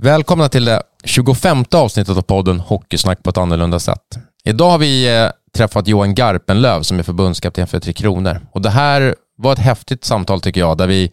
Välkomna 0.00 0.48
till 0.48 0.64
det 0.64 0.82
25 1.04 1.64
avsnittet 1.74 2.16
av 2.16 2.22
podden 2.22 2.60
Hockeysnack 2.60 3.22
på 3.22 3.30
ett 3.30 3.36
annorlunda 3.38 3.78
sätt. 3.78 4.18
Idag 4.44 4.70
har 4.70 4.78
vi 4.78 5.16
eh, 5.16 5.30
träffat 5.56 5.88
Johan 5.88 6.14
Garpenlöv 6.14 6.82
som 6.82 6.98
är 6.98 7.02
förbundskapten 7.02 7.66
för 7.66 7.80
Tre 7.80 7.92
Kronor. 7.92 8.40
Och 8.52 8.62
det 8.62 8.70
här 8.70 9.14
var 9.36 9.52
ett 9.52 9.58
häftigt 9.58 10.04
samtal 10.04 10.40
tycker 10.40 10.60
jag, 10.60 10.78
där 10.78 10.86
vi 10.86 11.12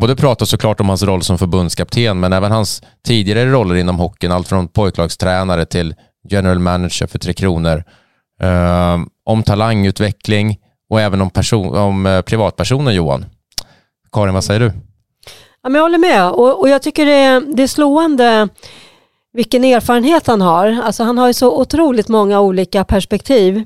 både 0.00 0.16
pratar 0.16 0.46
såklart 0.46 0.80
om 0.80 0.88
hans 0.88 1.02
roll 1.02 1.22
som 1.22 1.38
förbundskapten, 1.38 2.20
men 2.20 2.32
även 2.32 2.52
hans 2.52 2.82
tidigare 3.06 3.50
roller 3.50 3.74
inom 3.74 3.98
hockeyn, 3.98 4.32
allt 4.32 4.48
från 4.48 4.68
pojklagstränare 4.68 5.66
till 5.66 5.94
general 6.30 6.58
manager 6.58 7.06
för 7.06 7.18
Tre 7.18 7.32
Kronor. 7.32 7.84
eh, 8.42 8.98
om 9.24 9.42
talangutveckling 9.42 10.58
och 10.90 11.00
även 11.00 11.20
om, 11.20 11.30
person, 11.30 11.76
om 11.76 12.06
eh, 12.06 12.20
privatpersonen 12.20 12.94
Johan. 12.94 13.24
Karin, 14.12 14.34
vad 14.34 14.44
säger 14.44 14.60
du? 14.60 14.72
Ja, 15.68 15.70
men 15.70 15.78
jag 15.78 15.84
håller 15.84 15.98
med 15.98 16.30
och, 16.30 16.60
och 16.60 16.68
jag 16.68 16.82
tycker 16.82 17.06
det 17.06 17.12
är, 17.12 17.40
det 17.40 17.62
är 17.62 17.66
slående 17.66 18.48
vilken 19.32 19.64
erfarenhet 19.64 20.26
han 20.26 20.40
har. 20.40 20.80
Alltså 20.84 21.04
han 21.04 21.18
har 21.18 21.26
ju 21.26 21.34
så 21.34 21.60
otroligt 21.60 22.08
många 22.08 22.40
olika 22.40 22.84
perspektiv. 22.84 23.64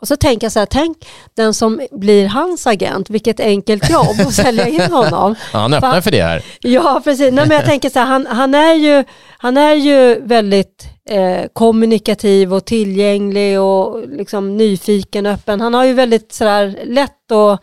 Och 0.00 0.08
så 0.08 0.16
tänker 0.16 0.44
jag 0.44 0.52
så 0.52 0.58
här, 0.58 0.66
tänk 0.66 1.08
den 1.36 1.54
som 1.54 1.80
blir 1.90 2.28
hans 2.28 2.66
agent, 2.66 3.10
vilket 3.10 3.40
enkelt 3.40 3.90
jobb 3.90 4.20
att 4.26 4.34
sälja 4.34 4.68
in 4.68 4.80
honom. 4.90 5.34
Ja, 5.52 5.58
han 5.58 5.74
öppnar 5.74 6.00
för 6.00 6.10
det 6.10 6.22
här. 6.22 6.44
Ja, 6.60 7.00
precis. 7.04 7.32
Nej, 7.32 7.48
men 7.48 7.56
jag 7.56 7.64
tänker 7.64 7.90
så 7.90 7.98
här, 7.98 8.06
han, 8.06 8.26
han, 8.26 8.54
är 8.54 8.74
ju, 8.74 9.04
han 9.38 9.56
är 9.56 9.74
ju 9.74 10.20
väldigt 10.20 10.86
eh, 11.10 11.46
kommunikativ 11.52 12.54
och 12.54 12.64
tillgänglig 12.64 13.60
och 13.60 14.08
liksom 14.08 14.56
nyfiken 14.56 15.26
och 15.26 15.32
öppen. 15.32 15.60
Han 15.60 15.74
har 15.74 15.84
ju 15.84 15.92
väldigt 15.92 16.32
så 16.32 16.44
där, 16.44 16.78
lätt 16.84 17.32
att 17.32 17.62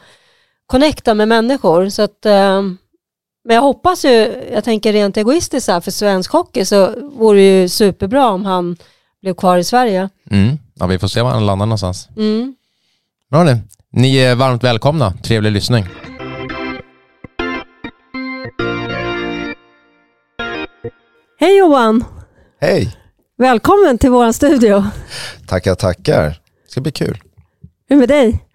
connecta 0.65 1.13
med 1.13 1.27
människor. 1.27 1.89
Så 1.89 2.01
att, 2.01 2.25
eh, 2.25 2.61
men 3.43 3.55
jag 3.55 3.61
hoppas 3.61 4.05
ju, 4.05 4.43
jag 4.53 4.63
tänker 4.63 4.93
rent 4.93 5.17
egoistiskt 5.17 5.67
här, 5.67 5.81
för 5.81 5.91
svensk 5.91 6.31
hockey 6.31 6.65
så 6.65 7.09
vore 7.13 7.37
det 7.37 7.61
ju 7.61 7.69
superbra 7.69 8.29
om 8.29 8.45
han 8.45 8.77
blev 9.21 9.33
kvar 9.33 9.57
i 9.57 9.63
Sverige. 9.63 10.09
Mm. 10.31 10.57
Ja, 10.73 10.87
vi 10.87 10.99
får 10.99 11.07
se 11.07 11.21
var 11.21 11.31
han 11.31 11.45
landar 11.45 11.65
någonstans. 11.65 12.09
Mm. 12.17 12.55
Bra 13.31 13.43
ni. 13.43 13.61
Ni 13.91 14.17
är 14.17 14.35
varmt 14.35 14.63
välkomna. 14.63 15.13
Trevlig 15.23 15.51
lyssning. 15.51 15.85
Hej 21.39 21.57
Johan! 21.57 22.03
Hej! 22.61 22.97
Välkommen 23.37 23.97
till 23.97 24.09
vår 24.11 24.31
studio. 24.31 24.85
Tackar, 25.47 25.75
tackar. 25.75 26.23
Det 26.25 26.71
ska 26.71 26.81
bli 26.81 26.91
kul. 26.91 27.17
Hur 27.89 27.95
är 27.95 27.99
med 27.99 28.09
dig? 28.09 28.45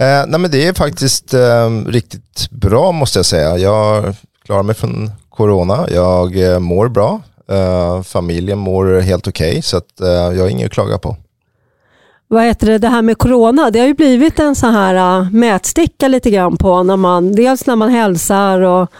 Eh, 0.00 0.26
nej 0.26 0.40
men 0.40 0.50
det 0.50 0.66
är 0.66 0.72
faktiskt 0.72 1.34
eh, 1.34 1.70
riktigt 1.86 2.50
bra 2.50 2.92
måste 2.92 3.18
jag 3.18 3.26
säga. 3.26 3.58
Jag 3.58 4.14
klarar 4.44 4.62
mig 4.62 4.74
från 4.74 5.10
corona. 5.28 5.86
Jag 5.90 6.52
eh, 6.52 6.58
mår 6.58 6.88
bra. 6.88 7.20
Eh, 7.50 8.02
familjen 8.02 8.58
mår 8.58 9.00
helt 9.00 9.28
okej 9.28 9.50
okay, 9.50 9.62
så 9.62 9.76
att, 9.76 10.00
eh, 10.00 10.08
jag 10.08 10.40
har 10.40 10.48
inget 10.48 10.66
att 10.66 10.72
klaga 10.72 10.98
på. 10.98 11.16
Vad 12.28 12.44
heter 12.44 12.66
det, 12.66 12.78
det 12.78 12.88
här 12.88 13.02
med 13.02 13.18
corona, 13.18 13.70
det 13.70 13.78
har 13.78 13.86
ju 13.86 13.94
blivit 13.94 14.38
en 14.38 14.54
så 14.54 14.66
här 14.66 15.20
uh, 15.20 15.30
mätsticka 15.30 16.08
lite 16.08 16.30
grann 16.30 16.56
på 16.56 16.82
när 16.82 16.96
man, 16.96 17.32
dels 17.32 17.66
när 17.66 17.76
man 17.76 17.90
hälsar 17.90 18.60
och, 18.60 18.90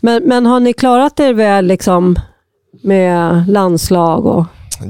men, 0.00 0.22
men 0.22 0.46
har 0.46 0.60
ni 0.60 0.72
klarat 0.72 1.20
er 1.20 1.32
väl 1.32 1.66
liksom 1.66 2.18
med 2.82 3.48
landslag 3.48 4.26
och? 4.26 4.44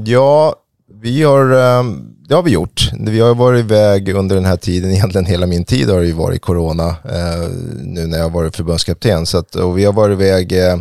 Ja, 0.05 0.55
vi 1.01 1.23
har, 1.23 1.51
eh, 1.51 1.83
det 2.27 2.35
har 2.35 2.43
vi 2.43 2.51
gjort. 2.51 2.91
Vi 2.99 3.19
har 3.19 3.35
varit 3.35 3.59
iväg 3.59 4.09
under 4.09 4.35
den 4.35 4.45
här 4.45 4.57
tiden, 4.57 4.91
egentligen 4.93 5.25
hela 5.25 5.45
min 5.45 5.65
tid 5.65 5.89
har 5.89 5.99
det 5.99 6.05
ju 6.05 6.13
varit 6.13 6.41
corona, 6.41 6.87
eh, 6.89 7.49
nu 7.81 8.07
när 8.07 8.17
jag 8.17 8.25
har 8.25 8.29
varit 8.29 8.55
förbundskapten. 8.55 9.25
Så 9.25 9.37
att, 9.37 9.55
och 9.55 9.77
vi 9.77 9.85
har 9.85 9.93
varit 9.93 10.13
iväg 10.13 10.51
eh, 10.51 10.77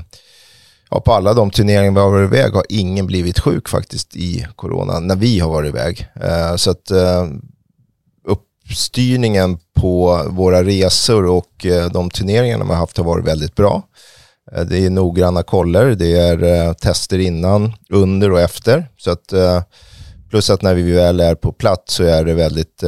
ja, 0.91 1.00
på 1.00 1.12
alla 1.12 1.34
de 1.34 1.50
turneringar 1.50 1.92
vi 1.92 2.00
har 2.00 2.11
varit 2.11 2.33
iväg 2.33 2.53
har 2.53 2.64
ingen 2.69 3.06
blivit 3.06 3.39
sjuk 3.41 3.69
faktiskt 3.69 4.17
i 4.17 4.47
corona 4.56 5.00
när 5.00 5.17
vi 5.17 5.39
har 5.39 5.50
varit 5.50 5.69
iväg. 5.69 6.08
Så 6.56 6.70
att 6.70 6.91
uppstyrningen 8.25 9.58
på 9.74 10.23
våra 10.29 10.64
resor 10.64 11.27
och 11.27 11.67
de 11.92 12.11
turneringarna 12.11 12.64
vi 12.64 12.70
har 12.70 12.77
haft 12.77 12.96
har 12.96 13.05
varit 13.05 13.27
väldigt 13.27 13.55
bra. 13.55 13.83
Det 14.68 14.86
är 14.86 14.91
noggranna 14.91 15.42
koller, 15.42 15.95
det 15.95 16.12
är 16.12 16.74
tester 16.74 17.18
innan, 17.18 17.73
under 17.91 18.33
och 18.33 18.41
efter. 18.41 18.89
Så 18.96 19.11
att, 19.11 19.33
eh, 19.33 19.62
plus 20.31 20.51
att 20.51 20.63
när 20.63 20.75
vi 20.75 20.92
väl 20.92 21.20
är 21.20 21.35
på 21.35 21.53
plats 21.53 21.95
så 21.95 22.05
är 22.05 22.25
det 22.25 22.35
väldigt 22.35 22.83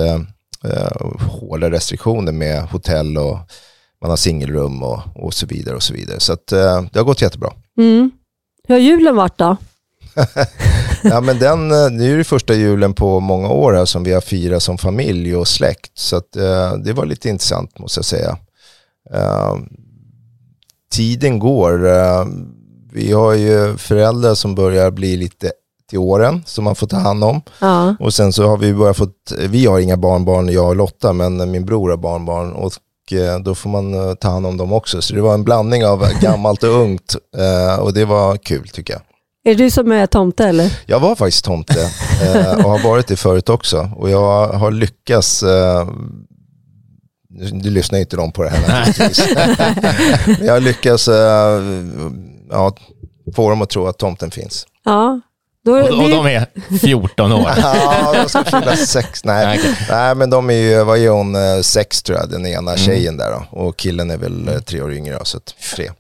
hårda 1.20 1.70
restriktioner 1.70 2.32
med 2.32 2.62
hotell 2.62 3.18
och 3.18 3.38
man 4.00 4.10
har 4.10 4.16
singelrum 4.16 4.82
och, 4.82 5.00
och 5.14 5.34
så 5.34 5.46
vidare. 5.46 5.76
och 5.76 5.82
Så 5.82 5.94
vidare. 5.94 6.20
Så 6.20 6.32
att, 6.32 6.46
det 6.46 6.94
har 6.94 7.04
gått 7.04 7.22
jättebra. 7.22 7.52
Mm. 7.78 8.10
Hur 8.68 8.74
har 8.74 8.80
julen 8.80 9.16
varit 9.16 9.38
då? 9.38 9.56
ja, 11.02 11.20
men 11.20 11.38
den, 11.38 11.70
eh, 11.70 11.86
det 11.86 12.04
är 12.04 12.16
ju 12.16 12.24
första 12.24 12.54
julen 12.54 12.94
på 12.94 13.20
många 13.20 13.48
år 13.48 13.72
här 13.72 13.84
som 13.84 14.04
vi 14.04 14.12
har 14.12 14.20
firat 14.20 14.62
som 14.62 14.78
familj 14.78 15.36
och 15.36 15.48
släkt. 15.48 15.98
Så 15.98 16.16
att, 16.16 16.36
uh, 16.36 16.72
det 16.84 16.92
var 16.92 17.06
lite 17.06 17.28
intressant 17.28 17.78
måste 17.78 17.98
jag 17.98 18.04
säga. 18.04 18.38
Uh, 19.14 19.56
tiden 20.92 21.38
går. 21.38 21.86
Uh, 21.86 22.26
vi 22.92 23.12
har 23.12 23.34
ju 23.34 23.76
föräldrar 23.76 24.34
som 24.34 24.54
börjar 24.54 24.90
bli 24.90 25.16
lite 25.16 25.52
till 25.88 25.98
åren 25.98 26.42
som 26.46 26.64
man 26.64 26.74
får 26.74 26.86
ta 26.86 26.96
hand 26.96 27.24
om. 27.24 27.42
Ja. 27.58 27.96
Och 28.00 28.14
sen 28.14 28.32
så 28.32 28.46
har 28.46 28.56
vi 28.56 28.74
börjat 28.74 28.96
fått, 28.96 29.32
vi 29.48 29.66
har 29.66 29.78
inga 29.78 29.96
barnbarn, 29.96 30.48
jag 30.48 30.68
och 30.68 30.76
Lotta, 30.76 31.12
men 31.12 31.50
min 31.50 31.64
bror 31.64 31.90
har 31.90 31.96
barnbarn. 31.96 32.52
Och 32.52 32.72
Eh, 33.12 33.38
då 33.38 33.54
får 33.54 33.70
man 33.70 33.94
eh, 33.94 34.14
ta 34.14 34.28
hand 34.28 34.46
om 34.46 34.56
dem 34.56 34.72
också. 34.72 35.02
Så 35.02 35.14
det 35.14 35.20
var 35.20 35.34
en 35.34 35.44
blandning 35.44 35.86
av 35.86 36.08
gammalt 36.20 36.62
och 36.62 36.70
ungt 36.70 37.16
eh, 37.36 37.80
och 37.80 37.94
det 37.94 38.04
var 38.04 38.36
kul 38.36 38.68
tycker 38.68 38.92
jag. 38.92 39.02
Är 39.44 39.54
det 39.54 39.64
du 39.64 39.70
som 39.70 39.92
är 39.92 40.06
tomte 40.06 40.44
eller? 40.44 40.78
Jag 40.86 41.00
var 41.00 41.14
faktiskt 41.14 41.44
tomte 41.44 41.90
och 42.56 42.70
har 42.70 42.82
varit 42.82 43.06
det 43.06 43.16
förut 43.16 43.48
också. 43.48 43.90
Och 43.96 44.10
jag 44.10 44.48
har 44.48 44.70
lyckats, 44.70 45.44
du 47.52 47.70
lyssnar 47.70 47.98
inte 47.98 48.16
de 48.16 48.32
på 48.32 48.42
det 48.42 48.48
här 48.48 48.60
naturligtvis. 48.60 49.28
jag 50.46 50.52
har 50.52 50.60
lyckats 50.60 51.08
ja, 52.50 52.72
få 53.36 53.50
dem 53.50 53.62
att 53.62 53.70
tro 53.70 53.86
att 53.86 53.98
tomten 53.98 54.30
finns. 54.30 54.66
Ja, 54.84 55.20
då, 55.64 55.72
och, 55.72 56.02
och 56.02 56.10
de 56.10 56.26
är 56.26 56.46
14 56.78 57.32
år? 57.32 57.50
ja, 57.56 58.14
de 58.22 58.28
ska 58.28 58.44
fylla 58.44 58.76
sex. 58.76 59.24
Nej. 59.24 59.58
Okay. 59.58 59.72
Nej, 59.90 60.14
men 60.14 60.30
de 60.30 60.50
är 60.50 60.54
ju, 60.54 60.84
vad 60.84 60.98
är 60.98 61.08
hon, 61.08 61.34
eh, 61.34 61.60
sex 61.60 62.02
tror 62.02 62.18
jag, 62.18 62.30
den 62.30 62.46
ena 62.46 62.70
mm. 62.70 62.76
tjejen 62.76 63.16
där 63.16 63.30
då. 63.30 63.58
Och 63.58 63.76
killen 63.76 64.10
är 64.10 64.16
väl 64.16 64.48
eh, 64.48 64.58
tre 64.58 64.82
år 64.82 64.92
yngre, 64.92 65.18
så 65.22 65.38
tre. 65.76 65.90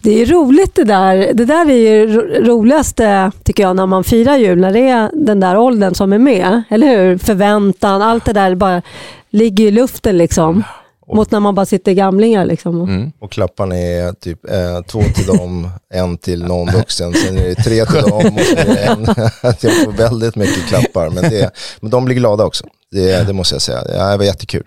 Det 0.00 0.22
är 0.22 0.26
roligt 0.26 0.74
det 0.74 0.84
där. 0.84 1.30
Det 1.34 1.44
där 1.44 1.70
är 1.70 1.74
ju 1.74 2.06
roligaste 2.44 3.32
tycker 3.44 3.62
jag 3.62 3.76
när 3.76 3.86
man 3.86 4.04
firar 4.04 4.36
jul, 4.36 4.60
när 4.60 4.72
det 4.72 4.88
är 4.88 5.10
den 5.12 5.40
där 5.40 5.56
åldern 5.56 5.94
som 5.94 6.12
är 6.12 6.18
med. 6.18 6.62
Eller 6.70 6.86
hur? 6.86 7.18
Förväntan, 7.18 8.02
allt 8.02 8.24
det 8.24 8.32
där 8.32 8.54
bara 8.54 8.82
ligger 9.30 9.64
i 9.64 9.70
luften 9.70 10.18
liksom. 10.18 10.64
Och, 11.06 11.16
Mot 11.16 11.30
när 11.30 11.40
man 11.40 11.54
bara 11.54 11.66
sitter 11.66 11.92
gamlingar 11.92 12.44
liksom. 12.44 12.82
Mm. 12.82 13.12
Och 13.18 13.32
klapparna 13.32 13.76
är 13.76 14.12
typ 14.12 14.50
eh, 14.50 14.82
två 14.82 15.02
till 15.14 15.26
dem, 15.26 15.68
en 15.94 16.18
till 16.18 16.44
någon 16.44 16.72
vuxen, 16.72 17.14
sen 17.14 17.38
är 17.38 17.44
det 17.44 17.54
tre 17.54 17.86
till 17.86 18.02
dem 18.02 18.34
och 18.34 18.40
sen 18.40 18.58
är 18.58 18.74
det 18.74 18.84
en. 18.84 19.04
jag 19.60 19.84
får 19.84 19.92
väldigt 19.92 20.36
mycket 20.36 20.66
klappar, 20.66 21.10
men, 21.10 21.30
det, 21.30 21.50
men 21.80 21.90
de 21.90 22.04
blir 22.04 22.16
glada 22.16 22.44
också. 22.44 22.64
Det, 22.90 23.26
det 23.26 23.32
måste 23.32 23.54
jag 23.54 23.62
säga. 23.62 23.82
Det 23.82 24.16
var 24.16 24.24
jättekul. 24.24 24.64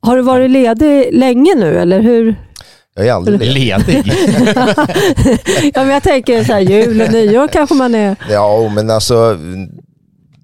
Har 0.00 0.16
du 0.16 0.22
varit 0.22 0.50
ledig 0.50 1.08
länge 1.12 1.54
nu 1.54 1.78
eller 1.78 2.00
hur? 2.00 2.36
Jag 2.94 3.06
är 3.06 3.12
aldrig 3.12 3.40
ledig. 3.40 4.06
ledig. 4.06 4.12
ja, 5.74 5.84
men 5.84 5.88
jag 5.88 6.02
tänker 6.02 6.44
så 6.44 6.52
här, 6.52 6.60
jul 6.60 7.00
och 7.00 7.12
nyår 7.12 7.48
kanske 7.48 7.74
man 7.74 7.94
är. 7.94 8.16
Ja, 8.30 8.72
men 8.74 8.90
alltså 8.90 9.38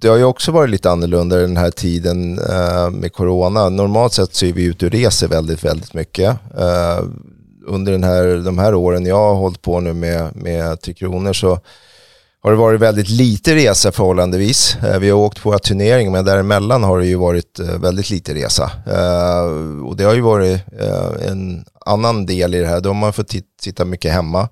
det 0.00 0.08
har 0.08 0.16
ju 0.16 0.24
också 0.24 0.52
varit 0.52 0.70
lite 0.70 0.90
annorlunda 0.90 1.36
den 1.36 1.56
här 1.56 1.70
tiden 1.70 2.38
eh, 2.38 2.90
med 2.90 3.12
corona. 3.12 3.68
Normalt 3.68 4.12
sett 4.12 4.34
så 4.34 4.46
är 4.46 4.52
vi 4.52 4.64
ute 4.64 4.86
och 4.86 4.92
reser 4.92 5.28
väldigt, 5.28 5.64
väldigt 5.64 5.94
mycket. 5.94 6.38
Eh, 6.58 7.04
under 7.66 7.92
den 7.92 8.04
här, 8.04 8.24
de 8.44 8.58
här 8.58 8.74
åren 8.74 9.06
jag 9.06 9.16
har 9.16 9.34
hållit 9.34 9.62
på 9.62 9.80
nu 9.80 9.92
med, 9.92 10.36
med 10.36 10.80
Tre 10.80 10.94
Kronor 10.94 11.32
så 11.32 11.60
har 12.42 12.50
det 12.50 12.56
varit 12.56 12.80
väldigt 12.80 13.08
lite 13.08 13.54
resa 13.54 13.92
förhållandevis. 13.92 14.76
Eh, 14.84 14.98
vi 14.98 15.10
har 15.10 15.18
åkt 15.18 15.42
på 15.42 15.48
våra 15.48 15.58
turneringar 15.58 16.10
men 16.10 16.24
däremellan 16.24 16.82
har 16.82 16.98
det 16.98 17.06
ju 17.06 17.14
varit 17.16 17.58
eh, 17.58 17.78
väldigt 17.78 18.10
lite 18.10 18.34
resa. 18.34 18.70
Eh, 18.86 19.86
och 19.86 19.96
det 19.96 20.04
har 20.04 20.14
ju 20.14 20.20
varit 20.20 20.60
eh, 20.80 21.28
en 21.30 21.64
annan 21.86 22.26
del 22.26 22.54
i 22.54 22.58
det 22.58 22.66
här. 22.66 22.80
Då 22.80 22.88
har 22.88 22.94
man 22.94 23.12
fått 23.12 23.32
sitta 23.60 23.84
mycket 23.84 24.12
hemma 24.12 24.48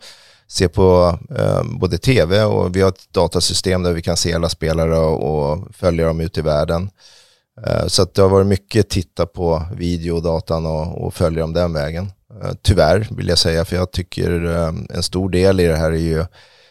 se 0.48 0.68
på 0.68 1.18
eh, 1.38 1.62
både 1.64 1.98
tv 1.98 2.44
och 2.44 2.76
vi 2.76 2.80
har 2.80 2.88
ett 2.88 3.12
datasystem 3.12 3.82
där 3.82 3.92
vi 3.92 4.02
kan 4.02 4.16
se 4.16 4.34
alla 4.34 4.48
spelare 4.48 4.98
och, 4.98 5.52
och 5.52 5.74
följa 5.74 6.06
dem 6.06 6.20
ut 6.20 6.38
i 6.38 6.40
världen. 6.40 6.90
Eh, 7.66 7.86
så 7.86 8.02
att 8.02 8.14
det 8.14 8.22
har 8.22 8.28
varit 8.28 8.46
mycket 8.46 8.88
titta 8.88 9.26
på 9.26 9.62
videodatan 9.76 10.66
och, 10.66 11.04
och 11.04 11.14
följa 11.14 11.40
dem 11.40 11.52
den 11.52 11.72
vägen. 11.72 12.12
Eh, 12.42 12.52
tyvärr 12.62 13.08
vill 13.10 13.28
jag 13.28 13.38
säga, 13.38 13.64
för 13.64 13.76
jag 13.76 13.90
tycker 13.90 14.44
eh, 14.44 14.72
en 14.96 15.02
stor 15.02 15.30
del 15.30 15.60
i 15.60 15.66
det 15.66 15.76
här 15.76 15.92
är 15.92 15.96
ju 15.96 16.20
att 16.20 16.30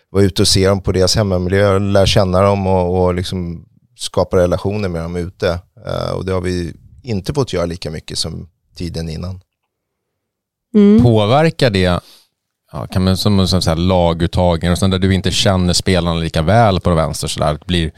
vara 0.10 0.24
ute 0.24 0.42
och 0.42 0.48
se 0.48 0.68
dem 0.68 0.82
på 0.82 0.92
deras 0.92 1.16
hemmamiljö, 1.16 1.80
lära 1.80 2.06
känna 2.06 2.42
dem 2.42 2.68
och, 2.68 3.04
och 3.04 3.14
liksom 3.14 3.66
skapa 3.98 4.38
relationer 4.38 4.90
med 4.90 5.02
dem 5.02 5.16
ute. 5.16 5.60
Eh, 5.86 6.12
och 6.12 6.26
det 6.26 6.32
har 6.32 6.42
vi 6.42 6.74
inte 7.04 7.34
fått 7.34 7.54
göra 7.54 7.66
lika 7.66 7.92
mycket 7.92 8.18
som 8.18 8.50
tiden 8.76 9.10
innan. 9.10 9.42
Mm. 10.76 11.04
Påverkar 11.04 11.70
det 11.70 12.00
ja, 12.76 12.88
kan 12.88 13.04
man, 13.04 13.18
som 13.18 13.40
en 13.40 13.48
sån 13.48 13.62
här 13.66 13.76
laguttagning 13.76 14.72
och 14.72 14.78
sen 14.78 14.90
där 14.90 15.00
du 15.00 15.14
inte 15.14 15.32
känner 15.32 15.74
spelarna 15.74 16.20
lika 16.20 16.42
väl 16.42 16.80
på 16.80 16.94
vänster 16.94 17.28
så 17.28 17.40
där, 17.40 17.54
det 17.54 17.66
blir 17.66 17.92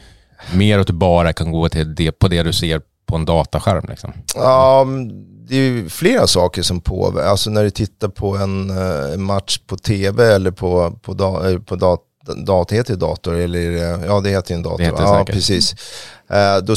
mer 0.54 0.78
att 0.78 0.86
du 0.86 0.92
bara 0.92 1.32
kan 1.32 1.52
gå 1.52 1.68
till 1.68 1.94
det, 1.94 2.12
på 2.12 2.28
det 2.28 2.42
du 2.42 2.52
ser 2.52 2.80
på 3.06 3.16
en 3.16 3.24
dataskärm. 3.24 3.86
Liksom. 3.88 4.12
Ja, 4.34 4.86
det 5.48 5.56
är 5.56 5.88
flera 5.88 6.26
saker 6.26 6.62
som 6.62 6.80
påverkar. 6.80 7.28
Alltså 7.28 7.50
när 7.50 7.64
du 7.64 7.70
tittar 7.70 8.08
på 8.08 8.36
en, 8.36 8.70
eh, 8.70 9.12
en 9.12 9.22
match 9.22 9.58
på 9.66 9.76
tv 9.76 10.34
eller 10.34 10.50
på, 10.50 10.98
på, 11.02 11.14
da, 11.14 11.50
eh, 11.50 11.58
på 11.58 11.76
dat, 11.76 12.00
dat, 12.46 12.72
heter 12.72 12.96
dator 12.96 13.34
eller 13.34 13.60
ja 14.06 14.20
det 14.20 14.30
heter 14.30 14.54
ju 14.54 14.56
en 14.56 14.62
dator. 14.62 14.78
Det 14.78 14.84
ja, 14.84 15.24
precis. 15.28 15.74
Uh, 16.32 16.64
då 16.64 16.76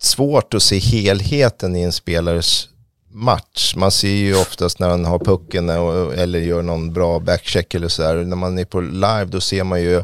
svårt 0.00 0.54
att 0.54 0.62
se 0.62 0.78
helheten 0.78 1.76
i 1.76 1.82
en 1.82 1.92
spelares 1.92 2.68
match. 3.16 3.74
Man 3.76 3.90
ser 3.90 4.08
ju 4.08 4.36
oftast 4.36 4.78
när 4.78 4.88
han 4.88 5.04
har 5.04 5.18
pucken 5.18 5.68
eller 5.68 6.38
gör 6.38 6.62
någon 6.62 6.92
bra 6.92 7.18
backcheck 7.18 7.74
eller 7.74 7.88
sådär. 7.88 8.24
När 8.24 8.36
man 8.36 8.58
är 8.58 8.64
på 8.64 8.80
live 8.80 9.24
då 9.24 9.40
ser 9.40 9.64
man 9.64 9.82
ju 9.82 10.02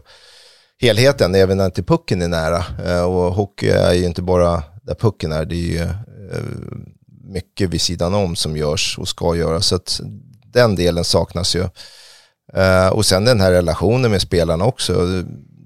helheten 0.81 1.35
även 1.35 1.57
när 1.57 1.65
inte 1.65 1.83
pucken 1.83 2.23
är 2.23 2.29
nära. 2.29 2.65
Uh, 2.87 3.03
och 3.03 3.35
hockey 3.35 3.69
är 3.69 3.93
ju 3.93 4.05
inte 4.05 4.23
bara 4.23 4.63
där 4.83 4.95
pucken 4.95 5.33
är. 5.33 5.45
Det 5.45 5.55
är 5.55 5.73
ju 5.73 5.83
uh, 5.83 5.93
mycket 7.25 7.71
vid 7.71 7.81
sidan 7.81 8.15
om 8.15 8.37
som 8.37 8.57
görs 8.57 8.99
och 8.99 9.09
ska 9.09 9.37
göras. 9.37 9.67
Så 9.67 9.77
att 9.77 10.01
den 10.53 10.75
delen 10.75 11.05
saknas 11.05 11.57
ju. 11.57 11.63
Uh, 12.57 12.89
och 12.93 13.07
sen 13.07 13.25
den 13.25 13.41
här 13.41 13.53
relationen 13.53 14.11
med 14.11 14.23
spelarna 14.23 14.65
också. 14.65 15.25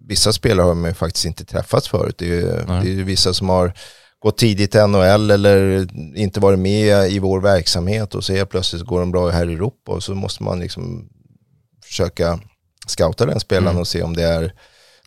Vissa 0.08 0.32
spelare 0.32 0.66
har 0.66 0.74
man 0.74 0.90
ju 0.90 0.94
faktiskt 0.94 1.24
inte 1.24 1.44
träffats 1.44 1.88
förut. 1.88 2.14
Det 2.18 2.24
är 2.24 2.28
ju, 2.28 2.42
det 2.82 3.00
är 3.00 3.04
vissa 3.04 3.34
som 3.34 3.48
har 3.48 3.72
gått 4.26 4.38
tidigt 4.38 4.70
till 4.70 4.86
NHL 4.86 5.30
eller 5.30 5.88
inte 6.18 6.40
varit 6.40 6.58
med 6.58 7.10
i 7.10 7.18
vår 7.18 7.40
verksamhet 7.40 8.14
och 8.14 8.24
så 8.24 8.32
helt 8.32 8.50
plötsligt 8.50 8.82
går 8.82 9.00
de 9.00 9.10
bra 9.10 9.30
här 9.30 9.50
i 9.50 9.52
Europa 9.52 9.92
och 9.92 10.02
så 10.02 10.14
måste 10.14 10.42
man 10.42 10.60
liksom 10.60 11.08
försöka 11.84 12.40
scouta 12.86 13.26
den 13.26 13.40
spelaren 13.40 13.68
mm. 13.68 13.80
och 13.80 13.88
se 13.88 14.02
om 14.02 14.16
det 14.16 14.22
är 14.22 14.52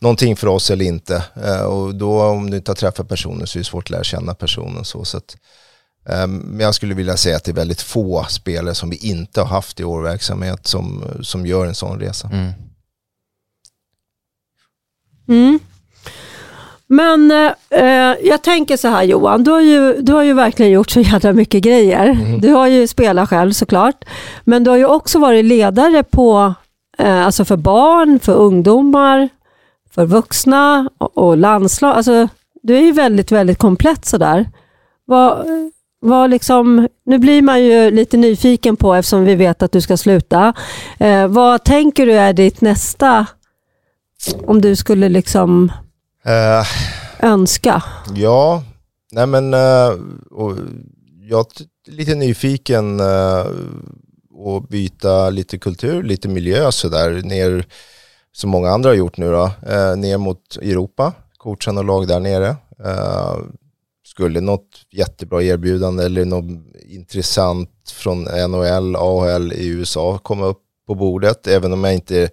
någonting 0.01 0.35
för 0.35 0.47
oss 0.47 0.71
eller 0.71 0.85
inte. 0.85 1.23
Uh, 1.37 1.61
och 1.61 1.95
då 1.95 2.23
om 2.23 2.49
du 2.49 2.57
inte 2.57 2.71
har 2.71 2.75
träffat 2.75 3.07
personen 3.09 3.47
så 3.47 3.57
är 3.57 3.59
det 3.59 3.65
svårt 3.65 3.85
att 3.85 3.89
lära 3.89 4.03
känna 4.03 4.33
personen. 4.33 4.85
Så, 4.85 5.05
så 5.05 5.17
att, 5.17 5.35
Ehm, 6.09 6.37
men 6.37 6.59
jag 6.59 6.75
skulle 6.75 6.93
vilja 6.93 7.17
säga 7.17 7.35
att 7.35 7.43
det 7.43 7.51
är 7.51 7.55
väldigt 7.55 7.81
få 7.81 8.25
spelare 8.29 8.75
som 8.75 8.89
vi 8.89 8.95
inte 8.95 9.41
har 9.41 9.47
haft 9.47 9.79
i 9.79 9.83
vår 9.83 10.01
verksamhet 10.01 10.67
som, 10.67 11.03
som 11.21 11.45
gör 11.45 11.65
en 11.65 11.75
sån 11.75 11.99
resa. 11.99 12.29
Mm. 12.33 12.51
Mm. 15.27 15.59
Men 16.91 17.31
eh, 17.69 18.15
jag 18.23 18.41
tänker 18.41 18.77
så 18.77 18.87
här 18.87 19.03
Johan, 19.03 19.43
du 19.43 19.51
har, 19.51 19.61
ju, 19.61 20.01
du 20.01 20.13
har 20.13 20.23
ju 20.23 20.33
verkligen 20.33 20.71
gjort 20.71 20.89
så 20.89 20.99
jävla 20.99 21.33
mycket 21.33 21.63
grejer. 21.63 22.05
Mm. 22.05 22.41
Du 22.41 22.51
har 22.51 22.67
ju 22.67 22.87
spelat 22.87 23.29
själv 23.29 23.51
såklart, 23.51 24.05
men 24.43 24.63
du 24.63 24.69
har 24.69 24.77
ju 24.77 24.85
också 24.85 25.19
varit 25.19 25.45
ledare 25.45 26.03
på, 26.03 26.53
eh, 26.97 27.25
alltså 27.25 27.45
för 27.45 27.57
barn, 27.57 28.19
för 28.19 28.33
ungdomar, 28.33 29.29
för 29.91 30.05
vuxna 30.05 30.89
och, 30.97 31.17
och 31.17 31.37
landslag. 31.37 31.95
Alltså, 31.95 32.27
du 32.61 32.77
är 32.77 32.81
ju 32.81 32.91
väldigt, 32.91 33.31
väldigt 33.31 33.57
komplett 33.57 34.05
sådär. 34.05 34.49
Vad, 35.05 35.47
vad 36.01 36.29
liksom, 36.29 36.87
nu 37.05 37.17
blir 37.17 37.41
man 37.41 37.63
ju 37.63 37.91
lite 37.91 38.17
nyfiken 38.17 38.75
på, 38.75 38.93
eftersom 38.93 39.25
vi 39.25 39.35
vet 39.35 39.63
att 39.63 39.71
du 39.71 39.81
ska 39.81 39.97
sluta. 39.97 40.53
Eh, 40.99 41.27
vad 41.27 41.63
tänker 41.63 42.05
du 42.05 42.13
är 42.13 42.33
ditt 42.33 42.61
nästa, 42.61 43.25
om 44.45 44.61
du 44.61 44.75
skulle 44.75 45.09
liksom 45.09 45.71
uh, 46.27 46.67
önska? 47.19 47.83
Ja, 48.15 48.63
nej 49.11 49.27
men 49.27 49.53
uh, 49.53 49.93
jag 51.21 51.39
är 51.39 51.91
lite 51.91 52.15
nyfiken 52.15 52.99
uh, 52.99 53.45
att 54.45 54.69
byta 54.69 55.29
lite 55.29 55.57
kultur, 55.57 56.03
lite 56.03 56.27
miljö 56.27 56.71
sådär, 56.71 57.21
ner 57.23 57.65
som 58.31 58.49
många 58.49 58.69
andra 58.69 58.89
har 58.89 58.95
gjort 58.95 59.17
nu 59.17 59.31
då, 59.31 59.43
uh, 59.43 59.97
ner 59.97 60.17
mot 60.17 60.57
Europa, 60.61 61.13
coacha 61.37 61.71
och 61.71 61.85
lag 61.85 62.07
där 62.07 62.19
nere 62.19 62.55
skulle 64.09 64.41
något 64.41 64.85
jättebra 64.91 65.43
erbjudande 65.43 66.05
eller 66.05 66.25
något 66.25 66.45
intressant 66.89 67.69
från 67.93 68.23
NHL, 68.23 68.95
AHL 68.95 69.53
i 69.53 69.67
USA 69.67 70.17
komma 70.17 70.45
upp 70.45 70.61
på 70.87 70.95
bordet, 70.95 71.47
även 71.47 71.73
om 71.73 71.83
jag 71.83 71.93
inte 71.93 72.29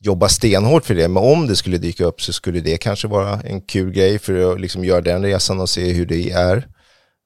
jobba 0.00 0.28
stenhårt 0.28 0.84
för 0.84 0.94
det, 0.94 1.08
men 1.08 1.22
om 1.22 1.46
det 1.46 1.56
skulle 1.56 1.78
dyka 1.78 2.04
upp 2.04 2.20
så 2.20 2.32
skulle 2.32 2.60
det 2.60 2.78
kanske 2.78 3.08
vara 3.08 3.40
en 3.40 3.60
kul 3.60 3.92
grej 3.92 4.18
för 4.18 4.52
att 4.52 4.60
liksom 4.60 4.84
göra 4.84 5.00
den 5.00 5.22
resan 5.22 5.60
och 5.60 5.68
se 5.68 5.92
hur 5.92 6.06
det 6.06 6.30
är. 6.30 6.68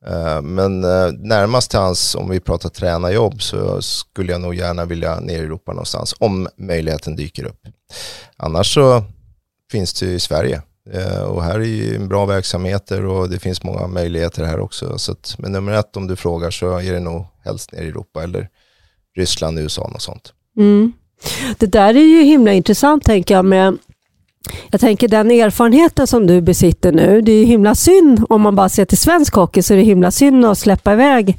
Eh, 0.06 0.42
men 0.42 0.84
eh, 0.84 1.12
närmast 1.12 1.70
till 1.70 1.78
hans, 1.78 2.14
om 2.14 2.30
vi 2.30 2.40
pratar 2.40 2.69
tränarjobb, 2.69 3.42
så 3.42 3.82
skulle 3.82 4.32
jag 4.32 4.40
nog 4.40 4.54
gärna 4.54 4.84
vilja 4.84 5.20
ner 5.20 5.38
i 5.38 5.44
Europa 5.44 5.72
någonstans, 5.72 6.14
om 6.19 6.48
möjligheten 6.56 7.16
dyker 7.16 7.44
upp. 7.44 7.60
Annars 8.36 8.74
så 8.74 9.04
finns 9.70 10.00
det 10.00 10.06
i 10.06 10.20
Sverige. 10.20 10.62
Eh, 10.90 11.22
och 11.22 11.44
här 11.44 11.60
är 11.60 11.64
ju 11.64 11.98
bra 11.98 12.26
verksamheter 12.26 13.06
och 13.06 13.30
det 13.30 13.38
finns 13.38 13.62
många 13.62 13.86
möjligheter 13.86 14.44
här 14.44 14.60
också. 14.60 14.98
Så 14.98 15.12
att, 15.12 15.34
men 15.38 15.52
nummer 15.52 15.72
ett 15.72 15.96
om 15.96 16.06
du 16.06 16.16
frågar 16.16 16.50
så 16.50 16.78
är 16.78 16.92
det 16.92 17.00
nog 17.00 17.26
helst 17.44 17.72
nere 17.72 17.84
i 17.84 17.88
Europa 17.88 18.22
eller 18.22 18.48
Ryssland, 19.16 19.58
USA 19.58 19.90
och 19.94 20.02
sånt. 20.02 20.32
Mm. 20.56 20.92
Det 21.58 21.66
där 21.66 21.94
är 21.94 22.00
ju 22.00 22.22
himla 22.22 22.52
intressant 22.52 23.04
tänker 23.04 23.34
jag 23.34 23.44
med 23.44 23.78
jag 24.70 24.80
tänker 24.80 25.08
den 25.08 25.30
erfarenheten 25.30 26.06
som 26.06 26.26
du 26.26 26.40
besitter 26.40 26.92
nu, 26.92 27.20
det 27.20 27.32
är 27.32 27.44
himla 27.44 27.74
synd 27.74 28.24
om 28.28 28.40
man 28.40 28.54
bara 28.54 28.69
ser 28.69 28.84
till 28.84 28.98
svensk 28.98 29.34
hockey 29.34 29.62
så 29.62 29.74
är 29.74 29.78
det 29.78 29.84
himla 29.84 30.10
synd 30.10 30.44
att 30.44 30.58
släppa 30.58 30.92
iväg 30.92 31.38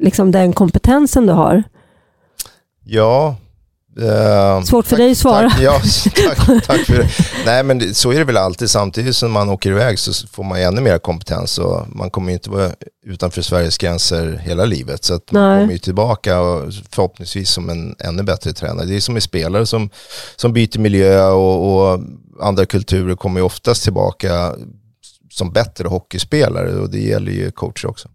liksom 0.00 0.32
den 0.32 0.52
kompetensen 0.52 1.26
du 1.26 1.32
har. 1.32 1.62
Ja, 2.84 3.36
Uh, 4.02 4.62
Svårt 4.62 4.86
för 4.86 4.96
tack, 4.96 4.98
dig 4.98 5.10
att 5.10 5.18
svara. 5.18 5.50
Tack, 5.50 5.60
ja, 5.60 5.80
tack, 6.36 6.66
tack, 6.66 6.80
för 6.80 6.98
det. 6.98 7.08
Nej 7.46 7.62
men 7.62 7.94
så 7.94 8.12
är 8.12 8.18
det 8.18 8.24
väl 8.24 8.36
alltid. 8.36 8.70
Samtidigt 8.70 9.16
som 9.16 9.32
man 9.32 9.48
åker 9.48 9.70
iväg 9.70 9.98
så 9.98 10.26
får 10.26 10.44
man 10.44 10.58
ännu 10.58 10.80
mer 10.80 10.98
kompetens 10.98 11.58
och 11.58 11.86
man 11.88 12.10
kommer 12.10 12.28
ju 12.28 12.34
inte 12.34 12.50
vara 12.50 12.70
utanför 13.06 13.42
Sveriges 13.42 13.78
gränser 13.78 14.40
hela 14.44 14.64
livet. 14.64 15.04
Så 15.04 15.14
att 15.14 15.32
man 15.32 15.60
kommer 15.60 15.72
ju 15.72 15.78
tillbaka 15.78 16.40
och 16.40 16.72
förhoppningsvis 16.90 17.50
som 17.50 17.70
en 17.70 17.94
ännu 17.98 18.22
bättre 18.22 18.52
tränare. 18.52 18.86
Det 18.86 18.96
är 18.96 19.00
som 19.00 19.16
en 19.16 19.22
spelare 19.22 19.66
som, 19.66 19.90
som 20.36 20.52
byter 20.52 20.78
miljö 20.78 21.28
och, 21.28 21.92
och 21.92 22.00
andra 22.40 22.66
kulturer 22.66 23.16
kommer 23.16 23.40
ju 23.40 23.46
oftast 23.46 23.84
tillbaka 23.84 24.54
som 25.30 25.52
bättre 25.52 25.88
hockeyspelare 25.88 26.74
och 26.74 26.90
det 26.90 27.00
gäller 27.00 27.32
ju 27.32 27.50
coacher 27.50 27.86
också. 27.86 28.08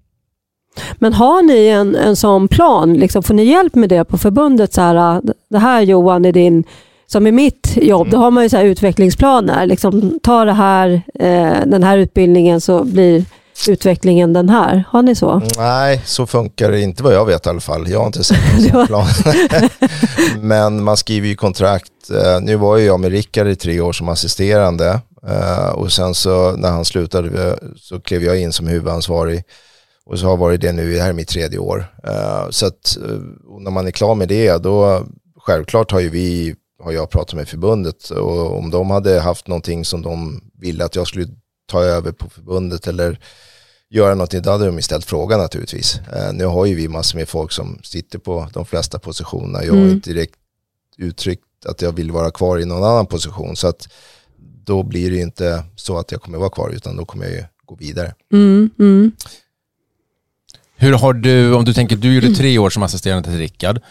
Men 0.95 1.13
har 1.13 1.41
ni 1.41 1.67
en, 1.67 1.95
en 1.95 2.15
sån 2.15 2.47
plan? 2.47 2.93
Liksom, 2.93 3.23
får 3.23 3.33
ni 3.33 3.43
hjälp 3.43 3.75
med 3.75 3.89
det 3.89 4.05
på 4.05 4.17
förbundet? 4.17 4.73
Så 4.73 4.81
här, 4.81 5.21
det 5.49 5.59
här 5.59 5.81
Johan 5.81 6.25
är 6.25 6.31
din, 6.31 6.63
som 7.07 7.27
i 7.27 7.31
mitt 7.31 7.77
jobb, 7.81 8.09
då 8.11 8.17
har 8.17 8.31
man 8.31 8.43
ju 8.43 8.49
så 8.49 8.61
utvecklingsplaner. 8.61 9.65
Liksom, 9.65 10.19
ta 10.23 10.45
det 10.45 10.53
här, 10.53 11.01
eh, 11.19 11.57
den 11.65 11.83
här 11.83 11.97
utbildningen 11.97 12.61
så 12.61 12.83
blir 12.83 13.25
utvecklingen 13.67 14.33
den 14.33 14.49
här. 14.49 14.83
Har 14.89 15.01
ni 15.01 15.15
så? 15.15 15.41
Nej, 15.57 16.01
så 16.05 16.25
funkar 16.25 16.71
det 16.71 16.81
inte 16.81 17.03
vad 17.03 17.13
jag 17.13 17.25
vet 17.25 17.45
i 17.45 17.49
alla 17.49 17.59
fall. 17.59 17.89
Jag 17.89 17.99
har 17.99 18.05
inte 18.05 18.23
sett 18.23 18.53
en 18.53 18.61
sån 18.71 18.87
plan. 18.87 19.07
Men 20.39 20.83
man 20.83 20.97
skriver 20.97 21.27
ju 21.27 21.35
kontrakt. 21.35 21.91
Eh, 22.11 22.41
nu 22.41 22.55
var 22.55 22.77
ju 22.77 22.85
jag 22.85 22.99
med 22.99 23.11
Rickard 23.11 23.47
i 23.47 23.55
tre 23.55 23.79
år 23.79 23.93
som 23.93 24.09
assisterande 24.09 24.99
eh, 25.27 25.69
och 25.69 25.91
sen 25.91 26.13
så 26.15 26.51
när 26.51 26.71
han 26.71 26.85
slutade 26.85 27.59
så 27.77 27.99
klev 27.99 28.23
jag 28.23 28.41
in 28.41 28.53
som 28.53 28.67
huvudansvarig 28.67 29.43
och 30.05 30.19
så 30.19 30.27
har 30.27 30.37
varit 30.37 30.61
det 30.61 30.71
nu, 30.71 30.93
det 30.93 31.01
här 31.01 31.09
är 31.09 31.13
mitt 31.13 31.27
tredje 31.27 31.59
år. 31.59 31.93
Uh, 32.07 32.49
så 32.49 32.65
att 32.65 32.97
uh, 33.01 33.21
när 33.59 33.71
man 33.71 33.87
är 33.87 33.91
klar 33.91 34.15
med 34.15 34.27
det, 34.27 34.57
då 34.57 35.05
självklart 35.37 35.91
har 35.91 35.99
ju 35.99 36.09
vi, 36.09 36.55
har 36.83 36.91
jag 36.91 37.09
pratat 37.09 37.35
med 37.35 37.47
förbundet 37.47 38.09
och 38.09 38.57
om 38.57 38.69
de 38.69 38.89
hade 38.89 39.19
haft 39.19 39.47
någonting 39.47 39.85
som 39.85 40.01
de 40.01 40.41
ville 40.59 40.85
att 40.85 40.95
jag 40.95 41.07
skulle 41.07 41.27
ta 41.67 41.83
över 41.83 42.11
på 42.11 42.29
förbundet 42.29 42.87
eller 42.87 43.19
göra 43.89 44.15
någonting, 44.15 44.41
då 44.41 44.51
hade 44.51 44.65
de 44.65 44.81
ställt 44.81 45.05
frågan 45.05 45.39
naturligtvis. 45.39 45.99
Uh, 46.13 46.33
nu 46.33 46.45
har 46.45 46.65
ju 46.65 46.75
vi 46.75 46.87
massor 46.87 47.17
med 47.17 47.29
folk 47.29 47.51
som 47.51 47.79
sitter 47.83 48.19
på 48.19 48.47
de 48.53 48.65
flesta 48.65 48.99
positionerna. 48.99 49.63
Jag 49.63 49.73
har 49.73 49.79
mm. 49.79 49.91
inte 49.91 50.09
direkt 50.09 50.35
uttryckt 50.97 51.43
att 51.65 51.81
jag 51.81 51.91
vill 51.91 52.11
vara 52.11 52.31
kvar 52.31 52.59
i 52.59 52.65
någon 52.65 52.83
annan 52.83 53.05
position. 53.05 53.55
Så 53.55 53.67
att 53.67 53.87
då 54.65 54.83
blir 54.83 55.11
det 55.11 55.17
inte 55.17 55.63
så 55.75 55.97
att 55.97 56.11
jag 56.11 56.21
kommer 56.21 56.37
vara 56.37 56.49
kvar, 56.49 56.69
utan 56.69 56.95
då 56.95 57.05
kommer 57.05 57.25
jag 57.25 57.33
ju 57.33 57.43
gå 57.65 57.75
vidare. 57.75 58.13
Mm, 58.33 58.69
mm. 58.79 59.11
Hur 60.83 60.93
har 60.93 61.13
du, 61.13 61.53
om 61.53 61.65
du 61.65 61.73
tänker, 61.73 61.95
du 61.95 62.13
gjorde 62.13 62.35
tre 62.35 62.57
år 62.57 62.69
som 62.69 62.83
assisterande 62.83 63.29
till 63.29 63.37
Rickard. 63.37 63.81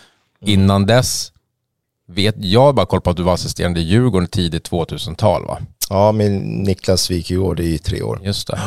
Innan 0.40 0.86
dess 0.86 1.32
vet 2.08 2.34
jag 2.38 2.74
bara 2.74 2.86
koll 2.86 3.00
på 3.00 3.10
att 3.10 3.16
du 3.16 3.22
var 3.22 3.34
assisterande 3.34 3.80
i 3.80 3.82
Djurgården 3.82 4.28
tidigt 4.28 4.70
2000-tal 4.70 5.46
va? 5.46 5.58
Ja, 5.90 6.12
med 6.12 6.30
Niklas 6.42 7.10
Wikegård 7.10 7.60
i 7.60 7.78
tre 7.78 8.02
år. 8.02 8.20
Just 8.22 8.46
det. 8.46 8.58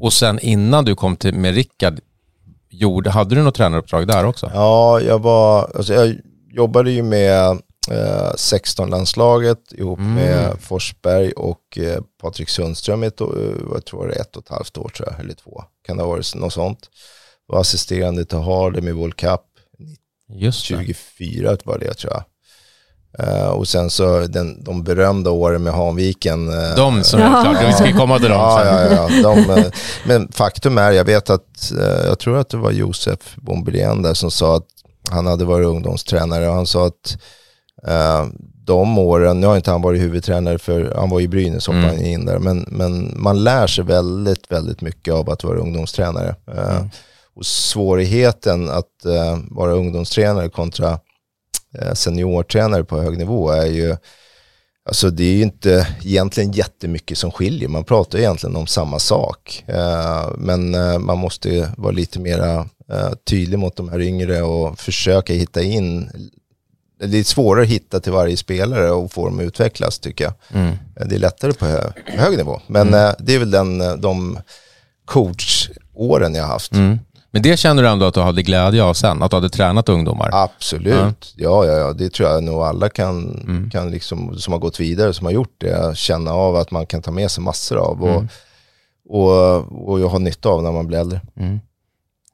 Och 0.00 0.12
sen 0.12 0.38
innan 0.38 0.84
du 0.84 0.94
kom 0.94 1.16
till 1.16 1.34
med 1.34 1.54
Rickard, 1.54 2.00
gjorde, 2.70 3.10
hade 3.10 3.34
du 3.34 3.42
något 3.42 3.54
tränaruppdrag 3.54 4.06
där 4.06 4.24
också? 4.24 4.50
Ja, 4.54 5.00
jag 5.00 5.18
var, 5.18 5.70
alltså 5.74 5.94
jag 5.94 6.16
jobbade 6.52 6.90
ju 6.90 7.02
med 7.02 7.50
eh, 7.90 8.32
16-landslaget 8.36 9.72
ihop 9.72 9.98
mm. 9.98 10.14
med 10.14 10.56
Forsberg 10.60 11.32
och 11.32 11.78
eh, 11.78 12.00
Patrik 12.22 12.48
Sundström 12.48 13.02
ett, 13.02 13.20
eh, 13.20 13.26
jag 13.74 13.84
tror 13.84 14.08
det 14.08 14.14
är 14.14 14.20
ett 14.20 14.36
och 14.36 14.42
ett 14.42 14.50
halvt 14.50 14.78
år 14.78 14.88
tror 14.88 15.08
jag, 15.10 15.20
eller 15.20 15.34
två. 15.34 15.64
Kan 15.86 15.96
det 15.96 16.02
ha 16.02 16.10
varit 16.10 16.34
något 16.34 16.52
sånt 16.52 16.88
var 17.46 17.60
assisterande 17.60 18.24
till 18.24 18.38
Harlem 18.38 18.88
i 18.88 18.92
World 18.92 19.16
Cup. 19.16 19.40
Just 20.28 20.60
24 20.60 21.56
var 21.64 21.78
det 21.78 21.94
tror 21.94 22.12
jag. 22.12 22.24
Uh, 23.20 23.48
och 23.48 23.68
sen 23.68 23.90
så 23.90 24.26
den, 24.26 24.64
de 24.64 24.84
berömda 24.84 25.30
åren 25.30 25.62
med 25.62 25.72
Hanviken. 25.72 26.48
Uh, 26.48 26.76
de 26.76 27.04
som 27.04 27.20
är 27.20 27.42
klart, 27.42 27.68
vi 27.68 27.72
ska 27.72 27.98
komma 27.98 28.18
till 28.18 28.28
dem 28.28 28.38
ja, 28.38 28.64
ja, 28.64 29.08
ja, 29.10 29.22
de, 29.22 29.50
uh, 29.50 29.66
Men 30.04 30.32
faktum 30.32 30.78
är, 30.78 30.90
jag 30.90 31.04
vet 31.04 31.30
att, 31.30 31.72
jag 32.06 32.18
tror 32.18 32.38
att 32.38 32.48
det 32.48 32.56
var 32.56 32.70
Josef 32.70 33.36
Bombelén 33.36 34.02
där 34.02 34.14
som 34.14 34.30
sa 34.30 34.56
att 34.56 34.66
han 35.10 35.26
hade 35.26 35.44
varit 35.44 35.66
ungdomstränare 35.66 36.48
och 36.48 36.54
han 36.54 36.66
sa 36.66 36.86
att 36.86 37.18
de 38.64 38.98
åren, 38.98 39.40
nu 39.40 39.46
har 39.46 39.56
inte 39.56 39.70
han 39.70 39.82
varit 39.82 40.00
huvudtränare 40.00 40.58
för 40.58 40.94
han 40.96 41.10
var 41.10 41.20
i 41.20 41.28
Brynäs 41.28 41.66
hoppade 41.66 41.88
mm. 41.88 42.04
in 42.04 42.26
där, 42.26 42.38
men, 42.38 42.66
men 42.68 43.22
man 43.22 43.44
lär 43.44 43.66
sig 43.66 43.84
väldigt, 43.84 44.52
väldigt 44.52 44.80
mycket 44.80 45.14
av 45.14 45.30
att 45.30 45.44
vara 45.44 45.58
ungdomstränare. 45.58 46.34
Mm. 46.52 46.90
Och 47.34 47.46
svårigheten 47.46 48.70
att 48.70 48.90
vara 49.50 49.72
ungdomstränare 49.72 50.48
kontra 50.48 50.98
Eh, 51.78 51.94
seniortränare 51.94 52.84
på 52.84 53.00
hög 53.00 53.18
nivå 53.18 53.50
är 53.50 53.66
ju, 53.66 53.96
alltså 54.84 55.10
det 55.10 55.24
är 55.24 55.34
ju 55.34 55.42
inte 55.42 55.86
egentligen 56.02 56.52
jättemycket 56.52 57.18
som 57.18 57.30
skiljer. 57.30 57.68
Man 57.68 57.84
pratar 57.84 58.18
egentligen 58.18 58.56
om 58.56 58.66
samma 58.66 58.98
sak. 58.98 59.64
Eh, 59.66 60.28
men 60.38 60.74
eh, 60.74 60.98
man 60.98 61.18
måste 61.18 61.72
vara 61.76 61.92
lite 61.92 62.20
mer 62.20 62.68
tydlig 63.24 63.58
mot 63.58 63.76
de 63.76 63.88
här 63.88 64.00
yngre 64.00 64.42
och 64.42 64.78
försöka 64.78 65.32
hitta 65.32 65.62
in 65.62 66.10
det 66.98 67.18
är 67.18 67.24
svårare 67.24 67.62
att 67.62 67.68
hitta 67.68 68.00
till 68.00 68.12
varje 68.12 68.36
spelare 68.36 68.90
och 68.90 69.12
få 69.12 69.26
dem 69.26 69.38
att 69.38 69.44
utvecklas 69.44 69.98
tycker 69.98 70.24
jag. 70.24 70.34
Mm. 70.60 70.76
Det 71.08 71.14
är 71.14 71.18
lättare 71.18 71.52
på 71.52 71.66
hö 71.66 71.92
hög 72.06 72.36
nivå. 72.36 72.60
Men 72.66 72.88
mm. 72.88 73.14
det 73.18 73.34
är 73.34 73.38
väl 73.38 73.50
den, 73.50 74.00
de 74.00 74.38
coachåren 75.04 76.34
jag 76.34 76.42
har 76.42 76.52
haft. 76.52 76.72
Mm. 76.72 76.98
Men 77.34 77.42
det 77.42 77.56
känner 77.56 77.82
du 77.82 77.88
ändå 77.88 78.06
att 78.06 78.14
du 78.14 78.20
hade 78.20 78.42
glädje 78.42 78.82
av 78.82 78.94
sen? 78.94 79.22
Att 79.22 79.30
du 79.30 79.36
hade 79.36 79.48
tränat 79.48 79.88
ungdomar? 79.88 80.30
Absolut. 80.32 80.94
Mm. 80.94 81.14
Ja, 81.36 81.66
ja, 81.66 81.72
ja, 81.72 81.92
det 81.92 82.12
tror 82.12 82.28
jag 82.28 82.42
nog 82.42 82.62
alla 82.62 82.88
kan, 82.88 83.42
mm. 83.48 83.70
kan 83.70 83.90
liksom, 83.90 84.38
som 84.38 84.52
har 84.52 84.60
gått 84.60 84.80
vidare, 84.80 85.14
som 85.14 85.26
har 85.26 85.32
gjort 85.32 85.54
det, 85.58 85.96
känna 85.96 86.32
av 86.32 86.56
att 86.56 86.70
man 86.70 86.86
kan 86.86 87.02
ta 87.02 87.10
med 87.10 87.30
sig 87.30 87.44
massor 87.44 87.78
av. 87.78 88.02
Och, 88.02 88.14
mm. 88.14 88.28
och, 89.08 89.88
och 89.88 90.00
jag 90.00 90.08
har 90.08 90.18
nytta 90.18 90.48
av 90.48 90.62
när 90.62 90.72
man 90.72 90.86
blir 90.86 90.98
äldre. 90.98 91.20
Mm. 91.36 91.60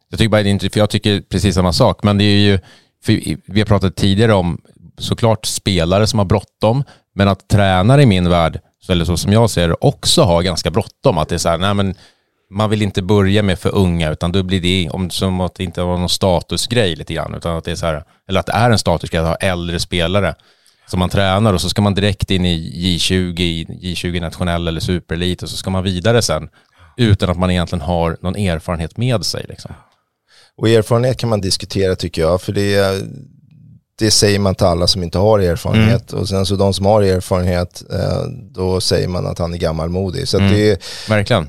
Jag 0.08 0.18
tycker 0.18 0.28
bara 0.28 0.42
det 0.42 0.50
är 0.50 0.70
för 0.70 0.80
jag 0.80 0.90
tycker 0.90 1.20
precis 1.20 1.54
samma 1.54 1.72
sak, 1.72 2.02
men 2.02 2.18
det 2.18 2.24
är 2.24 2.38
ju, 2.38 2.58
vi 3.46 3.60
har 3.60 3.66
pratat 3.66 3.96
tidigare 3.96 4.34
om 4.34 4.60
såklart 4.98 5.46
spelare 5.46 6.06
som 6.06 6.18
har 6.18 6.26
bråttom, 6.26 6.84
men 7.14 7.28
att 7.28 7.48
tränare 7.48 8.02
i 8.02 8.06
min 8.06 8.28
värld, 8.28 8.60
eller 8.88 9.04
så 9.04 9.16
som 9.16 9.32
jag 9.32 9.50
ser 9.50 9.68
det, 9.68 9.76
också 9.80 10.22
har 10.22 10.42
ganska 10.42 10.70
bråttom. 10.70 11.18
Att 11.18 11.28
det 11.28 11.34
är 11.34 11.38
så 11.38 11.48
här, 11.48 11.58
nej 11.58 11.74
men 11.74 11.94
man 12.50 12.70
vill 12.70 12.82
inte 12.82 13.02
börja 13.02 13.42
med 13.42 13.58
för 13.58 13.74
unga, 13.74 14.10
utan 14.10 14.32
då 14.32 14.42
blir 14.42 14.60
det 14.60 14.90
om, 14.90 15.10
som 15.10 15.40
att 15.40 15.54
det 15.54 15.64
inte 15.64 15.82
var 15.82 15.98
någon 15.98 16.08
statusgrej 16.08 16.96
lite 16.96 17.14
grann, 17.14 17.34
utan 17.34 17.56
att 17.56 17.64
det 17.64 17.70
är 17.70 17.76
så 17.76 17.86
här, 17.86 18.04
eller 18.28 18.40
att 18.40 18.46
det 18.46 18.52
är 18.52 18.70
en 18.70 18.78
statusgrej 18.78 19.20
att 19.20 19.28
ha 19.28 19.34
äldre 19.34 19.80
spelare 19.80 20.34
som 20.86 20.98
man 20.98 21.08
tränar 21.08 21.52
och 21.52 21.60
så 21.60 21.68
ska 21.68 21.82
man 21.82 21.94
direkt 21.94 22.30
in 22.30 22.44
i 22.44 22.98
J20, 22.98 23.66
J20 23.82 24.20
nationell 24.20 24.68
eller 24.68 24.80
superelit 24.80 25.42
och 25.42 25.48
så 25.50 25.56
ska 25.56 25.70
man 25.70 25.84
vidare 25.84 26.22
sen 26.22 26.48
utan 26.96 27.30
att 27.30 27.38
man 27.38 27.50
egentligen 27.50 27.82
har 27.82 28.16
någon 28.20 28.36
erfarenhet 28.36 28.96
med 28.96 29.24
sig. 29.24 29.46
Liksom. 29.48 29.70
Och 30.56 30.68
erfarenhet 30.68 31.18
kan 31.18 31.28
man 31.28 31.40
diskutera 31.40 31.96
tycker 31.96 32.22
jag, 32.22 32.42
för 32.42 32.52
det, 32.52 33.02
det 33.98 34.10
säger 34.10 34.38
man 34.38 34.54
till 34.54 34.66
alla 34.66 34.86
som 34.86 35.02
inte 35.02 35.18
har 35.18 35.38
erfarenhet. 35.38 36.12
Mm. 36.12 36.22
Och 36.22 36.28
sen 36.28 36.46
så 36.46 36.56
de 36.56 36.74
som 36.74 36.86
har 36.86 37.02
erfarenhet, 37.02 37.82
eh, 37.92 38.22
då 38.54 38.80
säger 38.80 39.08
man 39.08 39.26
att 39.26 39.38
han 39.38 39.54
är 39.54 39.58
gammalmodig. 39.58 40.28
Så 40.28 40.38
mm. 40.38 40.52
det, 40.52 40.82
Verkligen 41.08 41.48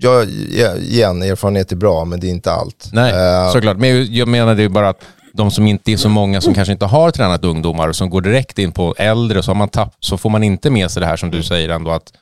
ja, 0.00 0.24
igen, 0.24 1.22
erfarenhet 1.22 1.72
är 1.72 1.76
bra, 1.76 2.04
men 2.04 2.20
det 2.20 2.26
är 2.26 2.30
inte 2.30 2.52
allt. 2.52 2.90
Nej, 2.92 3.12
uh, 3.12 3.52
såklart. 3.52 3.76
Men 3.76 4.14
jag 4.14 4.28
menar 4.28 4.54
det 4.54 4.62
är 4.62 4.68
bara 4.68 4.88
att 4.88 5.04
de 5.32 5.50
som 5.50 5.66
inte 5.66 5.92
är 5.92 5.96
så 5.96 6.08
många 6.08 6.40
som 6.40 6.54
kanske 6.54 6.72
inte 6.72 6.86
har 6.86 7.10
tränat 7.10 7.44
ungdomar 7.44 7.88
och 7.88 7.96
som 7.96 8.10
går 8.10 8.20
direkt 8.20 8.58
in 8.58 8.72
på 8.72 8.94
äldre 8.98 9.42
så, 9.42 9.50
har 9.50 9.56
man 9.56 9.68
tapp, 9.68 9.94
så 10.00 10.18
får 10.18 10.30
man 10.30 10.42
inte 10.42 10.70
med 10.70 10.90
sig 10.90 11.00
det 11.00 11.06
här 11.06 11.16
som 11.16 11.30
du 11.30 11.42
säger 11.42 11.68
ändå 11.68 11.90
att 11.90 12.12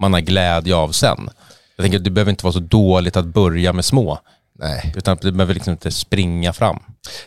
man 0.00 0.12
har 0.12 0.20
glädje 0.20 0.74
av 0.74 0.92
sen. 0.92 1.30
Jag 1.76 1.84
tänker 1.84 1.98
att 1.98 2.04
det 2.04 2.10
behöver 2.10 2.30
inte 2.30 2.44
vara 2.44 2.52
så 2.52 2.60
dåligt 2.60 3.16
att 3.16 3.26
börja 3.26 3.72
med 3.72 3.84
små. 3.84 4.18
Nej. 4.58 4.92
Utan 4.96 5.18
det 5.22 5.32
behöver 5.32 5.54
liksom 5.54 5.70
inte 5.70 5.90
springa 5.90 6.52
fram. 6.52 6.78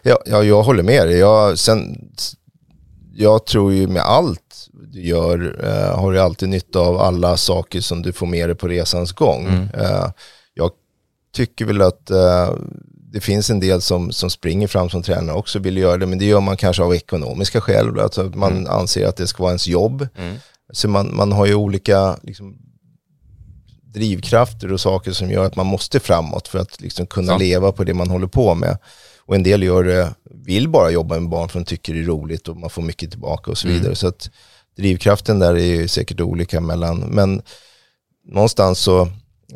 Ja, 0.02 0.20
ja 0.26 0.44
jag 0.44 0.64
håller 0.64 0.84
med 0.84 1.08
dig. 1.08 1.18
Jag, 1.18 1.60
sen, 1.60 2.10
jag 3.14 3.46
tror 3.46 3.74
ju 3.74 3.88
med 3.88 4.02
allt 4.02 4.49
du 4.88 5.02
gör 5.02 5.60
eh, 5.64 6.00
har 6.00 6.12
du 6.12 6.20
alltid 6.20 6.50
nytta 6.50 6.80
av 6.80 6.98
alla 6.98 7.38
saker 7.38 7.82
som 7.82 8.02
du 8.02 8.14
får 8.14 8.28
med 8.28 8.50
dig 8.50 8.56
på 8.56 8.68
resans 8.68 9.12
gång. 9.12 9.48
Mm. 9.48 9.70
Eh, 9.74 10.12
jag 10.54 10.72
tycker 11.34 11.66
väl 11.66 11.82
att 11.82 12.10
eh, 12.10 12.54
det 13.12 13.20
finns 13.20 13.50
en 13.50 13.60
del 13.60 13.82
som, 13.82 14.12
som 14.12 14.30
springer 14.30 14.68
fram 14.68 14.90
som 14.90 15.04
tränare 15.04 15.36
också 15.36 15.60
vill 15.60 15.78
göra 15.78 15.98
det, 15.98 16.06
men 16.06 16.20
det 16.20 16.26
gör 16.26 16.42
man 16.42 16.58
kanske 16.58 16.84
av 16.84 16.96
ekonomiska 16.96 17.62
skäl. 17.62 18.00
Alltså 18.00 18.24
man 18.24 18.58
mm. 18.58 18.72
anser 18.72 19.08
att 19.08 19.18
det 19.18 19.28
ska 19.28 19.44
vara 19.44 19.52
ens 19.52 19.68
jobb. 19.68 20.08
Mm. 20.18 20.36
Så 20.74 20.88
man, 20.88 21.16
man 21.16 21.32
har 21.32 21.46
ju 21.46 21.56
olika 21.56 22.18
liksom, 22.24 22.58
drivkrafter 23.94 24.74
och 24.74 24.82
saker 24.82 25.12
som 25.12 25.32
gör 25.32 25.46
att 25.46 25.56
man 25.56 25.66
måste 25.66 26.00
framåt 26.00 26.48
för 26.48 26.60
att 26.60 26.82
liksom 26.82 27.08
kunna 27.08 27.34
Så. 27.34 27.40
leva 27.40 27.72
på 27.72 27.84
det 27.84 27.94
man 27.94 28.10
håller 28.10 28.28
på 28.28 28.56
med. 28.56 28.78
Och 29.20 29.36
en 29.36 29.44
del 29.44 29.64
gör 29.64 29.84
det, 29.84 30.14
vill 30.24 30.70
bara 30.70 30.90
jobba 30.90 31.20
med 31.20 31.30
barn 31.30 31.50
för 31.50 31.60
de 31.60 31.66
tycker 31.66 31.94
det 31.94 32.00
är 32.00 32.04
roligt 32.04 32.48
och 32.48 32.58
man 32.58 32.70
får 32.70 32.82
mycket 32.82 33.12
tillbaka 33.12 33.52
och 33.52 33.58
så 33.58 33.68
mm. 33.68 33.80
vidare. 33.80 33.96
Så 33.96 34.08
att 34.08 34.30
drivkraften 34.80 35.40
där 35.40 35.54
är 35.54 35.66
ju 35.66 35.88
säkert 35.88 36.22
olika 36.22 36.62
mellan, 36.62 37.00
men 37.00 37.42
någonstans 38.26 38.80
så 38.80 39.02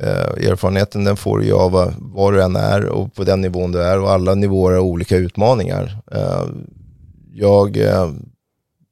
eh, 0.02 0.50
erfarenheten 0.50 1.04
den 1.04 1.18
får 1.18 1.40
du 1.40 1.54
av 1.54 1.94
var 1.98 2.32
du 2.32 2.44
än 2.44 2.56
är 2.56 2.86
och 2.86 3.14
på 3.14 3.24
den 3.24 3.42
nivån 3.42 3.72
du 3.72 3.84
är 3.84 4.00
och 4.00 4.12
alla 4.12 4.36
nivåer 4.36 4.72
har 4.72 4.80
olika 4.80 5.18
utmaningar. 5.18 5.98
Eh, 6.12 6.46
jag, 7.34 7.78
eh, 7.78 8.12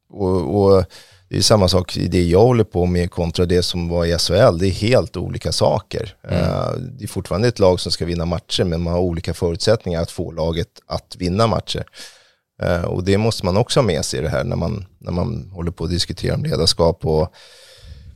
och, 0.10 0.64
och, 0.64 0.86
det 1.30 1.38
är 1.38 1.42
samma 1.42 1.68
sak 1.68 1.98
i 1.98 2.08
det 2.08 2.24
jag 2.24 2.42
håller 2.42 2.64
på 2.64 2.86
med 2.86 3.12
kontra 3.12 3.46
det 3.46 3.64
som 3.64 3.90
var 3.90 4.06
i 4.06 4.18
SHL. 4.18 4.58
Det 4.58 4.68
är 4.68 4.72
helt 4.72 5.18
olika 5.18 5.52
saker. 5.52 6.16
Mm. 6.24 6.44
Eh, 6.44 6.72
det 7.00 7.04
är 7.04 7.08
fortfarande 7.08 7.48
ett 7.48 7.60
lag 7.60 7.80
som 7.80 7.92
ska 7.92 8.06
vinna 8.06 8.26
matcher 8.26 8.64
men 8.64 8.82
man 8.82 8.94
har 8.94 9.00
olika 9.00 9.34
förutsättningar 9.34 10.02
att 10.02 10.12
få 10.12 10.32
laget 10.32 10.68
att 10.88 11.16
vinna 11.20 11.48
matcher. 11.48 11.86
Eh, 12.62 12.84
och 12.84 13.04
det 13.04 13.18
måste 13.18 13.46
man 13.46 13.58
också 13.58 13.80
ha 13.80 13.86
med 13.86 14.06
sig 14.06 14.20
i 14.20 14.24
det 14.24 14.30
här 14.30 14.44
när 14.44 14.56
man, 14.56 14.86
när 15.00 15.12
man 15.12 15.52
håller 15.54 15.72
på 15.72 15.84
att 15.84 15.90
diskutera 15.90 16.36
om 16.36 16.44
ledarskap 16.44 17.06
och 17.06 17.34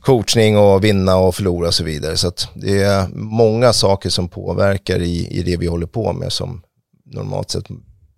coachning 0.00 0.58
och 0.58 0.84
vinna 0.84 1.16
och 1.16 1.34
förlora 1.34 1.68
och 1.68 1.74
så 1.74 1.84
vidare. 1.84 2.16
Så 2.16 2.32
det 2.54 2.82
är 2.82 3.08
många 3.14 3.72
saker 3.72 4.10
som 4.10 4.28
påverkar 4.28 5.02
i, 5.02 5.28
i 5.30 5.42
det 5.42 5.56
vi 5.56 5.66
håller 5.66 5.86
på 5.86 6.12
med 6.12 6.32
som 6.32 6.62
normalt 7.04 7.50
sett 7.50 7.66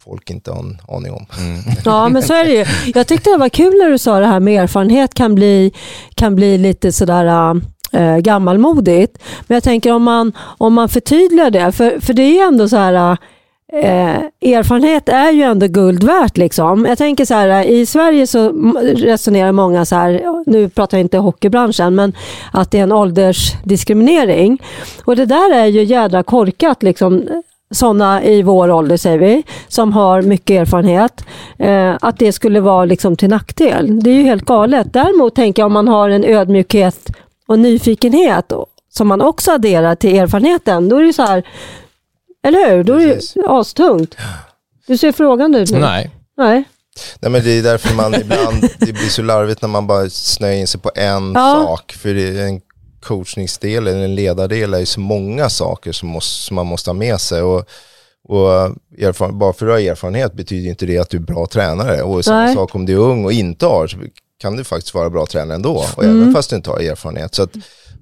folk 0.05 0.31
inte 0.31 0.51
har 0.51 0.59
en 0.59 0.79
aning 0.89 1.13
om. 1.13 1.27
Mm. 1.39 1.61
Ja, 1.85 2.09
men 2.09 2.23
så 2.23 2.35
är 2.35 2.45
det 2.45 2.53
ju. 2.53 2.65
Jag 2.95 3.07
tyckte 3.07 3.31
det 3.31 3.37
var 3.37 3.49
kul 3.49 3.75
när 3.79 3.91
du 3.91 3.99
sa 3.99 4.21
det 4.21 4.27
här 4.27 4.41
med 4.41 4.63
erfarenhet 4.63 5.15
kan 5.15 5.35
bli, 5.35 5.73
kan 6.15 6.35
bli 6.35 6.59
lite 6.59 6.93
sådär 6.93 7.61
äh, 7.93 8.17
gammalmodigt. 8.17 9.19
Men 9.47 9.55
jag 9.55 9.63
tänker 9.63 9.93
om 9.93 10.03
man, 10.03 10.33
om 10.39 10.75
man 10.75 10.89
förtydligar 10.89 11.51
det, 11.51 11.73
för, 11.73 12.01
för 12.01 12.13
det 12.13 12.23
är 12.23 12.49
ändå 12.49 12.69
så 12.69 12.77
här 12.77 13.17
Eh, 13.73 14.19
erfarenhet 14.55 15.09
är 15.09 15.31
ju 15.31 15.43
ändå 15.43 15.67
guld 15.67 16.05
värt. 16.05 16.37
Liksom. 16.37 16.85
Jag 16.85 16.99
tänker 16.99 17.25
så 17.25 17.35
här, 17.35 17.65
i 17.65 17.87
Sverige 17.87 18.27
så 18.27 18.49
resonerar 18.95 19.53
många 19.53 19.85
så 19.85 19.97
här, 19.97 20.43
nu 20.47 20.69
pratar 20.69 20.99
jag 20.99 21.05
inte 21.05 21.19
hockeybranschen, 21.19 21.95
men 21.95 22.13
att 22.53 22.71
det 22.71 22.79
är 22.79 22.83
en 22.83 22.93
åldersdiskriminering. 22.93 24.63
Och 25.05 25.17
det 25.17 25.27
där 25.27 25.55
är 25.55 25.67
ju 25.67 25.85
jädra 25.85 26.23
korkat. 26.23 26.83
Liksom 26.83 27.29
sådana 27.71 28.23
i 28.25 28.43
vår 28.43 28.71
ålder, 28.71 28.97
säger 28.97 29.19
vi, 29.19 29.43
som 29.69 29.93
har 29.93 30.23
mycket 30.23 30.61
erfarenhet, 30.61 31.25
eh, 31.59 31.97
att 32.01 32.19
det 32.19 32.33
skulle 32.33 32.61
vara 32.61 32.85
liksom 32.85 33.17
till 33.17 33.29
nackdel. 33.29 34.03
Det 34.03 34.11
är 34.11 34.15
ju 34.15 34.23
helt 34.23 34.45
galet. 34.45 34.93
Däremot 34.93 35.35
tänker 35.35 35.63
jag 35.63 35.67
om 35.67 35.73
man 35.73 35.89
har 35.89 36.11
en 36.11 36.25
ödmjukhet 36.25 37.11
och 37.49 37.59
nyfikenhet 37.59 38.53
som 38.91 39.09
man 39.09 39.21
också 39.21 39.53
adderar 39.53 39.95
till 39.95 40.19
erfarenheten, 40.19 40.89
då 40.89 40.97
är 40.97 41.03
det 41.03 41.13
så 41.13 41.23
här, 41.23 41.43
eller 42.49 42.77
hur? 42.77 42.85
Då 42.85 42.95
är 42.95 43.07
det 43.07 43.47
astungt. 43.47 44.17
Du 44.87 44.99
ser 44.99 45.13
frågande 45.13 45.59
ut 45.59 45.71
nu. 45.71 45.79
Nej. 45.79 46.11
Nej. 46.37 46.65
Nej 47.21 47.31
men 47.31 47.45
det 47.45 47.51
är 47.51 47.63
därför 47.63 47.95
man 47.95 48.15
ibland, 48.15 48.61
det 48.79 48.93
blir 48.93 49.09
så 49.09 49.23
larvigt 49.23 49.63
när 49.63 49.69
man 49.69 49.87
bara 49.87 50.11
snöar 50.11 50.53
in 50.53 50.67
sig 50.67 50.81
på 50.81 50.91
en 50.95 51.33
ja. 51.35 51.65
sak. 51.67 51.93
För 51.93 52.15
det 52.15 52.39
är 52.39 52.47
en 52.47 52.61
coachningsdel 53.01 53.87
eller 53.87 54.05
en 54.05 54.15
ledardel 54.15 54.75
är 54.75 54.79
ju 54.79 54.87
så 54.87 55.01
många 55.01 55.51
saker 55.51 55.93
som, 55.93 56.09
måste, 56.09 56.37
som 56.37 56.55
man 56.55 56.67
måste 56.67 56.91
ha 56.91 56.95
med 56.95 57.21
sig. 57.21 57.43
Och, 57.43 57.69
och 58.29 58.51
erfaren, 58.99 59.39
bara 59.39 59.53
för 59.53 59.67
att 59.67 59.69
du 59.69 59.73
har 59.73 59.93
erfarenhet 59.93 60.33
betyder 60.33 60.71
inte 60.71 60.87
det 60.87 60.99
att 60.99 61.11
du 61.11 61.17
är 61.17 61.23
bra 61.23 61.47
tränare. 61.47 62.03
Och 62.03 62.25
samma 62.25 62.45
Nej. 62.45 62.55
sak 62.55 62.75
om 62.75 62.87
du 62.87 62.93
är 62.93 62.99
ung 62.99 63.25
och 63.25 63.33
inte 63.33 63.67
har, 63.67 63.87
så 63.87 63.97
kan 64.41 64.57
du 64.57 64.65
faktiskt 64.65 64.95
vara 64.95 65.11
bra 65.11 65.27
tränare 65.27 65.55
ändå. 65.55 65.85
Och 65.97 66.05
mm. 66.05 66.21
även 66.21 66.35
fast 66.35 66.51
du 66.51 66.57
inte 66.57 66.71
har 66.71 66.79
erfarenhet. 66.79 67.35
Så 67.35 67.43
att, 67.43 67.53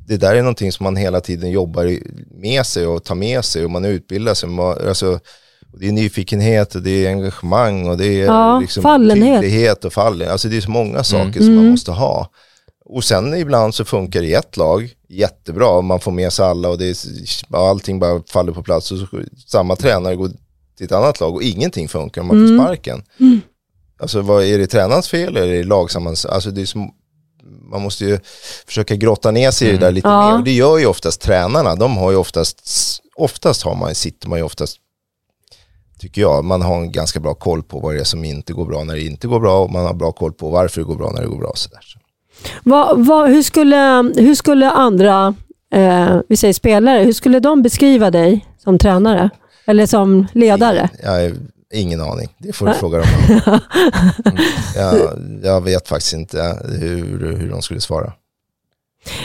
det 0.06 0.16
där 0.16 0.34
är 0.34 0.42
någonting 0.42 0.72
som 0.72 0.84
man 0.84 0.96
hela 0.96 1.20
tiden 1.20 1.50
jobbar 1.50 1.98
med 2.40 2.66
sig 2.66 2.86
och 2.86 3.04
tar 3.04 3.14
med 3.14 3.44
sig 3.44 3.64
och 3.64 3.70
man 3.70 3.84
utbildar 3.84 4.34
sig. 4.34 4.48
Man, 4.48 4.88
alltså, 4.88 5.20
det 5.78 5.88
är 5.88 5.92
nyfikenhet 5.92 6.74
och 6.74 6.82
det 6.82 7.06
är 7.06 7.10
engagemang 7.10 7.88
och 7.88 7.96
det 7.96 8.06
är 8.06 8.24
ja, 8.26 8.60
liksom 8.60 8.82
fallenhet. 8.82 9.42
tydlighet 9.42 9.84
och 9.84 9.92
fallenhet. 9.92 10.30
Alltså 10.30 10.48
det 10.48 10.56
är 10.56 10.60
så 10.60 10.70
många 10.70 11.04
saker 11.04 11.22
mm. 11.22 11.32
som 11.32 11.46
man 11.46 11.58
mm. 11.58 11.70
måste 11.70 11.90
ha. 11.90 12.30
Och 12.84 13.04
sen 13.04 13.34
ibland 13.34 13.74
så 13.74 13.84
funkar 13.84 14.20
det 14.20 14.26
i 14.26 14.34
ett 14.34 14.56
lag 14.56 14.94
jättebra, 15.08 15.80
man 15.80 16.00
får 16.00 16.12
med 16.12 16.32
sig 16.32 16.46
alla 16.46 16.68
och 16.68 16.78
det 16.78 16.84
är, 16.86 17.56
allting 17.56 17.98
bara 17.98 18.22
faller 18.28 18.52
på 18.52 18.62
plats. 18.62 18.92
Och 18.92 18.98
så, 18.98 19.06
samma 19.46 19.76
tränare 19.76 20.16
går 20.16 20.30
till 20.76 20.86
ett 20.86 20.92
annat 20.92 21.20
lag 21.20 21.34
och 21.34 21.42
ingenting 21.42 21.88
funkar 21.88 22.22
man 22.22 22.30
får 22.30 22.36
mm. 22.36 22.58
sparken. 22.58 23.02
Mm. 23.20 23.40
Alltså 23.98 24.20
vad, 24.20 24.44
är 24.44 24.58
det 24.58 24.66
tränarens 24.66 25.08
fel 25.08 25.36
eller 25.36 25.48
är 25.48 25.58
det 25.58 25.64
lagsammans? 25.64 26.26
Alltså 26.26 26.50
det 26.50 26.60
är 26.60 26.66
som, 26.66 26.90
man 27.70 27.82
måste 27.82 28.04
ju 28.04 28.18
försöka 28.66 28.96
grotta 28.96 29.30
ner 29.30 29.50
sig 29.50 29.68
i 29.68 29.72
det 29.72 29.78
där 29.78 29.92
lite 29.92 30.08
Ja. 30.08 30.30
mer. 30.30 30.38
Och 30.38 30.44
det 30.44 30.52
gör 30.52 30.78
ju 30.78 30.86
oftast 30.86 31.20
tränarna. 31.20 31.74
De 31.76 31.96
har 31.96 32.10
ju 32.10 32.16
oftast, 32.16 32.62
oftast 33.16 33.62
har 33.62 33.74
man, 33.74 33.94
sitter 33.94 34.28
man 34.28 34.38
ju 34.38 34.44
oftast, 34.44 34.76
tycker 35.98 36.20
jag, 36.20 36.44
man 36.44 36.62
har 36.62 36.76
en 36.76 36.92
ganska 36.92 37.20
bra 37.20 37.34
koll 37.34 37.62
på 37.62 37.80
vad 37.80 37.94
det 37.94 38.00
är 38.00 38.04
som 38.04 38.24
inte 38.24 38.52
går 38.52 38.64
bra 38.66 38.84
när 38.84 38.94
det 38.94 39.02
inte 39.02 39.26
går 39.28 39.40
bra 39.40 39.62
och 39.62 39.70
man 39.72 39.86
har 39.86 39.94
bra 39.94 40.12
koll 40.12 40.32
på 40.32 40.50
varför 40.50 40.80
det 40.80 40.84
går 40.86 40.96
bra 40.96 41.10
när 41.14 41.22
det 41.22 41.28
går 41.28 41.38
bra. 41.38 41.52
Så. 41.54 41.70
Vad, 42.62 43.06
vad, 43.06 43.30
hur, 43.30 43.42
skulle, 43.42 44.12
hur 44.16 44.34
skulle 44.34 44.70
andra, 44.70 45.34
eh, 45.74 46.16
vi 46.28 46.36
säger 46.36 46.54
spelare, 46.54 46.98
hur 47.04 47.12
skulle 47.12 47.40
de 47.40 47.62
beskriva 47.62 48.10
dig 48.10 48.46
som 48.58 48.78
tränare? 48.78 49.30
Eller 49.66 49.86
som 49.86 50.26
ledare? 50.32 50.90
Jag 51.02 51.10
har 51.10 51.32
ingen 51.74 52.00
aning, 52.00 52.28
det 52.38 52.52
får 52.52 52.66
du 52.66 52.74
fråga 52.74 52.98
dem 52.98 53.08
om. 53.46 53.58
jag, 54.76 54.94
jag 55.42 55.60
vet 55.60 55.88
faktiskt 55.88 56.12
inte 56.12 56.58
hur, 56.80 57.36
hur 57.36 57.50
de 57.50 57.62
skulle 57.62 57.80
svara. 57.80 58.12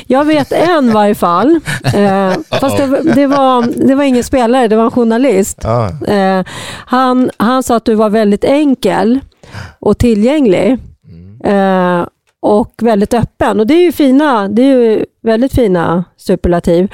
Jag 0.08 0.26
vet 0.26 0.52
en 0.52 0.90
i 0.90 0.92
varje 0.92 1.16
fall. 1.16 1.60
Eh, 1.94 2.34
fast 2.60 2.78
det, 2.78 3.14
det, 3.16 3.28
var, 3.28 3.88
det 3.88 3.96
var 3.96 4.04
ingen 4.04 4.24
spelare, 4.24 4.68
det 4.68 4.76
var 4.76 4.84
en 4.84 4.92
journalist. 4.92 5.66
Eh, 6.08 6.44
han, 6.86 7.32
han 7.38 7.64
sa 7.64 7.76
att 7.76 7.86
du 7.86 7.96
var 7.96 8.10
väldigt 8.10 8.44
enkel 8.44 9.20
och 9.80 9.98
tillgänglig. 9.98 10.78
Eh, 11.44 12.06
och 12.42 12.74
väldigt 12.82 13.14
öppen. 13.14 13.60
Och 13.60 13.68
det 13.68 13.74
är 13.74 13.82
ju 13.82 13.92
fina, 13.92 14.48
det 14.48 14.62
är 14.62 14.78
ju 14.78 15.06
väldigt 15.24 15.54
fina 15.54 16.04
superlativ. 16.18 16.92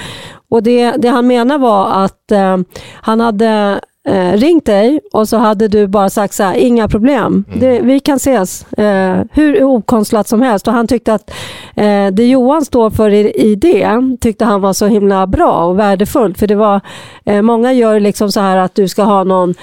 Och 0.49 0.63
det, 0.63 0.91
det 0.91 1.09
han 1.09 1.27
menar 1.27 1.57
var 1.57 2.03
att 2.05 2.31
eh, 2.31 2.57
han 2.93 3.19
hade 3.19 3.81
eh, 4.07 4.33
ringt 4.33 4.65
dig 4.65 4.99
och 5.13 5.29
så 5.29 5.37
hade 5.37 5.67
du 5.67 5.87
bara 5.87 6.09
sagt 6.09 6.33
så 6.33 6.43
här, 6.43 6.53
inga 6.55 6.87
problem, 6.87 7.45
det, 7.59 7.81
vi 7.81 7.99
kan 7.99 8.15
ses 8.15 8.73
eh, 8.73 9.21
hur 9.31 9.63
okonstlat 9.63 10.27
som 10.27 10.41
helst. 10.41 10.67
Och 10.67 10.73
han 10.73 10.87
tyckte 10.87 11.13
att 11.13 11.31
eh, 11.75 12.07
det 12.07 12.25
Johan 12.25 12.65
står 12.65 12.89
för 12.89 13.09
i, 13.09 13.31
i 13.31 13.55
det 13.55 14.17
tyckte 14.21 14.45
han 14.45 14.61
var 14.61 14.73
så 14.73 14.87
himla 14.87 15.27
bra 15.27 15.65
och 15.65 15.79
värdefullt. 15.79 16.39
För 16.39 16.47
det 16.47 16.55
var, 16.55 16.81
eh, 17.25 17.41
många 17.41 17.73
gör 17.73 17.99
liksom 17.99 18.31
så 18.31 18.39
här 18.39 18.57
att 18.57 18.75
du 18.75 18.87
ska 18.87 19.03
ha 19.03 19.23
någon 19.23 19.55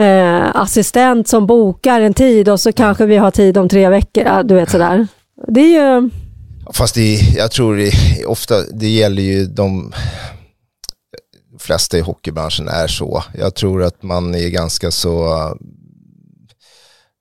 eh, 0.00 0.56
assistent 0.56 1.28
som 1.28 1.46
bokar 1.46 2.00
en 2.00 2.14
tid 2.14 2.48
och 2.48 2.60
så 2.60 2.72
kanske 2.72 3.06
vi 3.06 3.16
har 3.16 3.30
tid 3.30 3.58
om 3.58 3.68
tre 3.68 3.88
veckor. 3.88 4.42
Du 4.42 4.54
vet 4.54 4.70
sådär. 4.70 5.06
Det 5.48 5.60
är 5.60 6.00
ju... 6.00 6.10
Fast 6.72 6.94
det, 6.94 7.18
jag 7.36 7.50
tror 7.50 7.76
det, 7.76 7.92
ofta, 8.26 8.54
det 8.72 8.88
gäller 8.88 9.22
ju 9.22 9.44
de 9.44 9.92
flesta 11.64 11.98
i 11.98 12.00
hockeybranschen 12.00 12.68
är 12.68 12.86
så. 12.86 13.24
Jag 13.38 13.54
tror 13.54 13.82
att 13.82 14.02
man 14.02 14.34
är 14.34 14.48
ganska 14.48 14.90
så 14.90 15.34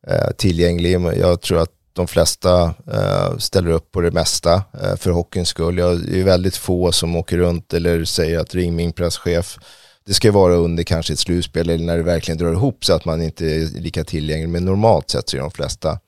eh, 0.08 0.32
tillgänglig. 0.38 0.92
Jag 1.20 1.42
tror 1.42 1.60
att 1.60 1.70
de 1.94 2.08
flesta 2.08 2.74
eh, 2.94 3.38
ställer 3.38 3.72
upp 3.72 3.92
på 3.92 4.02
det 4.02 4.12
mesta 4.12 4.54
eh, 4.54 4.96
för 4.96 5.12
hockeyns 5.12 5.50
skull. 5.50 5.78
Jag 5.78 6.00
det 6.00 6.20
är 6.20 6.24
väldigt 6.24 6.56
få 6.56 6.92
som 6.92 7.16
åker 7.16 7.38
runt 7.38 7.74
eller 7.74 8.06
säger 8.06 8.40
att 8.40 8.56
ring 8.56 8.76
min 8.76 8.94
presschef. 8.94 9.58
Det 10.06 10.14
ska 10.14 10.32
vara 10.32 10.56
under 10.56 10.84
kanske 10.84 11.14
ett 11.14 11.20
slutspel 11.20 11.70
eller 11.70 11.86
när 11.86 11.98
det 11.98 12.04
verkligen 12.04 12.38
drar 12.38 12.52
ihop 12.52 12.86
så 12.86 12.94
att 12.94 13.06
man 13.06 13.22
inte 13.22 13.46
är 13.46 13.80
lika 13.80 14.04
tillgänglig. 14.04 14.50
Men 14.50 14.66
normalt 14.66 15.10
sett 15.10 15.30
så 15.30 15.38
är 15.38 15.42
de 15.42 15.52
flesta 15.52 16.00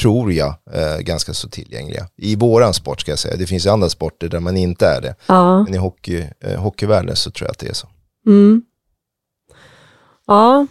tror 0.00 0.32
jag, 0.32 0.54
eh, 0.72 0.98
ganska 0.98 1.34
så 1.34 1.48
tillgängliga. 1.48 2.08
I 2.16 2.36
våran 2.36 2.74
sport 2.74 3.00
ska 3.00 3.12
jag 3.12 3.18
säga. 3.18 3.36
Det 3.36 3.46
finns 3.46 3.66
ju 3.66 3.70
andra 3.70 3.88
sporter 3.88 4.28
där 4.28 4.40
man 4.40 4.56
inte 4.56 4.86
är 4.86 5.00
det. 5.00 5.14
Ja. 5.26 5.64
Men 5.64 5.74
i 5.74 5.76
hockey, 5.76 6.24
eh, 6.40 6.60
hockeyvärlden 6.60 7.16
så 7.16 7.30
tror 7.30 7.46
jag 7.46 7.52
att 7.52 7.58
det 7.58 7.68
är 7.68 7.74
så. 7.74 7.88
Mm. 8.26 8.62
Ja. 10.26 10.66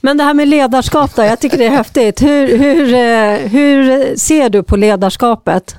Men 0.00 0.16
det 0.16 0.24
här 0.24 0.34
med 0.34 0.48
ledarskap 0.48 1.14
då, 1.14 1.22
jag 1.22 1.40
tycker 1.40 1.58
det 1.58 1.66
är 1.66 1.70
häftigt. 1.70 2.22
Hur, 2.22 2.58
hur, 2.58 2.94
eh, 2.94 3.50
hur 3.50 4.16
ser 4.16 4.50
du 4.50 4.62
på 4.62 4.76
ledarskapet? 4.76 5.76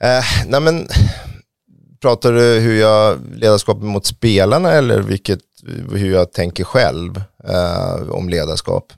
Eh, 0.00 0.24
nej 0.46 0.60
men, 0.60 0.88
pratar 2.00 2.32
du 2.32 2.60
hur 2.60 2.80
jag 2.80 3.18
ledarskap 3.34 3.82
mot 3.82 4.06
spelarna 4.06 4.72
eller 4.72 5.00
vilket, 5.00 5.40
hur 5.92 6.12
jag 6.12 6.32
tänker 6.32 6.64
själv 6.64 7.22
eh, 7.48 8.10
om 8.10 8.28
ledarskap? 8.28 8.92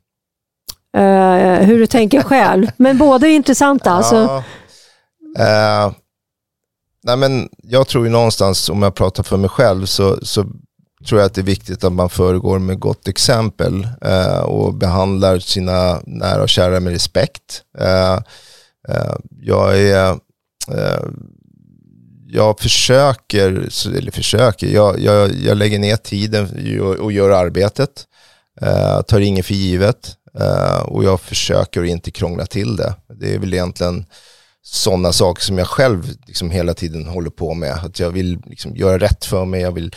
Eh, 0.95 1.67
hur 1.67 1.79
du 1.79 1.87
tänker 1.87 2.23
själv. 2.23 2.67
Men 2.77 2.99
båda 2.99 3.27
är 3.27 3.31
intressanta. 3.31 3.91
Alltså, 3.91 4.17
Ja. 4.17 4.45
Eh, 5.39 5.93
nej 7.05 7.17
men 7.17 7.49
jag 7.63 7.89
tror 7.89 8.05
ju 8.05 8.11
någonstans, 8.11 8.69
om 8.69 8.83
jag 8.83 8.95
pratar 8.95 9.23
för 9.23 9.37
mig 9.37 9.51
själv, 9.51 9.87
så, 9.87 10.19
så 10.23 10.45
tror 11.09 11.21
jag 11.21 11.27
att 11.27 11.35
det 11.35 11.41
är 11.41 11.43
viktigt 11.43 11.85
att 11.85 11.93
man 11.93 12.11
föregår 12.11 12.59
med 12.59 12.79
gott 12.81 13.09
exempel 13.09 13.89
eh, 14.01 14.39
och 14.41 14.75
behandlar 14.75 15.39
sina 15.39 16.01
nära 16.07 16.43
och 16.43 16.49
kära 16.49 16.81
med 16.81 16.93
respekt. 16.93 17.63
Eh, 17.79 18.15
eh, 18.89 19.15
jag 19.41 19.79
är 19.81 20.11
eh, 20.73 21.05
jag 22.27 22.61
försöker, 22.61 23.49
eller 23.97 24.11
försöker, 24.11 24.67
jag, 24.67 24.99
jag, 25.01 25.33
jag 25.35 25.57
lägger 25.57 25.79
ner 25.79 25.97
tiden 25.97 26.49
och- 27.01 27.13
gör 27.13 27.31
arbetet. 27.31 27.91
Eh, 28.61 29.01
tar 29.03 29.21
inget 29.21 29.47
för 29.47 29.55
givet 29.55 30.13
Eh, 30.39 30.81
och 30.81 31.05
jag 31.05 31.21
försöker 31.21 31.83
att 31.83 31.89
inte 31.89 32.11
krångla 32.11 32.47
till 32.47 32.77
det. 32.77 32.95
Det 33.15 33.35
är 33.35 33.39
väl 33.39 33.55
egentligen 33.55 34.07
sådana 34.63 35.13
saker 35.13 35.43
som 35.43 35.59
jag 35.59 35.67
själv 35.67 36.09
liksom 36.27 36.51
hela 36.51 36.75
tiden 36.75 37.07
håller 37.07 37.31
på 37.31 37.55
med. 37.55 37.73
Att 37.73 38.01
jag 38.01 38.11
vill 38.11 38.39
liksom 38.47 38.77
göra 38.77 38.99
rätt 38.99 39.25
för 39.25 39.45
mig, 39.45 39.61
jag 39.61 39.73
vill, 39.73 39.95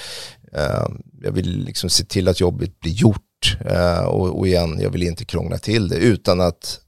eh, 0.53 0.87
jag 1.21 1.31
vill 1.31 1.63
liksom 1.63 1.89
se 1.89 2.05
till 2.05 2.27
att 2.27 2.39
jobbet 2.39 2.79
blir 2.79 2.91
gjort. 2.91 3.21
Eh, 3.65 4.03
och, 4.03 4.39
och 4.39 4.47
igen, 4.47 4.79
jag 4.81 4.89
vill 4.89 5.03
inte 5.03 5.25
krångla 5.25 5.57
till 5.57 5.87
det 5.87 5.95
utan 5.95 6.41
att 6.41 6.79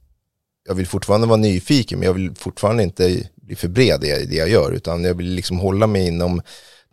jag 0.68 0.74
vill 0.74 0.86
fortfarande 0.86 1.26
vara 1.26 1.36
nyfiken 1.36 1.98
men 1.98 2.06
jag 2.06 2.14
vill 2.14 2.34
fortfarande 2.34 2.82
inte 2.82 3.28
bli 3.34 3.56
för 3.56 3.68
bred 3.68 4.04
i 4.04 4.26
det 4.26 4.36
jag 4.36 4.48
gör 4.48 4.72
utan 4.72 5.04
jag 5.04 5.14
vill 5.14 5.34
liksom 5.34 5.58
hålla 5.58 5.86
mig 5.86 6.06
inom 6.06 6.42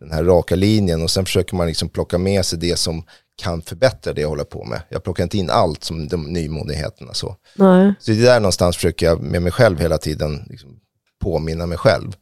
den 0.00 0.10
här 0.10 0.24
raka 0.24 0.56
linjen 0.56 1.02
och 1.02 1.10
sen 1.10 1.24
försöker 1.24 1.56
man 1.56 1.66
liksom 1.66 1.88
plocka 1.88 2.18
med 2.18 2.44
sig 2.44 2.58
det 2.58 2.78
som 2.78 3.04
kan 3.38 3.62
förbättra 3.62 4.12
det 4.12 4.20
jag 4.20 4.28
håller 4.28 4.44
på 4.44 4.64
med. 4.64 4.82
Jag 4.88 5.04
plockar 5.04 5.22
inte 5.22 5.38
in 5.38 5.50
allt 5.50 5.84
som 5.84 6.08
de 6.08 6.32
nymodigheterna 6.32 7.14
så. 7.14 7.36
nej. 7.54 7.94
Så 8.00 8.10
det 8.10 8.20
är 8.20 8.22
där 8.22 8.40
någonstans 8.40 8.76
försöker 8.76 9.06
jag 9.06 9.22
med 9.22 9.42
mig 9.42 9.52
själv 9.52 9.80
hela 9.80 9.98
tiden 9.98 10.46
liksom 10.50 10.80
påminna 11.20 11.66
mig 11.66 11.78
själv. 11.78 12.12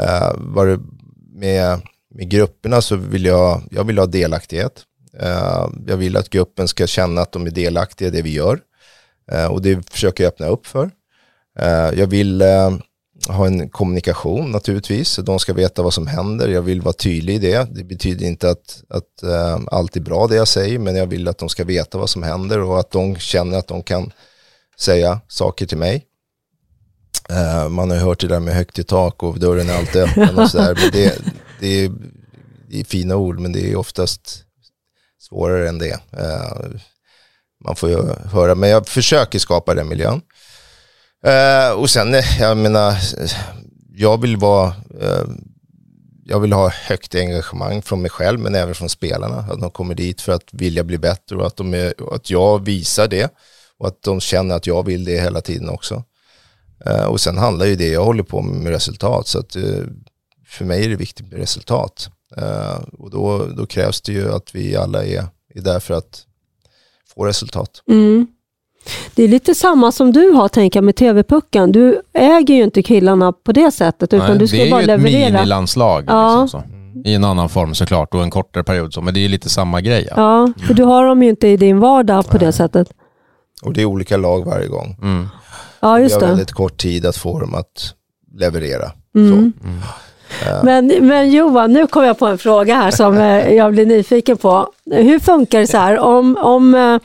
Uh, 0.00 0.32
var 0.36 0.66
det 0.66 0.80
med, 1.34 1.80
med 2.14 2.30
grupperna 2.30 2.80
så 2.80 2.96
vill 2.96 3.24
jag, 3.24 3.62
jag 3.70 3.84
vill 3.84 3.98
ha 3.98 4.06
delaktighet. 4.06 4.84
Eh, 5.20 5.68
jag 5.86 5.96
vill 5.96 6.16
att 6.16 6.30
gruppen 6.30 6.68
ska 6.68 6.86
känna 6.86 7.20
att 7.20 7.32
de 7.32 7.46
är 7.46 7.50
delaktiga 7.50 8.08
i 8.08 8.10
det 8.10 8.22
vi 8.22 8.32
gör. 8.32 8.60
Eh, 9.32 9.46
och 9.46 9.62
det 9.62 9.90
försöker 9.90 10.24
jag 10.24 10.28
öppna 10.28 10.46
upp 10.46 10.66
för. 10.66 10.90
Jag 11.94 12.06
vill 12.06 12.42
ha 13.28 13.46
en 13.46 13.68
kommunikation 13.68 14.50
naturligtvis. 14.50 15.16
De 15.16 15.38
ska 15.38 15.52
veta 15.52 15.82
vad 15.82 15.94
som 15.94 16.06
händer. 16.06 16.48
Jag 16.48 16.62
vill 16.62 16.82
vara 16.82 16.92
tydlig 16.92 17.34
i 17.34 17.38
det. 17.38 17.68
Det 17.70 17.84
betyder 17.84 18.26
inte 18.26 18.50
att, 18.50 18.82
att 18.88 19.22
äh, 19.22 19.60
allt 19.66 19.96
är 19.96 20.00
bra 20.00 20.26
det 20.26 20.36
jag 20.36 20.48
säger, 20.48 20.78
men 20.78 20.96
jag 20.96 21.06
vill 21.06 21.28
att 21.28 21.38
de 21.38 21.48
ska 21.48 21.64
veta 21.64 21.98
vad 21.98 22.10
som 22.10 22.22
händer 22.22 22.60
och 22.60 22.80
att 22.80 22.90
de 22.90 23.16
känner 23.16 23.58
att 23.58 23.68
de 23.68 23.82
kan 23.82 24.12
säga 24.80 25.20
saker 25.28 25.66
till 25.66 25.78
mig. 25.78 26.04
Äh, 27.30 27.68
man 27.68 27.90
har 27.90 27.96
ju 27.96 28.02
hört 28.02 28.20
det 28.20 28.28
där 28.28 28.40
med 28.40 28.54
högt 28.54 28.78
i 28.78 28.84
tak 28.84 29.22
och 29.22 29.38
dörren 29.38 29.68
är 29.68 29.78
alltid 29.78 30.02
öppen 30.02 30.38
och 30.38 30.50
sådär. 30.50 30.78
Men 30.82 30.90
det, 30.92 31.18
det, 31.60 31.84
är, 31.84 31.92
det 32.68 32.80
är 32.80 32.84
fina 32.84 33.16
ord, 33.16 33.40
men 33.40 33.52
det 33.52 33.72
är 33.72 33.76
oftast 33.76 34.44
svårare 35.20 35.68
än 35.68 35.78
det. 35.78 36.00
Äh, 36.12 36.80
man 37.64 37.76
får 37.76 37.90
ju 37.90 38.12
höra, 38.32 38.54
men 38.54 38.70
jag 38.70 38.88
försöker 38.88 39.38
skapa 39.38 39.74
den 39.74 39.88
miljön. 39.88 40.20
Eh, 41.24 41.72
och 41.72 41.90
sen, 41.90 42.14
eh, 42.14 42.40
jag 42.40 42.56
menar, 42.56 42.96
jag 43.94 44.20
vill 44.20 44.36
vara, 44.36 44.66
eh, 45.00 45.24
jag 46.24 46.40
vill 46.40 46.52
ha 46.52 46.68
högt 46.68 47.14
engagemang 47.14 47.82
från 47.82 48.02
mig 48.02 48.10
själv, 48.10 48.40
men 48.40 48.54
även 48.54 48.74
från 48.74 48.88
spelarna. 48.88 49.36
Att 49.36 49.60
de 49.60 49.70
kommer 49.70 49.94
dit 49.94 50.20
för 50.20 50.32
att 50.32 50.48
vilja 50.52 50.84
bli 50.84 50.98
bättre 50.98 51.36
och 51.36 51.46
att, 51.46 51.56
de 51.56 51.74
är, 51.74 52.14
att 52.14 52.30
jag 52.30 52.64
visar 52.64 53.08
det. 53.08 53.34
Och 53.78 53.88
att 53.88 54.02
de 54.02 54.20
känner 54.20 54.54
att 54.54 54.66
jag 54.66 54.86
vill 54.86 55.04
det 55.04 55.20
hela 55.20 55.40
tiden 55.40 55.68
också. 55.68 56.04
Eh, 56.86 57.04
och 57.04 57.20
sen 57.20 57.38
handlar 57.38 57.66
ju 57.66 57.76
det 57.76 57.88
jag 57.88 58.04
håller 58.04 58.22
på 58.22 58.42
med 58.42 58.60
med 58.60 58.72
resultat. 58.72 59.26
Så 59.26 59.38
att 59.38 59.56
eh, 59.56 59.84
för 60.46 60.64
mig 60.64 60.84
är 60.84 60.88
det 60.88 60.96
viktigt 60.96 61.26
med 61.30 61.40
resultat. 61.40 62.10
Eh, 62.36 62.78
och 62.98 63.10
då, 63.10 63.46
då 63.46 63.66
krävs 63.66 64.00
det 64.00 64.12
ju 64.12 64.32
att 64.32 64.54
vi 64.54 64.76
alla 64.76 65.04
är, 65.04 65.26
är 65.54 65.60
där 65.60 65.80
för 65.80 65.94
att 65.94 66.24
få 67.14 67.26
resultat. 67.26 67.82
Mm. 67.90 68.26
Det 69.14 69.22
är 69.22 69.28
lite 69.28 69.54
samma 69.54 69.92
som 69.92 70.12
du 70.12 70.30
har, 70.30 70.48
tänker 70.48 70.78
jag, 70.78 70.84
med 70.84 70.96
TV-pucken. 70.96 71.72
Du 71.72 72.00
äger 72.14 72.54
ju 72.54 72.62
inte 72.62 72.82
killarna 72.82 73.32
på 73.32 73.52
det 73.52 73.70
sättet, 73.70 74.12
utan 74.14 74.28
Nej, 74.30 74.38
du 74.38 74.46
ska 74.46 74.56
det 74.56 74.66
är 74.66 74.70
bara 74.70 74.80
ju 74.80 74.82
ett 74.82 74.86
leverera. 74.86 75.32
minilandslag. 75.32 76.04
Ja. 76.06 76.42
Liksom. 76.42 76.62
I 77.04 77.14
en 77.14 77.24
annan 77.24 77.48
form 77.48 77.74
såklart 77.74 78.14
och 78.14 78.22
en 78.22 78.30
kortare 78.30 78.64
period. 78.64 78.94
Så. 78.94 79.00
Men 79.00 79.14
det 79.14 79.20
är 79.20 79.22
ju 79.22 79.28
lite 79.28 79.48
samma 79.48 79.80
grej. 79.80 80.08
Ja. 80.10 80.14
Ja, 80.16 80.52
för 80.66 80.74
du 80.74 80.82
har 80.84 81.06
dem 81.06 81.22
ju 81.22 81.28
inte 81.28 81.48
i 81.48 81.56
din 81.56 81.78
vardag 81.80 82.26
på 82.28 82.38
det 82.38 82.52
sättet. 82.52 82.88
Och 83.62 83.72
det 83.72 83.80
är 83.82 83.84
olika 83.84 84.16
lag 84.16 84.44
varje 84.46 84.66
gång. 84.68 84.96
Mm. 85.02 85.28
Ja, 85.80 85.94
Vi 85.94 86.02
just 86.02 86.14
har 86.14 86.20
det. 86.20 86.26
väldigt 86.26 86.52
kort 86.52 86.76
tid 86.76 87.06
att 87.06 87.16
få 87.16 87.40
dem 87.40 87.54
att 87.54 87.94
leverera. 88.38 88.90
Mm. 89.16 89.52
Så. 89.52 89.68
Men, 90.64 90.86
men 90.86 91.30
Johan, 91.30 91.72
nu 91.72 91.86
kom 91.86 92.04
jag 92.04 92.18
på 92.18 92.26
en 92.26 92.38
fråga 92.38 92.74
här 92.74 92.90
som 92.90 93.18
eh, 93.18 93.54
jag 93.54 93.72
blir 93.72 93.86
nyfiken 93.86 94.36
på. 94.36 94.68
Hur 94.90 95.18
funkar 95.18 95.60
det 95.60 95.66
så 95.66 95.76
här 95.76 95.98
om, 95.98 96.36
om, 96.36 96.98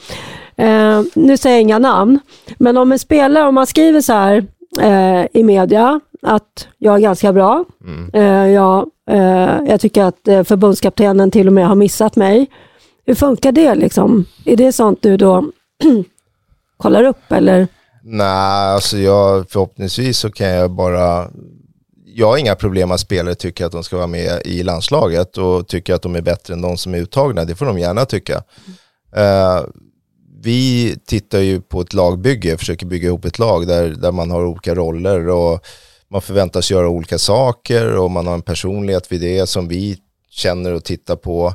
Eh, 0.58 1.02
nu 1.16 1.38
säger 1.38 1.56
jag 1.56 1.62
inga 1.62 1.80
namn, 1.80 2.20
men 2.58 2.78
om 2.78 2.92
en 2.92 3.00
spelare, 3.00 3.48
om 3.48 3.56
man 3.56 3.68
skriver 3.68 4.02
så 4.02 4.14
här 4.14 4.46
eh, 4.82 5.26
i 5.34 5.44
media, 5.44 6.00
att 6.22 6.68
jag 6.78 6.96
är 6.96 7.00
ganska 7.00 7.34
bra, 7.34 7.66
Mm. 7.86 8.10
eh, 8.14 8.52
jag, 8.54 8.88
eh, 9.10 9.60
jag 9.68 9.82
tycker 9.82 10.04
att 10.04 10.28
eh, 10.28 10.44
förbundskaptenen 10.44 11.32
till 11.32 11.48
och 11.48 11.54
med 11.54 11.68
har 11.68 11.76
missat 11.76 12.16
mig. 12.16 12.48
Hur 13.06 13.16
funkar 13.16 13.52
det 13.52 13.76
liksom? 13.76 14.26
Är 14.46 14.56
det 14.58 14.72
sånt 14.72 15.00
du 15.02 15.18
då 15.18 15.46
kollar 16.78 17.04
upp 17.04 17.32
eller? 17.32 17.68
Nej, 18.04 18.74
alltså 18.74 18.98
jag, 18.98 19.50
förhoppningsvis 19.50 20.18
så 20.18 20.32
kan 20.32 20.48
jag 20.48 20.72
bara... 20.72 21.28
Jag 22.16 22.28
har 22.28 22.38
inga 22.38 22.56
problem 22.56 22.92
att 22.92 23.00
spelare 23.00 23.36
tycker 23.36 23.66
att 23.66 23.72
de 23.72 23.84
ska 23.84 23.98
vara 23.98 24.08
med 24.08 24.42
i 24.46 24.64
landslaget 24.64 25.38
och 25.38 25.68
tycker 25.68 25.94
att 25.94 26.02
de 26.02 26.16
är 26.16 26.22
bättre 26.22 26.54
än 26.54 26.62
de 26.62 26.78
som 26.78 26.94
är 26.94 26.98
uttagna. 26.98 27.46
Det 27.46 27.56
får 27.56 27.66
de 27.66 27.80
gärna 27.80 28.06
tycka. 28.06 28.44
Eh, 29.16 29.62
vi 30.44 30.98
tittar 31.06 31.40
ju 31.40 31.62
på 31.62 31.82
ett 31.82 31.94
lagbygge, 31.94 32.58
försöker 32.58 32.86
bygga 32.86 33.08
ihop 33.08 33.26
ett 33.26 33.40
lag 33.40 33.68
där, 33.68 33.90
där 33.90 34.12
man 34.12 34.32
har 34.32 34.46
olika 34.46 34.76
roller 34.76 35.30
och 35.30 35.66
man 36.08 36.22
förväntas 36.22 36.72
göra 36.72 36.90
olika 36.90 37.18
saker 37.18 37.98
och 37.98 38.12
man 38.12 38.28
har 38.28 38.34
en 38.34 38.42
personlighet 38.42 39.12
vid 39.12 39.22
det 39.22 39.48
som 39.48 39.68
vi 39.68 39.98
känner 40.30 40.74
och 40.74 40.84
tittar 40.84 41.16
på. 41.16 41.54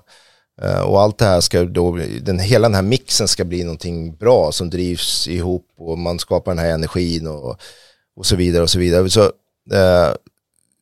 Eh, 0.63 0.81
och 0.81 1.01
allt 1.01 1.19
det 1.19 1.25
här 1.25 1.41
ska 1.41 1.65
då, 1.65 1.99
den, 2.21 2.39
hela 2.39 2.69
den 2.69 2.75
här 2.75 2.83
mixen 2.83 3.29
ska 3.29 3.45
bli 3.45 3.65
någonting 3.65 4.17
bra 4.17 4.53
som 4.53 4.71
drivs 4.71 5.29
ihop 5.29 5.67
och 5.79 5.99
man 5.99 6.19
skapar 6.19 6.53
den 6.53 6.65
här 6.65 6.71
energin 6.71 7.27
och, 7.27 7.57
och 8.17 8.27
så 8.27 8.37
vidare 8.37 8.63
och 8.63 8.71
så 8.71 8.79
vidare. 8.79 9.11
Så, 9.11 9.23
eh, 9.73 10.15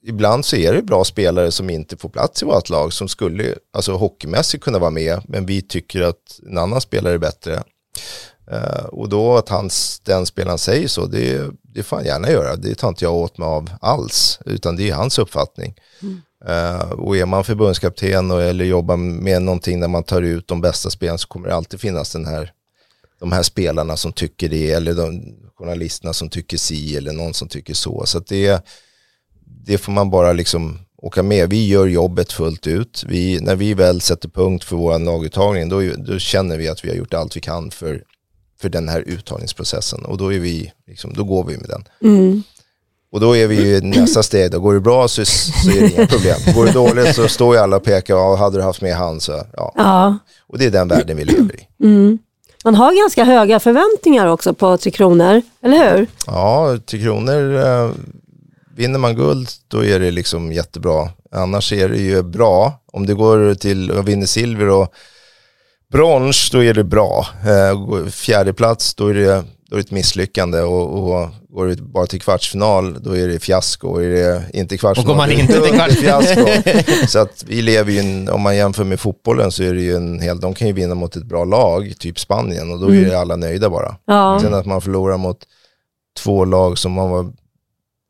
ibland 0.04 0.44
så 0.44 0.56
är 0.56 0.72
det 0.72 0.82
bra 0.82 1.04
spelare 1.04 1.50
som 1.50 1.70
inte 1.70 1.96
får 1.96 2.08
plats 2.08 2.42
i 2.42 2.44
vårt 2.44 2.68
lag 2.68 2.92
som 2.92 3.08
skulle, 3.08 3.54
alltså 3.72 3.92
hockeymässigt 3.92 4.64
kunna 4.64 4.78
vara 4.78 4.90
med, 4.90 5.20
men 5.28 5.46
vi 5.46 5.62
tycker 5.62 6.02
att 6.02 6.40
en 6.46 6.58
annan 6.58 6.80
spelare 6.80 7.14
är 7.14 7.18
bättre. 7.18 7.62
Eh, 8.50 8.84
och 8.84 9.08
då 9.08 9.36
att 9.36 9.48
hans, 9.48 10.00
den 10.00 10.26
spelaren 10.26 10.58
säger 10.58 10.88
så, 10.88 11.06
det, 11.06 11.50
det 11.62 11.82
får 11.82 11.96
han 11.96 12.06
gärna 12.06 12.30
göra. 12.30 12.56
Det 12.56 12.74
tar 12.74 12.88
inte 12.88 13.04
jag 13.04 13.14
åt 13.14 13.38
mig 13.38 13.46
av 13.46 13.70
alls, 13.80 14.38
utan 14.46 14.76
det 14.76 14.90
är 14.90 14.94
hans 14.94 15.18
uppfattning. 15.18 15.74
Eh, 16.46 16.90
och 16.90 17.16
är 17.16 17.26
man 17.26 17.44
förbundskapten 17.44 18.30
och, 18.30 18.42
eller 18.42 18.64
jobbar 18.64 18.96
med 18.96 19.42
någonting 19.42 19.80
där 19.80 19.88
man 19.88 20.04
tar 20.04 20.22
ut 20.22 20.48
de 20.48 20.60
bästa 20.60 20.90
spelarna 20.90 21.18
så 21.18 21.28
kommer 21.28 21.48
det 21.48 21.54
alltid 21.54 21.80
finnas 21.80 22.12
den 22.12 22.26
här, 22.26 22.52
de 23.20 23.32
här 23.32 23.42
spelarna 23.42 23.96
som 23.96 24.12
tycker 24.12 24.48
det 24.48 24.72
eller 24.72 24.94
de 24.94 25.34
journalisterna 25.58 26.12
som 26.12 26.28
tycker 26.28 26.56
si 26.56 26.96
eller 26.96 27.12
någon 27.12 27.34
som 27.34 27.48
tycker 27.48 27.74
så. 27.74 28.06
Så 28.06 28.18
att 28.18 28.26
det, 28.26 28.64
det 29.66 29.78
får 29.78 29.92
man 29.92 30.10
bara 30.10 30.32
liksom 30.32 30.78
åka 31.06 31.22
med. 31.22 31.50
Vi 31.50 31.68
gör 31.68 31.86
jobbet 31.86 32.32
fullt 32.32 32.66
ut. 32.66 33.04
Vi, 33.08 33.40
när 33.40 33.56
vi 33.56 33.74
väl 33.74 34.00
sätter 34.00 34.28
punkt 34.28 34.64
för 34.64 34.76
vår 34.76 34.98
laguttagning 34.98 35.68
då, 35.68 35.82
då 35.98 36.18
känner 36.18 36.58
vi 36.58 36.68
att 36.68 36.84
vi 36.84 36.88
har 36.88 36.96
gjort 36.96 37.14
allt 37.14 37.36
vi 37.36 37.40
kan 37.40 37.70
för, 37.70 38.02
för 38.60 38.68
den 38.68 38.88
här 38.88 39.00
uttagningsprocessen 39.06 40.04
och 40.04 40.18
då, 40.18 40.32
är 40.32 40.38
vi, 40.38 40.72
liksom, 40.86 41.12
då 41.14 41.24
går 41.24 41.44
vi 41.44 41.56
med 41.56 41.68
den. 41.68 41.84
Mm. 42.02 42.42
Och 43.12 43.20
då 43.20 43.36
är 43.36 43.46
vi 43.46 43.68
ju 43.68 43.80
nästa 43.80 44.22
steg, 44.22 44.50
då 44.50 44.60
går 44.60 44.74
det 44.74 44.80
bra 44.80 45.08
så, 45.08 45.24
så 45.24 45.70
är 45.70 45.80
det 45.80 45.96
inga 45.96 46.06
problem. 46.06 46.36
Går 46.54 46.66
det 46.66 46.72
dåligt 46.72 47.14
så 47.14 47.28
står 47.28 47.54
ju 47.54 47.60
alla 47.60 47.76
och 47.76 47.84
pekar, 47.84 48.14
ja, 48.14 48.36
hade 48.36 48.58
du 48.58 48.62
haft 48.62 48.82
med 48.82 48.96
han 48.96 49.20
så, 49.20 49.32
ja. 49.52 49.72
Ja. 49.76 50.18
Och 50.46 50.58
det 50.58 50.64
är 50.64 50.70
den 50.70 50.88
världen 50.88 51.16
vi 51.16 51.24
lever 51.24 51.54
i. 51.60 51.84
Mm. 51.84 52.18
Man 52.64 52.74
har 52.74 53.02
ganska 53.02 53.24
höga 53.24 53.60
förväntningar 53.60 54.26
också 54.26 54.54
på 54.54 54.76
Tre 54.76 54.90
Kronor, 54.90 55.42
eller 55.62 55.96
hur? 55.96 56.06
Ja, 56.26 56.78
Tre 56.86 57.00
Kronor, 57.00 57.54
eh, 57.54 57.90
vinner 58.76 58.98
man 58.98 59.16
guld 59.16 59.48
då 59.68 59.84
är 59.84 60.00
det 60.00 60.10
liksom 60.10 60.52
jättebra. 60.52 61.08
Annars 61.32 61.72
är 61.72 61.88
det 61.88 61.98
ju 61.98 62.22
bra. 62.22 62.82
Om 62.92 63.06
det 63.06 63.14
går 63.14 63.54
till 63.54 63.90
och 63.90 64.08
vinner 64.08 64.26
silver 64.26 64.68
och 64.68 64.92
brons, 65.92 66.50
då 66.50 66.64
är 66.64 66.74
det 66.74 66.84
bra. 66.84 67.26
Eh, 67.46 68.06
fjärde 68.10 68.52
plats, 68.52 68.94
då 68.94 69.08
är 69.08 69.14
det, 69.14 69.44
då 69.70 69.76
är 69.76 69.76
det 69.76 69.80
ett 69.80 69.90
misslyckande 69.90 70.60
och, 70.60 71.12
och 71.12 71.28
går 71.48 71.66
det 71.66 71.82
bara 71.82 72.06
till 72.06 72.20
kvartsfinal, 72.20 73.02
då 73.02 73.16
är 73.16 73.28
det 73.28 73.38
fiasko. 73.38 73.88
Och 73.88 74.04
är 74.04 74.08
det 74.08 74.42
inte 74.52 74.78
kvartsfinal, 74.78 75.10
Och 75.10 75.16
går 75.16 75.26
man 75.26 75.30
inte 75.30 75.46
till 75.52 75.62
dubbel 75.62 75.74
kvart- 75.74 75.90
fiasko. 75.92 76.46
Så 77.08 77.18
att 77.18 77.44
vi 77.46 77.62
lever 77.62 77.92
ju, 77.92 77.98
en, 77.98 78.28
om 78.28 78.40
man 78.40 78.56
jämför 78.56 78.84
med 78.84 79.00
fotbollen 79.00 79.52
så 79.52 79.62
är 79.62 79.74
det 79.74 79.80
ju 79.80 79.96
en 79.96 80.20
hel, 80.20 80.40
de 80.40 80.54
kan 80.54 80.66
ju 80.68 80.72
vinna 80.74 80.94
mot 80.94 81.16
ett 81.16 81.24
bra 81.24 81.44
lag, 81.44 81.92
typ 81.98 82.18
Spanien, 82.20 82.70
och 82.72 82.80
då 82.80 82.94
är 82.94 83.14
alla 83.16 83.36
nöjda 83.36 83.70
bara. 83.70 83.96
Ja. 84.06 84.38
Sen 84.42 84.54
att 84.54 84.66
man 84.66 84.80
förlorar 84.80 85.16
mot 85.16 85.38
två 86.18 86.44
lag 86.44 86.78
som 86.78 86.92
man 86.92 87.10
var, 87.10 87.32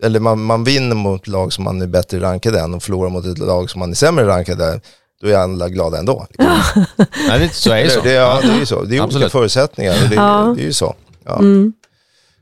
eller 0.02 0.20
man, 0.20 0.42
man 0.42 0.64
vinner 0.64 0.94
mot 0.96 1.26
lag 1.26 1.52
som 1.52 1.64
man 1.64 1.82
är 1.82 1.86
bättre 1.86 2.20
rankade 2.20 2.60
än 2.60 2.74
och 2.74 2.82
förlorar 2.82 3.10
mot 3.10 3.26
ett 3.26 3.38
lag 3.38 3.70
som 3.70 3.78
man 3.78 3.90
är 3.90 3.94
sämre 3.94 4.26
rankade 4.26 4.72
än, 4.72 4.80
då 5.20 5.28
är 5.28 5.36
alla 5.36 5.68
glada 5.68 5.98
ändå. 5.98 6.26
Liksom. 6.30 6.84
Nej, 7.28 7.38
det, 7.38 7.54
så 7.54 7.72
är 7.72 7.84
det 7.84 7.90
så. 7.90 8.00
Det, 8.00 8.12
ja, 8.12 8.40
det 8.42 8.48
är 8.48 8.58
ju 8.58 8.66
så. 8.66 8.82
Det 8.82 8.96
är 8.96 9.02
Absolut. 9.02 9.24
olika 9.24 9.30
förutsättningar 9.30 10.02
och 10.02 10.08
det, 10.08 10.14
Ja. 10.14 10.54
det 10.56 10.62
är 10.62 10.66
ju 10.66 10.72
så. 10.72 10.94
Ja. 11.24 11.38
Mm. 11.38 11.72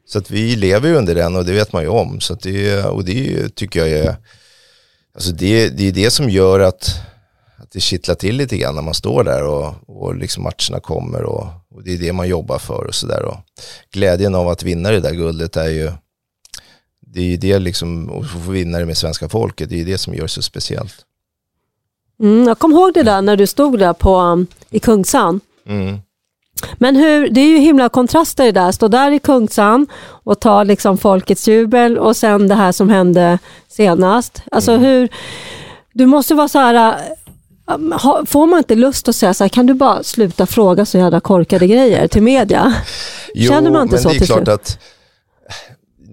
Så 0.06 0.18
att 0.18 0.30
vi 0.30 0.56
lever 0.56 0.88
ju 0.88 0.94
under 0.94 1.14
den 1.14 1.36
och 1.36 1.44
det 1.44 1.52
vet 1.52 1.72
man 1.72 1.82
ju 1.82 1.88
om. 1.88 2.20
Så 2.20 2.32
att 2.32 2.40
det, 2.40 2.84
och 2.84 3.04
det 3.04 3.34
är 3.34 3.48
tycker 3.48 3.80
jag 3.80 3.88
är, 3.90 4.16
alltså 5.14 5.32
det, 5.32 5.68
det 5.68 5.88
är 5.88 5.92
det 5.92 6.10
som 6.10 6.30
gör 6.30 6.60
att, 6.60 7.00
att 7.56 7.70
det 7.72 7.80
kittlar 7.80 8.14
till 8.14 8.36
lite 8.36 8.56
grann 8.56 8.74
när 8.74 8.82
man 8.82 8.94
står 8.94 9.24
där 9.24 9.42
och, 9.44 9.74
och 9.86 10.16
liksom 10.16 10.42
matcherna 10.42 10.80
kommer 10.82 11.22
och, 11.22 11.46
och 11.70 11.84
det 11.84 11.94
är 11.94 11.98
det 11.98 12.12
man 12.12 12.28
jobbar 12.28 12.58
för 12.58 12.84
och 12.86 12.94
sådär. 12.94 13.36
Glädjen 13.92 14.34
av 14.34 14.48
att 14.48 14.62
vinna 14.62 14.90
det 14.90 15.00
där 15.00 15.12
guldet 15.14 15.56
är 15.56 15.68
ju, 15.68 15.92
det 17.14 17.20
är 17.20 17.24
ju 17.24 17.36
det 17.36 17.58
liksom, 17.58 18.10
och 18.10 18.26
få 18.30 18.50
vinna 18.50 18.78
det 18.78 18.86
med 18.86 18.96
svenska 18.96 19.28
folket, 19.28 19.68
det 19.68 19.74
är 19.74 19.78
ju 19.78 19.84
det 19.84 19.98
som 19.98 20.14
gör 20.14 20.22
det 20.22 20.28
så 20.28 20.42
speciellt. 20.42 20.94
Mm, 22.20 22.48
jag 22.48 22.58
kommer 22.58 22.76
ihåg 22.76 22.94
det 22.94 23.02
där 23.02 23.22
när 23.22 23.36
du 23.36 23.46
stod 23.46 23.78
där 23.78 23.92
på, 23.92 24.16
um, 24.18 24.46
i 24.70 24.78
Kungsan. 24.80 25.40
Mm. 25.68 25.98
Men 26.74 26.96
hur, 26.96 27.28
det 27.28 27.40
är 27.40 27.48
ju 27.48 27.58
himla 27.58 27.88
kontraster 27.88 28.44
i 28.44 28.52
det 28.52 28.60
där. 28.60 28.72
Stå 28.72 28.88
där 28.88 29.10
i 29.10 29.18
Kungsan 29.18 29.86
och 30.04 30.40
ta 30.40 30.62
liksom 30.64 30.98
folkets 30.98 31.48
jubel 31.48 31.98
och 31.98 32.16
sen 32.16 32.48
det 32.48 32.54
här 32.54 32.72
som 32.72 32.88
hände 32.88 33.38
senast. 33.68 34.42
Alltså 34.52 34.70
Mm. 34.72 34.82
hur, 34.84 35.08
du 35.92 36.06
måste 36.06 36.34
vara 36.34 36.48
så 36.48 36.58
här, 36.58 36.94
ha- 38.02 38.26
får 38.26 38.46
man 38.46 38.58
inte 38.58 38.74
lust 38.74 39.08
att 39.08 39.16
säga 39.16 39.34
så 39.34 39.44
här, 39.44 39.48
kan 39.48 39.66
du 39.66 39.74
bara 39.74 40.02
sluta 40.02 40.46
fråga 40.46 40.86
så 40.86 40.98
jävla 40.98 41.20
korkade 41.20 41.66
grejer 41.66 42.08
till 42.08 42.22
media? 42.22 42.74
Känner 43.48 43.70
man 43.70 43.82
inte 43.82 43.94
men 43.94 44.02
så 44.02 44.08
det 44.08 44.14
är 44.14 44.18
till 44.18 44.26
klart 44.26 44.38
slut? 44.38 44.48
att 44.48 44.78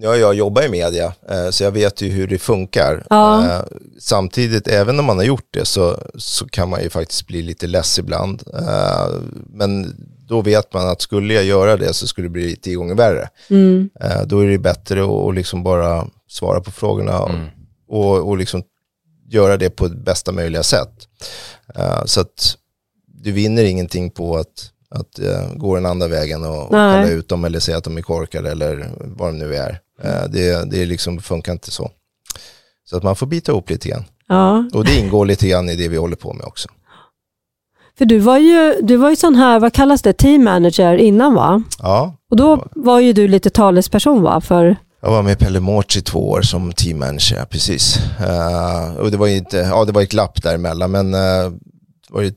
ja, 0.02 0.16
jag 0.18 0.34
jobbar 0.34 0.62
i 0.64 0.70
media 0.70 1.14
eh, 1.30 1.50
så 1.50 1.64
jag 1.64 1.72
vet 1.72 2.02
ju 2.02 2.10
hur 2.10 2.28
det 2.28 2.38
funkar. 2.38 3.08
Ja. 3.10 3.46
Eh, 3.46 3.62
Samtidigt, 4.00 4.68
även 4.68 5.00
om 5.00 5.06
man 5.06 5.18
har 5.18 5.24
gjort 5.24 5.48
det 5.52 5.66
så, 5.66 5.98
så 6.16 6.48
kan 6.48 6.70
man 6.70 6.84
ju 6.84 6.90
faktiskt 6.90 7.28
bli 7.28 7.42
lite 7.42 7.68
less 7.68 8.00
ibland. 8.00 8.44
Eh, 8.54 9.08
Men 9.48 9.96
då 10.28 10.42
vet 10.42 10.74
man 10.74 10.90
att 10.90 11.02
skulle 11.02 11.34
jag 11.34 11.44
göra 11.44 11.78
det 11.78 11.94
så 11.94 12.08
skulle 12.08 12.26
det 12.28 12.32
bli 12.32 12.56
tio 12.56 12.76
gånger 12.76 12.96
värre. 12.96 13.30
Mm. 13.50 13.90
Då 14.26 14.40
är 14.40 14.48
det 14.48 14.58
bättre 14.58 15.04
att 15.30 15.36
liksom 15.36 15.64
bara 15.64 16.08
svara 16.30 16.62
på 16.62 16.72
frågorna 16.72 17.26
Mm. 17.30 17.46
och, 17.88 18.28
och 18.30 18.38
liksom 18.38 18.64
göra 19.30 19.58
det 19.58 19.70
på 19.70 19.90
bästa 19.90 20.32
möjliga 20.32 20.64
sätt. 20.64 21.08
Så 22.06 22.22
att 22.22 22.58
du 23.24 23.32
vinner 23.32 23.64
ingenting 23.64 24.12
på 24.12 24.38
att, 24.38 24.72
att 24.92 25.20
uh, 25.20 25.58
gå 25.58 25.76
den 25.76 25.86
andra 25.86 26.08
vägen 26.08 26.44
och, 26.44 26.64
och 26.64 26.72
kalla 26.72 27.08
ut 27.10 27.28
dem 27.30 27.46
eller 27.46 27.60
säga 27.60 27.78
att 27.78 27.84
de 27.84 27.98
är 27.98 28.02
korkade 28.02 28.52
eller 28.52 28.92
vad 28.98 29.30
de 29.30 29.38
nu 29.38 29.56
är. 29.56 29.80
Eh, 30.04 30.24
Det, 30.30 30.72
det 30.72 30.82
är 30.82 30.86
liksom, 30.86 31.20
funkar 31.22 31.52
inte 31.52 31.72
så. 31.72 31.92
Så 32.90 32.98
att 32.98 33.04
man 33.04 33.16
får 33.16 33.28
bita 33.28 33.52
ihop 33.52 33.70
lite 33.70 33.90
grann. 33.90 34.04
Ja, 34.28 34.66
Och 34.74 34.86
det 34.86 35.00
ingår 35.00 35.26
lite 35.26 35.48
grann 35.48 35.70
i 35.70 35.76
det 35.76 35.88
vi 35.88 35.98
håller 35.98 36.16
på 36.16 36.34
med 36.34 36.46
också. 36.46 36.70
för 37.98 38.06
du 38.06 38.20
var 38.20 38.38
ju, 38.38 38.76
du 38.82 38.96
var 38.96 39.10
ju 39.10 39.16
sån 39.16 39.36
här, 39.36 39.60
vad 39.60 39.74
kallas 39.74 40.02
det, 40.02 40.14
team 40.14 40.44
manager 40.44 40.96
innan 40.96 41.34
va? 41.34 41.64
Ja, 41.80 42.16
Och 42.30 42.38
då 42.38 42.66
var 42.76 43.00
ju 43.00 43.14
du 43.14 43.28
lite 43.28 43.50
talesperson 43.50 44.22
va? 44.22 44.42
För, 44.42 44.76
jag 45.02 45.12
var 45.12 45.24
med 45.24 45.40
Pelle 45.40 45.60
Mårts 45.60 45.98
i 45.98 46.02
två 46.02 46.30
år 46.30 46.42
som 46.42 46.74
team 46.74 47.00
manager, 47.00 47.46
precis. 47.46 47.98
Eh, 48.20 48.96
och 48.96 49.12
det 49.12 49.18
var 49.18 49.28
ju 49.28 49.36
inte, 49.38 49.58
ja 49.58 49.86
det 49.86 49.92
var 49.92 50.02
ett 50.02 50.12
glapp 50.12 50.44
däremellan, 50.44 50.92
men 50.92 51.14
uh, 51.14 51.52
det 52.08 52.14
var 52.14 52.22
ju 52.22 52.34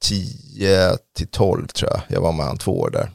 10 0.00 0.96
till 1.16 1.26
12 1.26 1.66
tror 1.66 1.90
jag, 1.90 2.00
jag 2.08 2.20
var 2.20 2.32
med 2.32 2.46
han 2.46 2.58
två 2.58 2.80
år 2.80 2.90
där. 2.90 3.10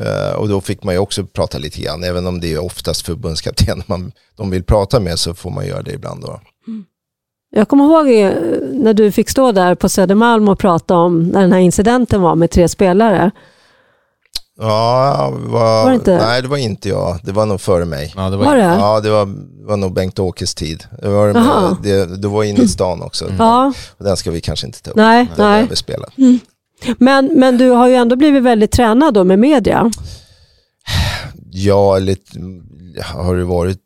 Uh, 0.00 0.38
och 0.38 0.48
då 0.48 0.60
fick 0.60 0.82
man 0.82 0.94
ju 0.94 0.98
också 0.98 1.26
prata 1.26 1.58
lite 1.58 1.80
grann, 1.80 2.04
även 2.04 2.26
om 2.26 2.40
det 2.40 2.52
är 2.52 2.64
oftast 2.64 3.06
förbundskapten 3.06 3.82
man, 3.86 4.12
de 4.36 4.50
vill 4.50 4.64
prata 4.64 5.00
med 5.00 5.18
så 5.18 5.34
får 5.34 5.50
man 5.50 5.66
göra 5.66 5.82
det 5.82 5.92
ibland 5.92 6.22
då. 6.22 6.40
Mm. 6.66 6.84
jag 7.50 7.68
kommer 7.68 7.84
ihåg 7.84 8.08
eh, 8.08 8.32
när 8.72 8.94
du 8.94 9.12
fick 9.12 9.30
stå 9.30 9.52
där 9.52 9.74
på 9.74 9.88
Södermalm 9.88 10.48
och 10.48 10.58
prata 10.58 10.96
om 10.96 11.22
när 11.22 11.40
den 11.40 11.52
här 11.52 11.58
incidenten 11.58 12.22
var 12.22 12.34
med 12.34 12.50
tre 12.50 12.68
spelare. 12.68 13.30
Ja, 14.60 15.30
var, 15.46 15.82
Var 15.84 15.88
det 15.90 15.94
inte? 15.94 16.16
nej 16.16 16.42
det 16.42 16.48
var 16.48 16.56
inte 16.56 16.88
jag, 16.88 17.18
det 17.22 17.32
var 17.32 17.46
nog 17.46 17.60
före 17.60 17.84
mig. 17.84 18.12
Ja, 18.16 18.30
det 18.30 18.36
var, 18.36 18.44
Var 18.44 18.56
det? 18.56 18.62
Ja, 18.62 19.00
det 19.00 19.10
var, 19.10 19.28
var 19.66 19.76
nog 19.76 19.92
Bengt-Åkes 19.92 20.54
tid. 20.54 20.84
Det 21.02 21.08
var, 21.08 21.82
det, 21.82 22.16
det 22.22 22.28
var 22.28 22.44
inne 22.44 22.60
i 22.62 22.68
stan 22.68 23.02
också. 23.02 23.30
Ja, 23.38 23.72
Och 23.98 24.04
den 24.04 24.16
ska 24.16 24.30
vi 24.30 24.40
kanske 24.40 24.66
inte 24.66 24.82
ta 24.82 24.90
upp. 24.90 24.96
nej, 24.96 25.26
Den 25.36 25.46
är 25.46 25.50
nej. 25.50 25.62
överspelad. 25.62 26.10
Men, 26.98 27.30
men 27.34 27.58
du 27.58 27.70
har 27.70 27.88
ju 27.88 27.94
ändå 27.94 28.16
blivit 28.16 28.42
väldigt 28.42 28.70
tränad 28.70 29.14
då 29.14 29.24
med 29.24 29.38
media. 29.38 29.90
Ja, 31.50 31.98
lite, 31.98 32.38
har 33.04 33.34
du 33.36 33.42
varit 33.44 33.78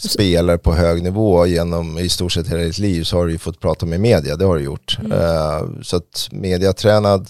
spelare 0.00 0.58
på 0.58 0.72
hög 0.72 1.02
nivå 1.02 1.46
genom 1.46 1.98
i 1.98 2.08
stort 2.08 2.32
sett 2.32 2.48
hela 2.48 2.62
ditt 2.62 2.78
liv 2.78 3.02
så 3.04 3.16
har 3.16 3.26
du 3.26 3.32
ju 3.32 3.38
fått 3.38 3.60
prata 3.60 3.86
med 3.86 4.00
media, 4.00 4.36
det 4.36 4.44
har 4.44 4.56
du 4.56 4.62
gjort. 4.62 4.98
Mm. 5.00 5.12
Eh, 5.12 5.82
så 5.82 5.96
att 5.96 6.28
mediatränad 6.30 7.28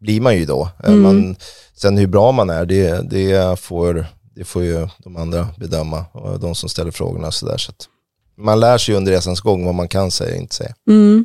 blir 0.00 0.20
man 0.20 0.36
ju 0.36 0.44
då. 0.44 0.68
Eh, 0.84 0.90
Mm. 0.90 1.02
Man, 1.02 1.36
sen 1.74 1.98
hur 1.98 2.06
bra 2.06 2.32
man 2.32 2.50
är, 2.50 2.66
det, 2.66 3.10
det, 3.10 3.60
får, 3.60 4.06
det 4.34 4.44
får 4.44 4.62
ju 4.64 4.88
de 4.98 5.16
andra 5.16 5.48
bedöma, 5.58 6.04
och 6.12 6.40
de 6.40 6.54
som 6.54 6.68
ställer 6.68 6.90
frågorna 6.90 7.26
och 7.26 7.34
sådär. 7.34 7.56
Så 7.56 7.70
att 7.70 7.88
man 8.36 8.60
lär 8.60 8.78
sig 8.78 8.94
under 8.94 9.12
resans 9.12 9.40
gång 9.40 9.64
vad 9.66 9.74
man 9.74 9.88
kan 9.88 10.10
säga 10.10 10.34
och 10.34 10.40
inte 10.40 10.54
säga. 10.54 10.74
Mm. 10.88 11.24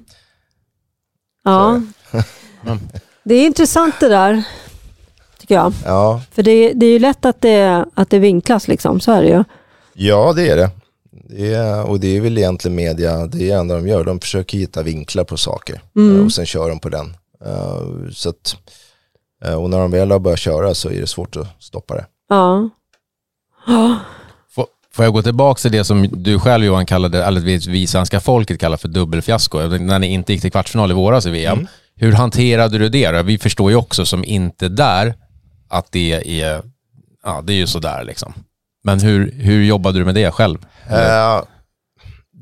Ja, 1.44 1.82
det 3.24 3.36
är 3.36 3.46
intressant 3.46 3.96
det 4.00 4.10
där, 4.10 4.44
tycker 5.40 5.56
jag. 5.56 5.74
Ja, 5.86 6.22
För 6.32 6.44
det, 6.44 6.74
det 6.74 6.86
är 6.86 6.92
ju 6.92 7.00
lätt 7.00 7.26
att 7.26 7.42
det, 7.42 7.86
att 7.94 8.10
det 8.10 8.20
vinklas, 8.20 8.68
liksom. 8.68 9.00
så 9.00 9.12
är 9.12 9.22
det 9.24 9.30
ju. 9.30 9.44
ja 9.94 10.34
det 10.36 10.50
är 10.50 10.56
det. 10.58 10.70
det 11.30 11.54
är, 11.54 11.84
och 11.90 12.00
det 12.00 12.18
är 12.18 12.22
väl 12.22 12.38
egentligen 12.38 12.76
media, 12.76 13.28
det 13.28 13.38
är 13.38 13.40
det 13.40 13.52
enda 13.52 13.76
de 13.76 13.88
gör. 13.88 14.04
De 14.04 14.20
försöker 14.20 14.58
hitta 14.58 14.84
vinklar 14.84 15.24
på 15.24 15.38
saker 15.38 15.82
Mm. 15.96 16.20
eh, 16.20 16.26
och 16.26 16.32
sen 16.32 16.46
kör 16.46 16.70
de 16.70 16.80
på 16.80 16.90
den. 16.90 17.18
Eh, 17.46 18.12
Så 18.12 18.30
att, 18.30 18.56
eh, 19.46 19.54
och 19.54 19.70
när 19.70 19.80
de 19.80 19.92
väl 19.92 20.12
har 20.12 20.20
börjat 20.20 20.40
köra 20.40 20.74
så 20.76 20.90
är 20.90 21.02
det 21.02 21.08
svårt 21.08 21.36
att 21.36 21.48
stoppa 21.60 21.94
det. 21.96 22.06
Ja. 22.30 22.70
Ja. 23.68 24.00
Får, 24.92 25.06
jag 25.06 25.14
gå 25.14 25.22
tillbaka 25.22 25.60
till 25.60 25.72
det 25.72 25.84
som 25.84 26.08
du 26.12 26.40
själv 26.40 26.66
Johan 26.66 26.86
kallade, 26.86 27.24
eller 27.24 27.42
vi, 27.42 27.58
vi 27.58 27.88
svenska 27.88 28.20
folket 28.20 28.60
kallar 28.60 28.78
för 28.78 28.88
dubbelfiasko, 28.88 29.60
när 29.60 30.00
ni 30.00 30.08
inte 30.08 30.34
gick 30.34 30.42
till 30.42 30.52
kvartsfinal 30.52 30.92
i 30.92 30.94
våras 30.94 31.26
i 31.26 31.30
VM. 31.30 31.54
Mm. 31.54 31.68
Hur 31.96 32.12
hanterade 32.12 32.78
du 32.78 32.90
det 32.90 33.12
då? 33.12 33.22
Vi 33.22 33.38
förstår 33.38 33.72
ju 33.72 33.78
också 33.78 34.06
som 34.06 34.24
inte 34.24 34.70
där 34.70 35.16
att 35.70 35.92
det 35.92 36.42
är, 36.42 36.62
ja 37.24 37.42
det 37.44 37.54
är 37.54 37.58
ju 37.58 37.68
sådär 37.68 38.04
liksom. 38.04 38.34
Men 38.84 39.00
hur, 39.00 39.32
hur 39.32 39.64
jobbade 39.64 40.00
du 40.00 40.06
med 40.06 40.16
det 40.16 40.32
själv? 40.32 40.58
Eh, 40.90 41.42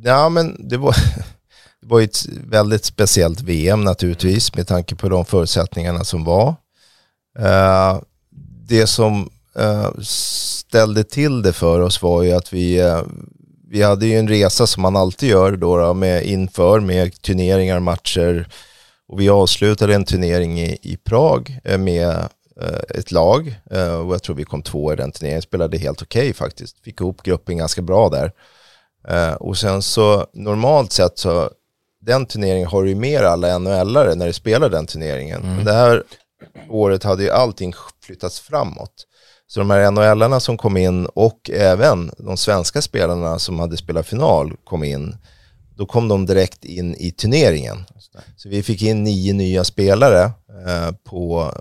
ja, 0.04 0.30
men 0.30 0.70
det 0.70 0.78
var, 0.78 0.96
det 1.84 1.90
var 1.90 2.00
ju 2.00 2.06
ett 2.06 2.26
väldigt 2.48 2.86
speciellt 2.86 3.42
VM 3.42 3.84
naturligtvis 3.84 4.56
med 4.56 4.68
tanke 4.68 4.96
på 4.96 5.10
de 5.10 5.26
förutsättningarna 5.26 6.04
som 6.04 6.24
var. 6.24 6.56
Eh, 7.40 8.00
det 8.68 8.88
som 8.88 9.30
eh, 9.56 9.92
ställde 10.02 11.04
till 11.04 11.42
det 11.42 11.54
för 11.54 11.80
oss 11.80 12.02
var 12.02 12.24
ju 12.24 12.32
att 12.32 12.54
vi, 12.54 12.80
eh, 12.80 13.02
vi 13.70 13.82
hade 13.82 14.06
ju 14.06 14.18
en 14.18 14.28
resa 14.28 14.68
som 14.68 14.82
man 14.82 14.96
alltid 14.96 15.30
gör 15.30 15.52
då, 15.52 15.94
med 15.94 16.26
inför 16.26 16.80
med 16.80 17.22
turneringar, 17.22 17.80
matcher 17.80 18.48
och 19.08 19.20
vi 19.20 19.30
avslutade 19.30 19.96
en 19.96 20.06
turnering 20.06 20.60
i, 20.62 20.78
i 20.82 20.98
Prag 20.98 21.60
med 21.80 22.16
ett 22.90 23.12
lag 23.12 23.56
och 24.06 24.14
jag 24.14 24.24
tror 24.24 24.36
vi 24.36 24.44
kom 24.44 24.62
två 24.62 24.94
i 24.94 24.96
den 24.96 25.12
turneringen, 25.12 25.42
spelade 25.42 25.78
helt 25.78 26.02
okej 26.02 26.34
faktiskt, 26.34 26.80
fick 26.84 27.02
ihop 27.02 27.24
gruppen 27.24 27.58
ganska 27.58 27.82
bra 27.82 28.10
där. 28.10 28.32
Och 29.40 29.58
sen 29.58 29.82
så 29.82 30.28
normalt 30.34 30.92
sett 30.92 31.20
så 31.20 31.50
den 32.06 32.26
turneringen 32.26 32.68
har 32.68 32.84
du 32.84 32.90
ju 32.90 32.96
med 32.96 33.22
alla 33.22 33.60
NHL-are 33.60 34.16
när 34.16 34.28
du 34.28 34.34
spelar 34.34 34.70
den 34.70 34.86
turneringen. 34.86 35.42
Men 35.42 35.66
det 35.66 35.74
här 35.74 36.04
året 36.70 37.04
hade 37.04 37.24
ju 37.24 37.30
allting 37.30 37.74
flyttats 38.04 38.40
framåt. 38.40 39.08
Så 39.48 39.60
de 39.60 39.70
här 39.70 39.92
NHL-arna 39.92 40.40
som 40.40 40.58
kom 40.58 40.78
in 40.78 41.06
och 41.06 41.50
även 41.54 42.12
de 42.18 42.38
svenska 42.38 42.82
spelarna 42.82 43.40
som 43.40 43.60
hade 43.60 43.78
spelat 43.78 44.08
final 44.08 44.56
kom 44.64 44.84
in, 44.84 45.18
då 45.76 45.86
kom 45.86 46.08
de 46.08 46.26
direkt 46.26 46.66
in 46.66 46.96
i 46.96 47.12
turneringen. 47.12 47.84
Så 48.36 48.50
vi 48.50 48.64
fick 48.64 48.82
in 48.82 49.04
nio 49.04 49.34
nya 49.34 49.64
spelare 49.64 50.24
eh, 50.68 50.92
på, 51.04 51.52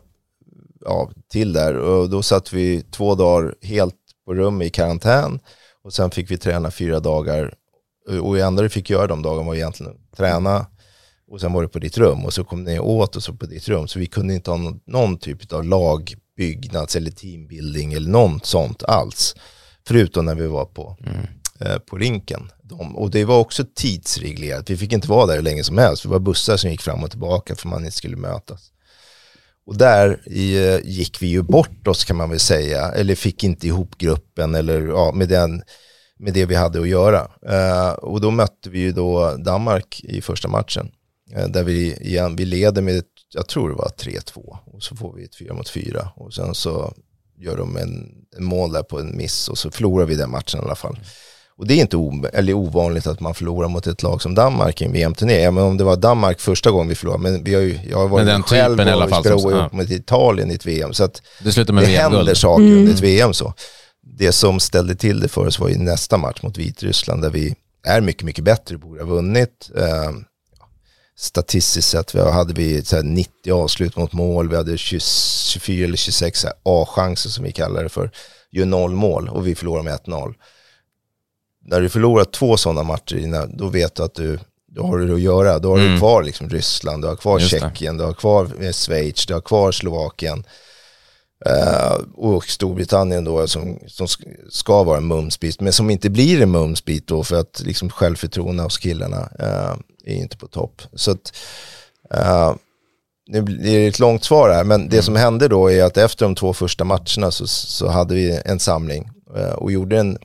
ja, 0.84 1.10
till 1.32 1.52
där 1.52 1.76
och 1.76 2.10
då 2.10 2.22
satt 2.22 2.52
vi 2.52 2.82
två 2.82 3.14
dagar 3.14 3.54
helt 3.62 3.94
på 4.26 4.34
rum 4.34 4.62
i 4.62 4.70
karantän 4.70 5.40
och 5.84 5.92
sen 5.92 6.10
fick 6.10 6.30
vi 6.30 6.38
träna 6.38 6.70
fyra 6.70 7.00
dagar 7.00 7.54
och 8.22 8.34
det 8.34 8.42
enda 8.42 8.62
du 8.62 8.68
fick 8.68 8.90
göra 8.90 9.06
de 9.06 9.22
dagarna 9.22 9.46
var 9.46 9.54
egentligen 9.54 9.92
att 9.92 10.16
träna. 10.16 10.66
Och 11.30 11.40
sen 11.40 11.52
var 11.52 11.62
det 11.62 11.68
på 11.68 11.78
ditt 11.78 11.98
rum. 11.98 12.24
Och 12.24 12.32
så 12.32 12.44
kom 12.44 12.64
ni 12.64 12.78
åt 12.78 13.16
och 13.16 13.22
så 13.22 13.34
på 13.34 13.46
ditt 13.46 13.68
rum. 13.68 13.88
Så 13.88 13.98
vi 13.98 14.06
kunde 14.06 14.34
inte 14.34 14.50
ha 14.50 14.58
någon, 14.58 14.80
någon 14.86 15.18
typ 15.18 15.52
av 15.52 15.64
lagbyggnads 15.64 16.96
eller 16.96 17.10
teambuilding 17.10 17.92
eller 17.92 18.10
något 18.10 18.46
sånt 18.46 18.82
alls. 18.82 19.34
Förutom 19.86 20.24
när 20.24 20.34
vi 20.34 20.46
var 20.46 20.64
på, 20.64 20.96
eh, 21.60 21.78
på 21.78 21.96
rinken. 21.98 22.50
De, 22.62 22.96
och 22.96 23.10
det 23.10 23.24
var 23.24 23.38
också 23.38 23.64
tidsreglerat, 23.74 24.70
vi 24.70 24.76
fick 24.76 24.92
inte 24.92 25.08
vara 25.08 25.26
där 25.26 25.34
hur 25.34 25.42
länge 25.42 25.64
som 25.64 25.78
helst, 25.78 26.02
det 26.02 26.08
var 26.08 26.18
bussar 26.18 26.56
som 26.56 26.70
gick 26.70 26.80
fram 26.80 27.04
och 27.04 27.10
tillbaka 27.10 27.54
för 27.54 27.68
man 27.68 27.84
inte 27.84 27.96
skulle 27.96 28.16
mötas. 28.16 28.72
Och 29.66 29.76
där 29.76 30.28
i, 30.28 30.68
eh, 30.68 30.80
gick 30.84 31.22
vi 31.22 31.26
ju 31.26 31.42
bort 31.42 31.88
oss 31.88 32.04
kan 32.04 32.16
man 32.16 32.30
väl 32.30 32.40
säga, 32.40 32.88
eller 32.88 33.14
fick 33.14 33.44
inte 33.44 33.66
ihop 33.66 33.98
gruppen 33.98 34.54
eller 34.54 34.86
ja, 34.86 35.12
med, 35.12 35.28
den, 35.28 35.62
med 36.22 36.34
det 36.34 36.46
vi 36.46 36.54
hade 36.54 36.80
att 36.80 36.88
göra. 36.88 37.30
Eh, 37.48 37.92
och 37.92 38.20
då 38.20 38.30
mötte 38.30 38.70
vi 38.70 38.78
ju 38.78 38.92
då 38.92 39.36
Danmark 39.36 40.00
i 40.04 40.20
första 40.20 40.48
matchen, 40.48 40.90
eh, 41.36 41.48
där 41.48 41.64
vi, 41.64 41.94
igen, 41.94 42.36
vi 42.36 42.44
leder 42.44 42.82
med, 42.82 43.02
jag 43.34 43.48
tror 43.48 43.68
det 43.68 43.74
var 43.74 43.88
3-2, 43.88 44.58
och 44.64 44.82
så 44.82 44.96
får 44.96 45.14
vi 45.14 45.24
ett 45.24 45.36
4 45.36 45.54
mot 45.54 45.68
4 45.68 46.08
och 46.16 46.34
sen 46.34 46.54
så 46.54 46.94
gör 47.38 47.56
de 47.56 47.76
en, 47.76 48.08
en 48.36 48.44
mål 48.44 48.72
där 48.72 48.82
på 48.82 49.00
en 49.00 49.16
miss 49.16 49.48
och 49.48 49.58
så 49.58 49.70
förlorar 49.70 50.06
vi 50.06 50.14
den 50.14 50.30
matchen 50.30 50.60
i 50.60 50.64
alla 50.64 50.74
fall. 50.74 50.98
Och 51.56 51.66
det 51.66 51.74
är 51.74 51.80
inte 51.80 51.96
o, 51.96 52.24
eller 52.32 52.52
ovanligt 52.52 53.06
att 53.06 53.20
man 53.20 53.34
förlorar 53.34 53.68
mot 53.68 53.86
ett 53.86 54.02
lag 54.02 54.22
som 54.22 54.34
Danmark 54.34 54.82
i 54.82 54.84
en 54.84 54.92
VM-turnering. 54.92 55.54
Men 55.54 55.64
om 55.64 55.76
det 55.76 55.84
var 55.84 55.96
Danmark 55.96 56.40
första 56.40 56.70
gången 56.70 56.88
vi 56.88 56.94
förlorade, 56.94 57.22
men 57.22 57.44
vi 57.44 57.54
har 57.54 57.60
ju, 57.60 57.78
jag 57.90 57.98
har 57.98 58.08
varit 58.08 58.24
Men 58.24 58.34
den 58.34 58.42
själv 58.42 58.78
typen 58.78 58.94
och 58.94 59.08
spelat 59.08 59.26
ihop 59.26 59.52
ja. 59.52 59.68
mot 59.72 59.90
Italien 59.90 60.50
i 60.50 60.54
ett 60.54 60.66
VM. 60.66 60.92
Så 60.92 61.04
att 61.04 61.22
Det 61.44 61.56
med 61.56 61.84
det 61.84 61.90
händer 61.90 62.18
VM-guld. 62.18 62.36
saker 62.36 62.62
under 62.62 62.92
ett 62.92 63.00
VM 63.00 63.34
så. 63.34 63.54
Det 64.04 64.32
som 64.32 64.60
ställde 64.60 64.94
till 64.94 65.20
det 65.20 65.28
för 65.28 65.46
oss 65.46 65.58
var 65.58 65.68
ju 65.68 65.78
nästa 65.78 66.16
match 66.16 66.42
mot 66.42 66.58
Vitryssland 66.58 67.22
där 67.22 67.30
vi 67.30 67.54
är 67.86 68.00
mycket, 68.00 68.22
mycket 68.22 68.44
bättre, 68.44 68.76
borde 68.78 69.02
ha 69.02 69.10
vunnit. 69.10 69.70
Eh, 69.76 70.10
statistiskt 71.16 71.88
sett 71.88 72.12
hade 72.12 72.54
vi 72.54 72.84
så 72.84 72.96
här 72.96 73.02
90 73.02 73.52
avslut 73.52 73.96
mot 73.96 74.12
mål, 74.12 74.48
vi 74.48 74.56
hade 74.56 74.78
20, 74.78 74.98
24 75.00 75.84
eller 75.84 75.96
26 75.96 76.40
så 76.40 76.46
här 76.46 76.56
A-chanser 76.62 77.30
som 77.30 77.44
vi 77.44 77.52
kallar 77.52 77.82
det 77.82 77.88
för, 77.88 78.10
gör 78.50 78.66
noll 78.66 78.94
mål 78.94 79.28
och 79.28 79.46
vi 79.46 79.54
förlorar 79.54 79.82
med 79.82 79.98
1-0. 80.04 80.34
När 81.64 81.80
du 81.80 81.88
förlorar 81.88 82.24
två 82.24 82.56
sådana 82.56 82.82
matcher, 82.82 83.46
då 83.58 83.68
vet 83.68 83.94
du 83.94 84.02
att 84.02 84.14
du, 84.14 84.38
då 84.72 84.82
har 84.86 84.98
du 84.98 85.06
det 85.06 85.14
att 85.14 85.20
göra. 85.20 85.58
Då 85.58 85.70
har 85.70 85.76
du 85.78 85.86
Mm. 85.86 85.98
kvar 85.98 86.22
liksom 86.22 86.48
Ryssland, 86.50 87.02
du 87.04 87.08
har 87.08 87.16
kvar 87.16 87.38
Just 87.38 87.50
det. 87.52 87.60
Tjeckien, 87.60 87.96
du 87.96 88.04
har 88.04 88.12
kvar 88.14 88.50
eh, 88.60 88.72
Schweiz, 88.72 89.26
du 89.26 89.34
har 89.34 89.40
kvar 89.40 89.72
Slovakien. 89.72 90.44
Eh, 91.46 91.96
och 92.14 92.44
Storbritannien 92.44 93.24
då 93.24 93.46
som, 93.46 93.78
som 93.86 94.06
sk- 94.06 94.50
ska 94.50 94.82
vara 94.82 94.96
en 94.96 95.06
mumsbit, 95.06 95.60
men 95.60 95.72
som 95.72 95.90
inte 95.90 96.10
blir 96.10 96.42
en 96.42 96.50
mumsbit 96.50 97.06
då 97.06 97.24
för 97.24 97.36
att 97.40 97.62
liksom 97.64 97.90
självförtroende 97.90 98.62
hos 98.62 98.78
killarna 98.78 99.28
eh, 99.38 99.74
är 100.04 100.14
inte 100.14 100.36
på 100.36 100.46
topp. 100.46 100.82
Så 100.94 101.10
att, 101.10 101.32
eh, 102.14 102.54
nu 103.26 103.42
blir 103.42 103.80
det 103.80 103.86
ett 103.86 103.98
långt 103.98 104.24
svar 104.24 104.50
här, 104.50 104.64
men 104.64 104.88
det 104.88 105.02
som 105.02 105.16
hände 105.16 105.48
då 105.48 105.70
är 105.70 105.84
att 105.84 105.96
efter 105.96 106.24
de 106.24 106.34
två 106.34 106.52
första 106.52 106.84
matcherna 106.84 107.30
så, 107.30 107.46
så 107.46 107.88
hade 107.88 108.14
vi 108.14 108.40
en 108.44 108.58
samling 108.60 109.10
och 109.54 109.72
gjorde 109.72 109.98
en, 109.98 110.18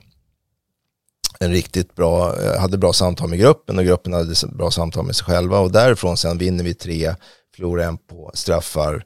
en 1.40 1.50
riktigt 1.50 1.94
bra, 1.94 2.34
hade 2.58 2.78
bra 2.78 2.92
samtal 2.92 3.28
med 3.28 3.38
gruppen 3.38 3.78
och 3.78 3.84
gruppen 3.84 4.12
hade 4.12 4.34
bra 4.48 4.70
samtal 4.70 5.04
med 5.04 5.16
sig 5.16 5.24
själva 5.24 5.58
och 5.58 5.72
därifrån 5.72 6.16
sen 6.16 6.38
vinner 6.38 6.64
vi 6.64 6.74
tre, 6.74 7.14
förlorar 7.56 7.84
en 7.84 7.98
på 7.98 8.30
straffar 8.34 9.04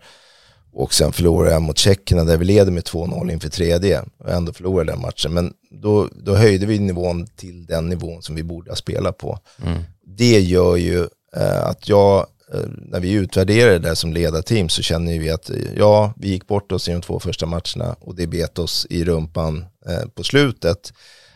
och 0.72 0.94
sen 0.94 1.12
förlorar 1.12 1.50
jag 1.50 1.62
mot 1.62 1.78
Tjeckerna 1.78 2.24
där 2.24 2.36
vi 2.36 2.44
leder 2.44 2.72
med 2.72 2.82
2-0 2.82 3.32
inför 3.32 3.48
tredje 3.48 4.02
och 4.18 4.30
ändå 4.30 4.52
förlorar 4.52 4.84
den 4.84 5.00
matchen. 5.00 5.34
Men 5.34 5.52
då, 5.70 6.08
då 6.12 6.34
höjde 6.34 6.66
vi 6.66 6.78
nivån 6.78 7.26
till 7.26 7.66
den 7.66 7.88
nivån 7.88 8.22
som 8.22 8.34
vi 8.34 8.42
borde 8.42 8.70
ha 8.70 8.76
spelat 8.76 9.18
på. 9.18 9.38
Mm. 9.64 9.82
Det 10.06 10.40
gör 10.40 10.76
ju 10.76 11.00
eh, 11.36 11.66
att 11.66 11.88
jag, 11.88 12.26
eh, 12.54 12.60
när 12.66 13.00
vi 13.00 13.12
utvärderar 13.12 13.72
det 13.72 13.78
där 13.78 13.94
som 13.94 14.12
ledarteam 14.12 14.68
så 14.68 14.82
känner 14.82 15.18
vi 15.18 15.30
att 15.30 15.50
eh, 15.50 15.56
ja, 15.76 16.12
vi 16.16 16.28
gick 16.28 16.46
bort 16.46 16.72
oss 16.72 16.88
i 16.88 16.92
de 16.92 17.00
två 17.00 17.20
första 17.20 17.46
matcherna 17.46 17.96
och 18.00 18.14
det 18.14 18.26
bet 18.26 18.58
oss 18.58 18.86
i 18.90 19.04
rumpan 19.04 19.64
eh, 19.88 20.08
på 20.14 20.22
slutet. 20.22 20.92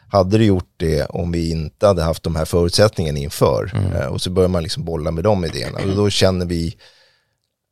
Hade 0.09 0.39
det 0.39 0.45
gjort 0.45 0.75
det 0.77 1.05
om 1.05 1.33
vi 1.33 1.51
inte 1.51 1.87
hade 1.87 2.03
haft 2.03 2.23
de 2.23 2.37
här 2.37 2.45
förutsättningarna 2.45 3.19
inför 3.19 3.91
eh, 3.95 4.07
och 4.07 4.21
så 4.21 4.31
börjar 4.31 4.49
man 4.49 4.63
liksom 4.63 4.85
bolla 4.85 5.11
med 5.11 5.25
de 5.25 5.45
idéerna 5.45 5.79
och 5.79 5.97
då 5.97 6.11
känner 6.11 6.47
vi 6.47 6.77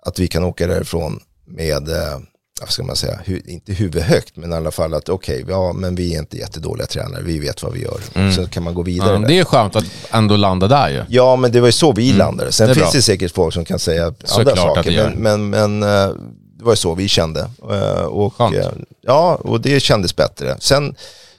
att 0.06 0.18
vi 0.18 0.28
kan 0.28 0.44
åka 0.44 0.66
därifrån 0.66 1.20
med, 1.46 1.88
eh, 1.88 2.18
vad 2.60 2.70
ska 2.70 2.82
man 2.82 2.96
säga, 2.96 3.18
hu- 3.24 3.46
inte 3.46 3.72
huvudhögt, 3.72 4.36
men 4.36 4.52
i 4.52 4.54
alla 4.56 4.70
fall 4.70 4.94
att 4.94 5.08
okej, 5.08 5.44
ja, 5.48 5.72
men 5.72 5.94
vi 5.94 6.14
är 6.14 6.18
inte 6.18 6.36
jättedåliga 6.38 6.86
tränare, 6.86 7.22
vi 7.22 7.38
vet 7.38 7.62
vad 7.62 7.72
vi 7.72 7.82
gör. 7.82 8.30
Så 8.32 8.46
kan 8.46 8.62
man 8.62 8.74
gå 8.74 8.82
vidare. 8.82 9.12
Ja, 9.22 9.28
det 9.28 9.38
är 9.38 9.44
skönt 9.44 9.76
att 9.76 9.84
ändå 10.10 10.36
landa 10.36 10.68
där 10.68 10.88
ju. 10.88 11.02
Ja, 11.08 11.36
men 11.36 11.52
det 11.52 11.60
var 11.60 11.68
ju 11.68 11.72
så 11.72 11.92
vi 11.92 12.12
landade. 12.12 12.52
Sen 12.52 12.64
Mm. 12.64 12.74
det 12.74 12.80
finns 12.80 12.92
bra. 12.92 12.98
det 12.98 13.02
säkert 13.02 13.32
folk 13.32 13.54
som 13.54 13.64
kan 13.64 13.78
säga 13.78 14.04
andra 14.06 14.16
Såklart 14.24 14.58
att 14.78 14.84
saker, 14.84 15.14
men, 15.18 15.50
men, 15.50 15.78
men 15.78 15.82
eh, 16.08 16.14
det 16.58 16.64
var 16.64 16.72
ju 16.72 16.76
så 16.76 16.94
vi 16.94 17.08
kände. 17.08 17.48
Eh, 17.70 18.04
Och, 18.04 18.34
Skönt. 18.34 18.56
ja, 19.00 19.34
och 19.34 19.60
det 19.60 19.80
kändes 19.80 20.16
bättre. 20.16 20.56
Sen, 20.60 20.94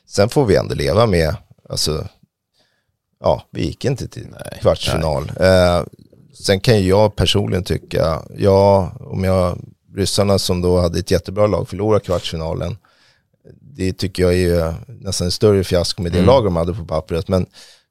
sen 0.07 0.29
får 0.29 0.45
vi 0.45 0.55
ändå 0.55 0.75
leva 0.75 1.05
med, 1.05 1.35
alltså, 1.69 2.07
ja, 3.19 3.43
vi 3.51 3.65
gick 3.65 3.85
inte 3.85 4.07
till 4.07 4.27
kvartsfinal. 4.61 5.31
Eh, 5.39 5.83
sen 6.45 6.59
kan 6.59 6.77
ju 6.79 6.89
jag 6.89 7.15
personligen 7.15 7.63
tycka, 7.63 8.21
ja, 8.37 8.91
om 8.99 9.23
jag, 9.23 9.59
ryssarna 9.95 10.39
som 10.39 10.62
då 10.62 10.79
hade 10.79 10.99
ett 10.99 11.12
jättebra 11.12 11.47
lag 11.47 11.69
förlorar 11.69 11.99
kvartsfinalen, 11.99 12.77
det 13.62 13.93
tycker 13.93 14.23
jag 14.23 14.36
är 14.36 14.73
nästan 14.88 15.25
en 15.25 15.31
större 15.31 15.63
fiasko 15.63 16.01
med 16.01 16.12
det 16.12 16.17
Mm. 16.17 16.27
lag 16.27 16.43
de 16.45 16.55
hade 16.55 16.73
på 16.73 16.86
pappret. 16.86 17.27
Men 17.27 17.45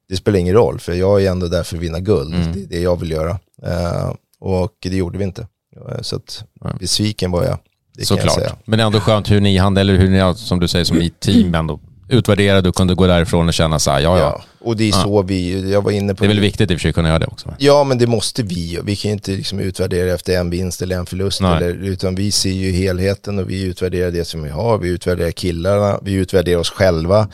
det 0.09 0.15
spelar 0.15 0.39
ingen 0.39 0.53
roll, 0.55 0.79
för 0.79 0.93
jag 0.93 1.23
är 1.23 1.31
ändå 1.31 1.47
där 1.47 1.63
för 1.63 1.75
att 1.77 1.81
vinna 1.83 1.99
guld. 1.99 2.33
Mm. 2.35 2.51
Det 2.53 2.59
är 2.63 2.67
det 2.67 2.79
jag 2.79 2.99
vill 2.99 3.11
göra. 3.11 3.39
Eh, 3.63 4.13
och 4.39 4.77
det 4.81 4.95
gjorde 4.97 5.17
vi 5.17 5.23
inte. 5.23 5.47
Eh, 5.89 6.01
Så 6.01 6.15
att 6.15 6.43
besviken 6.79 7.31
var 7.31 7.43
jag. 7.43 7.57
Såklart. 8.05 8.37
Men 8.65 8.79
ändå 8.79 8.99
skönt 8.99 9.31
hur 9.31 9.41
ni 9.41 9.57
hann, 9.57 9.77
eller 9.77 9.93
hur 9.95 10.09
ni, 10.09 10.35
som 10.35 10.59
du 10.59 10.67
säger, 10.67 10.85
som 10.85 10.97
ni 10.99 11.09
team 11.09 11.55
ändå 11.55 11.79
utvärderade 12.09 12.69
och 12.69 12.75
kunde 12.75 12.95
gå 12.95 13.07
därifrån 13.07 13.47
och 13.47 13.53
känna 13.53 13.79
så 13.79 13.91
här, 13.91 13.99
ja, 13.99 14.19
ja. 14.19 14.23
Ja. 14.23 14.43
Och 14.59 14.77
det 14.77 14.89
är 14.89 14.91
så 14.91 15.21
vi, 15.21 15.71
jag 15.71 15.81
var 15.81 15.91
inne 15.91 16.15
på 16.15 16.23
Det 16.23 16.25
är 16.25 16.27
väl 16.27 16.39
viktigt 16.39 16.71
i 16.71 16.75
och 16.75 16.77
för 16.77 16.81
sig 16.81 16.89
att 16.89 16.95
kunna 16.95 17.07
göra 17.07 17.19
det 17.19 17.27
också. 17.27 17.55
Ja, 17.57 17.83
men 17.83 17.97
det 17.97 18.07
måste 18.07 18.43
vi. 18.43 18.79
Vi 18.83 18.95
kan 18.95 19.09
ju 19.09 19.13
inte 19.13 19.31
liksom 19.31 19.59
utvärdera 19.59 20.13
efter 20.13 20.39
en 20.39 20.49
vinst 20.49 20.81
eller 20.81 20.95
en 20.95 21.05
förlust. 21.05 21.41
Eller, 21.41 21.69
utan 21.69 22.15
vi 22.15 22.31
ser 22.31 22.51
ju 22.51 22.71
helheten 22.71 23.39
och 23.39 23.49
vi 23.49 23.63
utvärderar 23.63 24.11
det 24.11 24.25
som 24.25 24.43
vi 24.43 24.49
har. 24.49 24.77
Vi 24.77 24.89
utvärderar 24.89 25.31
killarna, 25.31 25.99
vi 26.01 26.13
utvärderar 26.13 26.59
oss 26.59 26.69
själva. 26.69 27.27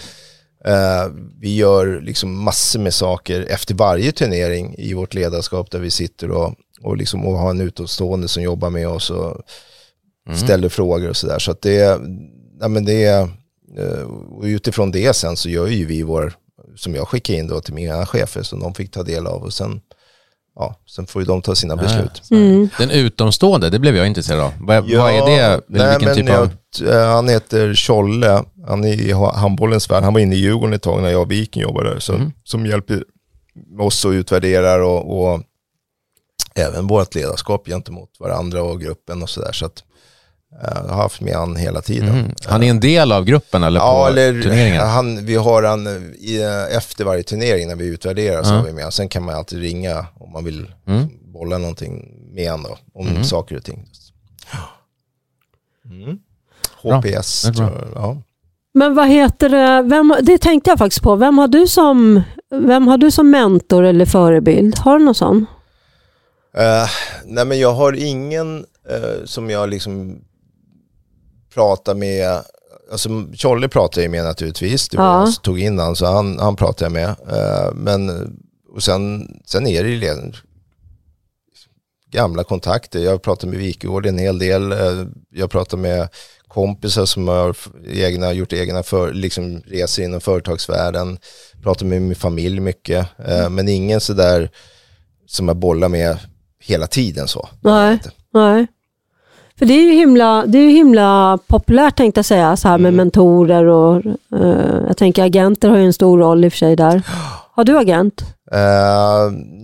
Eh, 0.65 1.12
vi 1.39 1.55
gör 1.55 2.01
liksom 2.01 2.43
massor 2.43 2.79
med 2.79 2.93
saker 2.93 3.45
efter 3.49 3.75
varje 3.75 4.12
turnering 4.12 4.75
i 4.77 4.93
vårt 4.93 5.13
ledarskap 5.13 5.71
där 5.71 5.79
vi 5.79 5.91
sitter 5.91 6.31
och, 6.31 6.53
och, 6.81 6.97
liksom, 6.97 7.25
och 7.25 7.38
har 7.38 7.49
en 7.49 7.62
utomstående 7.62 8.27
som 8.27 8.43
jobbar 8.43 8.69
med 8.69 8.88
oss 8.88 9.10
och 9.10 9.41
ställer 10.36 10.69
frågor 10.69 11.10
och 11.10 11.17
sådär. 11.17 11.39
Så 11.39 11.51
att 11.51 11.62
det, 11.62 11.99
ja, 12.60 12.67
men 12.67 12.86
det 12.86 13.03
är, 13.03 13.29
och 14.38 14.43
utifrån 14.43 14.91
det 14.91 15.13
sen 15.13 15.36
så 15.38 15.49
gör 15.49 15.67
ju 15.67 15.86
vi 15.86 16.03
vår, 16.03 16.34
som 16.75 16.95
jag 16.95 17.07
skickar 17.07 17.34
in 17.34 17.47
då 17.47 17.62
till 17.62 17.73
mina 17.73 18.05
chefer 18.05 18.43
som 18.43 18.60
de 18.60 18.73
fick 18.73 18.91
ta 18.91 19.03
del 19.03 19.27
av 19.27 19.43
och 19.43 19.53
sen, 19.53 19.81
ja, 20.55 20.75
sen 20.95 21.05
får 21.07 21.21
ju 21.21 21.25
de 21.25 21.41
ta 21.41 21.55
sina 21.55 21.75
beslut. 21.75 22.21
Mm. 22.31 22.69
Den 22.77 22.91
utomstående, 22.91 23.69
det 23.69 23.79
blev 23.79 23.95
jag 23.95 24.07
intresserad 24.07 24.39
av. 24.39 24.53
Vad, 24.60 24.84
vad 24.91 25.12
är 25.12 25.25
det? 25.25 25.62
Nej, 25.67 25.89
vilken 25.89 26.05
men 26.05 26.15
typ 26.15 26.27
jag, 26.27 26.39
av... 26.91 26.95
eh, 27.01 27.13
han 27.15 27.27
heter 27.29 27.73
Tjolle, 27.73 28.43
han 28.67 28.84
är 28.84 28.93
i 28.93 29.12
ha- 29.12 29.36
handbollens 29.38 29.89
värld. 29.89 30.03
Han 30.03 30.13
var 30.13 30.19
inne 30.21 30.36
i 30.36 30.39
Djurgården 30.39 30.73
ett 30.73 30.81
tag 30.81 31.01
när 31.01 31.10
jag 31.10 31.21
och 31.21 31.31
Viking 31.31 31.62
jobbade 31.62 31.89
där. 31.89 31.99
Så, 31.99 32.13
Mhm. 32.13 32.31
Som 32.43 32.65
hjälper 32.65 33.03
oss 33.79 34.05
och 34.05 34.10
utvärderar 34.12 34.79
och, 34.79 35.21
och 35.34 35.41
även 36.55 36.88
vårt 36.88 37.15
ledarskap 37.15 37.65
gentemot 37.67 38.10
varandra 38.19 38.63
och 38.63 38.81
gruppen 38.81 39.23
och 39.23 39.29
sådär. 39.29 39.51
Så 39.51 39.65
att 39.65 39.79
eh, 39.79 39.84
jag 40.63 40.83
har 40.93 40.95
haft 41.03 41.21
med 41.21 41.33
han 41.35 41.55
hela 41.55 41.81
tiden. 41.81 42.15
Mhm. 42.19 42.31
Han 42.45 42.63
är 42.63 42.69
en 42.69 42.79
del 42.79 43.11
av 43.11 43.25
gruppen 43.25 43.63
eller 43.63 43.79
Ja, 43.79 44.03
på 44.03 44.09
eller 44.09 44.41
turneringen? 44.41 44.87
han, 44.87 45.25
vi 45.25 45.35
har 45.35 45.63
han 45.63 45.87
eh, 45.87 45.93
i, 46.19 46.41
efter 46.71 47.05
varje 47.05 47.23
turnering 47.23 47.67
när 47.67 47.75
vi 47.75 47.85
utvärderar 47.85 48.43
så 48.43 48.53
Ja. 48.53 48.57
har 48.57 48.65
vi 48.65 48.73
med. 48.73 48.93
Sen 48.93 49.09
kan 49.09 49.23
man 49.23 49.35
alltid 49.35 49.59
ringa 49.59 50.05
om 50.19 50.31
man 50.31 50.43
vill 50.45 50.71
Mm. 50.87 51.07
bolla 51.33 51.57
någonting 51.57 52.17
med 52.33 52.49
han 52.51 52.63
då, 52.63 52.77
om 52.93 53.07
Mm. 53.07 53.23
saker 53.23 53.57
och 53.57 53.63
ting. 53.63 53.87
Mm. 55.85 56.19
Bra. 56.83 56.95
HPS, 56.97 57.45
är 57.45 57.51
bra. 57.51 57.67
tror 57.69 57.79
jag, 57.79 58.03
ja. 58.03 58.17
Men 58.73 58.95
vad 58.95 59.07
heter 59.07 59.49
det, 59.49 59.81
vem, 59.89 60.15
det 60.21 60.37
tänkte 60.37 60.69
jag 60.69 60.79
faktiskt 60.79 61.01
på. 61.03 61.15
Vem 61.15 61.37
har 61.37 61.47
du 61.47 61.67
som, 61.67 62.21
vem 62.49 62.87
har 62.87 62.97
du 62.97 63.11
som 63.11 63.29
mentor 63.31 63.83
eller 63.83 64.05
förebild? 64.05 64.77
Har 64.79 64.99
du 64.99 65.05
någon 65.05 65.15
sån? 65.15 65.45
Eh, 66.57 66.89
nej 67.25 67.45
men 67.45 67.59
jag 67.59 67.73
har 67.73 67.93
ingen 67.93 68.65
eh, 68.89 69.25
som 69.25 69.49
jag 69.49 69.69
liksom 69.69 70.21
pratar 71.53 71.95
med, 71.95 72.41
alltså 72.91 73.09
Tjolle 73.33 73.67
pratar 73.69 74.01
jag 74.01 74.11
med 74.11 74.23
naturligtvis, 74.23 74.89
det 74.89 74.97
var 74.97 75.05
Ja. 75.05 75.19
jag 75.19 75.29
som 75.33 75.43
tog 75.43 75.59
in 75.59 75.79
han 75.79 75.95
så 75.95 76.05
han, 76.05 76.39
han 76.39 76.55
pratar 76.55 76.85
jag 76.85 76.91
med. 76.91 77.09
Eh, 77.09 77.73
men 77.73 78.09
och 78.73 78.83
sen, 78.83 79.27
sen 79.45 79.67
är 79.67 79.83
det 79.83 79.89
ju 79.89 80.31
gamla 82.11 82.43
kontakter, 82.43 82.99
jag 82.99 83.21
pratar 83.21 83.47
med 83.47 83.57
Wikegård 83.59 84.05
en 84.05 84.17
hel 84.17 84.39
del, 84.39 84.71
eh, 84.71 85.05
jag 85.29 85.51
pratar 85.51 85.77
med 85.77 86.09
kompisar 86.47 87.05
som 87.05 87.27
har 87.27 87.55
egna, 87.87 88.33
gjort 88.33 88.53
egna 88.53 88.83
för, 88.83 89.13
liksom 89.13 89.61
resor 89.61 90.05
inom 90.05 90.21
företagsvärlden, 90.21 91.17
pratar 91.63 91.85
med 91.85 92.01
min 92.01 92.15
familj 92.15 92.59
mycket, 92.59 93.07
eh, 93.27 93.49
men 93.49 93.67
ingen 93.69 94.01
sådär 94.01 94.51
som 95.27 95.47
jag 95.47 95.57
bollar 95.57 95.89
med 95.89 96.17
hela 96.59 96.87
tiden 96.87 97.27
så. 97.27 97.49
Nej. 97.61 97.99
Nej. 98.33 98.67
För 99.62 99.65
det 99.65 99.74
är 99.74 99.84
ju 99.84 99.91
himla, 99.93 100.45
det 100.45 100.58
är 100.58 100.69
himla 100.69 101.39
populärt 101.47 101.97
tänkte 101.97 102.19
jag 102.19 102.26
säga, 102.26 102.58
så 102.58 102.67
här 102.67 102.78
med 102.78 102.89
Mm. 102.89 102.95
mentorer 102.97 103.65
och 103.65 103.95
eh, 104.39 104.84
jag 104.88 104.97
tänker 104.97 105.24
agenter 105.24 105.69
har 105.69 105.78
ju 105.78 105.86
en 105.86 105.93
stor 105.93 106.17
roll 106.19 106.45
i 106.45 106.47
och 106.47 106.52
för 106.54 106.58
sig 106.58 106.76
där. 106.76 107.02
Har 107.54 107.63
du 107.63 107.78
agent? 107.78 108.21
Eh, 108.52 108.60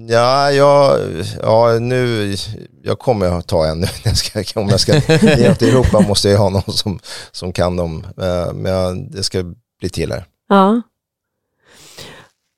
ja, 0.10 0.52
jag, 0.52 1.00
ja, 1.44 1.80
nu, 1.80 2.36
jag 2.84 3.00
kommer 3.00 3.26
att 3.40 3.48
ta 3.48 3.66
en 3.66 3.80
nu. 3.80 3.88
när 4.06 4.12
jag 4.34 4.46
ska, 4.46 4.60
om 4.62 4.70
jag 4.70 4.80
ska 4.80 4.94
ner 4.94 5.54
till 5.54 5.68
Europa 5.70 6.00
måste 6.00 6.30
jag 6.30 6.40
ha 6.40 6.50
någon 6.50 6.74
som, 6.74 7.00
som 7.32 7.52
kan 7.52 7.76
dem. 7.78 8.06
Eh, 8.22 8.54
men 8.54 8.72
jag- 8.72 9.12
det 9.12 9.24
ska 9.24 9.44
bli 9.80 9.90
till 9.90 10.12
här. 10.12 10.24
Ja. 10.50 10.82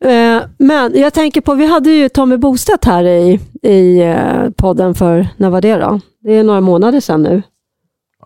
Eh, 0.06 0.42
Men 0.58 1.00
jag 1.00 1.14
tänker 1.14 1.42
på, 1.42 1.54
vi 1.54 1.66
hade 1.66 1.90
ju 1.90 2.10
Tommy 2.10 2.38
Bostedt 2.38 2.86
här 2.86 3.04
i, 3.04 3.40
i 3.64 4.02
eh, 4.02 4.50
podden 4.58 4.96
för, 4.96 5.28
när 5.38 5.50
var 5.50 5.62
det 5.62 5.76
då? 5.76 6.00
Det 6.22 6.34
är 6.34 6.44
några 6.44 6.62
månader 6.62 7.00
sedan 7.00 7.24
nu. 7.24 7.42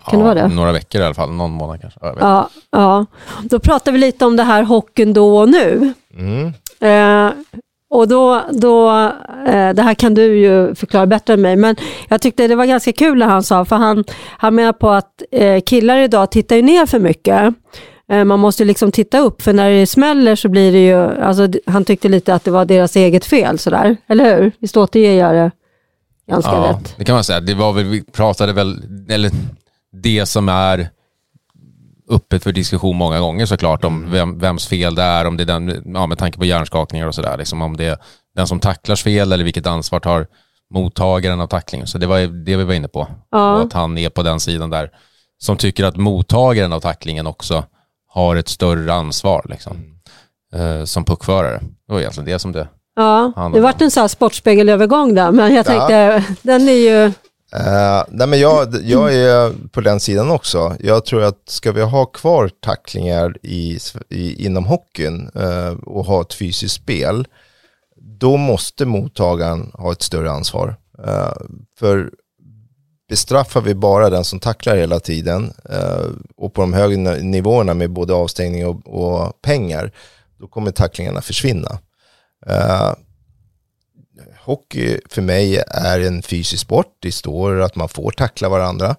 Kan 0.09 0.19
det 0.19 0.25
vara 0.25 0.33
det? 0.33 0.47
Några 0.47 0.71
veckor 0.71 1.01
i 1.01 1.03
alla 1.03 1.13
fall, 1.13 1.31
någon 1.31 1.51
månad 1.51 1.81
kanske. 1.81 1.99
Ja. 2.03 2.15
Ja, 2.19 2.49
ja. 2.71 3.05
Då 3.43 3.59
pratade 3.59 3.91
vi 3.91 3.97
lite 3.97 4.25
om 4.25 4.35
det 4.35 4.43
här 4.43 4.63
hockeyn 4.63 5.13
då 5.13 5.37
och 5.37 5.49
nu. 5.49 5.93
Mm. 6.17 6.53
Eh, 6.79 7.33
och 7.89 8.07
då, 8.07 8.41
då 8.51 8.89
eh, 9.47 9.73
det 9.73 9.81
här 9.81 9.93
kan 9.93 10.13
du 10.13 10.37
ju 10.37 10.75
förklara 10.75 11.05
bättre 11.05 11.33
än 11.33 11.41
mig, 11.41 11.55
men 11.55 11.75
jag 12.09 12.21
tyckte 12.21 12.47
det 12.47 12.55
var 12.55 12.65
ganska 12.65 12.91
kul 12.91 13.17
när 13.17 13.25
han 13.25 13.43
sa, 13.43 13.65
för 13.65 13.75
han, 13.75 14.03
han 14.37 14.55
menar 14.55 14.73
på 14.73 14.89
att 14.89 15.21
eh, 15.31 15.61
killar 15.61 15.97
idag 15.97 16.31
tittar 16.31 16.55
ju 16.55 16.61
ner 16.61 16.85
för 16.85 16.99
mycket. 16.99 17.53
Eh, 18.13 18.25
man 18.25 18.39
måste 18.39 18.65
liksom 18.65 18.91
titta 18.91 19.19
upp, 19.19 19.41
för 19.41 19.53
när 19.53 19.69
det 19.71 19.87
smäller 19.87 20.35
så 20.35 20.49
blir 20.49 20.71
det 20.71 20.85
ju, 20.85 21.21
alltså, 21.21 21.47
han 21.67 21.85
tyckte 21.85 22.09
lite 22.09 22.33
att 22.35 22.43
det 22.43 22.51
var 22.51 22.65
deras 22.65 22.95
eget 22.95 23.25
fel 23.25 23.59
sådär, 23.59 23.97
eller 24.07 24.35
hur? 24.37 24.51
Visst 24.59 24.77
återger 24.77 25.19
jag 25.19 25.33
det 25.35 25.51
ganska 26.29 26.51
Ja, 26.51 26.69
rätt? 26.69 26.95
det 26.97 27.05
kan 27.05 27.15
man 27.15 27.23
säga. 27.23 27.39
Det 27.39 27.53
var 27.53 27.73
väl, 27.73 27.83
vi 27.85 28.03
pratade 28.03 28.53
väl, 28.53 28.81
eller 29.09 29.31
det 30.03 30.25
som 30.25 30.49
är 30.49 30.89
öppet 32.09 32.43
för 32.43 32.51
diskussion 32.51 32.95
många 32.97 33.19
gånger 33.19 33.45
såklart 33.45 33.83
om 33.83 34.11
vem, 34.11 34.39
vems 34.39 34.67
fel 34.67 34.95
det 34.95 35.01
är, 35.01 35.27
om 35.27 35.37
det 35.37 35.43
är 35.43 35.45
den, 35.45 35.93
ja, 35.95 36.07
med 36.07 36.17
tanke 36.17 36.37
på 36.37 36.45
hjärnskakningar 36.45 37.07
och 37.07 37.15
sådär, 37.15 37.37
liksom 37.37 37.61
om 37.61 37.77
det 37.77 37.85
är 37.85 37.97
den 38.35 38.47
som 38.47 38.59
tacklars 38.59 39.03
fel 39.03 39.31
eller 39.31 39.43
vilket 39.43 39.67
ansvar 39.67 39.99
tar 39.99 40.27
mottagaren 40.73 41.41
av 41.41 41.47
tacklingen. 41.47 41.87
Så 41.87 41.97
det 41.97 42.07
var 42.07 42.19
det 42.19 42.55
vi 42.57 42.63
var 42.63 42.73
inne 42.73 42.87
på. 42.87 43.07
Ja. 43.31 43.53
Och 43.55 43.61
att 43.61 43.73
han 43.73 43.97
är 43.97 44.09
på 44.09 44.23
den 44.23 44.39
sidan 44.39 44.69
där 44.69 44.89
som 45.37 45.57
tycker 45.57 45.83
att 45.83 45.97
mottagaren 45.97 46.73
av 46.73 46.79
tacklingen 46.79 47.27
också 47.27 47.63
har 48.13 48.35
ett 48.35 48.47
större 48.47 48.93
ansvar 48.93 49.45
liksom, 49.49 49.77
eh, 50.53 50.83
som 50.83 51.05
puckförare. 51.05 51.59
Det 51.87 51.93
var 51.93 51.99
egentligen 51.99 52.25
det 52.25 52.39
som 52.39 52.51
det 52.51 52.67
Ja, 52.95 53.51
det 53.53 53.61
vart 53.61 53.81
en 53.81 53.91
sån 53.91 54.01
här 54.01 54.07
sportspegelövergång 54.07 55.15
där, 55.15 55.31
men 55.31 55.53
jag 55.53 55.65
tänkte, 55.65 56.23
den 56.41 56.69
är 56.69 56.73
ju, 56.73 57.11
Eh, 57.55 58.03
nej 58.07 58.27
men 58.27 58.39
jag, 58.39 58.75
jag 58.83 59.15
är 59.15 59.69
på 59.69 59.81
den 59.81 59.99
sidan 59.99 60.31
också. 60.31 60.75
Jag 60.79 61.05
tror 61.05 61.23
att 61.23 61.49
ska 61.49 61.71
vi 61.71 61.81
ha 61.81 62.05
kvar 62.05 62.49
tacklingar 62.59 63.37
i, 63.41 63.79
i, 64.09 64.45
inom 64.45 64.65
hockeyn 64.65 65.29
eh, 65.35 65.73
och 65.73 66.05
ha 66.05 66.21
ett 66.21 66.33
fysiskt 66.33 66.75
spel, 66.75 67.27
då 67.95 68.37
måste 68.37 68.85
mottagaren 68.85 69.71
ha 69.73 69.91
ett 69.91 70.01
större 70.01 70.31
ansvar. 70.31 70.75
Eh, 71.05 71.33
för 71.79 72.11
bestraffar 73.09 73.61
vi 73.61 73.75
bara 73.75 74.09
den 74.09 74.23
som 74.23 74.39
tacklar 74.39 74.75
hela 74.75 74.99
tiden 74.99 75.53
eh, 75.69 76.05
och 76.35 76.53
på 76.53 76.61
de 76.61 76.73
högre 76.73 77.21
nivåerna 77.21 77.73
med 77.73 77.91
både 77.91 78.13
avstängning 78.13 78.67
och, 78.67 78.87
och 78.87 79.41
pengar, 79.41 79.91
då 80.39 80.47
kommer 80.47 80.71
tacklingarna 80.71 81.21
försvinna. 81.21 81.79
Eh, 82.47 82.93
hockey 84.39 84.99
för 85.09 85.21
mig 85.21 85.63
är 85.67 85.99
en 85.99 86.21
fysisk 86.21 86.61
sport. 86.61 86.97
Det 86.99 87.11
står 87.11 87.61
att 87.61 87.75
man 87.75 87.89
får 87.89 88.11
tackla 88.11 88.49
varandra. 88.49 88.95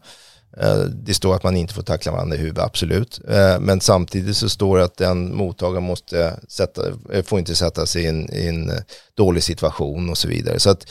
Eh, 0.56 0.78
det 0.78 1.14
står 1.14 1.34
att 1.34 1.42
man 1.42 1.56
inte 1.56 1.74
får 1.74 1.82
tackla 1.82 2.12
varandra 2.12 2.36
i 2.36 2.38
huvudet, 2.38 2.64
absolut. 2.64 3.20
Men 3.60 3.80
samtidigt 3.80 4.36
så 4.36 4.48
står 4.48 4.78
det 4.78 4.84
att 4.84 4.96
den 4.96 5.36
mottagaren 5.36 5.84
måste 5.84 6.40
sätta, 6.48 6.82
får 7.24 7.38
inte 7.38 7.54
sätta 7.54 7.86
sig 7.86 8.02
i 8.02 8.06
en, 8.06 8.32
i 8.32 8.46
en 8.46 8.72
dålig 9.14 9.42
situation 9.42 10.10
och 10.10 10.18
så 10.18 10.28
vidare. 10.28 10.60
Så 10.60 10.70
att 10.70 10.86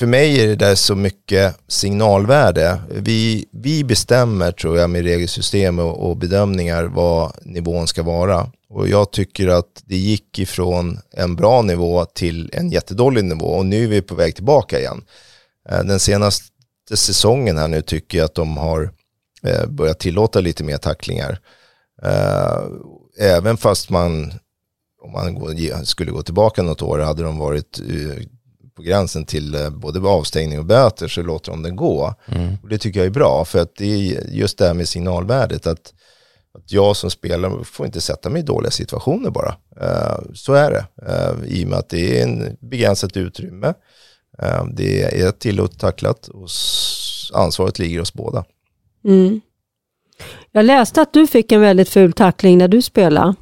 för 0.00 0.06
mig 0.06 0.42
är 0.42 0.46
det 0.46 0.56
där 0.56 0.74
så 0.74 0.94
mycket 0.94 1.56
signalvärde. 1.68 2.80
Vi, 2.90 3.44
vi 3.52 3.84
bestämmer, 3.84 4.52
tror 4.52 4.78
jag, 4.78 4.90
med 4.90 5.04
regelsystem 5.04 5.78
och, 5.78 6.10
och 6.10 6.16
bedömningar 6.16 6.84
vad 6.84 7.32
nivån 7.42 7.86
ska 7.86 8.02
vara. 8.02 8.50
Och 8.68 8.88
jag 8.88 9.12
tycker 9.12 9.48
att 9.48 9.82
det 9.84 9.96
gick 9.96 10.38
ifrån 10.38 10.98
en 11.12 11.36
bra 11.36 11.62
nivå 11.62 12.04
till 12.04 12.50
en 12.52 12.70
jättedålig 12.70 13.24
nivå 13.24 13.46
och 13.46 13.66
nu 13.66 13.84
är 13.84 13.88
vi 13.88 14.02
på 14.02 14.14
väg 14.14 14.34
tillbaka 14.34 14.78
igen. 14.78 15.04
Eh, 15.68 15.82
den 15.84 16.00
senaste 16.00 16.46
säsongen 16.94 17.58
här 17.58 17.68
nu 17.68 17.82
tycker 17.82 18.18
jag 18.18 18.24
att 18.24 18.34
de 18.34 18.56
har 18.56 18.90
eh, 19.42 19.66
börjat 19.66 19.98
tillåta 19.98 20.40
lite 20.40 20.64
mer 20.64 20.76
tacklingar. 20.76 21.38
Eh, 22.02 22.62
även 23.18 23.56
fast 23.56 23.90
man, 23.90 24.32
om 25.02 25.12
man 25.12 25.86
skulle 25.86 26.10
gå 26.10 26.22
tillbaka 26.22 26.62
något 26.62 26.82
år, 26.82 26.98
hade 26.98 27.22
de 27.22 27.38
varit 27.38 27.80
på 28.80 28.84
gränsen 28.84 29.24
till 29.24 29.54
eh, 29.54 29.70
både 29.70 30.08
avstängning 30.08 30.58
och 30.58 30.64
böter 30.64 31.08
så 31.08 31.22
låter 31.22 31.52
de 31.52 31.62
den 31.62 31.76
gå. 31.76 32.14
Och 32.62 32.68
det 32.68 32.78
tycker 32.78 33.00
jag 33.00 33.06
är 33.06 33.10
bra 33.10 33.44
för 33.44 33.58
att 33.58 33.76
det 33.76 33.84
är 33.84 34.30
just 34.30 34.58
det 34.58 34.66
här 34.66 34.74
med 34.74 34.88
signalvärdet 34.88 35.66
att, 35.66 35.92
att 36.58 36.72
jag 36.72 36.96
som 36.96 37.10
spelare 37.10 37.64
får 37.64 37.86
inte 37.86 38.00
sätta 38.00 38.30
mig 38.30 38.40
i 38.40 38.44
dåliga 38.44 38.70
situationer 38.70 39.30
bara. 39.30 39.54
Eh, 39.80 40.18
så 40.34 40.52
är 40.52 40.70
det. 40.70 40.86
Eh, 41.06 41.58
I 41.58 41.64
och 41.64 41.68
med 41.68 41.78
att 41.78 41.88
det 41.88 42.20
är 42.20 42.22
en 42.22 42.56
begränsat 42.60 43.16
utrymme. 43.16 43.74
Eh, 44.42 44.64
det 44.72 45.22
är 45.22 45.30
tillåtet 45.30 45.80
tacklat 45.80 46.28
och 46.28 46.48
ansvaret 47.32 47.78
ligger 47.78 47.98
hos 47.98 48.12
båda. 48.12 48.44
Mm. 49.04 49.40
Jag 50.52 50.64
läste 50.64 51.02
att 51.02 51.12
du 51.12 51.26
fick 51.26 51.52
en 51.52 51.60
väldigt 51.60 51.88
ful 51.88 52.12
tackling 52.12 52.58
när 52.58 52.68
du 52.68 52.82
spelade. 52.82 53.34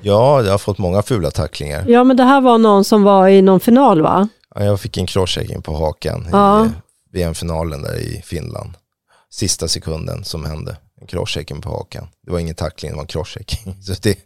Ja, 0.00 0.42
jag 0.42 0.50
har 0.50 0.58
fått 0.58 0.78
många 0.78 1.02
fula 1.02 1.30
tacklingar. 1.30 1.84
Ja, 1.88 2.04
men 2.04 2.16
det 2.16 2.24
här 2.24 2.40
var 2.40 2.58
någon 2.58 2.84
som 2.84 3.02
var 3.02 3.28
i 3.28 3.42
någon 3.42 3.60
final 3.60 4.02
va? 4.02 4.28
Ja, 4.58 4.64
jag 4.64 4.80
fick 4.80 4.96
en 4.96 5.06
crosschecking 5.06 5.62
på 5.62 5.76
hakan 5.76 6.28
ja. 6.32 6.66
i 6.66 6.70
VM-finalen 7.12 7.82
där 7.82 7.96
i 7.96 8.22
Finland. 8.24 8.70
Sista 9.30 9.68
sekunden 9.68 10.24
som 10.24 10.44
hände. 10.44 10.76
En 11.00 11.06
crosschecking 11.06 11.60
på 11.60 11.70
hakan. 11.70 12.08
Det 12.26 12.32
var 12.32 12.38
ingen 12.38 12.54
tackling, 12.54 12.90
det 12.90 12.96
var 12.96 13.02
en 13.02 13.06
crosschecking. 13.06 13.76
Så 13.82 13.94
det, 14.02 14.18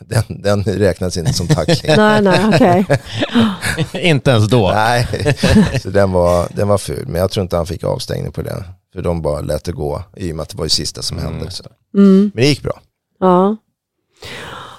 den, 0.00 0.42
den 0.42 0.64
räknas 0.64 1.16
inte 1.16 1.32
som 1.32 1.48
tackling. 1.48 1.92
nej, 1.96 2.22
nej, 2.22 2.40
okej. 2.54 2.86
Okay. 2.88 4.02
inte 4.10 4.30
ens 4.30 4.48
då? 4.48 4.70
Nej, 4.70 5.06
så 5.82 5.90
den 5.90 6.12
var, 6.12 6.48
den 6.54 6.68
var 6.68 6.78
ful. 6.78 7.06
Men 7.06 7.20
jag 7.20 7.30
tror 7.30 7.42
inte 7.42 7.56
han 7.56 7.66
fick 7.66 7.84
avstängning 7.84 8.32
på 8.32 8.42
den. 8.42 8.64
För 8.92 9.02
de 9.02 9.22
bara 9.22 9.40
lät 9.40 9.64
det 9.64 9.72
gå 9.72 10.02
i 10.16 10.32
och 10.32 10.36
med 10.36 10.42
att 10.42 10.48
det 10.48 10.56
var 10.56 10.64
det 10.64 10.70
sista 10.70 11.02
som 11.02 11.18
hände. 11.18 11.50
Mm. 11.94 12.08
Mm. 12.08 12.30
Men 12.34 12.42
det 12.42 12.48
gick 12.48 12.62
bra. 12.62 12.80
Ja. 13.20 13.56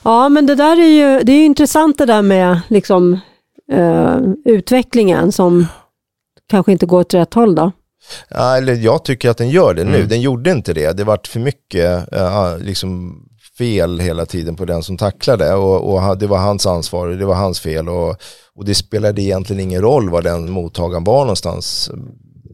Ja, 0.04 0.30
men 0.30 0.46
det 0.46 0.56
där 0.56 0.80
är 0.80 0.90
ju 0.90 1.24
det 1.24 1.32
är 1.32 1.46
intressant 1.46 1.98
det 1.98 2.06
där 2.06 2.22
med 2.22 2.62
liksom, 2.68 3.20
uh, 3.74 4.34
utvecklingen 4.46 5.32
som 5.32 5.68
kanske 6.50 6.72
inte 6.72 6.86
går 6.86 7.00
åt 7.00 7.14
rätt 7.14 7.34
håll 7.34 7.56
då. 7.56 7.72
Ja, 8.30 8.58
eller 8.58 8.74
jag 8.74 9.06
tycker 9.06 9.30
att 9.30 9.38
den 9.38 9.50
gör 9.50 9.74
det 9.74 9.84
nu. 9.84 9.96
Mm. 9.96 10.08
Den 10.08 10.22
gjorde 10.22 10.52
inte 10.52 10.74
det. 10.74 10.98
Det 10.98 11.04
vart 11.04 11.28
för 11.28 11.40
mycket 11.40 12.14
uh, 12.14 12.58
liksom 12.60 13.16
fel 13.60 14.00
hela 14.00 14.26
tiden 14.26 14.56
på 14.56 14.66
den 14.66 14.84
som 14.84 14.98
tacklade 14.98 15.54
och, 15.54 15.94
och, 15.94 16.18
det 16.18 16.28
var 16.28 16.38
hans 16.38 16.66
ansvar, 16.66 17.08
det 17.08 17.26
var 17.26 17.36
hans 17.36 17.60
fel 17.60 17.90
och, 17.90 18.16
och 18.56 18.66
det 18.66 18.76
spelade 18.76 19.22
egentligen 19.22 19.60
ingen 19.60 19.82
roll 19.82 20.10
var 20.10 20.22
den 20.22 20.52
mottagaren 20.52 21.04
var 21.04 21.20
någonstans 21.20 21.92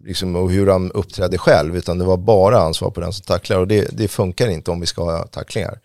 liksom, 0.05 0.35
och 0.35 0.51
hur 0.51 0.67
han 0.67 0.91
uppträdde 0.91 1.37
själv 1.37 1.77
utan 1.77 1.97
det 1.97 2.05
var 2.05 2.17
bara 2.17 2.59
ansvar 2.59 2.89
på 2.89 3.01
den 3.01 3.13
som 3.13 3.25
tacklar 3.25 3.59
och 3.59 3.67
det, 3.67 3.97
det 3.97 4.07
funkar 4.07 4.47
inte 4.47 4.71
om 4.71 4.79
vi 4.79 4.85
ska 4.85 5.03
ha 5.03 5.23
tacklingar. 5.23 5.79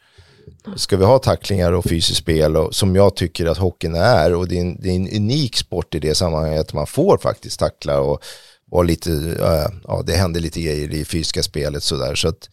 Ska 0.77 0.97
vi 0.97 1.05
ha 1.05 1.19
tacklingar 1.19 1.73
och 1.73 1.85
fysiskt 1.85 2.19
spel 2.19 2.57
och, 2.57 2.75
som 2.75 2.97
jag 2.97 3.17
tycker 3.17 3.47
att 3.47 3.59
hockeyn 3.59 3.95
är 3.95 4.35
och 4.35 4.49
det 4.49 4.57
är, 4.57 4.61
en, 4.61 4.81
det 4.81 4.89
är 4.89 4.95
en 4.95 5.17
unik 5.17 5.57
sport 5.57 5.95
i 5.95 5.99
det 5.99 6.15
sammanhanget 6.15 6.73
man 6.73 6.87
får 6.87 7.19
faktiskt 7.19 7.59
tackla 7.59 8.01
och, 8.01 8.23
och 8.71 8.85
lite, 8.85 9.11
äh, 9.41 9.67
ja 9.85 10.03
det 10.07 10.13
händer 10.13 10.41
lite 10.41 10.61
grejer 10.61 10.95
i 10.95 11.05
fysiska 11.05 11.43
spelet 11.43 11.83
sådär 11.83 12.15
så 12.15 12.29
att 12.29 12.51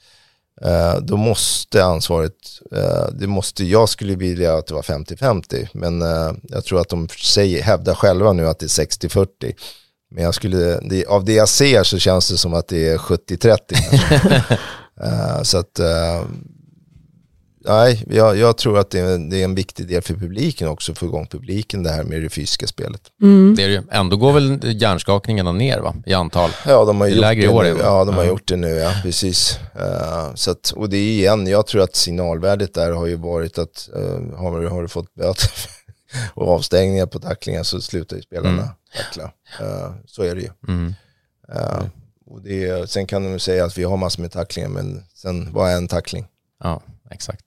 äh, 0.61 0.95
då 1.01 1.17
måste 1.17 1.85
ansvaret, 1.85 2.61
äh, 2.71 3.07
det 3.11 3.27
måste, 3.27 3.65
jag 3.65 3.89
skulle 3.89 4.15
vilja 4.15 4.57
att 4.57 4.67
det 4.67 4.73
var 4.73 4.81
50-50 4.81 5.67
men 5.73 6.01
jag 6.43 6.65
tror 6.65 6.81
att 6.81 6.89
de 6.89 7.09
säger, 7.09 7.63
hävdar 7.63 7.95
själva 7.95 8.33
nu 8.33 8.47
att 8.47 8.59
det 8.59 8.65
är 8.65 8.85
60-40 8.85 9.27
men 10.11 10.23
jag 10.23 10.35
skulle, 10.35 10.79
det, 10.79 11.05
av 11.05 11.25
det 11.25 11.33
jag 11.33 11.49
ser 11.49 11.83
så 11.83 11.97
känns 11.97 12.29
det 12.29 12.37
som 12.37 12.53
att 12.53 12.67
det 12.67 12.89
är 12.89 12.97
70-30. 12.97 14.57
så 15.43 15.57
att 15.57 15.79
nej, 17.67 18.03
jag, 18.09 18.37
jag, 18.37 18.57
tror 18.57 18.79
att 18.79 18.89
det 18.89 18.99
är, 18.99 19.29
det 19.29 19.41
är, 19.41 19.43
en 19.43 19.55
viktig 19.55 19.87
del 19.87 20.01
för 20.01 20.13
publiken 20.13 20.67
också, 20.67 20.95
få 20.95 21.05
igång 21.05 21.27
publiken 21.27 21.83
det 21.83 21.89
här 21.89 22.03
med 22.03 22.21
det 22.21 22.29
fysiska 22.29 22.67
spelet. 22.67 23.01
Mm. 23.21 23.55
Det 23.55 23.63
är 23.63 23.67
ju, 23.67 23.83
ändå 23.91 24.17
går 24.17 24.33
väl 24.33 24.59
hjärnskakningarna 24.81 25.51
ner 25.51 25.79
va, 25.79 25.95
i 26.05 26.13
antal? 26.13 26.49
Ja, 26.65 26.85
de 26.85 27.01
har, 27.01 27.07
gjort 27.07 27.21
det, 27.21 27.73
nu. 27.73 27.79
Ja, 27.79 28.05
de 28.05 28.15
har 28.15 28.23
mm. 28.23 28.27
gjort 28.27 28.47
det 28.47 28.55
nu, 28.55 28.69
ja, 28.69 28.93
precis. 29.03 29.59
Uh, 29.75 30.35
så 30.35 30.51
att, 30.51 30.71
och 30.71 30.89
det 30.89 30.97
är 30.97 31.09
igen, 31.09 31.47
jag 31.47 31.67
tror 31.67 31.81
att 31.81 31.95
signalvärdet 31.95 32.73
där 32.73 32.91
har 32.91 33.05
ju 33.05 33.15
varit 33.15 33.57
att 33.57 33.89
uh, 33.95 34.35
har, 34.35 34.63
har 34.63 34.81
du 34.81 34.87
fått 34.87 35.13
böter 35.13 35.51
och 36.33 36.47
avstängningar 36.47 37.05
på 37.05 37.19
tacklingar 37.19 37.63
så 37.63 37.81
slutar 37.81 38.15
ju 38.15 38.21
spelarna 38.21 38.49
mm. 38.49 38.67
tackla. 38.97 39.23
Uh, 39.61 39.91
så 40.05 40.23
är 40.23 40.35
det 40.35 40.41
ju. 40.41 40.49
Mm. 40.67 40.93
och 42.25 42.41
det, 42.41 42.89
sen 42.89 43.05
kan 43.05 43.23
de 43.23 43.39
säga 43.39 43.65
att 43.65 43.77
vi 43.77 43.83
har 43.83 43.97
massor 43.97 44.21
med 44.21 44.31
tacklingar, 44.31 44.69
men 44.69 45.03
sen 45.13 45.53
vad 45.53 45.71
är 45.71 45.77
en 45.77 45.87
tackling? 45.87 46.27
Ja, 46.63 46.81
exakt. 47.11 47.45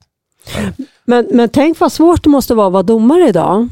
Men, 1.05 1.27
men 1.31 1.49
tänk 1.49 1.79
vad 1.79 1.91
svårt 1.91 2.23
det 2.23 2.29
måste 2.29 2.53
vara 2.53 2.67
att 2.67 2.73
vara 2.73 2.83
domare 2.83 3.27
idag. 3.27 3.69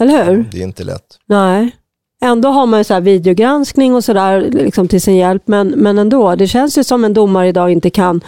Eller 0.00 0.24
hur? 0.24 0.48
Det 0.52 0.58
är 0.58 0.62
inte 0.62 0.84
lätt. 0.84 1.18
Nej. 1.26 1.76
Ändå 2.22 2.48
har 2.48 2.66
man 2.66 2.80
ju 2.80 2.84
så 2.84 3.00
videogranskning 3.00 3.94
och 3.94 4.04
sådär 4.04 4.40
liksom 4.40 4.88
till 4.88 5.02
sin 5.02 5.16
hjälp, 5.16 5.42
men, 5.46 5.68
men 5.68 5.98
ändå. 5.98 6.34
Det 6.34 6.46
känns 6.46 6.78
ju 6.78 6.84
som 6.84 7.04
en 7.04 7.14
domare 7.14 7.48
idag 7.48 7.70
inte 7.70 7.90
kan 7.90 8.20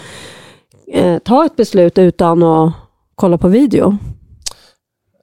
eh, 0.92 1.18
ta 1.18 1.46
ett 1.46 1.56
beslut 1.56 1.98
utan 1.98 2.42
att 2.42 2.72
kolla 3.14 3.38
på 3.38 3.48
video. 3.48 3.98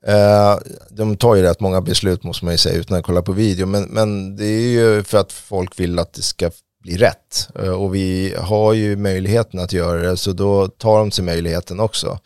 Eh, 0.08 0.58
de 0.90 1.18
tar 1.18 1.36
ju 1.36 1.42
rätt 1.42 1.60
många 1.60 1.82
beslut 1.82 2.24
måste 2.24 2.46
man 2.46 2.54
ju 2.54 2.58
säga 2.58 2.80
utan 2.80 2.98
att 2.98 3.06
kolla 3.06 3.22
på 3.22 3.32
video, 3.32 3.66
men, 3.66 3.84
men 3.84 4.36
det 4.36 4.46
är 4.46 4.70
ju 4.70 5.04
för 5.04 5.18
att 5.18 5.32
folk 5.32 5.80
vill 5.80 6.00
att 6.00 6.14
det 6.14 6.22
ska 6.22 6.52
bli 6.82 6.98
rätt. 6.98 7.50
Eh, 7.60 7.72
och 7.72 7.96
vi 7.96 8.36
har 8.38 8.74
ju 8.74 8.96
möjligheten 8.96 9.60
att 9.60 9.74
göra 9.74 10.02
det, 10.02 10.18
så 10.18 10.32
då 10.32 10.68
tar 10.68 11.00
de 11.00 11.12
sig 11.12 11.26
möjligheten 11.26 11.80
också. 11.80 12.20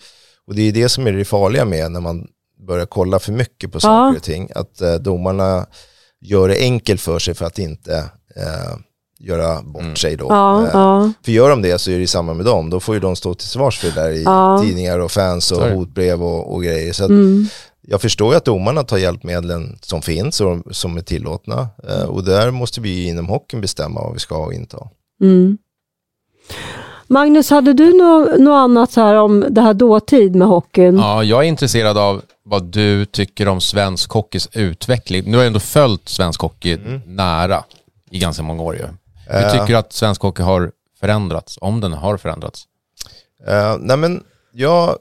Och 0.47 0.55
det 0.55 0.61
är 0.61 0.71
det 0.71 0.89
som 0.89 1.07
är 1.07 1.11
det 1.11 1.25
farliga 1.25 1.65
med 1.65 1.91
när 1.91 1.99
man 1.99 2.27
börjar 2.67 2.85
kolla 2.85 3.19
för 3.19 3.31
mycket 3.31 3.71
på 3.71 3.79
saker 3.79 4.13
ja. 4.13 4.17
och 4.17 4.23
ting. 4.23 4.49
Att 4.55 4.81
eh, 4.81 4.93
domarna 4.93 5.65
gör 6.21 6.47
det 6.47 6.57
enkelt 6.59 7.01
för 7.01 7.19
sig 7.19 7.33
för 7.33 7.45
att 7.45 7.59
inte 7.59 7.97
eh, 8.35 8.77
göra 9.19 9.61
bort 9.61 9.81
mm. 9.81 9.95
sig 9.95 10.15
då. 10.15 10.25
Ja, 10.29 10.63
eh, 10.63 10.69
ja. 10.73 11.11
För 11.25 11.31
gör 11.31 11.49
de 11.49 11.61
det 11.61 11.79
så 11.79 11.91
är 11.91 11.99
det 11.99 12.07
samma 12.07 12.33
med 12.33 12.45
dem. 12.45 12.69
Då 12.69 12.79
får 12.79 12.95
ju 12.95 13.01
de 13.01 13.15
stå 13.15 13.33
till 13.33 13.47
svars 13.47 13.79
för 13.79 13.87
det 13.87 13.93
där 13.93 14.11
i 14.11 14.23
ja. 14.23 14.59
tidningar 14.63 14.99
och 14.99 15.11
fans 15.11 15.51
och 15.51 15.57
Sorry. 15.57 15.73
hotbrev 15.73 16.23
och, 16.23 16.53
och 16.53 16.63
grejer. 16.63 16.93
Så 16.93 17.05
mm. 17.05 17.47
Jag 17.87 18.01
förstår 18.01 18.31
ju 18.31 18.37
att 18.37 18.45
domarna 18.45 18.83
tar 18.83 18.97
hjälpmedlen 18.97 19.77
som 19.81 20.01
finns 20.01 20.41
och 20.41 20.75
som 20.75 20.97
är 20.97 21.01
tillåtna. 21.01 21.67
Eh, 21.89 22.03
och 22.03 22.23
där 22.23 22.51
måste 22.51 22.81
vi 22.81 23.07
inom 23.07 23.29
hockeyn 23.29 23.61
bestämma 23.61 24.01
vad 24.01 24.13
vi 24.13 24.19
ska 24.19 24.35
ha 24.35 24.45
och 24.45 24.53
inte 24.53 24.77
ha. 24.77 24.91
Mm. 25.21 25.57
Magnus, 27.07 27.49
hade 27.49 27.73
du 27.73 27.97
något, 27.97 28.39
något 28.39 28.55
annat 28.55 28.91
så 28.91 29.01
här 29.01 29.15
om 29.15 29.45
det 29.49 29.61
här 29.61 29.73
dåtid 29.73 30.35
med 30.35 30.47
hockeyn? 30.47 30.97
Ja, 30.97 31.23
jag 31.23 31.43
är 31.43 31.47
intresserad 31.47 31.97
av 31.97 32.21
vad 32.43 32.63
du 32.63 33.05
tycker 33.05 33.47
om 33.47 33.61
svensk 33.61 34.11
hockeys 34.11 34.49
utveckling. 34.53 35.23
Nu 35.25 35.31
har 35.31 35.43
jag 35.43 35.47
ändå 35.47 35.59
följt 35.59 36.09
svensk 36.09 36.41
hockey 36.41 36.73
mm. 36.73 37.01
nära 37.05 37.63
i 38.11 38.19
ganska 38.19 38.43
många 38.43 38.63
år. 38.63 38.75
Ju. 38.75 38.85
Hur 39.27 39.49
tycker 39.49 39.67
du 39.67 39.75
att 39.75 39.93
svensk 39.93 40.21
hockey 40.21 40.43
har 40.43 40.71
förändrats, 40.99 41.57
om 41.61 41.81
den 41.81 41.93
har 41.93 42.17
förändrats? 42.17 42.67
Uh, 43.49 43.77
nej 43.79 43.97
men 43.97 44.23
jag 44.51 44.97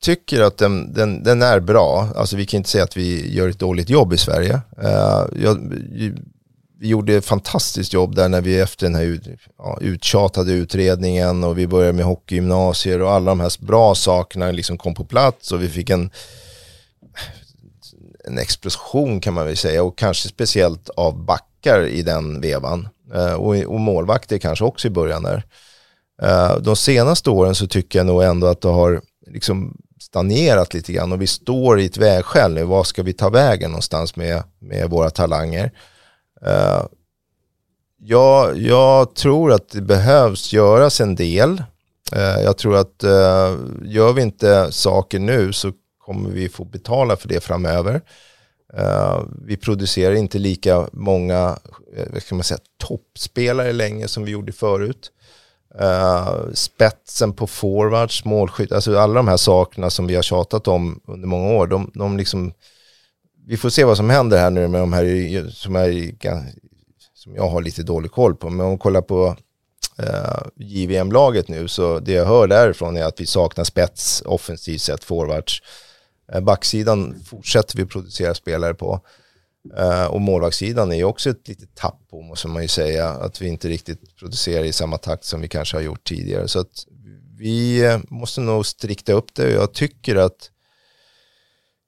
tycker 0.00 0.40
att 0.40 0.58
den, 0.58 0.92
den, 0.92 1.22
den, 1.22 1.42
är 1.42 1.60
bra. 1.60 2.08
Alltså 2.16 2.36
vi 2.36 2.46
kan 2.46 2.58
inte 2.58 2.70
säga 2.70 2.84
att 2.84 2.96
vi 2.96 3.34
gör 3.34 3.48
ett 3.48 3.58
dåligt 3.58 3.90
jobb 3.90 4.12
i 4.12 4.18
Sverige. 4.18 4.60
Uh, 4.82 5.42
jag, 5.42 5.72
vi 6.80 6.88
gjorde 6.88 7.14
ett 7.14 7.24
fantastiskt 7.24 7.92
jobb 7.92 8.14
där 8.14 8.28
när 8.28 8.40
vi 8.40 8.60
efter 8.60 8.86
den 8.86 8.94
här 8.94 9.02
ut, 9.02 9.28
ja, 9.58 9.78
uttjatade 9.80 10.52
utredningen 10.52 11.44
och 11.44 11.58
vi 11.58 11.66
började 11.66 11.92
med 11.92 12.04
hockeygymnasier 12.04 13.02
och 13.02 13.10
alla 13.10 13.30
de 13.30 13.40
här 13.40 13.64
bra 13.66 13.94
sakerna 13.94 14.50
liksom 14.50 14.78
kom 14.78 14.94
på 14.94 15.04
plats 15.04 15.52
och 15.52 15.62
vi 15.62 15.68
fick 15.68 15.90
en, 15.90 16.10
en 18.24 18.38
explosion 18.38 19.20
kan 19.20 19.34
man 19.34 19.46
väl 19.46 19.56
säga 19.56 19.82
och 19.82 19.98
kanske 19.98 20.28
speciellt 20.28 20.88
av 20.88 21.24
backar 21.24 21.86
i 21.86 22.02
den 22.02 22.40
vevan 22.40 22.88
uh, 23.14 23.32
och, 23.32 23.56
och 23.56 23.80
målvakter 23.80 24.38
kanske 24.38 24.64
också 24.64 24.88
i 24.88 24.90
början 24.90 25.22
där. 25.22 25.42
Uh, 26.22 26.62
de 26.62 26.76
senaste 26.76 27.30
åren 27.30 27.54
så 27.54 27.66
tycker 27.66 27.98
jag 27.98 28.06
nog 28.06 28.22
ändå 28.22 28.46
att 28.46 28.60
det 28.60 28.68
har 28.68 29.00
liksom 29.26 29.76
stagnerat 30.08 30.74
lite 30.74 30.92
grann 30.92 31.12
och 31.12 31.22
vi 31.22 31.26
står 31.26 31.80
i 31.80 31.86
ett 31.86 31.96
vägskäl 31.96 32.54
nu. 32.54 32.64
Var 32.64 32.84
ska 32.84 33.02
vi 33.02 33.12
ta 33.12 33.28
vägen 33.28 33.70
någonstans 33.70 34.16
med, 34.16 34.42
med 34.58 34.90
våra 34.90 35.10
talanger? 35.10 35.72
Eh, 36.42 36.50
uh, 36.50 36.86
ja, 37.98 38.52
jag 38.52 39.14
tror 39.14 39.52
att 39.52 39.68
det 39.68 39.82
behövs 39.82 40.52
göras 40.52 41.00
en 41.00 41.14
del. 41.14 41.62
Uh, 42.16 42.42
jag 42.42 42.58
tror 42.58 42.76
att 42.76 43.04
uh, 43.04 43.58
gör 43.84 44.12
vi 44.12 44.22
inte 44.22 44.72
saker 44.72 45.18
nu 45.18 45.52
så 45.52 45.72
kommer 45.98 46.30
vi 46.30 46.48
få 46.48 46.64
betala 46.64 47.16
för 47.16 47.28
det 47.28 47.40
framöver. 47.40 48.00
Uh, 48.78 49.22
vi 49.46 49.56
producerar 49.56 50.14
inte 50.14 50.38
lika 50.38 50.88
många 50.92 51.58
vad 52.12 52.22
ska 52.22 52.34
man 52.34 52.44
säga, 52.44 52.60
toppspelare 52.76 53.72
längre 53.72 54.08
som 54.08 54.24
vi 54.24 54.30
gjorde 54.30 54.52
förut. 54.52 55.12
Uh, 55.74 56.52
spetsen 56.54 57.32
på 57.32 57.46
forwards, 57.46 58.24
målskytt, 58.24 58.72
alltså 58.72 58.98
alla 58.98 59.14
de 59.14 59.28
här 59.28 59.36
sakerna 59.36 59.90
som 59.90 60.06
vi 60.06 60.14
har 60.14 60.22
tjatat 60.22 60.68
om 60.68 61.00
under 61.06 61.28
många 61.28 61.52
år, 61.52 61.66
de, 61.66 61.90
de 61.94 62.16
liksom, 62.16 62.52
vi 63.46 63.56
får 63.56 63.70
se 63.70 63.84
vad 63.84 63.96
som 63.96 64.10
händer 64.10 64.38
här 64.38 64.50
nu 64.50 64.68
med 64.68 64.80
de 64.80 64.92
här 64.92 65.50
som, 65.50 65.76
är, 65.76 66.12
som 67.14 67.34
jag 67.34 67.48
har 67.48 67.62
lite 67.62 67.82
dålig 67.82 68.10
koll 68.10 68.36
på. 68.36 68.50
Men 68.50 68.60
om 68.60 68.66
man 68.66 68.78
kollar 68.78 69.00
på 69.00 69.36
eh, 69.98 70.04
uh, 70.04 70.42
JVM-laget 70.56 71.48
nu 71.48 71.68
så 71.68 71.98
det 71.98 72.12
jag 72.12 72.26
hör 72.26 72.46
därifrån 72.46 72.96
är 72.96 73.04
att 73.04 73.20
vi 73.20 73.26
saknar 73.26 73.64
spets 73.64 74.22
offensivt 74.26 74.80
sett, 74.80 75.04
forwards. 75.04 75.62
Uh, 76.34 76.40
backsidan 76.40 77.24
fortsätter 77.26 77.76
vi 77.76 77.86
producera 77.86 78.34
spelare 78.34 78.74
på. 78.74 79.00
Uh, 79.78 80.04
och 80.04 80.20
målvaktssidan 80.20 80.92
är 80.92 80.96
ju 80.96 81.04
också 81.04 81.30
ett 81.30 81.48
litet 81.48 81.74
tapp 81.74 82.00
på, 82.10 82.22
måste 82.22 82.48
man 82.48 82.62
ju 82.62 82.68
säga, 82.68 83.08
att 83.08 83.42
vi 83.42 83.48
inte 83.48 83.68
riktigt 83.68 84.16
producerar 84.16 84.64
i 84.64 84.72
samma 84.72 84.98
takt 84.98 85.24
som 85.24 85.40
vi 85.40 85.48
kanske 85.48 85.76
har 85.76 85.82
gjort 85.82 86.04
tidigare. 86.04 86.48
Så 86.48 86.60
att 86.60 86.86
vi 87.38 87.88
uh, 87.88 87.98
måste 88.08 88.40
nog 88.40 88.66
strikta 88.66 89.12
upp 89.12 89.34
det 89.34 89.46
och 89.46 89.62
jag 89.62 89.74
tycker 89.74 90.16
att 90.16 90.50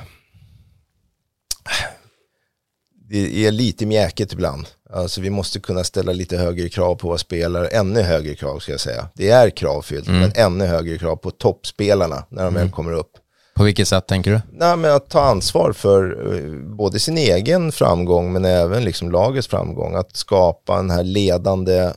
det 3.08 3.46
är 3.46 3.50
lite 3.50 3.86
mjäkigt 3.86 4.32
ibland. 4.32 4.66
Alltså 4.92 5.20
vi 5.20 5.30
måste 5.30 5.60
kunna 5.60 5.84
ställa 5.84 6.12
lite 6.12 6.36
högre 6.36 6.68
krav 6.68 6.94
på 6.94 7.08
våra 7.08 7.18
spelare, 7.18 7.68
ännu 7.68 8.02
högre 8.02 8.34
krav 8.34 8.58
ska 8.58 8.72
jag 8.72 8.80
säga. 8.80 9.08
Det 9.14 9.30
är 9.30 9.50
kravfyllt, 9.50 10.08
mm. 10.08 10.20
men 10.20 10.32
ännu 10.34 10.66
högre 10.66 10.98
krav 10.98 11.16
på 11.16 11.30
toppspelarna 11.30 12.24
när 12.28 12.42
de 12.42 12.48
mm. 12.48 12.62
väl 12.62 12.70
kommer 12.70 12.92
upp. 12.92 13.12
På 13.60 13.64
vilket 13.64 13.88
sätt 13.88 14.06
tänker 14.06 14.30
du? 14.30 14.40
Nej, 14.52 14.76
men 14.76 14.90
att 14.94 15.10
ta 15.10 15.20
ansvar 15.20 15.72
för 15.72 16.32
eh, 16.34 16.76
både 16.76 16.98
sin 16.98 17.18
egen 17.18 17.72
framgång 17.72 18.32
men 18.32 18.44
även 18.44 18.84
liksom 18.84 19.10
lagets 19.10 19.48
framgång. 19.48 19.94
Att 19.94 20.16
skapa 20.16 20.76
den 20.76 20.90
här 20.90 21.04
ledande, 21.04 21.92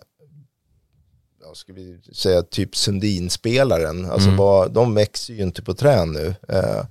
vad 1.48 1.58
ska 1.58 1.74
vi 1.74 2.00
säga, 2.16 2.42
typ 2.42 2.76
Sundin-spelaren. 2.76 4.12
Alltså 4.12 4.28
mm. 4.28 4.38
vad, 4.38 4.72
de 4.72 4.94
växer 4.94 5.34
ju 5.34 5.44
inte 5.44 5.62
på 5.64 5.74
trän 5.74 6.12
nu. 6.12 6.36
Eh, 6.50 6.84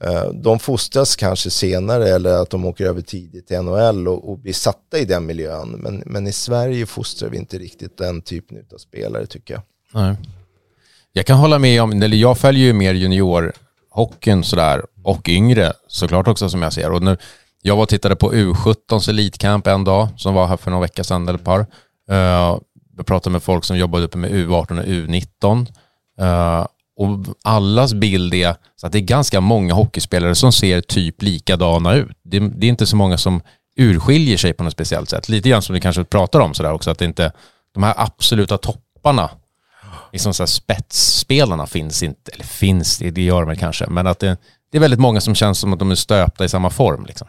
Eh, 0.00 0.30
de 0.32 0.58
fostras 0.58 1.16
kanske 1.16 1.50
senare 1.50 2.08
eller 2.08 2.32
att 2.32 2.50
de 2.50 2.64
åker 2.64 2.86
över 2.86 3.00
tidigt 3.02 3.46
till 3.46 3.62
NHL 3.62 4.08
och, 4.08 4.30
och 4.30 4.38
blir 4.38 4.52
satta 4.52 4.98
i 4.98 5.04
den 5.04 5.26
miljön. 5.26 5.70
Men, 5.70 6.02
men 6.06 6.26
i 6.26 6.32
Sverige 6.32 6.86
fostrar 6.86 7.28
vi 7.28 7.36
inte 7.36 7.58
riktigt 7.58 7.98
den 7.98 8.22
typen 8.22 8.58
av 8.74 8.78
spelare 8.78 9.26
tycker 9.26 9.54
jag. 9.54 9.62
Nej. 9.92 10.16
Jag 11.12 11.26
kan 11.26 11.38
hålla 11.38 11.58
med 11.58 11.82
om, 11.82 12.02
eller 12.02 12.16
jag 12.16 12.38
följer 12.38 12.64
ju 12.64 12.72
mer 12.72 12.94
hockeyn 13.94 14.44
sådär 14.44 14.82
och 15.04 15.28
yngre 15.28 15.72
såklart 15.88 16.28
också 16.28 16.48
som 16.48 16.62
jag 16.62 16.72
ser. 16.72 16.90
Och 16.90 17.02
nu, 17.02 17.16
jag 17.62 17.76
var 17.76 17.82
och 17.82 17.88
tittade 17.88 18.16
på 18.16 18.32
U17s 18.32 19.08
elitcamp 19.08 19.66
en 19.66 19.84
dag 19.84 20.08
som 20.16 20.34
var 20.34 20.46
här 20.46 20.56
för 20.56 20.70
några 20.70 20.82
veckor 20.82 21.02
sedan 21.02 21.28
eller 21.28 21.38
ett 21.38 21.44
par. 21.44 21.60
Uh, 22.10 22.58
jag 22.96 23.06
pratade 23.06 23.32
med 23.32 23.42
folk 23.42 23.64
som 23.64 23.76
jobbade 23.76 24.04
uppe 24.04 24.18
med 24.18 24.30
U18 24.30 24.78
och 24.78 24.86
U19. 24.86 25.66
Uh, 26.20 26.26
eh, 26.28 26.66
och 26.96 27.18
allas 27.44 27.94
bild 27.94 28.34
är 28.34 28.56
så 28.76 28.86
att 28.86 28.92
det 28.92 28.98
är 28.98 29.00
ganska 29.00 29.40
många 29.40 29.74
hockeyspelare 29.74 30.34
som 30.34 30.52
ser 30.52 30.80
typ 30.80 31.22
likadana 31.22 31.94
ut. 31.94 32.18
Det, 32.24 32.38
det, 32.38 32.66
är 32.66 32.68
inte 32.68 32.86
så 32.86 32.96
många 32.96 33.18
som 33.18 33.40
urskiljer 33.76 34.36
sig 34.36 34.52
på 34.52 34.64
något 34.64 34.72
speciellt 34.72 35.10
sätt. 35.10 35.28
Lite 35.28 35.48
grann 35.48 35.62
som 35.62 35.74
vi 35.74 35.80
kanske 35.80 36.04
pratar 36.04 36.40
om 36.40 36.54
sådär 36.54 36.72
också, 36.72 36.90
att 36.90 36.98
det 36.98 37.04
inte, 37.04 37.32
de 37.74 37.82
här 37.82 37.94
absoluta 37.96 38.58
topparna, 38.58 39.30
liksom 40.14 40.34
så 40.34 40.42
här 40.42 40.46
spetsspelarna 40.46 41.66
finns 41.66 42.02
inte, 42.02 42.30
eller 42.34 42.44
finns, 42.44 42.98
det 42.98 43.22
gör 43.22 43.44
de 43.44 43.56
kanske, 43.56 43.86
men 43.86 44.06
att 44.06 44.18
det, 44.18 44.36
det 44.70 44.78
är 44.78 44.80
väldigt 44.80 45.00
många 45.00 45.20
som 45.20 45.34
känns 45.34 45.58
som 45.58 45.72
att 45.72 45.78
de 45.78 45.90
är 45.90 45.94
stöpta 45.94 46.44
i 46.44 46.48
samma 46.48 46.70
form. 46.70 47.06
Liksom. 47.06 47.28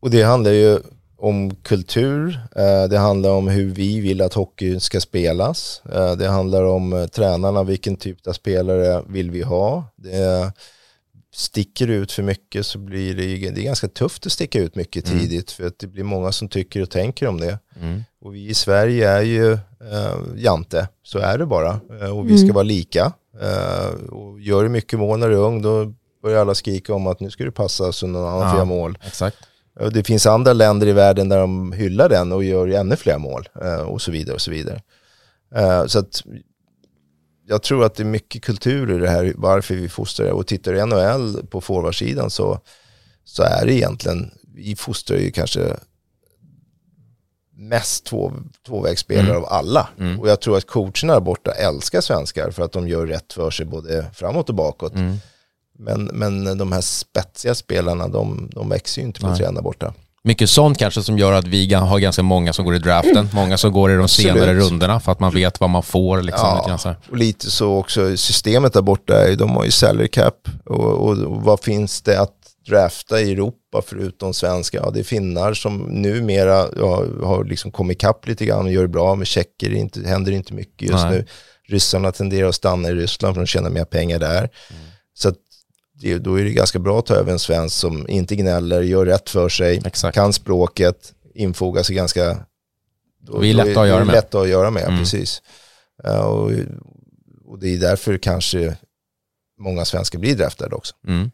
Och 0.00 0.10
det 0.10 0.22
handlar 0.22 0.50
ju 0.50 0.78
om 1.16 1.54
kultur, 1.54 2.40
eh, 2.56 2.84
det 2.90 2.98
handlar 2.98 3.30
om 3.30 3.48
hur 3.48 3.70
vi 3.70 4.00
vill 4.00 4.22
att 4.22 4.34
hockey 4.34 4.80
ska 4.80 5.00
spelas. 5.00 5.82
Eh, 5.92 6.12
det 6.12 6.28
handlar 6.28 6.64
om 6.64 6.92
eh, 6.92 7.06
tränarna, 7.06 7.62
vilken 7.62 7.96
typ 7.96 8.26
av 8.26 8.32
spelare 8.32 9.02
vill 9.08 9.30
vi 9.30 9.42
ha. 9.42 9.84
Det 9.96 10.52
sticker 11.34 11.88
ut 11.88 12.12
för 12.12 12.22
mycket 12.22 12.66
så 12.66 12.78
blir 12.78 13.14
det, 13.14 13.50
det 13.50 13.60
är 13.60 13.64
ganska 13.64 13.88
tufft 13.88 14.26
att 14.26 14.32
sticka 14.32 14.60
ut 14.60 14.74
mycket 14.74 15.08
mm. 15.08 15.20
tidigt 15.20 15.50
för 15.50 15.66
att 15.66 15.78
det 15.78 15.86
blir 15.86 16.04
många 16.04 16.32
som 16.32 16.48
tycker 16.48 16.82
och 16.82 16.90
tänker 16.90 17.26
om 17.26 17.40
det. 17.40 17.58
Mm. 17.80 18.02
Och 18.20 18.34
vi 18.34 18.48
i 18.48 18.54
Sverige 18.54 19.08
är 19.08 19.22
ju 19.22 19.52
eh, 19.52 20.16
jante, 20.36 20.88
så 21.02 21.18
är 21.18 21.38
det 21.38 21.46
bara. 21.46 21.80
och 22.14 22.30
vi 22.30 22.38
ska 22.38 22.44
mm. 22.44 22.54
vara 22.54 22.62
lika. 22.62 23.12
Eh, 23.40 24.10
och 24.10 24.40
gör 24.40 24.62
du 24.62 24.68
mycket 24.68 24.98
mål 24.98 25.18
när 25.18 25.28
du 25.28 25.34
är 25.34 25.40
ung 25.40 25.62
då 25.62 25.92
börjar 26.22 26.40
alla 26.40 26.54
skrika 26.54 26.94
om 26.94 27.06
att 27.06 27.20
nu 27.20 27.30
ska 27.30 27.44
du 27.44 27.52
passa 27.52 27.92
så 27.92 28.06
någon 28.06 28.28
annan 28.28 28.48
ja, 28.48 28.58
får 28.58 28.64
mål. 28.64 28.98
Exakt. 29.06 29.36
Det 29.92 30.04
finns 30.04 30.26
andra 30.26 30.52
länder 30.52 30.86
i 30.86 30.92
världen 30.92 31.28
där 31.28 31.38
de 31.38 31.72
hyllar 31.72 32.08
den 32.08 32.32
och 32.32 32.44
gör 32.44 32.68
ännu 32.68 32.96
fler 32.96 33.18
mål 33.18 33.48
eh, 33.62 33.80
och 33.80 34.02
så 34.02 34.10
vidare 34.10 34.34
och 34.34 34.40
så 34.40 34.50
vidare. 34.50 34.82
Eh, 35.54 35.86
så 35.86 35.98
att 35.98 36.22
jag 37.52 37.62
tror 37.62 37.84
att 37.84 37.94
det 37.94 38.02
är 38.02 38.04
mycket 38.04 38.42
kultur 38.42 38.90
i 38.90 38.98
det 38.98 39.08
här, 39.08 39.32
varför 39.36 39.74
vi 39.74 39.88
fostrar. 39.88 40.30
Och 40.30 40.46
tittar 40.46 40.72
du 40.72 40.86
NHL 40.86 41.46
på 41.46 41.60
forwardsidan 41.60 42.30
så, 42.30 42.60
så 43.24 43.42
är 43.42 43.66
det 43.66 43.74
egentligen, 43.74 44.30
vi 44.54 44.76
fostrar 44.76 45.18
ju 45.18 45.30
kanske 45.30 45.76
mest 47.56 48.04
två, 48.04 48.32
tvåvägsspelare 48.66 49.30
mm. 49.30 49.42
av 49.42 49.48
alla. 49.52 49.88
Mm. 49.98 50.20
Och 50.20 50.28
jag 50.28 50.40
tror 50.40 50.56
att 50.56 50.66
coacherna 50.66 51.12
där 51.12 51.20
borta 51.20 51.50
älskar 51.50 52.00
svenskar 52.00 52.50
för 52.50 52.62
att 52.62 52.72
de 52.72 52.88
gör 52.88 53.06
rätt 53.06 53.32
för 53.32 53.50
sig 53.50 53.66
både 53.66 54.06
framåt 54.14 54.48
och 54.48 54.54
bakåt. 54.54 54.94
Mm. 54.94 55.16
Men, 55.78 56.04
men 56.04 56.58
de 56.58 56.72
här 56.72 56.80
spetsiga 56.80 57.54
spelarna, 57.54 58.08
de, 58.08 58.50
de 58.54 58.68
växer 58.68 59.02
ju 59.02 59.06
inte 59.06 59.20
på 59.20 59.36
trän 59.36 59.54
där 59.54 59.62
borta. 59.62 59.94
Mycket 60.24 60.50
sånt 60.50 60.78
kanske 60.78 61.02
som 61.02 61.18
gör 61.18 61.32
att 61.32 61.46
vi 61.46 61.74
har 61.74 61.98
ganska 61.98 62.22
många 62.22 62.52
som 62.52 62.64
går 62.64 62.74
i 62.74 62.78
draften, 62.78 63.16
mm. 63.16 63.28
många 63.32 63.58
som 63.58 63.72
går 63.72 63.90
i 63.90 63.94
de 63.94 64.04
Absolut. 64.04 64.32
senare 64.32 64.54
rundorna 64.54 65.00
för 65.00 65.12
att 65.12 65.20
man 65.20 65.34
vet 65.34 65.60
vad 65.60 65.70
man 65.70 65.82
får. 65.82 66.22
Liksom, 66.22 66.60
ja, 66.66 66.76
lite 66.76 66.96
och 67.10 67.16
lite 67.16 67.50
så 67.50 67.76
också, 67.76 68.16
systemet 68.16 68.72
där 68.72 68.82
borta, 68.82 69.34
de 69.36 69.50
har 69.50 69.64
ju 69.64 69.70
salary 69.70 70.08
cap 70.08 70.48
och, 70.64 70.80
och, 70.80 71.18
och 71.18 71.42
vad 71.42 71.60
finns 71.60 72.02
det 72.02 72.20
att 72.20 72.34
drafta 72.68 73.20
i 73.20 73.32
Europa 73.32 73.82
förutom 73.86 74.34
svenska? 74.34 74.78
Ja, 74.78 74.90
det 74.90 75.00
är 75.00 75.04
finnar 75.04 75.54
som 75.54 75.78
numera 75.78 76.66
ja, 76.76 77.04
har 77.22 77.44
liksom 77.44 77.70
kommit 77.70 77.96
ikapp 77.96 78.28
lite 78.28 78.44
grann 78.44 78.64
och 78.64 78.72
gör 78.72 78.82
det 78.82 78.88
bra, 78.88 79.14
med 79.14 79.26
tjecker 79.26 79.88
det 79.92 80.08
händer 80.08 80.32
inte 80.32 80.54
mycket 80.54 80.90
just 80.90 81.04
Nej. 81.04 81.10
nu. 81.10 81.26
Ryssarna 81.68 82.12
tenderar 82.12 82.48
att 82.48 82.54
stanna 82.54 82.88
i 82.88 82.94
Ryssland 82.94 83.34
för 83.34 83.42
att 83.42 83.48
tjäna 83.48 83.70
mer 83.70 83.84
pengar 83.84 84.18
där. 84.18 84.38
Mm. 84.38 84.82
Så 85.14 85.28
att 85.28 85.36
det, 86.02 86.18
då 86.18 86.40
är 86.40 86.44
det 86.44 86.52
ganska 86.52 86.78
bra 86.78 86.98
att 86.98 87.06
ta 87.06 87.14
över 87.14 87.32
en 87.32 87.38
svensk 87.38 87.76
som 87.76 88.08
inte 88.08 88.36
gnäller, 88.36 88.82
gör 88.82 89.06
rätt 89.06 89.30
för 89.30 89.48
sig, 89.48 89.82
Exakt. 89.84 90.14
kan 90.14 90.32
språket, 90.32 91.14
infogar 91.34 91.82
sig 91.82 91.96
ganska... 91.96 92.46
Då, 93.20 93.38
vi 93.38 93.50
är 93.50 93.54
lätta 93.54 93.80
att 93.80 93.88
göra 93.88 94.04
med. 94.04 94.12
Lätta 94.12 94.40
att 94.40 94.48
göra 94.48 94.70
med, 94.70 94.84
mm. 94.84 94.98
precis. 94.98 95.42
Uh, 96.06 96.20
och, 96.20 96.50
och, 97.44 97.58
det 97.58 97.74
är 97.74 97.78
därför 97.78 98.18
kanske 98.18 98.76
många 99.60 99.84
svenskar 99.84 100.18
blir 100.18 100.36
draftade 100.36 100.74
också. 100.74 100.94
Mm. 101.06 101.30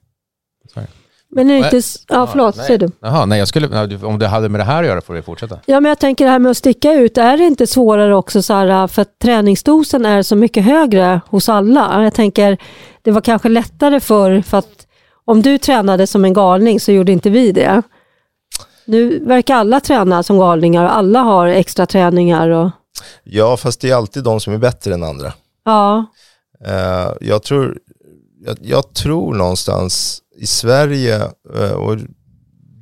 Men 1.31 1.51
är 1.51 1.71
det 1.71 1.77
inte... 1.77 1.89
Ja, 2.09 2.27
förlåt, 2.27 2.57
nej. 2.57 2.67
säger 2.67 2.79
du. 2.79 2.89
Jaha, 3.01 3.27
nej, 3.27 3.39
jag 3.39 3.49
skulle, 3.49 3.99
om 4.03 4.19
det 4.19 4.27
hade 4.27 4.49
med 4.49 4.61
det 4.61 4.65
här 4.65 4.83
att 4.83 4.89
göra 4.89 5.01
får 5.01 5.15
du 5.15 5.23
fortsätta. 5.23 5.59
Ja, 5.67 5.81
men 5.81 5.89
jag 5.89 5.99
tänker 5.99 6.25
det 6.25 6.31
här 6.31 6.39
med 6.39 6.51
att 6.51 6.57
sticka 6.57 6.93
ut, 6.93 7.19
är 7.19 7.37
det 7.37 7.45
inte 7.45 7.67
svårare 7.67 8.15
också 8.15 8.43
så 8.43 8.55
här, 8.55 8.87
för 8.87 9.03
att 9.03 9.19
träningsdosen 9.19 10.07
är 10.07 10.23
så 10.23 10.37
mycket 10.37 10.65
högre 10.65 11.21
hos 11.27 11.49
alla? 11.49 12.05
Jag 12.05 12.15
tänker, 12.15 12.59
det 13.03 13.11
var 13.11 13.21
kanske 13.21 13.49
lättare 13.49 14.01
för, 14.01 14.41
för 14.41 14.59
att 14.59 14.87
om 15.25 15.43
du 15.43 15.59
tränade 15.59 16.07
som 16.07 16.25
en 16.25 16.33
galning 16.33 16.81
så 16.81 16.93
gjorde 16.93 17.13
inte 17.13 17.31
vi 17.31 17.53
det. 17.53 17.83
Nu 18.85 19.25
verkar 19.25 19.55
alla 19.55 19.81
träna 19.81 20.23
som 20.23 20.39
galningar 20.39 20.85
och 20.85 20.97
alla 20.97 21.21
har 21.21 21.47
extra 21.47 21.87
träningar. 21.87 22.49
Och... 22.49 22.71
Ja, 23.25 23.57
fast 23.57 23.81
det 23.81 23.91
är 23.91 23.95
alltid 23.95 24.25
de 24.25 24.41
som 24.41 24.53
är 24.53 24.59
bättre 24.59 24.95
än 24.95 25.03
andra. 25.03 25.33
Ja. 25.65 26.07
Uh, 26.67 27.13
jag, 27.21 27.43
tror, 27.43 27.79
jag, 28.45 28.57
jag 28.63 28.95
tror 28.95 29.35
någonstans 29.35 30.23
i 30.39 30.47
Sverige, 30.47 31.17
eh, 31.55 31.73
och 31.73 31.97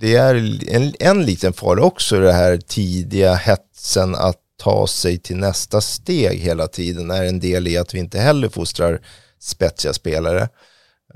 det 0.00 0.16
är 0.16 0.34
en, 0.68 0.92
en 1.00 1.24
liten 1.24 1.52
fara 1.52 1.82
också, 1.82 2.20
det 2.20 2.32
här 2.32 2.56
tidiga 2.56 3.34
hetsen 3.34 4.14
att 4.14 4.40
ta 4.62 4.86
sig 4.86 5.18
till 5.18 5.36
nästa 5.36 5.80
steg 5.80 6.38
hela 6.38 6.66
tiden 6.66 7.10
är 7.10 7.24
en 7.24 7.40
del 7.40 7.68
i 7.68 7.76
att 7.76 7.94
vi 7.94 7.98
inte 7.98 8.18
heller 8.18 8.48
fostrar 8.48 9.00
spetsiga 9.40 9.92
spelare. 9.92 10.48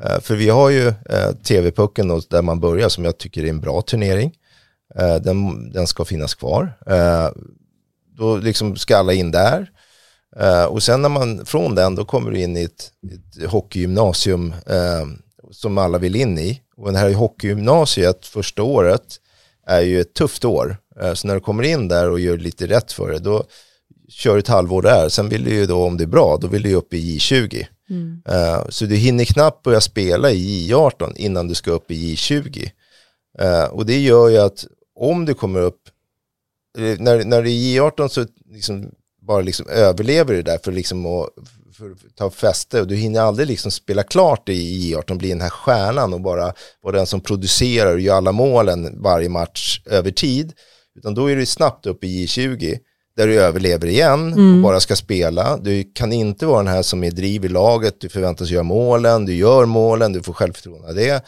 Eh, 0.03 0.21
för 0.21 0.35
vi 0.35 0.49
har 0.49 0.71
ju 0.71 0.89
eh, 0.89 1.33
TV-pucken 1.45 2.23
där 2.31 2.43
man 2.43 2.61
börjar 2.61 2.89
som 2.89 3.05
jag 3.05 3.19
tycker 3.19 3.45
är 3.45 3.49
en 3.49 3.61
bra 3.61 3.83
turnering. 3.83 4.33
Den, 5.23 5.71
den 5.73 5.87
ska 5.87 6.05
finnas 6.05 6.35
kvar. 6.35 6.79
då 8.17 8.37
liksom 8.37 8.77
ska 8.77 8.97
alla 8.97 9.13
in 9.13 9.31
där. 9.31 9.71
och 10.69 10.83
sen 10.83 11.03
när 11.03 11.09
man 11.09 11.47
från 11.47 11.75
den 11.75 11.95
då 11.95 12.05
kommer 12.05 12.31
du 12.31 12.41
in 12.41 12.57
i 12.57 12.63
ett, 12.63 12.93
ett 13.13 13.51
hockeygymnasium 13.51 14.55
som 15.53 15.79
alla 15.79 15.99
vill 15.99 16.17
in 16.17 16.39
i. 16.39 16.61
Och 16.77 16.93
det 16.93 16.99
här 16.99 17.13
hockeygymnasiet 17.13 18.27
första 18.27 18.63
året 18.63 19.17
är 19.67 19.81
ju 19.81 20.01
ett 20.01 20.15
tufft 20.15 20.45
år. 20.45 20.77
så 21.15 21.27
när 21.27 21.35
du 21.35 21.41
kommer 21.41 21.63
in 21.63 21.89
där 21.89 22.11
och 22.11 22.21
gör 22.21 22.37
lite 22.37 22.67
rätt 22.67 22.93
för 22.93 23.11
det, 23.11 23.19
då 23.19 23.45
kör 24.11 24.35
du 24.35 24.39
ett 24.39 24.49
halvår 24.49 24.83
där. 24.83 25.09
Sen 25.09 25.29
vill 25.29 25.45
du 25.45 25.51
ju 25.51 25.67
då, 25.67 25.85
om 25.85 25.97
det 25.97 26.05
är 26.05 26.09
bra, 26.09 26.39
då 26.41 26.47
vill 26.47 26.63
du 26.63 26.75
upp 26.75 26.95
i 26.95 27.19
J20. 27.19 27.67
Mm. 27.91 28.23
Uh, 28.29 28.69
så 28.69 28.85
du 28.85 28.97
hinner 28.97 29.25
knappt 29.25 29.63
börja 29.63 29.81
spela 29.81 30.31
i 30.31 30.71
J18 30.71 31.13
innan 31.17 31.49
du 31.49 31.55
ska 31.55 31.71
upp 31.71 31.91
i 31.91 32.15
J20. 32.15 32.71
Uh, 33.41 33.47
eh, 33.47 33.65
och 33.65 33.87
det 33.87 33.99
gör 33.99 34.29
ju 34.29 34.39
att 34.39 34.67
om 34.95 35.25
du 35.25 35.35
kommer 35.35 35.61
upp, 35.61 35.81
eh, 36.79 36.99
när, 36.99 37.25
när 37.25 37.43
du 37.43 37.51
är 37.51 37.55
i 37.55 37.79
J18 37.79 38.09
så 38.09 38.27
liksom 38.51 38.91
bara 39.23 39.41
liksom 39.41 39.69
överlever 39.69 40.35
du 40.35 40.43
där 40.43 40.59
för, 40.65 40.73
liksom 40.73 41.07
att, 41.07 41.29
för 41.81 41.91
att 41.91 42.17
ta 42.17 42.31
fäste 42.31 42.81
och 42.81 42.87
du 42.87 42.97
hinner 42.97 43.21
aldrig 43.21 43.49
liksom 43.49 43.71
spela 43.71 44.03
klart 44.03 44.49
i 44.49 44.93
J18, 44.95 45.19
bli 45.19 45.29
den 45.29 45.41
här 45.41 45.51
stjärnan 45.51 46.15
och 46.15 46.21
bara 46.21 46.53
vara 46.83 46.97
den 46.97 47.07
som 47.07 47.21
producerar 47.21 47.93
och 47.93 48.01
gör 48.01 48.17
alla 48.17 48.33
målen 48.33 49.03
varje 49.03 49.29
match 49.29 49.83
över 49.87 50.11
tid. 50.11 50.53
Utan 50.99 51.15
då 51.15 51.31
är 51.31 51.37
du 51.37 51.47
snabbt 51.47 51.87
upp 51.87 52.05
i 52.05 52.27
J20 52.27 52.79
där 53.17 53.27
du 53.27 53.41
överlever 53.41 53.87
igen 53.87 54.33
mm. 54.33 54.57
och 54.57 54.63
bara 54.63 54.81
ska 54.81 54.97
spela. 54.97 55.57
Du 55.57 55.93
kan 55.95 56.13
inte 56.13 56.47
vara 56.47 56.63
den 56.63 56.75
här 56.75 56.83
som 56.83 57.05
är 57.05 57.11
driv 57.11 57.45
i 57.45 57.49
laget, 57.49 58.01
du 58.01 58.09
förväntas 58.09 58.51
göra 58.51 58.63
målen, 58.63 59.27
du 59.27 59.35
gör 59.35 59.65
målen, 59.65 60.13
du 60.13 60.23
får 60.23 60.33
självförtroende 60.33 60.89
av 60.89 60.95
det. 60.95 61.25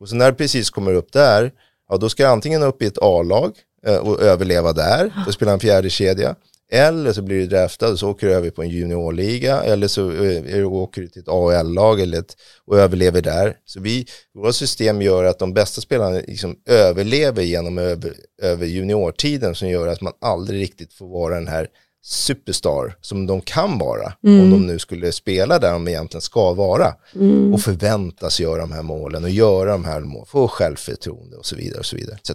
Och 0.00 0.08
så 0.08 0.16
när 0.16 0.30
du 0.30 0.36
precis 0.36 0.70
kommer 0.70 0.94
upp 0.94 1.12
där, 1.12 1.52
ja 1.88 1.96
då 1.96 2.08
ska 2.08 2.22
du 2.22 2.28
antingen 2.28 2.62
upp 2.62 2.82
i 2.82 2.86
ett 2.86 2.98
A-lag 3.00 3.52
eh, 3.86 3.96
och 3.96 4.22
överleva 4.22 4.72
där, 4.72 5.12
då 5.26 5.32
spelar 5.32 5.52
en 5.52 5.60
fjärde 5.60 5.90
kedja. 5.90 6.34
Eller 6.72 7.12
så 7.12 7.22
blir 7.22 7.38
du 7.38 7.46
draftad 7.46 7.88
och 7.88 7.98
så 7.98 8.10
åker 8.10 8.26
du 8.26 8.34
över 8.34 8.50
på 8.50 8.62
en 8.62 8.68
juniorliga 8.68 9.62
eller 9.62 9.88
så 9.88 10.10
eh, 10.10 10.72
åker 10.72 11.02
du 11.02 11.08
till 11.08 11.22
ett 11.22 11.28
AHL-lag 11.28 12.00
eller 12.00 12.18
ett, 12.18 12.36
och 12.64 12.78
överlever 12.78 13.22
där. 13.22 13.56
Så 13.64 13.80
vi, 13.80 14.06
våra 14.34 14.52
system 14.52 15.02
gör 15.02 15.24
att 15.24 15.38
de 15.38 15.54
bästa 15.54 15.80
spelarna 15.80 16.20
liksom 16.26 16.56
överlever 16.66 17.42
genom 17.42 17.78
över, 17.78 18.12
över 18.42 18.66
juniortiden 18.66 19.54
som 19.54 19.68
gör 19.68 19.86
att 19.86 20.00
man 20.00 20.12
aldrig 20.20 20.60
riktigt 20.60 20.92
får 20.92 21.08
vara 21.08 21.34
den 21.34 21.48
här 21.48 21.68
superstar 22.06 22.96
som 23.00 23.26
de 23.26 23.40
kan 23.40 23.78
vara 23.78 24.12
mm. 24.24 24.40
om 24.40 24.50
de 24.50 24.66
nu 24.66 24.78
skulle 24.78 25.12
spela 25.12 25.58
där 25.58 25.72
de 25.72 25.88
egentligen 25.88 26.22
ska 26.22 26.52
vara 26.52 26.94
mm. 27.14 27.54
och 27.54 27.60
förväntas 27.60 28.40
göra 28.40 28.60
de 28.60 28.72
här 28.72 28.82
målen 28.82 29.24
och 29.24 29.30
göra 29.30 29.72
de 29.72 29.84
här 29.84 30.00
målen, 30.00 30.26
få 30.26 30.48
självförtroende 30.48 31.36
och 31.36 31.46
så 31.46 31.56
vidare 31.56 31.78
och 31.78 31.86
så 31.86 31.96
vidare. 31.96 32.18
Så 32.22 32.34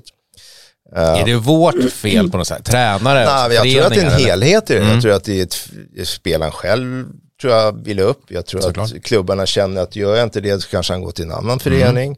är 0.96 1.26
det 1.26 1.36
vårt 1.36 1.92
fel 1.92 2.32
på 2.32 2.38
något 2.38 2.48
sätt? 2.48 2.66
Tränare? 2.66 3.26
Nej, 3.26 3.56
jag 3.56 3.72
tror 3.72 3.86
att 3.86 3.94
det 3.94 4.02
är 4.02 4.06
en 4.06 4.20
helhet 4.20 4.70
i 4.70 4.74
det. 4.74 4.80
Mm. 4.80 4.94
Jag 4.94 5.02
tror 5.02 5.14
att 5.14 5.24
det 5.24 5.40
är 5.40 5.44
ett, 5.44 6.08
spelaren 6.08 6.52
själv 6.52 7.06
tror 7.42 7.54
jag 7.54 7.84
vill 7.84 8.00
upp. 8.00 8.24
Jag 8.28 8.46
tror 8.46 8.62
Såklart. 8.62 8.94
att 8.96 9.04
klubbarna 9.04 9.46
känner 9.46 9.82
att 9.82 9.96
gör 9.96 10.16
jag 10.16 10.24
inte 10.24 10.42
det 10.42 10.64
så 10.64 10.70
kanske 10.70 10.94
han 10.94 11.02
går 11.02 11.12
till 11.12 11.26
en 11.26 11.32
annan 11.32 11.60
förening. 11.60 12.18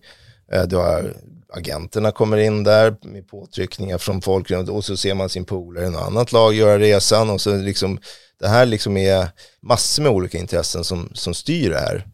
Mm. 0.51 0.69
Du 0.69 0.75
har 0.75 1.13
agenterna 1.53 2.11
kommer 2.11 2.37
in 2.37 2.63
där 2.63 2.95
med 3.01 3.27
påtryckningar 3.27 3.97
från 3.97 4.21
folk 4.21 4.51
och 4.51 4.85
så 4.85 4.97
ser 4.97 5.13
man 5.13 5.29
sin 5.29 5.45
polare 5.45 5.85
i 5.85 5.87
ett 5.87 5.95
annat 5.95 6.31
lag 6.31 6.53
göra 6.53 6.79
resan 6.79 7.29
och 7.29 7.41
så 7.41 7.55
liksom 7.55 7.99
det 8.39 8.47
här 8.47 8.65
liksom 8.65 8.97
är 8.97 9.27
massor 9.61 10.03
med 10.03 10.11
olika 10.11 10.37
intressen 10.37 10.83
som, 10.83 11.09
som 11.13 11.33
styr 11.33 11.69
det 11.69 11.79
här. 11.79 12.07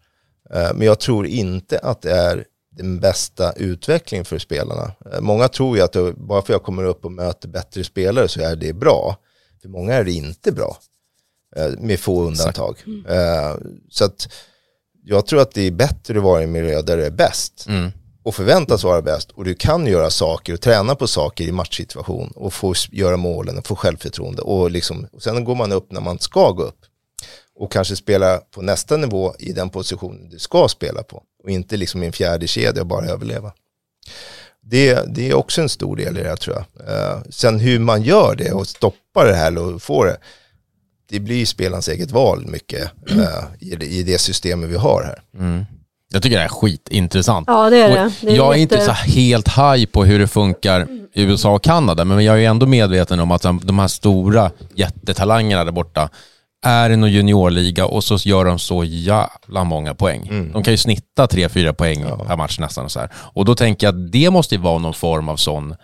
Eh, 0.53 0.73
men 0.73 0.87
jag 0.87 0.99
tror 0.99 1.27
inte 1.27 1.79
att 1.79 2.01
det 2.01 2.11
är 2.11 2.45
den 2.71 2.99
bästa 2.99 3.51
utvecklingen 3.51 4.25
för 4.25 4.39
spelarna. 4.39 4.91
Eh, 5.13 5.21
många 5.21 5.47
tror 5.47 5.77
ju 5.77 5.83
att 5.83 5.91
det, 5.91 6.13
bara 6.13 6.41
för 6.41 6.53
att 6.53 6.55
jag 6.55 6.63
kommer 6.63 6.83
upp 6.83 7.05
och 7.05 7.11
möter 7.11 7.47
bättre 7.47 7.83
spelare 7.83 8.27
så 8.27 8.41
är 8.41 8.55
det 8.55 8.73
bra. 8.73 9.17
För 9.61 9.69
många 9.69 9.93
är 9.93 10.03
det 10.03 10.11
inte 10.11 10.51
bra. 10.51 10.77
Eh, 11.55 11.69
med 11.79 11.99
få 11.99 12.23
undantag. 12.23 12.77
Mm. 12.85 13.03
Så 13.89 14.05
att 14.05 14.27
jag 15.03 15.25
tror 15.25 15.41
att 15.41 15.51
det 15.51 15.61
är 15.61 15.71
bättre 15.71 16.17
att 16.17 16.23
vara 16.23 16.41
i 16.41 16.43
en 16.43 16.51
miljö 16.51 16.81
där 16.81 16.97
det 16.97 17.05
är 17.05 17.11
bäst. 17.11 17.65
Mm 17.67 17.91
och 18.23 18.35
förväntas 18.35 18.83
vara 18.83 19.01
bäst 19.01 19.31
och 19.31 19.43
du 19.43 19.55
kan 19.55 19.87
göra 19.87 20.09
saker 20.09 20.53
och 20.53 20.61
träna 20.61 20.95
på 20.95 21.07
saker 21.07 21.43
i 21.43 21.51
matchsituation 21.51 22.31
och 22.35 22.53
få 22.53 22.73
göra 22.91 23.17
målen 23.17 23.57
och 23.57 23.67
få 23.67 23.75
självförtroende 23.75 24.41
och, 24.41 24.71
liksom, 24.71 25.07
och 25.11 25.23
sen 25.23 25.43
går 25.43 25.55
man 25.55 25.71
upp 25.71 25.91
när 25.91 26.01
man 26.01 26.19
ska 26.19 26.51
gå 26.51 26.63
upp 26.63 26.79
och 27.55 27.71
kanske 27.71 27.95
spela 27.95 28.37
på 28.37 28.61
nästa 28.61 28.97
nivå 28.97 29.33
i 29.39 29.51
den 29.51 29.69
position 29.69 30.29
du 30.29 30.39
ska 30.39 30.67
spela 30.67 31.03
på 31.03 31.23
och 31.43 31.49
inte 31.49 31.77
liksom 31.77 32.03
i 32.03 32.05
en 32.05 32.11
fjärde 32.11 32.47
kedja 32.47 32.81
och 32.81 32.87
bara 32.87 33.05
överleva. 33.05 33.51
Det, 34.61 35.15
det 35.15 35.29
är 35.29 35.33
också 35.33 35.61
en 35.61 35.69
stor 35.69 35.95
del 35.95 36.17
i 36.17 36.23
det 36.23 36.29
här 36.29 36.35
tror 36.35 36.55
jag. 36.55 36.87
Uh, 36.87 37.21
sen 37.29 37.59
hur 37.59 37.79
man 37.79 38.01
gör 38.01 38.35
det 38.35 38.51
och 38.51 38.67
stoppar 38.67 39.25
det 39.25 39.35
här 39.35 39.57
och 39.57 39.81
får 39.81 40.05
det, 40.05 40.17
det 41.09 41.19
blir 41.19 41.45
spelarens 41.45 41.87
eget 41.87 42.11
val 42.11 42.45
mycket 42.47 42.91
uh, 43.11 43.43
i, 43.59 43.99
i, 43.99 44.03
det 44.03 44.17
systemet 44.17 44.69
vi 44.69 44.75
har 44.75 45.03
här. 45.03 45.21
Mm. 45.43 45.65
Jag 46.11 46.23
tycker 46.23 46.37
det 46.37 46.43
är 46.43 46.47
skitintressant. 46.47 47.47
Ja, 47.47 47.69
det 47.69 47.77
är 47.77 47.89
det. 47.89 48.13
det 48.21 48.31
är 48.31 48.35
jag 48.35 48.55
är 48.55 48.59
inte 48.59 48.85
så 48.85 48.91
helt 48.91 49.47
high 49.47 49.85
på 49.85 50.03
hur 50.03 50.19
det 50.19 50.27
funkar 50.27 50.87
i 51.13 51.23
USA 51.23 51.55
och 51.55 51.63
Kanada, 51.63 52.05
men 52.05 52.25
jag 52.25 52.43
är 52.43 52.49
ändå 52.49 52.65
medveten 52.65 53.19
om 53.19 53.31
att 53.31 53.41
de 53.41 53.79
här 53.79 53.87
stora 53.87 54.51
jättetalangerna 54.73 55.63
där 55.63 55.71
borta 55.71 56.09
är 56.61 56.89
i 56.89 56.95
någon 56.97 57.11
juniorliga 57.11 57.85
och 57.85 58.03
så 58.03 58.15
gör 58.15 58.45
de 58.45 58.59
så 58.59 58.83
jävla 58.83 59.63
många 59.63 59.95
poäng. 59.95 60.27
Mm. 60.27 60.51
De 60.51 60.63
kan 60.63 60.73
ju 60.73 60.77
snitta 60.77 61.25
3-4 61.25 61.73
poäng 61.73 62.01
ja. 62.01 62.25
per 62.25 62.37
match 62.37 62.59
nästan. 62.59 62.85
Och, 62.85 62.91
så 62.91 62.99
här. 62.99 63.09
och 63.15 63.45
då 63.45 63.55
tänker 63.55 63.87
jag 63.87 63.95
att 63.95 64.11
det 64.11 64.29
måste 64.29 64.55
ju 64.55 64.61
vara 64.61 64.77
någon 64.77 64.93
form 64.93 65.29
av 65.29 65.37
sån... 65.37 65.75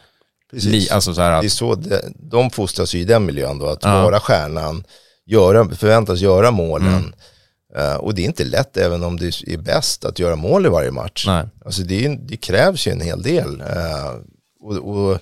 Precis. 0.52 0.92
Alltså 0.92 1.14
så 1.14 1.22
att, 1.22 1.42
det 1.42 1.48
är 1.48 1.50
så 1.50 1.76
det, 1.76 2.02
de 2.16 2.50
fostras 2.50 2.96
ju 2.96 3.00
i 3.00 3.06
den 3.06 3.26
miljön 3.26 3.60
då, 3.60 3.66
att 3.66 3.84
ja. 3.84 4.04
vara 4.04 4.20
stjärnan, 4.20 4.84
göra, 5.26 5.70
förväntas 5.70 6.20
göra 6.20 6.52
målen. 6.52 6.88
Mm 6.88 7.14
Uh, 7.78 7.96
och 7.96 8.16
det 8.16 8.22
är 8.22 8.26
inte 8.26 8.44
lätt 8.44 8.78
även 8.78 9.04
om 9.04 9.18
det 9.18 9.26
är 9.48 9.58
bäst 9.58 10.06
att 10.06 10.20
göra 10.20 10.36
mål 10.36 10.66
i 10.66 10.70
varje 10.70 10.92
match. 10.92 11.28
Nej. 11.28 11.46
Alltså 11.66 11.82
det, 11.82 12.08
det 12.08 12.38
krävs 12.38 12.88
ju 12.88 12.92
en 12.92 13.02
hel 13.02 13.22
del. 13.22 13.62
Uh, 13.62 14.22
och, 14.62 14.78
och 14.78 15.20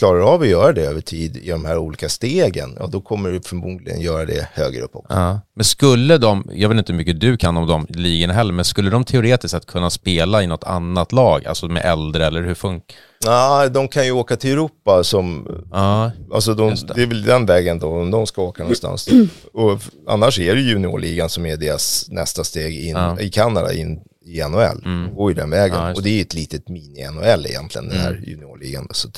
klarar 0.00 0.20
av 0.20 0.42
att 0.42 0.48
göra 0.48 0.72
det 0.72 0.86
över 0.86 1.00
tid 1.00 1.36
i 1.36 1.50
de 1.50 1.64
här 1.64 1.78
olika 1.78 2.08
stegen, 2.08 2.76
ja, 2.78 2.86
då 2.86 3.00
kommer 3.00 3.30
du 3.30 3.40
förmodligen 3.40 4.00
göra 4.00 4.24
det 4.24 4.48
högre 4.52 4.82
upp 4.82 4.96
också. 4.96 5.14
Ja. 5.14 5.40
Men 5.54 5.64
skulle 5.64 6.18
de, 6.18 6.50
jag 6.52 6.68
vet 6.68 6.78
inte 6.78 6.92
hur 6.92 6.96
mycket 6.96 7.20
du 7.20 7.36
kan 7.36 7.56
om 7.56 7.66
de 7.66 7.86
ligorna 7.88 8.32
heller, 8.32 8.52
men 8.52 8.64
skulle 8.64 8.90
de 8.90 9.04
teoretiskt 9.04 9.50
sett 9.50 9.66
kunna 9.66 9.90
spela 9.90 10.42
i 10.42 10.46
något 10.46 10.64
annat 10.64 11.12
lag, 11.12 11.46
alltså 11.46 11.68
med 11.68 11.84
äldre 11.84 12.26
eller 12.26 12.42
hur 12.42 12.54
funkar 12.54 12.96
Ja, 13.24 13.68
de 13.68 13.88
kan 13.88 14.04
ju 14.04 14.12
åka 14.12 14.36
till 14.36 14.50
Europa 14.50 15.04
som, 15.04 15.48
ja, 15.72 16.10
alltså 16.34 16.54
de, 16.54 16.70
det. 16.70 16.94
det. 16.94 17.02
är 17.02 17.06
väl 17.06 17.22
den 17.22 17.46
vägen 17.46 17.78
då, 17.78 17.88
om 17.88 18.10
de 18.10 18.26
ska 18.26 18.42
åka 18.42 18.62
någonstans. 18.62 19.08
Och 19.52 19.80
annars 20.06 20.38
är 20.38 20.54
det 20.54 20.60
juniorligan 20.60 21.28
som 21.28 21.46
är 21.46 21.56
deras 21.56 22.06
nästa 22.08 22.44
steg 22.44 22.84
in 22.84 22.96
ja. 22.96 23.20
i 23.20 23.30
Kanada, 23.30 23.72
in 23.72 24.00
i 24.26 24.42
NHL. 24.42 24.84
Mm. 24.84 25.14
Går 25.14 25.30
ju 25.30 25.34
den 25.34 25.50
vägen. 25.50 25.76
Ja, 25.76 25.94
och 25.94 26.02
det 26.02 26.18
är 26.18 26.22
ett 26.22 26.34
litet 26.34 26.68
mini-NHL 26.68 27.46
egentligen, 27.46 27.88
den 27.88 27.98
här 27.98 28.10
mm. 28.10 28.24
juniorligan. 28.24 28.88
Så 28.90 29.08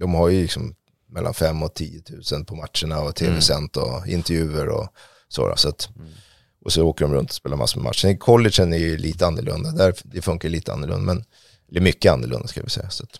de 0.00 0.14
har 0.14 0.28
ju 0.28 0.42
liksom 0.42 0.74
mellan 1.08 1.34
5 1.34 1.62
och 1.62 1.74
10 1.74 2.02
000 2.32 2.44
på 2.44 2.54
matcherna 2.54 3.00
och 3.00 3.14
tv-sänt 3.14 3.76
och 3.76 4.06
intervjuer 4.06 4.68
och 4.68 4.88
så. 5.28 5.52
så 5.56 5.68
att, 5.68 5.88
mm. 5.96 6.08
Och 6.64 6.72
så 6.72 6.82
åker 6.82 7.04
de 7.04 7.14
runt 7.14 7.30
och 7.30 7.34
spelar 7.34 7.56
massor 7.56 7.80
med 7.80 7.84
matcher. 7.84 8.16
Collegen 8.16 8.72
är 8.72 8.78
ju 8.78 8.96
lite 8.96 9.26
annorlunda, 9.26 9.70
där, 9.70 9.94
det 10.02 10.22
funkar 10.22 10.48
lite 10.48 10.72
annorlunda, 10.72 11.14
men, 11.14 11.24
eller 11.70 11.80
mycket 11.80 12.12
annorlunda 12.12 12.48
ska 12.48 12.62
vi 12.62 12.70
säga. 12.70 12.90
Så 12.90 13.04
att, 13.04 13.10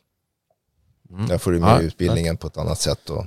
mm. 1.11 1.26
Där 1.26 1.39
får 1.39 1.53
du 1.53 1.61
med 1.61 1.70
ja, 1.70 1.81
utbildningen 1.81 2.35
ja. 2.35 2.39
på 2.39 2.47
ett 2.47 2.57
annat 2.57 2.81
sätt. 2.81 3.11
Och, 3.11 3.26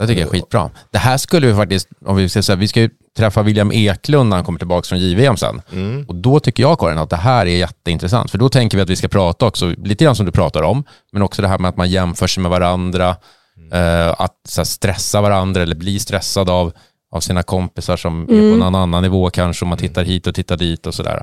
det 0.00 0.06
tycker 0.06 0.20
jag 0.20 0.28
är 0.28 0.32
skitbra. 0.32 0.70
Det 0.90 0.98
här 0.98 1.16
skulle 1.16 1.46
vi 1.46 1.54
faktiskt, 1.54 1.88
om 2.06 2.16
vi 2.16 2.28
ska 2.28 2.42
säga, 2.42 2.56
vi 2.56 2.68
ska 2.68 2.80
ju 2.80 2.90
träffa 3.16 3.42
William 3.42 3.72
Eklund 3.72 4.30
när 4.30 4.36
han 4.36 4.44
kommer 4.44 4.58
tillbaka 4.58 4.86
från 4.86 4.98
JVM 4.98 5.36
sen. 5.36 5.62
Mm. 5.72 6.04
Och 6.08 6.14
då 6.14 6.40
tycker 6.40 6.62
jag 6.62 6.78
Karin 6.78 6.98
att 6.98 7.10
det 7.10 7.16
här 7.16 7.46
är 7.46 7.56
jätteintressant, 7.56 8.30
för 8.30 8.38
då 8.38 8.48
tänker 8.48 8.76
vi 8.76 8.82
att 8.82 8.90
vi 8.90 8.96
ska 8.96 9.08
prata 9.08 9.46
också, 9.46 9.66
lite 9.66 10.04
grann 10.04 10.16
som 10.16 10.26
du 10.26 10.32
pratar 10.32 10.62
om, 10.62 10.84
men 11.12 11.22
också 11.22 11.42
det 11.42 11.48
här 11.48 11.58
med 11.58 11.68
att 11.68 11.76
man 11.76 11.90
jämför 11.90 12.26
sig 12.26 12.42
med 12.42 12.50
varandra, 12.50 13.16
mm. 13.56 13.72
eh, 13.72 14.14
att 14.18 14.54
här, 14.56 14.64
stressa 14.64 15.20
varandra 15.20 15.62
eller 15.62 15.76
bli 15.76 15.98
stressad 15.98 16.50
av, 16.50 16.72
av 17.12 17.20
sina 17.20 17.42
kompisar 17.42 17.96
som 17.96 18.24
mm. 18.24 18.46
är 18.46 18.52
på 18.52 18.58
någon 18.58 18.74
annan 18.74 19.02
nivå 19.02 19.30
kanske, 19.30 19.64
om 19.64 19.68
man 19.68 19.78
tittar 19.78 20.04
hit 20.04 20.26
och 20.26 20.34
tittar 20.34 20.56
dit 20.56 20.86
och 20.86 20.94
sådär. 20.94 21.22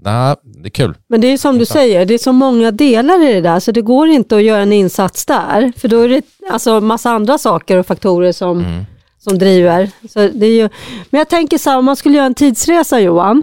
Nej, 0.00 0.36
det 0.42 0.68
är 0.68 0.70
kul. 0.70 0.94
Men 1.08 1.20
det 1.20 1.26
är 1.26 1.38
som 1.38 1.58
du 1.58 1.66
säger, 1.66 2.06
det 2.06 2.14
är 2.14 2.18
så 2.18 2.32
många 2.32 2.70
delar 2.70 3.28
i 3.28 3.32
det 3.32 3.40
där, 3.40 3.60
så 3.60 3.72
det 3.72 3.82
går 3.82 4.08
inte 4.08 4.36
att 4.36 4.42
göra 4.42 4.62
en 4.62 4.72
insats 4.72 5.26
där. 5.26 5.72
För 5.76 5.88
då 5.88 6.00
är 6.00 6.08
det 6.08 6.22
alltså 6.50 6.80
massa 6.80 7.10
andra 7.10 7.38
saker 7.38 7.76
och 7.76 7.86
faktorer 7.86 8.32
som, 8.32 8.58
mm. 8.58 8.84
som 9.18 9.38
driver. 9.38 9.90
Så 10.08 10.18
det 10.18 10.46
är 10.46 10.62
ju, 10.62 10.68
men 11.10 11.18
jag 11.18 11.28
tänker 11.28 11.58
så 11.58 11.70
här, 11.70 11.78
om 11.78 11.84
man 11.84 11.96
skulle 11.96 12.16
göra 12.16 12.26
en 12.26 12.34
tidsresa 12.34 13.00
Johan, 13.00 13.42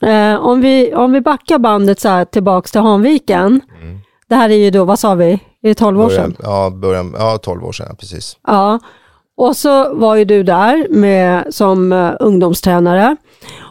mm. 0.00 0.34
eh, 0.34 0.40
om, 0.40 0.60
vi, 0.60 0.94
om 0.94 1.12
vi 1.12 1.20
backar 1.20 1.58
bandet 1.58 2.00
så 2.00 2.08
här 2.08 2.24
tillbaks 2.24 2.72
till 2.72 2.80
Hanviken, 2.80 3.60
mm. 3.82 3.98
det 4.28 4.34
här 4.34 4.50
är 4.50 4.56
ju 4.56 4.70
då, 4.70 4.84
vad 4.84 4.98
sa 4.98 5.14
vi, 5.14 5.32
är 5.32 5.68
det 5.68 5.74
12 5.74 6.00
år 6.00 6.10
sedan? 6.10 6.36
Ja, 6.42 6.70
början, 6.70 7.14
ja 7.18 7.38
12 7.42 7.64
år 7.64 7.72
sedan, 7.72 7.96
precis. 7.96 8.36
Ja, 8.46 8.78
och 9.36 9.56
så 9.56 9.94
var 9.94 10.16
ju 10.16 10.24
du 10.24 10.42
där 10.42 10.86
med, 10.90 11.54
som 11.54 11.92
uh, 11.92 12.12
ungdomstränare. 12.20 13.16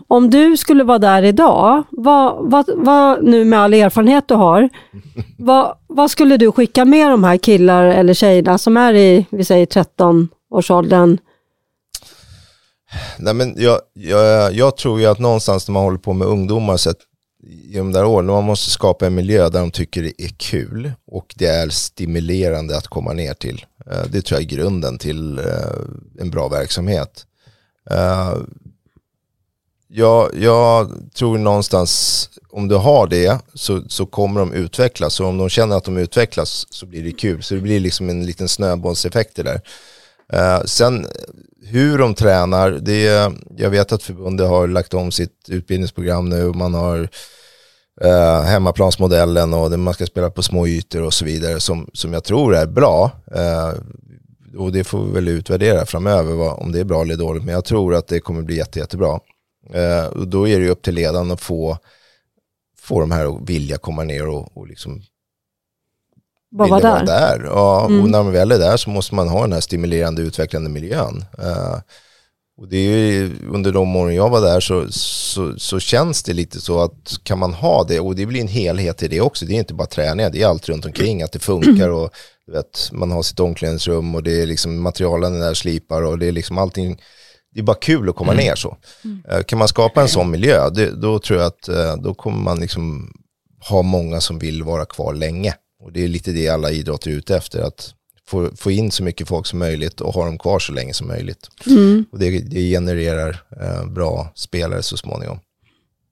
Om 0.07 0.29
du 0.29 0.57
skulle 0.57 0.83
vara 0.83 0.99
där 0.99 1.23
idag, 1.23 1.83
vad, 1.89 2.51
vad, 2.51 2.69
vad, 2.75 3.23
nu 3.23 3.45
med 3.45 3.59
all 3.59 3.73
erfarenhet 3.73 4.27
du 4.27 4.33
har, 4.33 4.69
vad, 5.37 5.77
vad 5.87 6.11
skulle 6.11 6.37
du 6.37 6.51
skicka 6.51 6.85
med 6.85 7.11
de 7.11 7.23
här 7.23 7.37
killar 7.37 7.85
eller 7.85 8.13
tjejerna 8.13 8.57
som 8.57 8.77
är 8.77 8.93
i, 8.93 9.25
vi 9.29 9.45
säger 9.45 9.65
13-årsåldern? 9.65 11.17
Nej, 13.17 13.33
men 13.33 13.55
jag, 13.57 13.79
jag, 13.93 14.53
jag, 14.53 14.77
tror 14.77 14.99
ju 14.99 15.05
att 15.05 15.19
någonstans 15.19 15.67
när 15.67 15.73
man 15.73 15.83
håller 15.83 15.97
på 15.97 16.13
med 16.13 16.27
ungdomar 16.27 16.77
så 16.77 16.89
att 16.89 16.99
i 17.71 17.77
de 17.77 17.91
där 17.91 18.05
åren, 18.05 18.25
man 18.25 18.43
måste 18.43 18.71
skapa 18.71 19.05
en 19.05 19.15
miljö 19.15 19.49
där 19.49 19.59
de 19.59 19.71
tycker 19.71 20.03
det 20.03 20.21
är 20.21 20.31
kul 20.37 20.91
och 21.07 21.33
det 21.37 21.47
är 21.47 21.69
stimulerande 21.69 22.77
att 22.77 22.87
komma 22.87 23.13
ner 23.13 23.33
till. 23.33 23.65
Eh, 23.91 24.03
det 24.11 24.21
tror 24.21 24.41
jag 24.41 24.51
är 24.51 24.55
grunden 24.55 24.97
till 24.97 25.37
eh, 25.37 25.45
en 26.19 26.29
bra 26.29 26.47
verksamhet. 26.47 27.25
Jag, 29.97 30.29
jag 30.35 30.91
tror 31.13 31.37
någonstans, 31.37 32.29
om 32.49 32.67
du 32.67 32.75
har 32.75 33.07
det 33.07 33.39
så, 33.53 33.83
så 33.89 34.05
kommer 34.05 34.39
de 34.39 34.53
utvecklas. 34.53 35.13
Så 35.13 35.25
om 35.25 35.37
de 35.37 35.49
känner 35.49 35.75
att 35.75 35.83
de 35.83 35.97
utvecklas 35.97 36.67
så 36.69 36.85
blir 36.85 37.03
det 37.03 37.11
kul. 37.11 37.43
Så 37.43 37.55
det 37.55 37.61
blir 37.61 37.79
liksom 37.79 38.09
en 38.09 38.25
liten 38.25 38.49
snöbollseffekt 38.49 39.35
där. 39.35 39.61
Eh, 40.33 40.63
sen 40.65 41.07
hur 41.65 41.97
de 41.97 42.13
tränar, 42.13 42.71
det, 42.71 43.31
jag 43.57 43.69
vet 43.69 43.91
att 43.91 44.03
förbundet 44.03 44.47
har 44.47 44.67
lagt 44.67 44.93
om 44.93 45.11
sitt 45.11 45.49
utbildningsprogram 45.49 46.29
nu. 46.29 46.45
Man 46.45 46.73
har 46.73 47.09
eh, 48.01 48.41
hemmaplansmodellen 48.41 49.53
och 49.53 49.79
man 49.79 49.93
ska 49.93 50.05
spela 50.05 50.29
på 50.29 50.43
små 50.43 50.67
ytor 50.67 51.03
och 51.03 51.13
så 51.13 51.25
vidare 51.25 51.59
som, 51.59 51.89
som 51.93 52.13
jag 52.13 52.23
tror 52.23 52.55
är 52.55 52.65
bra. 52.65 53.11
Eh, 53.35 53.73
och 54.57 54.71
det 54.71 54.83
får 54.83 55.05
vi 55.05 55.11
väl 55.11 55.27
utvärdera 55.27 55.85
framöver 55.85 56.33
vad, 56.33 56.59
om 56.59 56.71
det 56.71 56.79
är 56.79 56.83
bra 56.83 57.01
eller 57.01 57.15
dåligt. 57.15 57.43
Men 57.43 57.53
jag 57.53 57.65
tror 57.65 57.95
att 57.95 58.07
det 58.07 58.19
kommer 58.19 58.41
bli 58.41 58.57
jätte, 58.57 58.79
jättebra. 58.79 59.19
Eh, 59.73 60.05
och 60.05 60.27
då 60.27 60.47
är 60.47 60.59
det 60.59 60.65
ju 60.65 60.71
upp 60.71 60.81
till 60.81 60.95
ledaren 60.95 61.31
att 61.31 61.41
få, 61.41 61.77
få 62.77 62.99
de 62.99 63.11
här 63.11 63.35
att 63.35 63.49
vilja 63.49 63.77
komma 63.77 64.03
ner 64.03 64.27
och, 64.27 64.57
och 64.57 64.67
liksom 64.67 65.01
Bara 66.51 66.67
vara 66.67 66.81
vara 66.81 67.03
där. 67.03 67.37
där. 67.37 67.45
Ja, 67.45 67.85
Mm. 67.85 68.01
Och 68.01 68.09
när 68.09 68.23
man 68.23 68.33
väl 68.33 68.51
är 68.51 68.59
där 68.59 68.77
så 68.77 68.89
måste 68.89 69.15
man 69.15 69.27
ha 69.27 69.41
den 69.41 69.53
här 69.53 69.61
stimulerande, 69.61 70.21
utvecklande 70.21 70.69
miljön. 70.69 71.25
Eh, 71.39 71.79
och 72.57 72.67
det 72.67 72.77
är 72.77 73.11
ju, 73.11 73.31
under 73.53 73.71
de 73.71 73.95
åren 73.95 74.15
jag 74.15 74.29
var 74.29 74.41
där 74.41 74.59
så, 74.59 74.91
så, 74.91 75.59
så 75.59 75.79
känns 75.79 76.23
det 76.23 76.33
lite 76.33 76.61
så 76.61 76.79
att 76.79 77.19
kan 77.23 77.39
man 77.39 77.53
ha 77.53 77.83
det, 77.83 77.99
och 77.99 78.15
det 78.15 78.25
blir 78.25 78.41
en 78.41 78.47
helhet 78.47 79.03
i 79.03 79.07
det 79.07 79.21
också, 79.21 79.45
det 79.45 79.53
är 79.53 79.57
inte 79.59 79.73
bara 79.73 79.87
träning, 79.87 80.31
det 80.31 80.41
är 80.41 80.47
allt 80.47 80.69
runt 80.69 80.85
omkring, 80.85 81.21
att 81.23 81.31
det 81.31 81.39
funkar 81.39 81.89
och 81.89 82.09
vet, 82.51 82.89
man 82.91 83.11
har 83.11 83.23
sitt 83.23 83.39
omklädningsrum 83.39 84.15
och 84.15 84.23
det 84.23 84.41
är 84.41 84.45
liksom 84.45 84.81
materialen 84.81 85.39
där 85.39 85.53
slipar 85.53 86.01
och 86.01 86.19
det 86.19 86.25
är 86.27 86.31
liksom 86.31 86.57
allting, 86.57 87.01
det 87.55 87.61
är 87.61 87.63
bara 87.63 87.75
kul 87.75 88.09
att 88.09 88.15
komma 88.15 88.33
ner 88.33 88.55
så. 88.55 88.77
Eh, 89.29 89.43
Kan 89.43 89.59
man 89.59 89.67
skapa 89.67 90.01
en 90.01 90.07
sån 90.09 90.31
miljö, 90.31 90.69
det, 90.69 90.91
då 90.91 91.19
tror 91.19 91.39
jag 91.39 91.47
att 91.47 91.67
eh, 91.67 91.95
då 91.97 92.13
kommer 92.13 92.37
man 92.37 92.59
liksom 92.59 93.13
ha 93.69 93.81
många 93.81 94.21
som 94.21 94.39
vill 94.39 94.63
vara 94.63 94.85
kvar 94.85 95.13
länge. 95.13 95.53
Och 95.83 95.91
det 95.91 96.03
är 96.03 96.07
lite 96.07 96.31
det 96.31 96.49
alla 96.49 96.71
idrotter 96.71 97.11
är 97.11 97.15
ute 97.15 97.37
efter, 97.37 97.61
att 97.61 97.93
få, 98.29 98.49
få 98.55 98.71
in 98.71 98.91
så 98.91 99.03
mycket 99.03 99.27
folk 99.27 99.45
som 99.45 99.59
möjligt 99.59 100.01
och 100.01 100.13
ha 100.13 100.25
dem 100.25 100.37
kvar 100.37 100.59
så 100.59 100.73
länge 100.73 100.93
som 100.93 101.07
möjligt. 101.07 101.49
Mm. 101.67 102.05
Och 102.11 102.19
det, 102.19 102.39
det 102.39 102.69
genererar 102.69 103.43
eh, 103.61 103.85
bra 103.85 104.31
spelare 104.35 104.83
så 104.83 104.97
småningom. 104.97 105.39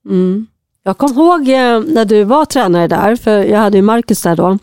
Mm. 0.09 0.47
Jag 0.83 0.97
kom 0.97 1.11
ihåg 1.11 1.41
eh, 1.49 1.79
när 1.93 2.05
du 2.05 2.23
var 2.23 2.45
tränare 2.45 2.87
där, 2.87 3.15
för 3.15 3.43
jag 3.43 3.59
hade 3.59 3.77
ju 3.77 3.81
Marcus 3.81 4.21
där 4.21 4.35
då. 4.35 4.57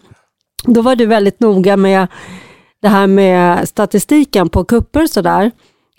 Då 0.65 0.83
var 0.83 0.97
du 0.97 1.07
väldigt 1.07 1.41
noga 1.41 1.77
med 1.77 2.07
det 2.83 2.89
här 2.89 3.07
med 3.07 3.69
statistiken 3.69 4.49
på 4.49 4.65
kupper 4.65 5.03
och 5.03 5.11
sådär. 5.11 5.51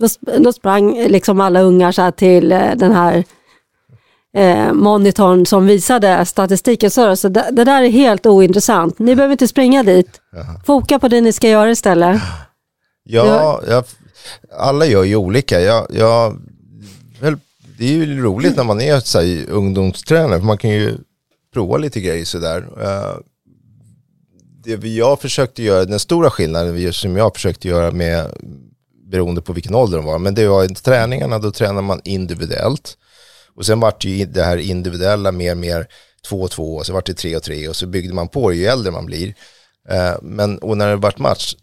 Då, 0.01 0.07
då 0.39 0.53
sprang 0.53 1.07
liksom 1.07 1.41
alla 1.41 1.61
ungar 1.61 1.91
så 1.91 2.01
här 2.01 2.11
till 2.11 2.51
eh, 2.51 2.75
den 2.75 2.91
här 2.91 3.23
eh, 4.37 4.73
monitorn 4.73 5.45
som 5.45 5.65
visade 5.65 6.25
statistiken. 6.25 6.91
Så, 6.91 7.15
så 7.15 7.29
det, 7.29 7.49
det 7.51 7.63
där 7.63 7.83
är 7.83 7.89
helt 7.89 8.25
ointressant. 8.25 8.99
Ni 8.99 9.15
behöver 9.15 9.31
inte 9.31 9.47
springa 9.47 9.83
dit. 9.83 10.21
Foka 10.65 10.99
på 10.99 11.07
det 11.07 11.21
ni 11.21 11.33
ska 11.33 11.49
göra 11.49 11.71
istället. 11.71 12.21
Ja, 13.03 13.61
jag, 13.67 13.83
alla 14.57 14.85
gör 14.85 15.03
ju 15.03 15.15
olika. 15.15 15.61
Jag, 15.61 15.87
jag, 15.93 16.37
det 17.77 17.85
är 17.85 17.93
ju 17.93 18.21
roligt 18.21 18.57
när 18.57 18.63
man 18.63 18.81
är 18.81 18.99
så 18.99 19.19
här, 19.21 19.49
ungdomstränare, 19.49 20.39
för 20.39 20.45
man 20.45 20.57
kan 20.57 20.69
ju 20.69 20.97
prova 21.53 21.77
lite 21.77 22.01
grejer 22.01 22.25
sådär. 22.25 22.57
Uh, 22.57 23.19
det 24.63 24.75
vi- 24.75 24.97
jag 24.97 25.19
försökte 25.21 25.63
göra, 25.63 25.85
den 25.85 25.99
stora 25.99 26.29
skillnaden 26.29 26.93
som 26.93 27.17
jag 27.17 27.33
försökte 27.33 27.67
göra 27.67 27.91
med, 27.91 28.27
beroende 29.11 29.41
på 29.41 29.53
vilken 29.53 29.75
ålder 29.75 29.97
de 29.97 30.05
var, 30.05 30.19
men 30.19 30.35
det 30.35 30.47
var 30.47 30.67
träningarna, 30.67 31.39
då 31.39 31.51
tränar 31.51 31.81
man 31.81 32.01
individuellt. 32.03 32.97
Och 33.55 33.65
sen 33.65 33.79
vart 33.79 34.05
ju 34.05 34.25
det 34.25 34.43
här 34.43 34.57
individuella 34.57 35.31
mer 35.31 35.51
och 35.51 35.57
mer 35.57 35.87
två 36.29 36.41
och 36.41 36.51
två, 36.51 36.75
och 36.75 36.85
så 36.85 36.93
vart 36.93 37.05
det 37.05 37.13
tre 37.13 37.35
och 37.35 37.43
tre, 37.43 37.67
och 37.67 37.75
så 37.75 37.87
byggde 37.87 38.13
man 38.13 38.27
på 38.27 38.49
det 38.49 38.55
ju 38.55 38.65
äldre 38.65 38.91
man 38.91 39.05
blir. 39.05 39.33
Eh, 39.89 40.13
men, 40.21 40.57
och 40.57 40.77
när 40.77 40.87
det 40.87 40.95
vart 40.95 41.19
match, 41.19 41.55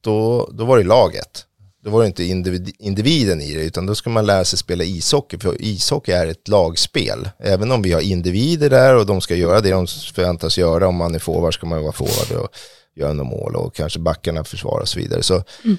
då, 0.00 0.50
då 0.52 0.64
var 0.64 0.78
det 0.78 0.84
laget. 0.84 1.44
Då 1.84 1.90
var 1.90 2.00
det 2.00 2.06
inte 2.06 2.24
individ, 2.24 2.74
individen 2.78 3.40
i 3.40 3.54
det, 3.54 3.64
utan 3.64 3.86
då 3.86 3.94
ska 3.94 4.10
man 4.10 4.26
lära 4.26 4.44
sig 4.44 4.58
spela 4.58 4.84
ishockey, 4.84 5.38
för 5.38 5.62
ishockey 5.62 6.12
är 6.12 6.26
ett 6.26 6.48
lagspel. 6.48 7.28
Även 7.38 7.72
om 7.72 7.82
vi 7.82 7.92
har 7.92 8.00
individer 8.00 8.70
där 8.70 8.96
och 8.96 9.06
de 9.06 9.20
ska 9.20 9.34
göra 9.34 9.60
det 9.60 9.70
de 9.70 9.86
förväntas 9.86 10.58
göra, 10.58 10.88
om 10.88 10.96
man 10.96 11.14
är 11.14 11.18
forward 11.18 11.54
ska 11.54 11.66
man 11.66 11.82
vara 11.82 11.92
forward 11.92 12.42
och 12.42 12.48
göra 12.96 13.12
några 13.12 13.30
mål 13.30 13.56
och 13.56 13.74
kanske 13.74 13.98
backarna 13.98 14.44
försvara 14.44 14.80
och 14.80 14.88
så 14.88 14.98
vidare. 14.98 15.22
Så, 15.22 15.44
mm 15.64 15.78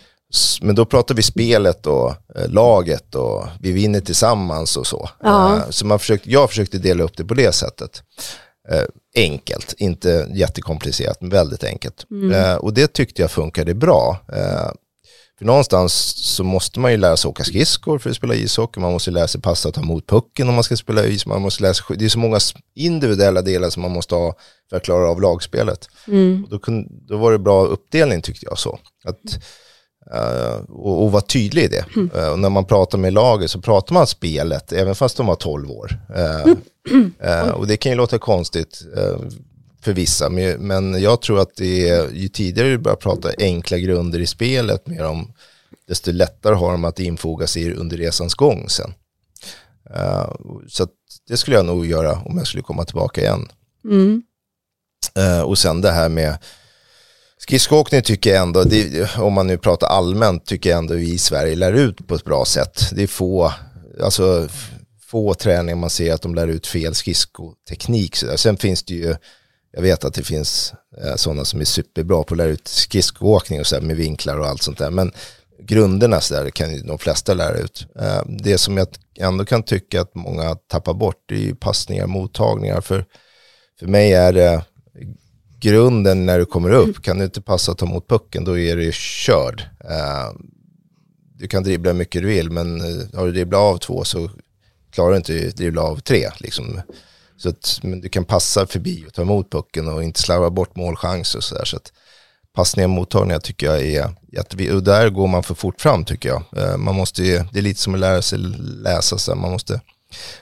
men 0.62 0.76
då 0.76 0.86
pratar 0.86 1.16
vi 1.16 1.24
spelet 1.24 1.88
och 1.88 2.10
eh, 2.10 2.50
laget 2.50 3.16
och 3.16 3.46
vi 3.60 3.72
vinner 3.72 4.00
tillsammans 4.00 4.78
och 4.78 4.88
så. 4.88 5.10
Ja. 5.22 5.56
Eh, 5.56 5.70
så 5.70 5.86
man 5.86 6.00
försökte, 6.00 6.32
jag 6.32 6.50
försökte 6.50 6.78
dela 6.78 7.04
upp 7.04 7.18
det 7.18 7.26
på 7.26 7.34
det 7.34 7.52
sättet. 7.52 8.04
Eh, 8.70 8.84
enkelt, 9.16 9.74
inte 9.78 10.28
jättekomplicerat, 10.34 11.22
men 11.22 11.30
väldigt 11.30 11.64
enkelt. 11.64 12.06
Eh, 12.34 12.56
och 12.56 12.74
det 12.74 12.94
tyckte 12.94 13.22
jag 13.22 13.32
funkade 13.32 13.74
bra. 13.74 14.20
För 15.38 15.46
någonstans 15.46 15.94
så 16.36 16.44
måste 16.44 16.80
man 16.80 16.92
ju 16.92 16.98
lära 16.98 17.18
sig 17.18 17.30
åka 17.30 17.44
skridskor 17.44 18.00
för 18.00 18.10
att 18.10 18.16
spela 18.16 18.36
ishockey, 18.36 18.80
man 18.80 18.92
måste 18.92 19.12
lära 19.12 19.28
sig 19.28 19.42
passa 19.42 19.70
och 19.70 19.76
ta 19.76 19.82
emot 19.82 20.08
pucken 20.08 20.50
om 20.50 20.56
man 20.56 20.64
ska 20.64 20.76
spela 20.76 21.06
is, 21.06 21.26
man 21.26 21.42
måste 21.42 21.64
lära 21.64 21.74
sig, 21.74 21.98
det 21.98 22.06
är 22.06 22.10
så 22.10 22.20
många 22.20 22.40
individuella 22.76 23.42
delar 23.42 23.70
som 23.70 23.82
man 23.82 23.92
måste 23.92 24.16
ha 24.16 24.36
för 24.70 24.78
att 24.78 24.84
klara 24.84 25.10
av 25.10 25.22
lagspelet. 25.22 25.90
Och 26.44 26.50
då, 26.50 26.60
kunde, 26.60 26.90
då 27.08 27.18
var 27.18 27.32
det 27.32 27.40
bra 27.40 27.66
uppdelning 27.66 28.22
tyckte 28.22 28.46
jag 28.46 28.60
så. 28.60 28.80
Att, 29.06 29.40
och, 30.70 31.04
och 31.04 31.12
vara 31.12 31.22
tydlig 31.22 31.64
i 31.64 31.68
det. 31.68 31.86
Eh, 32.16 32.30
och 32.30 32.40
när 32.40 32.50
man 32.50 32.66
pratar 32.66 32.98
med 32.98 33.14
laget 33.14 33.52
så 33.52 33.62
pratar 33.62 33.94
man 33.94 34.08
spelet, 34.08 34.74
även 34.74 34.96
fast 34.96 35.18
de 35.18 35.28
var 35.28 35.36
12 35.36 35.72
år. 35.72 36.00
Eh, 36.16 36.54
eh, 37.30 37.50
och 37.50 37.68
det 37.68 37.78
kan 37.78 37.92
ju 37.92 37.96
låta 37.96 38.20
konstigt 38.20 38.82
eh, 38.98 39.20
för 39.82 39.94
vissa, 39.94 40.30
men, 40.30 41.02
jag 41.02 41.22
tror 41.22 41.40
att 41.40 41.56
det 41.56 41.90
är, 41.90 42.10
ju 42.14 42.28
tidigare 42.28 42.70
du 42.70 42.78
börjar 42.78 42.96
prata 42.96 43.30
enkla 43.38 43.78
grunder 43.78 44.20
i 44.20 44.28
spelet 44.28 44.88
med 44.88 45.00
dem, 45.00 45.34
desto 45.88 46.12
lättare 46.12 46.56
har 46.56 46.72
de 46.72 46.86
att 46.86 47.00
infoga 47.00 47.48
sig 47.48 47.74
under 47.74 47.98
resans 47.98 48.36
gång 48.36 48.70
sen. 48.70 48.94
Eh, 49.96 50.32
så 50.68 50.88
det 51.28 51.38
skulle 51.38 51.58
jag 51.58 51.66
nog 51.66 51.86
göra 51.86 52.22
om 52.26 52.38
jag 52.38 52.48
skulle 52.48 52.64
komma 52.64 52.86
tillbaka 52.86 53.22
igen. 53.22 53.48
Mm. 53.84 54.24
Eh, 55.16 55.42
och 55.42 55.58
sen 55.58 55.82
det 55.82 55.92
här 55.92 56.10
med 56.10 56.38
skridskoåkning 57.48 58.02
tycker 58.02 58.30
jag 58.30 58.42
ändå, 58.42 58.64
det, 58.64 59.18
om 59.18 59.34
man 59.34 59.48
nu 59.48 59.58
pratar 59.58 59.88
allmänt, 59.88 60.46
tycker 60.46 60.70
jag 60.70 60.78
ändå 60.78 60.94
vi 60.94 61.14
i 61.14 61.18
Sverige 61.18 61.56
lär 61.56 61.74
ut 61.74 62.08
på 62.08 62.16
ett 62.16 62.24
bra 62.24 62.46
sätt. 62.46 62.90
Det 62.92 63.04
är 63.04 63.08
få, 63.08 63.54
alltså, 64.04 64.48
få 65.02 65.34
träningar 65.34 65.76
man 65.76 65.90
ser 65.90 66.14
att 66.14 66.22
de 66.22 66.36
lär 66.36 66.48
ut 66.48 66.68
fel 66.68 66.96
skridskoteknik. 66.96 68.16
Sen 68.16 68.58
finns 68.58 68.84
det 68.84 68.94
ju, 68.94 69.16
jag 69.72 69.82
vet 69.82 70.04
att 70.04 70.14
det 70.14 70.24
finns 70.24 70.74
eh, 71.04 71.16
sådana 71.16 71.46
som 71.46 71.62
är 71.62 71.66
superbra 71.66 72.24
på 72.24 72.34
att 72.34 72.38
lära 72.38 72.50
ut 72.50 72.68
skridskoåkning 72.68 73.60
och 73.60 73.68
så 73.68 73.82
med 73.82 73.96
vinklar 73.96 74.40
och 74.40 74.48
allt 74.48 74.62
sånt 74.62 74.78
där. 74.78 74.92
Men 74.92 75.12
grunderna 75.60 76.22
så 76.22 76.34
där 76.34 76.50
kan 76.50 76.74
ju 76.74 76.82
de 76.82 76.98
flesta 76.98 77.34
lära 77.34 77.58
ut. 77.58 77.88
Eh, 78.00 78.22
det 78.26 78.58
som 78.58 78.78
jag 78.78 78.88
ändå 79.20 79.46
kan 79.46 79.64
tycka 79.64 80.02
att 80.02 80.16
många 80.16 80.56
tappar 80.56 80.94
bort 80.94 81.24
det 81.26 81.36
är 81.36 81.40
ju 81.40 81.56
passningar, 81.56 82.08
mottagningar. 82.08 82.82
För, 82.82 83.06
för 83.80 83.88
mig 83.88 84.14
är 84.14 84.34
det 84.34 84.64
grunden 85.60 86.26
när 86.26 86.40
du 86.40 86.46
kommer 86.46 86.70
upp. 86.72 87.02
Kan 87.02 87.18
du 87.18 87.26
inte 87.26 87.42
passa 87.42 87.72
att 87.72 87.78
ta 87.78 87.86
emot 87.86 88.08
pucken 88.08 88.44
då 88.46 88.60
är 88.60 88.78
du 88.78 88.92
körd. 88.94 89.64
Eh, 89.90 90.32
du 91.36 91.48
kan 91.48 91.64
dribbla 91.64 91.92
hur 91.92 91.98
mycket 91.98 92.22
du 92.22 92.28
vill 92.28 92.52
men 92.52 92.82
eh, 92.82 93.08
har 93.14 93.26
du 93.26 93.32
dribblat 93.32 93.60
av 93.60 93.78
två 93.78 94.04
så 94.04 94.30
klarar 94.92 95.12
du 95.12 95.18
inte 95.18 95.48
att 95.48 95.56
dribbla 95.56 95.82
av 95.82 96.00
tre. 96.00 96.30
Liksom. 96.40 96.82
Så 97.38 97.50
att, 97.50 97.80
men 97.84 98.02
du 98.02 98.10
kan 98.10 98.26
passa 98.26 98.68
förbi 98.68 99.06
och 99.08 99.14
ta 99.14 99.22
emot 99.22 99.52
pucken 99.52 99.88
och 99.88 100.04
inte 100.04 100.22
slarva 100.22 100.50
bort 100.50 100.76
målchanser 100.76 101.40
och 101.40 101.44
sådär. 101.44 101.66
Så 101.66 101.78
att 101.78 101.92
passningar 102.56 102.88
och 102.88 102.94
mottagningar 102.94 103.40
tycker 103.40 103.66
jag 103.66 103.82
är 103.82 104.16
jätteviktigt. 104.32 104.76
Och 104.76 104.84
där 104.84 105.10
går 105.10 105.28
man 105.28 105.44
för 105.44 105.56
fort 105.56 105.82
fram 105.82 106.06
tycker 106.06 106.30
jag. 106.30 106.44
Eh, 106.58 106.78
man 106.78 106.96
måste 106.96 107.24
ju, 107.24 107.44
det 107.52 107.60
är 107.60 107.64
lite 107.64 107.82
som 107.82 107.94
att 107.94 108.00
lära 108.00 108.22
sig 108.22 108.40
läsa, 108.84 109.18
så 109.18 109.36
man 109.36 109.52
måste 109.52 109.82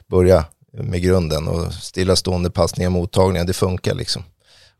börja 0.07 0.45
med 0.73 1.01
grunden 1.01 1.47
och 1.47 1.73
stillastående 1.73 2.49
passningar 2.49 2.89
och 2.89 2.93
mottagningar, 2.93 3.45
det 3.45 3.53
funkar 3.53 3.95
liksom. 3.95 4.23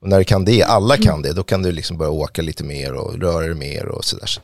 Och 0.02 0.10
när 0.10 0.18
du 0.18 0.24
kan 0.24 0.46
det, 0.46 0.64
alla 0.64 0.98
kan 0.98 1.22
det, 1.22 1.34
då 1.34 1.43
kan 1.43 1.62
du 1.62 1.72
liksom 1.72 1.98
börja 1.98 2.12
åka 2.12 2.41
lite 2.41 2.64
mer 2.64 2.93
och 2.93 3.20
röra 3.22 3.39
dig 3.46 3.56
mer 3.56 3.86
och 3.86 4.06
sådär. 4.06 4.26
Så, 4.26 4.41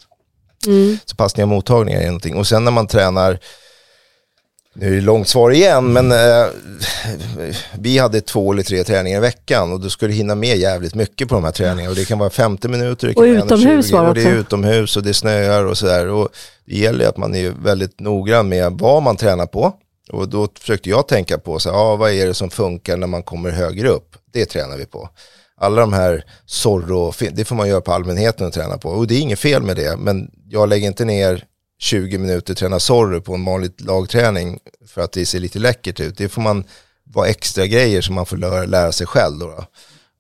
Mm. 0.68 0.98
så 1.06 1.16
passningar 1.16 1.46
och 1.46 1.50
mottagningar 1.50 2.02
är 2.02 2.06
någonting. 2.06 2.36
Och 2.36 2.48
sen 2.48 2.64
när 2.66 2.72
man 2.72 2.88
tränar, 2.88 3.40
nu 4.74 4.88
är 4.88 4.92
det 4.92 5.02
långt 5.02 5.28
svar 5.28 5.52
igen, 5.52 5.94
men 5.94 6.12
eh, 6.12 6.46
vi 7.80 7.98
hade 7.98 8.22
två 8.22 8.52
eller 8.54 8.64
tre 8.64 8.84
träningar 8.84 9.18
i 9.18 9.22
veckan 9.22 9.72
och 9.74 9.80
då 9.80 9.90
ska 9.90 10.08
du 10.08 10.14
hinna 10.14 10.36
med 10.36 10.58
jävligt 10.58 10.96
mycket 10.96 11.28
på 11.30 11.36
de 11.36 11.44
här 11.44 11.52
träningarna. 11.52 11.90
Och 11.90 11.96
det 11.96 12.06
kan 12.06 12.20
vara 12.20 12.30
50 12.30 12.68
minuter, 12.68 13.08
det 13.08 13.14
kan 13.14 13.24
Och 13.24 13.30
vara 13.30 13.46
utomhus 13.46 13.92
120, 13.92 13.96
var 13.96 14.04
det 14.04 14.10
och 14.10 14.16
det 14.16 14.22
är 14.22 14.26
också. 14.28 14.40
utomhus 14.40 14.98
och 14.98 15.04
det 15.04 15.14
snöar 15.14 15.66
och 15.66 15.78
sådär. 15.78 16.08
Och 16.08 16.30
det 16.66 16.76
gäller 16.78 17.08
att 17.08 17.18
man 17.18 17.36
är 17.36 17.50
väldigt 17.50 18.00
noggrann 18.00 18.50
med 18.50 18.72
vad 18.72 19.04
man 19.04 19.18
tränar 19.18 19.46
på. 19.46 19.74
Och 20.12 20.30
då 20.30 20.48
försökte 20.60 20.90
jag 20.90 21.08
tänka 21.08 21.38
på, 21.38 21.60
så, 21.60 21.70
här, 21.72 21.78
ja, 21.78 21.96
vad 21.96 22.12
är 22.12 22.28
det 22.28 22.34
som 22.34 22.50
funkar 22.50 22.98
när 22.98 23.08
man 23.08 23.24
kommer 23.24 23.50
högre 23.50 23.88
upp? 23.90 24.16
Det 24.34 24.46
tränar 24.46 24.78
vi 24.78 24.86
på. 24.86 25.10
Alla 25.62 25.82
de 25.82 25.94
här 25.94 26.26
Zorro, 26.46 27.14
det 27.32 27.46
får 27.46 27.56
man 27.56 27.70
göra 27.70 27.82
på 27.82 27.94
allmänheten 27.94 28.48
och 28.48 28.54
träna 28.54 28.78
på. 28.78 28.90
Och 28.90 29.08
det 29.08 29.16
är 29.16 29.20
inget 29.20 29.40
fel 29.40 29.64
med 29.64 29.76
det, 29.76 29.98
men 29.98 30.32
jag 30.50 30.70
lägger 30.70 30.88
inte 30.88 31.06
ner 31.06 31.46
20 31.80 32.18
minuter 32.18 32.54
träna 32.54 32.80
Zorro 32.80 33.22
på 33.22 33.34
en 33.34 33.46
vanlig 33.46 33.72
lagträning 33.78 34.60
för 34.88 35.02
att 35.02 35.12
det 35.12 35.26
ser 35.26 35.40
lite 35.40 35.60
läckert 35.60 36.00
ut. 36.00 36.18
Det 36.18 36.30
får 36.30 36.42
man 36.42 36.64
vara 37.04 37.28
extra 37.28 37.68
grejer 37.68 38.02
som 38.02 38.16
man 38.16 38.26
får 38.26 38.38
lära, 38.38 38.66
lära 38.66 38.92
sig 38.92 39.08
själv. 39.08 39.40
Då, 39.40 39.48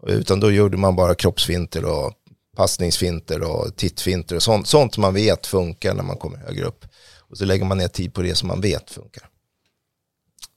då. 0.01 0.09
Utan 0.09 0.39
då 0.39 0.51
gjorde 0.51 0.77
man 0.77 0.95
bara 0.95 1.15
kroppsfinter 1.15 1.85
och 1.85 2.13
passningsfinter 2.57 3.43
och 3.43 3.75
tittfinter 3.75 4.35
och 4.35 4.43
sånt, 4.43 4.67
sånt 4.67 4.93
som 4.93 5.01
man 5.01 5.13
vet 5.13 5.47
funkar 5.47 5.93
när 5.93 6.03
man 6.03 6.17
kommer 6.17 6.37
högre 6.37 6.65
upp. 6.65 6.85
Och 7.29 7.37
så 7.37 7.45
lägger 7.45 7.65
man 7.65 7.77
ner 7.77 7.87
tid 7.87 8.13
på 8.13 8.21
det 8.21 8.35
som 8.35 8.47
man 8.47 8.61
vet 8.61 8.91
funkar. 8.91 9.23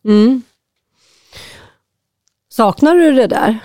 Mm. 0.05 0.43
Saknar 2.49 2.95
du 2.95 3.13
det 3.13 3.27
där? 3.27 3.59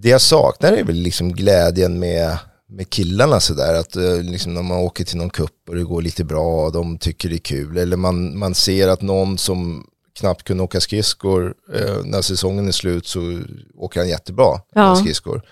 Det 0.00 0.08
jag 0.08 0.20
saknar 0.20 0.72
är 0.72 0.84
väl 0.84 0.96
liksom 0.96 1.32
glädjen 1.32 1.98
med, 1.98 2.38
med 2.68 2.90
killarna 2.90 3.40
sådär. 3.40 3.74
Att 3.74 3.96
eh, 3.96 4.22
liksom 4.22 4.54
när 4.54 4.62
man 4.62 4.78
åker 4.78 5.04
till 5.04 5.16
någon 5.16 5.30
kupp 5.30 5.68
och 5.68 5.74
det 5.74 5.84
går 5.84 6.02
lite 6.02 6.24
bra 6.24 6.64
och 6.64 6.72
de 6.72 6.98
tycker 6.98 7.28
det 7.28 7.34
är 7.34 7.38
kul. 7.38 7.76
Eller 7.76 7.96
man, 7.96 8.38
man 8.38 8.54
ser 8.54 8.88
att 8.88 9.02
någon 9.02 9.38
som 9.38 9.86
knappt 10.18 10.42
kunde 10.42 10.62
åka 10.62 10.80
skridskor, 10.80 11.54
eh, 11.74 12.04
när 12.04 12.22
säsongen 12.22 12.68
är 12.68 12.72
slut 12.72 13.06
så 13.06 13.40
åker 13.76 14.00
han 14.00 14.08
jättebra 14.08 14.60
Ja. 14.74 14.88
med 14.88 14.98
skridskor. 14.98 15.42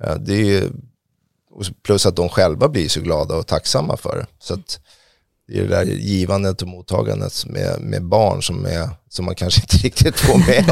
Eh, 0.00 0.14
det 0.14 0.56
är, 0.56 0.70
plus 1.82 2.06
att 2.06 2.16
de 2.16 2.28
själva 2.28 2.68
blir 2.68 2.88
så 2.88 3.00
glada 3.00 3.36
och 3.36 3.46
tacksamma 3.46 3.96
för 3.96 4.16
det. 4.16 4.26
Så 4.38 4.54
att 4.54 4.80
det 5.48 5.58
är 5.58 5.62
det 5.62 5.68
där 5.68 5.84
givandet 5.84 6.62
och 6.62 6.68
mottagandet 6.68 7.46
med, 7.46 7.80
med 7.80 8.04
barn 8.04 8.42
som, 8.42 8.64
är, 8.66 8.88
som 9.14 9.24
man 9.24 9.34
kanske 9.34 9.60
inte 9.60 9.76
riktigt 9.76 10.20
får 10.20 10.38
med 10.38 10.64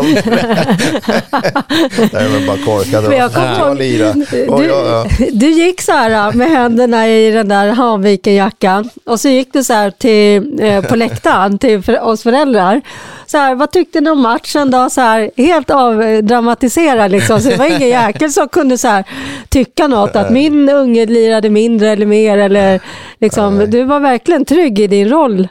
där 2.11 2.21
är 2.21 2.29
man 2.29 2.47
bara 2.47 2.65
korkad 2.65 3.07
och 3.07 3.15
jag 3.15 3.79
lira. 3.79 4.13
Du, 4.13 4.65
jag, 4.65 4.87
ja. 4.87 5.07
du 5.33 5.51
gick 5.51 5.81
så 5.81 5.93
här 5.93 6.33
med 6.33 6.51
händerna 6.51 7.09
i 7.09 7.31
den 7.31 7.49
där 7.49 7.69
Hanviken-jackan 7.69 8.91
och 9.05 9.21
så 9.21 9.29
gick 9.29 9.53
du 9.53 9.65
så 9.65 9.73
här 9.73 9.91
till, 9.91 10.61
eh, 10.61 10.85
på 10.85 10.97
läktaren 10.97 11.59
till 11.59 11.83
för, 11.83 12.01
oss 12.01 12.23
föräldrar. 12.23 12.81
Så 13.27 13.39
här, 13.39 13.55
vad 13.55 13.71
tyckte 13.71 14.01
ni 14.01 14.11
om 14.11 14.21
matchen 14.21 14.71
då? 14.71 14.91
Så 14.91 15.01
här, 15.01 15.31
helt 15.37 15.71
avdramatiserad 15.71 17.11
liksom. 17.11 17.41
Så 17.41 17.49
det 17.49 17.57
var 17.57 17.67
ingen 17.67 17.89
jäkel 17.89 18.33
som 18.33 18.49
kunde 18.49 18.79
så 18.79 18.89
här, 18.89 19.05
tycka 19.49 19.89
något. 19.89 20.17
Att 20.17 20.31
min 20.31 20.69
unge 20.69 21.07
lirade 21.07 21.51
mindre 21.51 21.91
eller 21.91 22.07
mer. 22.07 22.39
Eller, 22.39 22.81
liksom, 23.19 23.59
Nej. 23.59 23.67
du 23.67 23.85
var 23.85 24.01
verkligen 24.01 24.45
trygg 24.45 24.81
i 24.81 24.87
din 24.87 25.09
roll. 25.09 25.49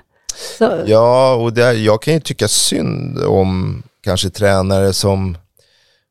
Så, 0.57 0.83
Ja, 0.85 1.35
och 1.35 1.53
det, 1.53 1.73
jag 1.73 2.01
kan 2.01 2.13
ju 2.13 2.19
tycka 2.19 2.47
synd 2.47 3.23
om 3.23 3.83
kanske 4.03 4.29
tränare 4.29 4.93
som, 4.93 5.37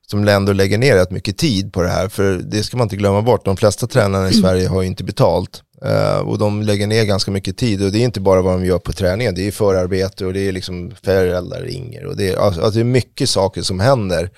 som 0.06 0.28
ändå 0.28 0.52
lägger 0.52 0.78
ner 0.78 0.94
rätt 0.94 1.10
mycket 1.10 1.38
tid 1.38 1.72
på 1.72 1.82
det 1.82 1.88
här. 1.88 2.08
För 2.08 2.32
det 2.32 2.62
ska 2.62 2.76
man 2.76 2.84
inte 2.84 2.96
glömma 2.96 3.22
bort. 3.22 3.44
De 3.44 3.56
flesta 3.56 3.86
tränarna 3.86 4.28
i 4.28 4.32
Sverige 4.32 4.68
har 4.68 4.82
ju 4.82 4.88
inte 4.88 5.04
betalt. 5.04 5.62
Eh, 5.84 6.18
och 6.18 6.38
de 6.38 6.62
lägger 6.62 6.86
ner 6.86 7.04
ganska 7.04 7.30
mycket 7.30 7.56
tid. 7.56 7.82
Och 7.82 7.92
det 7.92 7.98
är 7.98 8.04
inte 8.04 8.20
bara 8.20 8.42
vad 8.42 8.52
de 8.52 8.64
gör 8.66 8.78
på 8.78 8.92
träningen. 8.92 9.34
Det 9.34 9.46
är 9.46 9.50
förarbete 9.50 10.26
och 10.26 10.32
det 10.32 10.48
är 10.48 10.52
liksom 10.52 10.92
föräldrar 11.02 11.60
ringer. 11.60 12.06
Och 12.06 12.16
det 12.16 12.32
är, 12.32 12.36
alltså, 12.36 12.60
alltså 12.60 12.78
det 12.78 12.82
är 12.82 12.84
mycket 12.84 13.30
saker 13.30 13.62
som 13.62 13.80
händer. 13.80 14.30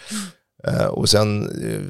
Eh, 0.67 0.85
och 0.85 1.09
sen 1.09 1.43
eh, 1.43 1.81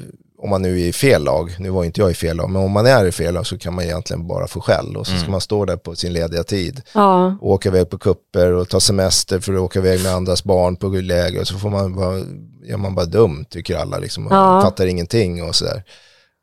om 0.42 0.50
man 0.50 0.62
nu 0.62 0.80
är 0.80 0.84
i 0.84 0.92
fel 0.92 1.24
lag, 1.24 1.56
nu 1.58 1.70
var 1.70 1.84
inte 1.84 2.00
jag 2.00 2.10
i 2.10 2.14
fel 2.14 2.36
lag, 2.36 2.50
men 2.50 2.62
om 2.62 2.70
man 2.70 2.86
är 2.86 3.06
i 3.06 3.12
fel 3.12 3.34
lag 3.34 3.46
så 3.46 3.58
kan 3.58 3.74
man 3.74 3.84
egentligen 3.84 4.26
bara 4.26 4.46
få 4.46 4.60
skäll. 4.60 4.96
Och 4.96 5.06
så 5.06 5.16
ska 5.16 5.30
man 5.30 5.40
stå 5.40 5.64
där 5.64 5.76
på 5.76 5.96
sin 5.96 6.12
lediga 6.12 6.42
tid 6.44 6.82
ja. 6.94 7.38
och 7.40 7.50
åka 7.50 7.68
iväg 7.68 7.90
på 7.90 7.98
kupper 7.98 8.52
och 8.52 8.68
ta 8.68 8.80
semester 8.80 9.40
för 9.40 9.54
att 9.54 9.60
åka 9.60 9.78
iväg 9.78 10.02
med 10.02 10.12
andras 10.12 10.44
barn 10.44 10.76
på 10.76 10.88
läger 10.88 11.40
och 11.40 11.46
så 11.46 11.58
får 11.58 11.70
man 11.70 11.94
bara, 11.96 12.18
är 12.68 12.76
man 12.76 12.94
bara 12.94 13.06
dum 13.06 13.44
tycker 13.50 13.76
alla 13.76 13.98
liksom, 13.98 14.26
och 14.26 14.32
Ja. 14.32 14.60
fattar 14.62 14.86
ingenting 14.86 15.42
och 15.42 15.54
sådär. 15.54 15.84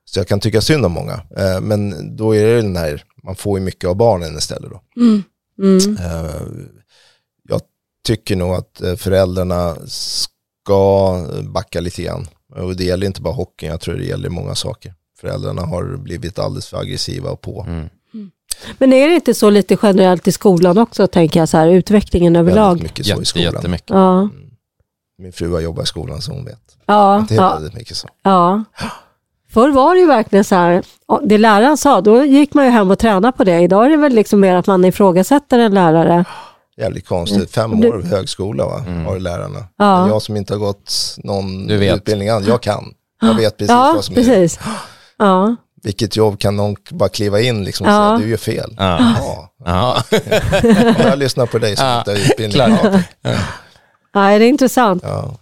Så 0.05 0.19
jag 0.19 0.27
kan 0.27 0.39
tycka 0.39 0.61
synd 0.61 0.85
om 0.85 0.91
många, 0.91 1.13
eh, 1.37 1.61
men 1.61 2.15
då 2.15 2.35
är 2.35 2.45
det 2.45 2.61
den 2.61 2.75
här, 2.75 3.03
man 3.23 3.35
får 3.35 3.59
ju 3.59 3.65
mycket 3.65 3.89
av 3.89 3.95
barnen 3.95 4.37
istället 4.37 4.71
då. 4.71 4.81
Mm. 5.01 5.23
Mm. 5.61 5.97
Eh, 5.97 6.41
jag 7.49 7.61
tycker 8.07 8.35
nog 8.35 8.55
att 8.55 8.81
eh, 8.81 8.95
föräldrarna 8.95 9.75
ska 9.85 11.25
backa 11.43 11.79
lite 11.79 12.03
grann. 12.03 12.27
Och 12.57 12.75
det 12.75 12.83
gäller 12.83 13.07
inte 13.07 13.21
bara 13.21 13.33
hockeyn, 13.33 13.69
jag 13.71 13.81
tror 13.81 13.95
det 13.95 14.03
gäller 14.05 14.29
många 14.29 14.55
saker. 14.55 14.93
Föräldrarna 15.21 15.61
har 15.61 15.97
blivit 15.97 16.39
alldeles 16.39 16.67
för 16.67 16.77
aggressiva 16.77 17.29
och 17.29 17.41
på. 17.41 17.65
Mm. 17.67 17.89
Men 18.77 18.93
är 18.93 19.07
det 19.07 19.15
inte 19.15 19.33
så 19.33 19.49
lite 19.49 19.77
generellt 19.81 20.27
i 20.27 20.31
skolan 20.31 20.77
också, 20.77 21.07
tänker 21.07 21.39
jag, 21.39 21.49
så 21.49 21.57
här, 21.57 21.67
utvecklingen 21.67 22.35
överlag? 22.35 22.67
Väldigt 22.69 22.83
mycket 22.83 23.05
så 23.05 23.21
i 23.21 23.25
skolan. 23.25 23.53
jättemycket. 23.53 23.89
Ja, 23.89 24.29
Min 25.17 25.33
fru 25.33 25.53
har 25.53 25.59
jobbat 25.59 25.83
i 25.83 25.87
skolan 25.87 26.21
så 26.21 26.31
hon 26.33 26.45
vet. 26.45 26.77
ja, 26.85 27.25
Det 27.29 27.35
är 27.35 27.41
ja, 27.41 27.53
väldigt 27.53 27.73
mycket 27.73 27.97
så. 27.97 28.07
ja. 28.23 28.63
Förr 29.49 29.69
var 29.71 29.93
det 29.95 29.99
ju 30.01 30.07
verkligen 30.07 30.43
så 30.45 30.55
här, 30.55 30.83
det 31.23 31.37
läraren 31.37 31.77
sa, 31.77 32.01
då 32.01 32.25
gick 32.25 32.53
man 32.53 32.65
ju 32.65 32.71
hem 32.71 32.91
och 32.91 32.99
tränade 32.99 33.37
på 33.37 33.43
det. 33.43 33.59
Idag 33.61 33.85
är 33.85 33.89
det 33.89 33.97
väl 33.97 34.13
liksom 34.13 34.39
mer 34.39 34.55
att 34.55 34.67
man 34.67 34.85
ifrågasätter 34.85 35.59
en 35.59 35.73
lärare. 35.73 36.25
Jävligt 36.81 37.07
konstigt. 37.07 37.51
Fem 37.51 37.79
Du- 37.81 37.87
år 37.89 38.01
högskola 38.01 38.65
va? 38.65 38.85
har 39.05 39.19
lärarna. 39.19 39.59
Ja. 39.77 39.99
Men 40.01 40.09
Jag 40.09 40.21
som 40.21 40.37
inte 40.37 40.53
har 40.53 40.59
gått 40.59 41.15
någon 41.17 41.69
utbildning 41.69 42.27
än, 42.27 42.45
jag 42.45 42.61
kan. 42.61 42.93
Jag 43.21 43.33
vet 43.33 43.57
precis 43.57 43.69
ja, 43.71 43.91
vad 43.95 44.05
som 44.05 44.13
är. 44.13 44.23
precis. 44.23 44.59
Ja, 45.17 45.55
Vilket 45.83 46.15
jobb 46.15 46.39
kan 46.39 46.55
någon 46.55 46.75
bara 46.89 47.09
kliva 47.09 47.41
in 47.41 47.63
liksom 47.63 47.87
och 47.87 47.93
Ja. 47.93 47.95
säga 48.17 48.17
du 48.25 48.29
gör 48.29 48.37
fel. 48.37 48.75
Ja. 48.77 49.49
Ja. 49.65 50.03
Jag 50.99 51.19
lyssnar 51.19 51.45
på 51.45 51.57
dig 51.59 51.75
som 51.75 51.85
Ja, 51.87 51.97
inte 51.99 52.11
har 52.11 52.17
utbildning. 52.17 52.77
Ja. 53.21 53.31
Det 54.13 54.19
är 54.19 54.39
intressant. 54.41 55.03
Ja. 55.03 55.35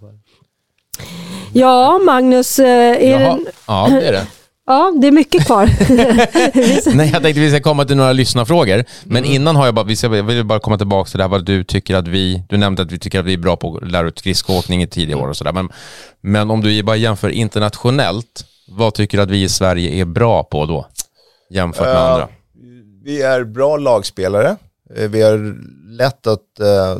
Ja, 1.53 1.99
Magnus, 2.05 2.59
eh, 2.59 2.67
är 2.67 3.19
Jaha. 3.21 3.35
det, 3.37 3.51
ja, 3.67 3.87
det 3.91 4.07
är 4.07 4.11
det. 4.11 4.27
Ja, 4.65 4.93
det 5.01 5.07
är 5.07 5.11
mycket 5.11 5.45
kvar. 5.45 5.65
Nej, 6.95 7.09
jag 7.13 7.23
tänkte 7.23 7.39
vi 7.41 7.49
ska 7.49 7.59
komma 7.61 7.85
till 7.85 7.97
några 7.97 8.11
lyssnarfrågor. 8.13 8.83
Men 9.03 9.17
Mm. 9.23 9.31
innan 9.35 9.55
har 9.55 9.65
jag 9.65 9.75
bara, 9.75 9.85
vi 9.85 9.95
ska, 9.95 10.15
jag 10.15 10.23
vill 10.23 10.43
bara 10.45 10.59
komma 10.59 10.77
tillbaka 10.77 11.09
till 11.09 11.17
det 11.17 11.23
här 11.23 11.29
vad 11.29 11.45
du 11.45 11.63
tycker 11.63 11.95
att 11.95 12.07
vi, 12.07 12.43
du 12.49 12.57
nämnde 12.57 12.81
att 12.81 12.91
vi 12.91 12.99
tycker 12.99 13.19
att 13.19 13.25
vi 13.25 13.33
är 13.33 13.37
bra 13.37 13.55
på 13.55 13.77
att 13.77 13.91
lära 13.91 14.07
ut 14.07 14.19
skridskoåkning 14.19 14.83
i 14.83 14.87
tidiga 14.87 15.17
år 15.17 15.27
och 15.27 15.37
sådär. 15.37 15.53
Men, 15.53 15.69
men 16.21 16.51
om 16.51 16.61
du 16.61 16.83
bara 16.83 16.95
jämför 16.95 17.29
internationellt, 17.29 18.45
vad 18.67 18.93
tycker 18.93 19.17
du 19.17 19.23
att 19.23 19.29
vi 19.31 19.43
i 19.43 19.49
Sverige 19.49 20.01
är 20.01 20.05
bra 20.05 20.43
på 20.43 20.65
då? 20.65 20.87
Jämfört 21.49 21.85
med 21.85 21.95
Ja, 21.95 22.09
andra. 22.11 22.27
Vi 23.03 23.21
är 23.21 23.43
bra 23.43 23.77
lagspelare. 23.77 24.55
Eh, 24.95 25.09
Vi 25.09 25.21
har 25.21 25.55
lätt 25.97 26.27
att 26.27 26.59
eh, 26.59 26.97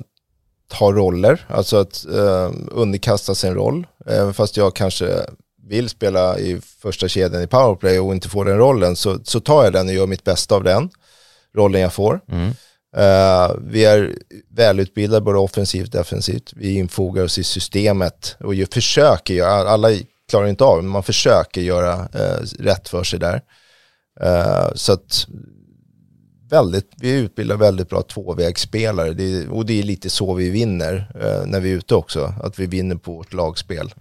ta 0.68 0.92
roller, 0.92 1.46
alltså 1.50 1.78
att 1.78 2.06
eh, 2.16 2.52
underkasta 2.72 3.36
sig 3.36 3.50
en 3.50 3.56
roll. 3.56 3.88
Även 4.06 4.34
fast 4.34 4.58
jag 4.58 4.76
kanske 4.76 5.06
vill 5.68 5.90
spela 5.90 6.40
i 6.40 6.62
första 6.62 7.08
kedjan 7.08 7.44
i 7.44 7.48
powerplay 7.48 8.00
och 8.00 8.14
inte 8.14 8.30
får 8.30 8.46
den 8.46 8.58
rollen 8.58 8.96
så, 8.96 9.20
så 9.24 9.40
tar 9.40 9.64
jag 9.64 9.74
den 9.74 9.88
och 9.88 9.94
gör 9.94 10.08
mitt 10.08 10.24
bästa 10.24 10.56
av 10.56 10.64
den 10.64 10.90
rollen 11.56 11.82
jag 11.82 11.94
får. 11.94 12.20
Mm. 12.32 12.52
Eh, 12.98 13.56
vi 13.62 13.86
är 13.86 14.16
välutbildade 14.50 15.22
både 15.22 15.40
offensivt 15.40 15.88
och 15.88 16.00
defensivt. 16.00 16.54
Vi 16.56 16.76
infogar 16.76 17.24
oss 17.24 17.38
i 17.38 17.44
systemet 17.44 18.36
och 18.40 18.56
ju 18.56 18.66
försöker 18.66 19.34
göra, 19.34 19.70
alla 19.70 19.90
klarar 20.30 20.48
inte 20.48 20.64
av 20.64 20.78
men 20.78 20.92
man 20.92 21.04
försöker 21.04 21.62
göra 21.62 21.94
eh, 21.94 22.38
rätt 22.60 22.90
för 22.90 23.04
sig 23.04 23.20
där. 23.20 23.42
Eh, 24.22 24.68
så 24.76 24.94
att 24.94 25.28
väldigt, 26.50 26.92
vi 26.98 27.12
utbildar 27.12 27.58
väldigt 27.58 27.90
bra 27.90 28.02
tvåvägsspelare 28.02 29.14
det 29.14 29.24
är, 29.24 29.50
och 29.50 29.66
det 29.66 29.80
är 29.80 29.84
lite 29.84 30.10
så 30.10 30.34
vi 30.34 30.50
vinner 30.50 31.12
när 31.46 31.60
vi 31.60 31.72
är 31.72 31.76
ute 31.76 31.96
också, 31.96 32.34
att 32.44 32.60
vi 32.60 32.66
vinner 32.66 32.96
på 32.96 33.14
vårt 33.14 33.34
lagspel. 33.34 33.94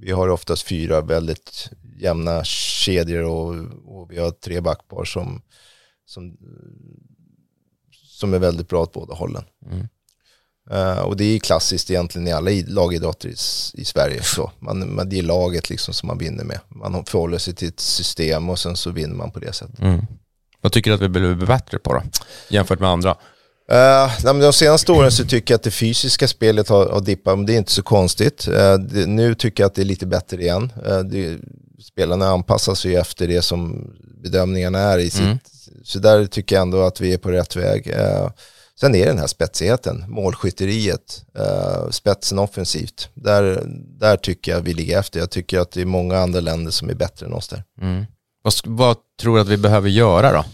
Vi 0.00 0.10
har 0.10 0.28
oftast 0.28 0.62
fyra 0.62 1.00
väldigt 1.00 1.70
jämna 1.96 2.44
kedjor 2.44 3.22
och, 3.22 3.54
och 3.84 4.12
vi 4.12 4.18
har 4.18 4.30
tre 4.30 4.60
backpar 4.60 5.04
som, 5.04 5.42
som, 6.06 6.36
som 7.92 8.34
är 8.34 8.38
väldigt 8.38 8.68
bra 8.68 8.82
åt 8.82 8.92
båda 8.92 9.14
hållen. 9.14 9.44
Mm. 9.66 9.88
Eh, 10.70 10.98
och 10.98 11.16
det 11.16 11.24
är 11.24 11.38
klassiskt 11.38 11.90
egentligen 11.90 12.28
i 12.28 12.32
alla 12.32 12.50
lagidrotter 12.66 13.28
i, 13.28 13.34
i 13.74 13.84
Sverige. 13.84 14.22
Så. 14.22 14.52
Man, 14.58 14.94
man, 14.94 15.08
det 15.08 15.18
är 15.18 15.22
laget 15.22 15.70
liksom 15.70 15.94
som 15.94 16.06
man 16.06 16.18
vinner 16.18 16.44
med. 16.44 16.60
Man 16.68 17.04
förhåller 17.04 17.38
sig 17.38 17.54
till 17.54 17.68
ett 17.68 17.80
system 17.80 18.50
och 18.50 18.58
sen 18.58 18.76
så 18.76 18.90
vinner 18.90 19.16
man 19.16 19.30
på 19.30 19.38
det 19.38 19.52
sättet. 19.52 19.80
Mm. 19.80 20.06
Vad 20.60 20.72
tycker 20.72 20.90
du 20.90 20.94
att 20.94 21.02
vi 21.02 21.08
behöver 21.08 21.34
bli 21.34 21.46
bättre 21.46 21.78
på 21.78 21.92
då? 21.92 22.02
Jämfört 22.48 22.80
med 22.80 22.88
andra? 22.88 23.16
Uh, 23.72 24.40
de 24.40 24.52
senaste 24.52 24.92
åren 24.92 25.12
så 25.12 25.24
tycker 25.24 25.54
jag 25.54 25.58
att 25.58 25.62
det 25.62 25.70
fysiska 25.70 26.28
spelet 26.28 26.68
har, 26.68 26.86
har 26.86 27.00
dippat, 27.00 27.38
men 27.38 27.46
det 27.46 27.54
är 27.54 27.58
inte 27.58 27.72
så 27.72 27.82
konstigt. 27.82 28.48
Eh, 28.48 28.74
det, 28.74 29.06
nu 29.06 29.34
tycker 29.34 29.62
jag 29.62 29.68
att 29.68 29.74
det 29.74 29.82
är 29.82 29.86
lite 29.86 30.06
bättre 30.06 30.42
igen. 30.42 30.72
Eh, 30.86 30.98
det, 30.98 31.38
spelarna 31.82 32.28
anpassar 32.28 32.74
sig 32.74 32.96
efter 32.96 33.28
det 33.28 33.42
som 33.42 33.90
bedömningarna 34.22 34.78
är 34.78 34.98
i 34.98 35.10
sitt. 35.10 35.20
Mm. 35.20 35.38
Så 35.84 35.98
där 35.98 36.26
tycker 36.26 36.56
jag 36.56 36.62
ändå 36.62 36.82
att 36.82 37.00
vi 37.00 37.12
är 37.12 37.18
på 37.18 37.30
rätt 37.30 37.56
väg. 37.56 37.90
Eh, 37.90 38.30
sen 38.80 38.94
är 38.94 38.98
det 38.98 39.10
den 39.10 39.18
här 39.18 39.26
spetsigheten, 39.26 40.04
målskytteriet, 40.08 41.24
eh, 41.38 41.90
spetsen 41.90 42.38
offensivt. 42.38 43.08
Där, 43.14 43.62
där 44.00 44.16
tycker 44.16 44.52
jag 44.52 44.60
vi 44.60 44.74
ligger 44.74 44.98
efter. 44.98 45.20
Jag 45.20 45.30
tycker 45.30 45.60
att 45.60 45.70
det 45.70 45.80
är 45.80 45.86
många 45.86 46.18
andra 46.18 46.40
länder 46.40 46.70
som 46.70 46.90
är 46.90 46.94
bättre 46.94 47.26
än 47.26 47.32
oss 47.32 47.48
där. 47.48 47.64
Mm. 47.80 48.04
Vad, 48.42 48.54
vad 48.64 48.96
tror 49.20 49.34
du 49.34 49.40
att 49.40 49.48
vi 49.48 49.56
behöver 49.56 49.88
göra 49.88 50.32
då? 50.32 50.44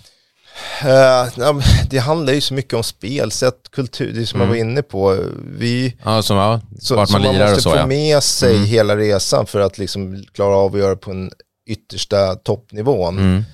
Men 1.37 1.63
det 1.91 1.99
handlar 1.99 2.33
ju 2.33 2.41
så 2.41 2.55
mycket 2.55 2.75
om 2.75 2.83
spelsätt, 2.83 3.71
kultur, 3.71 4.13
det 4.13 4.27
som 4.27 4.41
jag 4.41 4.47
var 4.47 4.55
inne 4.55 4.83
på. 4.83 5.19
Vi, 5.59 5.97
Ja, 6.05 6.23
som, 6.23 6.37
ja, 6.37 6.61
så, 6.81 6.95
man 6.97 7.07
man 7.11 7.23
måste 7.23 7.61
så 7.63 7.71
få 7.71 7.77
ja. 7.77 7.87
med 7.87 8.23
sig 8.23 8.55
Mm. 8.57 8.67
hela 8.67 8.97
resan 8.97 9.47
för 9.47 9.61
att 9.61 9.79
liksom 9.79 10.25
klara 10.33 10.57
av 10.57 10.75
att 10.75 10.81
göra 10.81 10.97
på 10.97 11.11
en 11.11 11.31
yttersta 11.67 12.35
toppnivån. 12.35 13.19
Mm. 13.19 13.45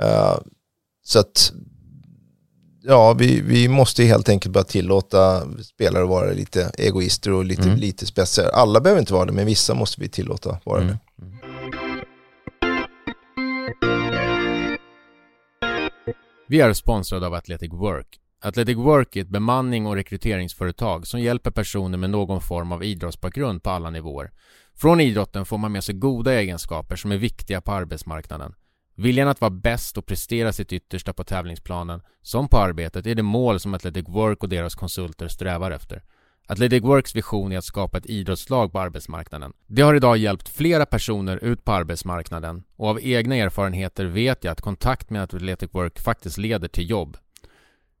Eh, 0.00 0.36
så 1.04 1.18
att, 1.18 1.52
ja, 2.82 3.12
vi, 3.12 3.40
vi 3.40 3.68
måste 3.68 4.04
helt 4.04 4.28
enkelt 4.28 4.52
bara 4.52 4.64
tillåta 4.64 5.42
spelare 5.74 6.02
att 6.02 6.08
vara 6.08 6.30
lite 6.32 6.70
egoister 6.78 7.32
och 7.32 7.44
lite, 7.44 7.62
Mm. 7.62 7.76
lite 7.76 8.06
speciella. 8.06 8.50
Alla 8.50 8.80
behöver 8.80 9.00
inte 9.00 9.12
vara 9.12 9.24
det, 9.24 9.32
men 9.32 9.46
vissa 9.46 9.74
måste 9.74 10.00
vi 10.00 10.08
tillåta 10.08 10.58
vara 10.64 10.80
Mm. 10.82 10.88
det. 10.92 10.98
Vi 16.50 16.60
är 16.60 16.72
sponsrade 16.72 17.26
av 17.26 17.34
Athletic 17.34 17.72
Work. 17.72 18.20
Athletic 18.42 18.76
Work 18.76 19.16
är 19.16 19.20
ett 19.22 19.28
bemanning 19.28 19.86
och 19.86 19.94
rekryteringsföretag 19.94 21.06
som 21.06 21.20
hjälper 21.20 21.50
personer 21.50 21.98
med 21.98 22.10
någon 22.10 22.40
form 22.40 22.72
av 22.72 22.84
idrottsbakgrund 22.84 23.62
på 23.62 23.70
alla 23.70 23.90
nivåer. 23.90 24.30
Från 24.74 25.00
idrotten 25.00 25.46
får 25.46 25.58
man 25.58 25.72
med 25.72 25.84
sig 25.84 25.94
goda 25.94 26.34
egenskaper 26.34 26.96
som 26.96 27.12
är 27.12 27.16
viktiga 27.16 27.60
på 27.60 27.72
arbetsmarknaden. 27.72 28.54
Viljan 28.94 29.28
att 29.28 29.40
vara 29.40 29.50
bäst 29.50 29.98
och 29.98 30.06
prestera 30.06 30.52
sitt 30.52 30.72
yttersta 30.72 31.12
på 31.12 31.24
tävlingsplanen, 31.24 32.02
som 32.22 32.48
på 32.48 32.58
arbetet, 32.58 33.06
är 33.06 33.14
det 33.14 33.22
mål 33.22 33.60
som 33.60 33.74
Athletic 33.74 34.08
Work 34.08 34.42
och 34.42 34.48
deras 34.48 34.74
konsulter 34.74 35.28
strävar 35.28 35.70
efter. 35.70 36.02
Athletic 36.50 36.82
Works 36.82 37.16
vision 37.16 37.52
är 37.52 37.58
att 37.58 37.64
skapa 37.64 37.98
ett 37.98 38.06
idrottslag 38.06 38.72
på 38.72 38.80
arbetsmarknaden. 38.80 39.52
Det 39.66 39.82
har 39.82 39.94
idag 39.94 40.16
hjälpt 40.16 40.48
flera 40.48 40.86
personer 40.86 41.44
ut 41.44 41.64
på 41.64 41.72
arbetsmarknaden 41.72 42.62
och 42.76 42.88
av 42.88 43.00
egna 43.02 43.36
erfarenheter 43.36 44.04
vet 44.04 44.44
jag 44.44 44.52
att 44.52 44.60
kontakt 44.60 45.10
med 45.10 45.22
Athletic 45.22 45.70
Work 45.72 46.00
faktiskt 46.00 46.38
leder 46.38 46.68
till 46.68 46.90
jobb. 46.90 47.16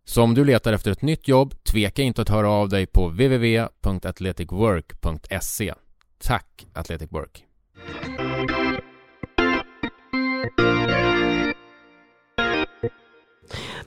Så 0.04 0.22
om 0.22 0.34
du 0.34 0.44
letar 0.44 0.72
efter 0.72 0.90
ett 0.90 1.02
nytt 1.02 1.28
jobb, 1.28 1.64
tveka 1.64 2.02
inte 2.02 2.22
att 2.22 2.28
höra 2.28 2.50
av 2.50 2.68
dig 2.68 2.86
på 2.86 3.08
www.athleticwork.se. 3.08 5.74
Tack 6.18 6.66
Athletic 6.72 7.12
Work! 7.12 7.44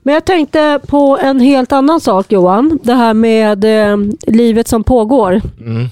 Men 0.03 0.13
jag 0.13 0.25
tänkte 0.25 0.79
på 0.87 1.17
en 1.21 1.39
helt 1.39 1.71
annan 1.71 2.01
sak 2.01 2.31
Johan. 2.31 2.79
Det 2.83 2.93
här 2.93 3.13
med 3.13 3.63
eh, 3.63 3.97
livet 4.27 4.67
som 4.67 4.83
pågår. 4.83 5.41
Mm. 5.59 5.89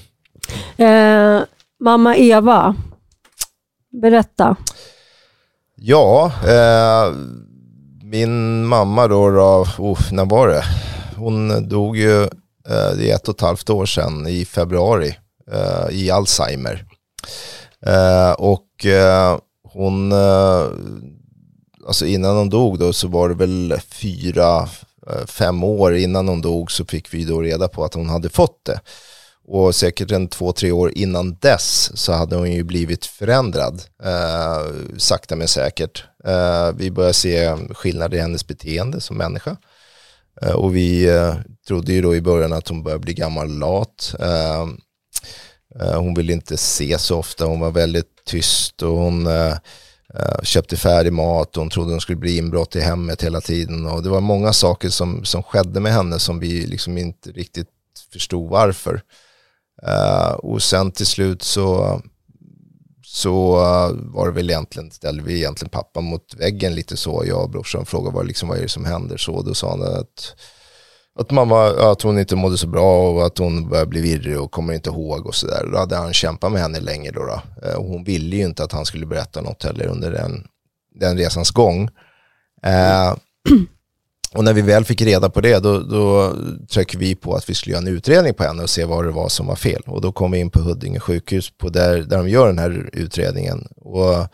Eh, 0.76 1.42
mamma 1.80 2.16
Eva, 2.16 2.74
berätta. 4.02 4.56
Ja, 5.76 6.32
eh, 6.44 7.14
min 8.02 8.66
mamma 8.66 9.08
då, 9.08 9.30
då 9.30 9.66
oh, 9.78 10.12
när 10.12 10.24
var 10.24 10.48
det? 10.48 10.62
Hon 11.16 11.68
dog 11.68 11.96
ju, 11.96 12.22
eh, 12.22 12.90
det 12.96 13.10
är 13.10 13.14
ett 13.14 13.28
och 13.28 13.34
ett 13.34 13.40
halvt 13.40 13.70
år 13.70 13.86
sedan 13.86 14.26
i 14.26 14.44
februari 14.44 15.16
eh, 15.52 15.90
i 15.90 16.10
Alzheimer. 16.10 16.84
Eh, 17.86 18.32
och 18.32 18.66
hon 19.72 20.12
alltså 21.86 22.06
innan 22.06 22.36
hon 22.36 22.50
dog 22.50 22.78
då 22.78 22.92
så 22.92 23.08
var 23.08 23.28
det 23.28 23.34
väl 23.34 23.80
fyra, 23.88 24.68
eh, 25.06 25.26
fem 25.26 25.64
år 25.64 25.96
innan 25.96 26.28
hon 26.28 26.40
dog 26.40 26.72
så 26.72 26.84
fick 26.84 27.14
vi 27.14 27.24
då 27.24 27.42
reda 27.42 27.68
på 27.68 27.84
att 27.84 27.94
hon 27.94 28.08
hade 28.08 28.28
fått 28.28 28.64
det. 28.64 28.80
Och 29.52 29.74
säkert 29.74 30.10
en 30.10 30.28
två, 30.28 30.52
tre 30.52 30.72
år 30.72 30.92
innan 30.94 31.34
dess 31.34 31.90
så 31.94 32.12
hade 32.12 32.36
hon 32.36 32.52
ju 32.52 32.62
blivit 32.62 33.06
förändrad, 33.06 33.82
eh, 34.02 34.66
sakta 34.98 35.36
men 35.36 35.48
säkert. 35.48 36.04
Eh, 36.24 36.72
vi 36.72 36.90
började 36.90 37.14
se 37.14 37.56
skillnader 37.70 38.18
i 38.18 38.20
hennes 38.20 38.46
beteende 38.46 39.00
som 39.00 39.16
människa. 39.16 39.56
Eh, 40.42 40.52
och 40.52 40.76
vi 40.76 41.08
eh, 41.08 41.34
trodde 41.66 41.92
ju 41.92 42.02
då 42.02 42.16
i 42.16 42.20
början 42.20 42.52
att 42.52 42.68
hon 42.68 42.82
började 42.82 43.04
bli 43.04 43.14
gammal 43.14 43.58
lat. 43.58 44.14
Eh, 44.20 44.68
eh 45.80 46.00
hon 46.00 46.14
ville 46.14 46.32
inte 46.32 46.56
se 46.56 46.98
så 46.98 47.18
ofta, 47.18 47.44
hon 47.44 47.60
var 47.60 47.70
väldigt 47.70 48.24
tyst 48.24 48.82
och 48.82 48.96
hon 48.96 49.26
eh, 49.26 49.56
Eh, 50.14 50.42
köpte 50.42 50.76
färdig 50.76 51.12
mat 51.12 51.56
och 51.56 51.62
hon 51.62 51.70
trodde 51.70 51.90
hon 51.90 52.00
skulle 52.00 52.18
bli 52.18 52.36
inbrott 52.36 52.76
i 52.76 52.80
hemmet 52.80 53.22
hela 53.22 53.40
tiden. 53.40 53.86
Och 53.86 54.02
det 54.02 54.08
var 54.08 54.20
många 54.20 54.52
saker 54.52 54.88
som, 54.88 55.24
som 55.24 55.42
skedde 55.42 55.80
med 55.80 55.92
henne 55.92 56.18
som 56.18 56.38
vi 56.38 56.66
liksom 56.66 56.98
inte 56.98 57.30
riktigt 57.30 57.68
förstod 58.12 58.50
varför. 58.50 59.02
Uh, 59.86 60.32
och 60.32 60.62
sen 60.62 60.92
till 60.92 61.06
slut 61.06 61.42
så, 61.42 62.00
så 63.04 63.56
uh, 63.56 64.12
var 64.14 64.26
det 64.26 64.32
väl 64.32 64.50
egentligen, 64.50 64.90
ställde 64.90 65.22
vi 65.22 65.36
egentligen 65.36 65.70
pappa 65.70 66.00
mot 66.00 66.34
väggen 66.34 66.74
lite 66.74 66.96
så, 66.96 67.24
jag 67.26 67.42
och 67.42 67.50
brorsan 67.50 67.86
frågade 67.86 68.16
vad, 68.16 68.26
liksom, 68.26 68.48
vad 68.48 68.58
är 68.58 68.62
det 68.62 68.68
som 68.68 68.84
händer 68.84 69.16
så. 69.16 69.42
Då 69.42 69.54
sa 69.54 69.70
han 69.70 69.82
att 69.82 70.36
att 71.20 71.30
mamma, 71.30 71.68
att 71.68 72.02
hon 72.02 72.18
inte 72.18 72.36
mådde 72.36 72.58
så 72.58 72.66
bra 72.66 73.10
och 73.10 73.26
att 73.26 73.38
hon 73.38 73.68
började 73.68 73.90
bli 73.90 74.00
virrig 74.00 74.40
och 74.40 74.50
kommer 74.50 74.74
inte 74.74 74.90
ihåg 74.90 75.26
och 75.26 75.34
sådär. 75.34 75.68
Då 75.72 75.78
hade 75.78 75.96
han 75.96 76.12
kämpat 76.12 76.52
med 76.52 76.62
henne 76.62 76.80
länge 76.80 77.10
då. 77.10 77.20
då. 77.20 77.68
Eh, 77.68 77.74
och 77.74 77.84
hon 77.84 78.04
ville 78.04 78.36
ju 78.36 78.44
inte 78.44 78.64
att 78.64 78.72
han 78.72 78.84
skulle 78.84 79.06
berätta 79.06 79.40
något 79.40 79.64
heller 79.64 79.86
under 79.86 80.10
den, 80.10 80.46
den 80.94 81.18
resans 81.18 81.50
gång. 81.50 81.88
Eh, 82.62 83.14
och 84.34 84.44
när 84.44 84.52
vi 84.52 84.62
väl 84.62 84.84
fick 84.84 85.02
reda 85.02 85.30
på 85.30 85.40
det, 85.40 85.58
då, 85.58 85.80
då 85.80 86.34
tryckte 86.70 86.98
vi 86.98 87.14
på 87.14 87.34
att 87.34 87.50
vi 87.50 87.54
skulle 87.54 87.72
göra 87.72 87.82
en 87.82 87.96
utredning 87.96 88.34
på 88.34 88.42
henne 88.42 88.62
och 88.62 88.70
se 88.70 88.84
vad 88.84 89.04
det 89.04 89.12
var 89.12 89.28
som 89.28 89.46
var 89.46 89.56
fel. 89.56 89.82
Och 89.86 90.00
då 90.00 90.12
kom 90.12 90.30
vi 90.30 90.38
in 90.38 90.50
på 90.50 90.60
Huddinge 90.60 91.00
sjukhus 91.00 91.50
på 91.58 91.68
där, 91.68 91.98
där 91.98 92.16
de 92.16 92.28
gör 92.28 92.46
den 92.46 92.58
här 92.58 92.90
utredningen. 92.92 93.68
Och 93.76 94.26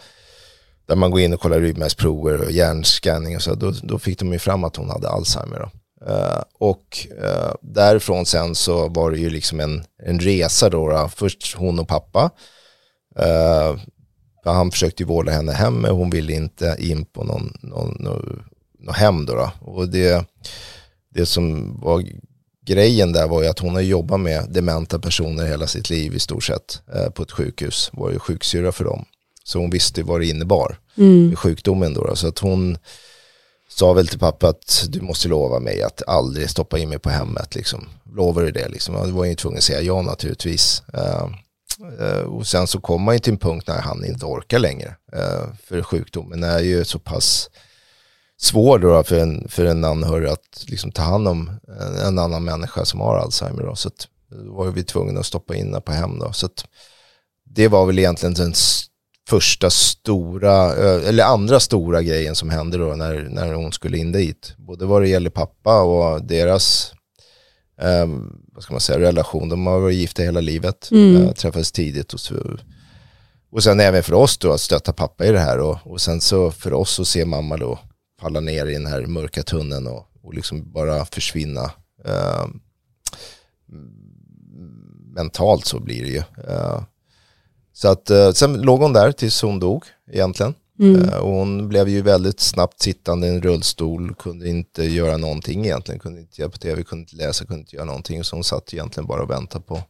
där 0.87 0.97
man 0.97 1.11
går 1.11 1.21
in 1.21 1.35
och 1.35 1.41
kollar 1.41 1.61
ryggmärgsprover 1.61 2.41
och 2.41 2.51
hjärnscanning 2.51 3.37
och 3.37 3.43
så, 3.43 3.55
då, 3.55 3.73
då 3.83 3.99
fick 3.99 4.19
de 4.19 4.33
ju 4.33 4.39
fram 4.39 4.65
att 4.65 4.77
hon 4.77 4.91
hade 4.91 5.09
Alzheimer. 5.09 5.59
Då. 5.59 5.71
Uh, 6.03 6.43
och 6.59 7.07
uh, 7.23 7.55
därifrån 7.63 8.27
sen 8.27 8.55
så 8.55 8.89
var 8.89 9.11
det 9.11 9.19
ju 9.19 9.31
liksom 9.31 9.61
en, 9.61 9.85
en 10.03 10.21
resa 10.21 10.71
då, 10.71 10.89
då. 10.89 11.11
Först 11.17 11.57
hon 11.57 11.79
och 11.79 11.89
pappa. 11.89 12.31
Uh, 13.19 13.81
han 14.45 14.71
försökte 14.71 15.03
ju 15.03 15.07
vårda 15.07 15.33
henne 15.33 15.53
hemma, 15.53 15.91
hon 15.91 16.11
ville 16.11 16.33
inte 16.33 16.77
in 16.79 17.05
på 17.05 17.25
någon, 17.25 17.59
någon, 17.63 17.97
någon, 18.01 18.43
någon 18.79 18.95
hem 18.95 19.27
då, 19.27 19.35
då. 19.35 19.51
Och 19.61 19.89
det, 19.89 20.25
det 21.15 21.27
som 21.27 21.77
var 21.81 22.05
grejen 22.67 23.13
där 23.13 23.29
var 23.29 23.43
ju 23.43 23.49
att 23.49 23.59
hon 23.59 23.75
har 23.75 23.81
jobbat 23.81 24.21
med 24.21 24.47
dementa 24.51 24.99
personer 24.99 25.47
hela 25.47 25.67
sitt 25.67 25.91
liv 25.91 26.15
i 26.15 26.19
stort 26.19 26.45
sett 26.45 26.81
på 27.15 27.23
ett 27.23 27.33
sjukhus. 27.33 27.91
Var 27.93 28.11
ju 28.11 28.19
sjuksyra 28.19 28.73
för 28.73 28.85
dem. 28.85 29.05
Så 29.45 29.59
hon 29.59 29.71
visste 29.71 30.03
vad 30.03 30.21
det 30.21 30.27
innebar, 30.27 30.79
mm. 30.97 31.37
sjukdomen 31.37 31.95
då, 31.95 32.05
då. 32.05 32.17
Så 32.17 32.29
att 32.29 32.39
hon 32.39 32.79
sa 33.79 33.93
väl 33.93 34.09
till 34.09 34.19
pappa 34.19 34.49
att 34.49 34.87
du 34.89 35.01
måste 35.01 35.29
lova 35.29 35.59
mig 35.59 35.83
att 35.83 36.03
aldrig 36.07 36.51
stoppa 36.51 36.79
in 36.79 36.89
mig 36.89 36.99
på 36.99 37.11
hemmet. 37.11 37.55
Liksom. 37.55 37.89
Lovar 38.15 38.43
du 38.43 38.51
det? 38.51 38.69
Liksom. 38.69 38.95
Jag 38.95 39.07
det 39.07 39.13
var 39.13 39.25
ju 39.25 39.35
tvungen 39.35 39.59
att 39.59 39.65
säga 39.65 39.81
ja 39.81 40.03
naturligtvis. 40.03 40.83
Uh, 40.95 41.29
uh, 42.01 42.21
och 42.21 42.47
sen 42.47 42.67
så 42.67 42.81
kom 42.81 43.03
man 43.03 43.15
ju 43.15 43.19
till 43.19 43.33
en 43.33 43.39
punkt 43.39 43.69
när 43.69 43.81
han 43.81 44.05
inte 44.05 44.27
orkar 44.27 44.59
längre. 44.59 44.97
Uh, 45.17 45.55
för 45.65 45.83
sjukdomen 45.83 46.45
är 46.45 46.59
ju 46.59 46.85
så 46.85 46.99
pass 46.99 47.51
svår 48.39 48.79
då 48.79 49.03
för 49.03 49.19
en, 49.19 49.49
för 49.49 49.65
en 49.65 49.85
anhörig 49.85 50.29
att 50.29 50.65
liksom 50.67 50.93
ta 50.93 51.03
hand 51.03 51.29
om 51.29 51.51
en, 51.81 51.97
en 51.97 52.19
annan 52.19 52.45
människa 52.45 52.85
som 52.85 53.01
har 53.01 53.19
Alzheimer. 53.19 53.63
Då. 53.63 53.77
Så 53.77 53.89
att, 53.89 54.09
då 54.29 54.53
var 54.53 54.67
vi 54.67 54.85
tvungna 54.85 55.21
att 55.21 55.27
stoppa 55.27 55.55
in 55.55 55.67
henne 55.67 55.81
på 55.81 55.93
hem. 55.93 56.19
Då. 56.19 56.33
Så 56.33 56.47
att, 56.47 56.65
det 57.45 57.69
var 57.69 57.87
väl 57.87 57.99
egentligen 57.99 58.35
den 58.35 58.53
första 59.29 59.71
stora, 59.71 60.75
eller 60.75 61.25
andra 61.25 61.61
stora 61.61 62.03
grejen 62.03 62.35
som 62.35 62.51
hände 62.51 62.79
då 62.79 62.95
när, 62.95 63.29
när 63.31 63.53
hon 63.53 63.73
skulle 63.73 63.99
in 63.99 64.13
dit. 64.13 64.55
Både 64.57 64.87
vad 64.87 65.03
det 65.03 65.09
gäller 65.09 65.31
pappa 65.31 65.83
och 65.83 66.25
deras 66.25 66.93
eh, 67.81 68.07
vad 68.53 68.63
ska 68.63 68.75
man 68.75 68.81
säga, 68.81 69.01
relation. 69.01 69.49
De 69.49 69.67
har 69.67 69.81
varit 69.81 69.97
gifta 69.97 70.23
hela 70.23 70.41
livet, 70.41 70.91
mm. 70.91 71.23
äh, 71.23 71.33
träffades 71.33 71.73
tidigt. 71.73 72.13
Och, 72.13 72.21
så, 72.21 72.35
och 73.51 73.63
sen 73.63 73.81
även 73.81 74.03
för 74.03 74.15
oss 74.15 74.39
då 74.39 74.53
att 74.53 74.61
stötta 74.61 74.93
pappa 74.93 75.27
i 75.27 75.33
det 75.33 75.39
här. 75.39 75.59
Och, 75.59 75.79
och 75.85 76.01
sen 76.01 76.21
så 76.21 76.51
för 76.51 76.73
oss 76.73 77.01
att 77.01 77.07
se 77.09 77.25
mamma 77.25 77.57
då 77.57 77.79
falla 78.21 78.41
ner 78.41 78.67
i 78.67 78.73
den 78.73 78.87
här 78.87 79.07
mörka 79.07 79.43
tunneln 79.43 79.87
och, 79.87 80.07
och 80.23 80.35
liksom 80.35 80.73
bara 80.73 81.05
försvinna. 81.05 81.71
Eh, 82.05 82.47
mentalt 85.15 85.65
så 85.65 85.81
blir 85.81 86.03
det 86.03 86.11
ju. 86.11 86.23
Eh, 87.77 87.81
så 87.81 87.89
att, 87.89 88.11
eh, 88.11 88.31
sen 88.31 88.63
låg 88.63 88.81
hon 88.81 88.93
där 88.93 89.13
tills 89.13 89.43
hon 89.43 89.61
dog 89.61 89.85
egentligen. 90.13 90.55
Mm. 90.79 91.09
Eh, 91.09 91.17
och 91.17 91.33
hon 91.33 91.69
blev 91.69 91.89
ju 91.89 92.03
väldigt 92.03 92.41
snabbt 92.41 92.83
sittande 92.83 93.27
i 93.27 93.31
en 93.31 93.43
rullstol, 93.43 94.15
kunde 94.15 94.49
inte 94.49 94.85
göra 94.85 95.17
någonting 95.17 95.65
egentligen, 95.65 96.01
kunde 96.01 96.21
inte 96.21 96.49
på 96.49 96.59
tv, 96.59 96.83
kunde 96.83 97.03
inte 97.03 97.17
läsa, 97.17 97.45
kunde 97.45 97.61
inte 97.61 97.77
göra 97.77 97.87
någonting. 97.87 98.25
Så 98.25 98.37
hon 98.37 98.45
satt 98.45 98.75
egentligen 98.75 99.07
bara 99.07 99.23
och 99.23 99.31
väntade 99.31 99.65
på, 99.65 99.83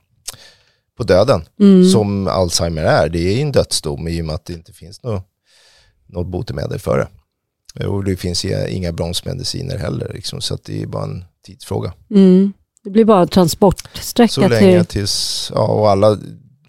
på 0.97 1.05
döden. 1.05 1.45
Mm. 1.61 1.91
Som 1.91 2.29
Alzheimer 2.29 2.83
är, 2.83 3.09
det 3.09 3.19
är 3.19 3.43
en 3.43 3.53
dödsdom 3.53 4.09
i 4.09 4.23
och 4.23 4.25
med 4.25 4.35
att 4.35 4.45
det 4.45 4.53
inte 4.53 4.73
finns 4.73 5.03
något, 5.03 5.25
något 6.07 6.27
botemedel 6.27 6.79
för 6.79 6.99
det. 6.99 7.09
Och 7.87 8.05
det 8.05 8.17
finns 8.17 8.45
inga 8.45 8.93
bromsmediciner 8.93 9.79
heller, 9.79 10.11
liksom, 10.15 10.41
så 10.41 10.59
det 10.65 10.83
är 10.83 10.87
bara 10.87 11.05
en 11.05 11.25
tidsfråga. 11.47 11.93
Mm. 12.11 12.53
Det 12.85 12.91
blir 12.91 13.05
bara 13.05 13.27
transportsträcka 13.27 14.33
Så 14.33 14.49
länge 14.49 14.85
tills, 14.85 15.51
ja 15.55 15.67
och 15.67 15.91
alla 15.91 16.19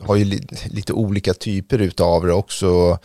har 0.08 0.16
ju 0.16 0.26
li, 0.26 0.47
lite 0.66 0.93
olika 0.93 1.34
typer 1.34 1.80
utav 1.80 2.26
det 2.26 2.34
också. 2.34 2.99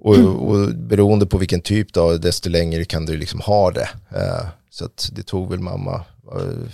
Och, 0.00 0.16
och 0.18 0.74
beroende 0.74 1.26
på 1.26 1.38
vilken 1.38 1.60
typ 1.60 1.92
då, 1.92 2.16
desto 2.16 2.48
längre 2.48 2.84
kan 2.84 3.06
du 3.06 3.16
liksom 3.16 3.40
ha 3.40 3.70
det. 3.70 3.88
Uh, 4.16 4.48
så 4.70 4.84
att 4.84 5.10
det 5.12 5.22
tog 5.22 5.50
väl 5.50 5.60
mamma, 5.60 6.04
uh, 6.36 6.68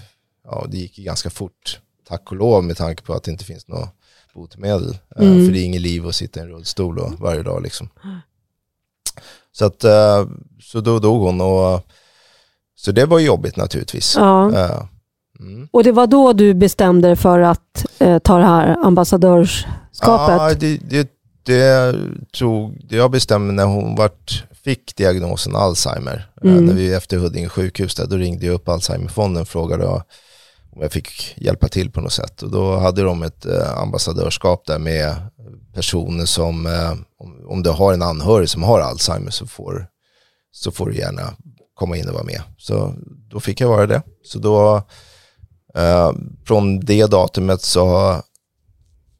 ja 0.44 0.66
det 0.68 0.76
gick 0.76 0.96
ganska 0.96 1.30
fort, 1.30 1.80
tack 2.08 2.30
och 2.30 2.36
lov 2.36 2.64
med 2.64 2.76
tanke 2.76 3.02
på 3.02 3.14
att 3.14 3.22
det 3.22 3.30
inte 3.30 3.44
finns 3.44 3.68
något 3.68 3.88
botemedel. 4.34 4.98
Uh, 5.20 5.26
mm. 5.26 5.46
För 5.46 5.52
det 5.52 5.60
är 5.60 5.64
inget 5.64 5.80
liv 5.80 6.06
att 6.06 6.14
sitta 6.14 6.40
i 6.40 6.42
en 6.42 6.48
rullstol 6.48 6.98
och, 6.98 7.12
varje 7.20 7.42
dag 7.42 7.62
liksom. 7.62 7.88
Så 9.52 9.64
att, 9.64 9.84
så 10.62 10.80
då 10.80 10.98
dog 10.98 11.22
hon 11.22 11.40
och 11.40 11.86
så 12.74 12.92
det 12.92 13.06
var 13.06 13.18
jobbigt 13.18 13.56
naturligtvis. 13.56 14.14
Ja. 14.16 14.88
Mm. 15.40 15.68
Och 15.70 15.84
det 15.84 15.92
var 15.92 16.06
då 16.06 16.32
du 16.32 16.54
bestämde 16.54 17.08
dig 17.08 17.16
för 17.16 17.40
att 17.40 17.86
eh, 17.98 18.18
ta 18.18 18.38
det 18.38 18.44
här 18.44 18.76
ambassadörskapet? 18.86 19.76
Ja, 20.00 20.54
det, 20.60 20.76
det, 20.90 21.10
det, 21.42 21.96
tog, 22.32 22.86
det 22.88 22.96
jag 22.96 23.10
bestämde 23.10 23.52
när 23.52 23.64
hon 23.64 23.96
vart, 23.96 24.44
fick 24.64 24.96
diagnosen 24.96 25.56
Alzheimer. 25.56 26.30
Eh, 26.44 26.50
mm. 26.50 26.66
när 26.66 26.74
vi 26.74 26.94
efter 26.94 27.16
Huddinge 27.16 27.48
sjukhus, 27.48 27.94
där, 27.94 28.06
då 28.06 28.16
ringde 28.16 28.46
jag 28.46 28.54
upp 28.54 28.68
Alzheimerfonden 28.68 29.40
och 29.40 29.48
frågade 29.48 29.86
om 29.86 30.82
jag 30.82 30.92
fick 30.92 31.34
hjälpa 31.36 31.68
till 31.68 31.90
på 31.90 32.00
något 32.00 32.12
sätt. 32.12 32.42
Och 32.42 32.50
då 32.50 32.76
hade 32.76 33.02
de 33.02 33.22
ett 33.22 33.46
eh, 33.46 33.78
ambassadörskap 33.78 34.66
där 34.66 34.78
med 34.78 35.16
personer 35.74 36.24
som, 36.24 36.66
eh, 36.66 36.90
om, 37.18 37.46
om 37.48 37.62
du 37.62 37.70
har 37.70 37.92
en 37.92 38.02
anhörig 38.02 38.48
som 38.48 38.62
har 38.62 38.80
Alzheimer 38.80 39.30
så 39.30 39.46
får, 39.46 39.86
så 40.52 40.70
får 40.70 40.86
du 40.86 40.96
gärna 40.96 41.34
komma 41.74 41.96
in 41.96 42.08
och 42.08 42.14
vara 42.14 42.24
med. 42.24 42.42
Så 42.58 42.94
då 43.30 43.40
fick 43.40 43.60
jag 43.60 43.68
vara 43.68 43.86
det. 43.86 44.02
Så 44.24 44.38
då 44.38 44.82
Uh, 45.76 46.12
från 46.44 46.80
det 46.80 47.06
datumet 47.06 47.62
så 47.62 48.12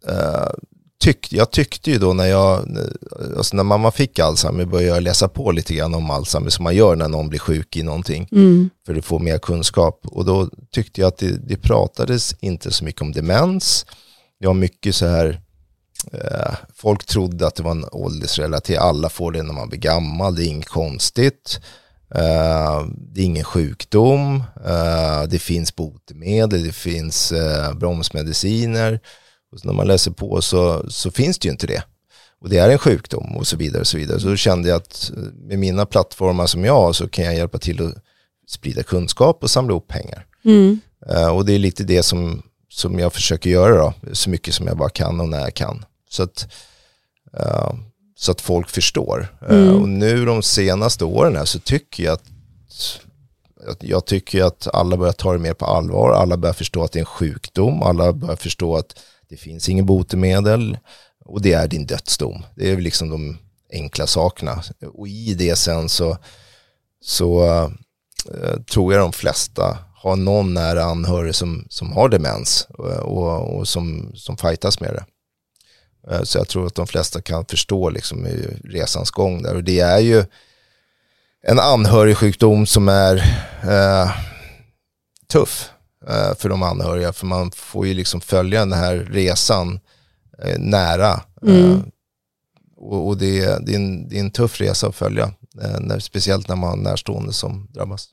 uh, 0.08 0.50
tyck, 1.00 1.32
jag 1.32 1.50
tyckte 1.50 1.90
ju 1.90 1.98
då 1.98 2.12
när 2.12 2.26
jag, 2.26 2.78
alltså 3.36 3.56
när 3.56 3.64
mamma 3.64 3.90
fick 3.90 4.18
Alzheimer 4.18 4.64
började 4.64 4.94
jag 4.94 5.02
läsa 5.02 5.28
på 5.28 5.52
lite 5.52 5.74
grann 5.74 5.94
om 5.94 6.10
Alzheimer 6.10 6.50
som 6.50 6.64
man 6.64 6.76
gör 6.76 6.96
när 6.96 7.08
någon 7.08 7.28
blir 7.28 7.38
sjuk 7.38 7.76
i 7.76 7.82
någonting. 7.82 8.28
Mm. 8.32 8.70
För 8.86 8.94
att 8.94 9.04
få 9.04 9.18
mer 9.18 9.38
kunskap. 9.38 10.00
Och 10.04 10.24
då 10.24 10.48
tyckte 10.70 11.00
jag 11.00 11.08
att 11.08 11.18
det, 11.18 11.48
det 11.48 11.56
pratades 11.56 12.34
inte 12.40 12.70
så 12.70 12.84
mycket 12.84 13.02
om 13.02 13.12
demens. 13.12 13.86
Det 14.40 14.46
var 14.46 14.54
mycket 14.54 14.94
så 14.94 15.06
här, 15.06 15.40
eh, 16.12 16.54
folk 16.74 17.06
trodde 17.06 17.46
att 17.46 17.54
det 17.54 17.62
var 17.62 17.70
en 17.70 17.86
åldersrelaterad, 17.92 18.82
alla 18.82 19.08
får 19.08 19.32
det 19.32 19.42
när 19.42 19.54
man 19.54 19.68
blir 19.68 19.80
gammal, 19.80 20.34
det 20.34 20.44
är 20.44 20.48
inget 20.48 20.68
konstigt. 20.68 21.60
Uh, 22.14 22.88
det 23.12 23.20
är 23.20 23.24
ingen 23.24 23.44
sjukdom, 23.44 24.36
uh, 24.66 25.28
det 25.28 25.38
finns 25.38 25.76
botemedel, 25.76 26.64
det 26.64 26.72
finns 26.72 27.32
uh, 27.32 27.74
bromsmediciner. 27.74 29.00
Och 29.52 29.64
när 29.64 29.72
man 29.72 29.86
läser 29.86 30.10
på 30.10 30.42
så, 30.42 30.90
så 30.90 31.10
finns 31.10 31.38
det 31.38 31.48
ju 31.48 31.52
inte 31.52 31.66
det. 31.66 31.82
Och 32.40 32.48
det 32.48 32.58
är 32.58 32.70
en 32.70 32.78
sjukdom 32.78 33.36
och 33.36 33.46
så 33.46 33.56
vidare. 33.56 33.80
Och 33.80 33.86
så 33.86 33.98
vidare. 33.98 34.20
Så 34.20 34.28
då 34.28 34.36
kände 34.36 34.68
jag 34.68 34.76
att 34.76 35.10
med 35.34 35.58
mina 35.58 35.86
plattformar 35.86 36.46
som 36.46 36.64
jag 36.64 36.72
har 36.72 36.92
så 36.92 37.08
kan 37.08 37.24
jag 37.24 37.34
hjälpa 37.34 37.58
till 37.58 37.86
att 37.86 37.94
sprida 38.48 38.82
kunskap 38.82 39.42
och 39.42 39.50
samla 39.50 39.72
ihop 39.72 39.88
pengar. 39.88 40.26
Mm. 40.44 40.80
och 41.32 41.44
det 41.44 41.52
är 41.52 41.58
lite 41.58 41.84
det 41.84 42.02
som, 42.02 42.42
som 42.68 42.98
jag 42.98 43.12
försöker 43.12 43.50
göra 43.50 43.76
då, 43.76 43.94
så 44.12 44.30
mycket 44.30 44.54
som 44.54 44.66
jag 44.66 44.76
bara 44.76 44.88
kan 44.88 45.20
och 45.20 45.28
när 45.28 45.40
jag 45.40 45.54
kan. 45.54 45.84
Så 46.10 46.22
att, 46.22 46.48
så 48.20 48.32
att 48.32 48.40
folk 48.40 48.70
förstår. 48.70 49.36
Mm. 49.48 49.76
och 49.76 49.88
nu 49.88 50.24
de 50.24 50.42
senaste 50.42 51.04
åren 51.04 51.36
här 51.36 51.44
så 51.44 51.58
tycker 51.58 52.04
jag 52.04 52.12
att 52.12 52.22
jag 53.80 54.06
tycker 54.06 54.44
att 54.44 54.68
alla 54.74 54.96
börjar 54.96 55.12
ta 55.12 55.32
det 55.32 55.38
mer 55.38 55.54
på 55.54 55.66
allvar, 55.66 56.12
alla 56.12 56.36
börjar 56.36 56.54
förstå 56.54 56.84
att 56.84 56.92
det 56.92 56.98
är 56.98 57.00
en 57.00 57.06
sjukdom, 57.06 57.82
alla 57.82 58.12
börjar 58.12 58.36
förstå 58.36 58.76
att 58.76 58.98
det 59.28 59.36
finns 59.36 59.68
ingen 59.68 59.86
botemedel 59.86 60.78
och 61.24 61.42
det 61.42 61.52
är 61.52 61.68
din 61.68 61.86
dödsdom. 61.86 62.42
Det 62.54 62.70
är 62.70 62.76
liksom 62.76 63.10
de 63.10 63.38
enkla 63.72 64.06
sakerna. 64.06 64.62
Och 64.94 65.08
i 65.08 65.34
det 65.34 65.56
sen 65.56 65.88
så, 65.88 66.16
så 67.00 67.44
uh, 67.44 68.62
tror 68.72 68.92
jag 68.92 69.02
de 69.02 69.12
flesta 69.12 69.78
har 69.94 70.16
någon 70.16 70.54
nära 70.54 70.84
anhörig 70.84 71.34
som, 71.34 71.66
som 71.70 71.92
har 71.92 72.08
demens 72.08 72.66
och, 72.70 72.86
och, 72.86 73.58
och 73.58 73.68
som, 73.68 74.12
som 74.14 74.36
fightas 74.36 74.80
med 74.80 74.94
det. 74.94 75.04
Uh, 76.10 76.22
så 76.22 76.38
jag 76.38 76.48
tror 76.48 76.66
att 76.66 76.74
de 76.74 76.86
flesta 76.86 77.20
kan 77.20 77.44
förstå 77.44 77.90
liksom 77.90 78.26
i 78.26 78.60
resans 78.64 79.10
gång 79.10 79.42
där. 79.42 79.54
Och 79.54 79.64
det 79.64 79.80
är 79.80 79.98
ju 79.98 80.24
en 81.42 81.58
anhörigsjukdom 81.58 82.66
som 82.66 82.88
är 82.88 83.16
uh, 83.64 84.10
tuff 85.32 85.70
Eh, 86.06 86.34
för 86.34 86.48
de 86.48 86.62
anhöriga. 86.62 87.12
För 87.12 87.26
man 87.26 87.50
får 87.50 87.86
ju 87.86 87.94
liksom 87.94 88.20
följa 88.20 88.60
den 88.60 88.72
här 88.72 88.96
resan 88.96 89.80
eh, 90.42 90.58
nära. 90.58 91.20
Eh, 91.46 91.64
mm. 91.64 91.90
och, 92.76 93.06
och 93.08 93.18
det, 93.18 93.40
är, 93.40 93.60
det, 93.60 93.72
är 93.72 93.76
en, 93.76 94.08
det 94.08 94.16
är 94.16 94.20
en 94.20 94.30
tuff 94.30 94.60
resa 94.60 94.86
att 94.86 94.96
följa. 94.96 95.32
När, 95.80 95.98
speciellt 95.98 96.48
när 96.48 96.56
man 96.56 96.68
har 96.68 96.76
närstående 96.76 97.32
som 97.32 97.68
drabbas. 97.70 98.08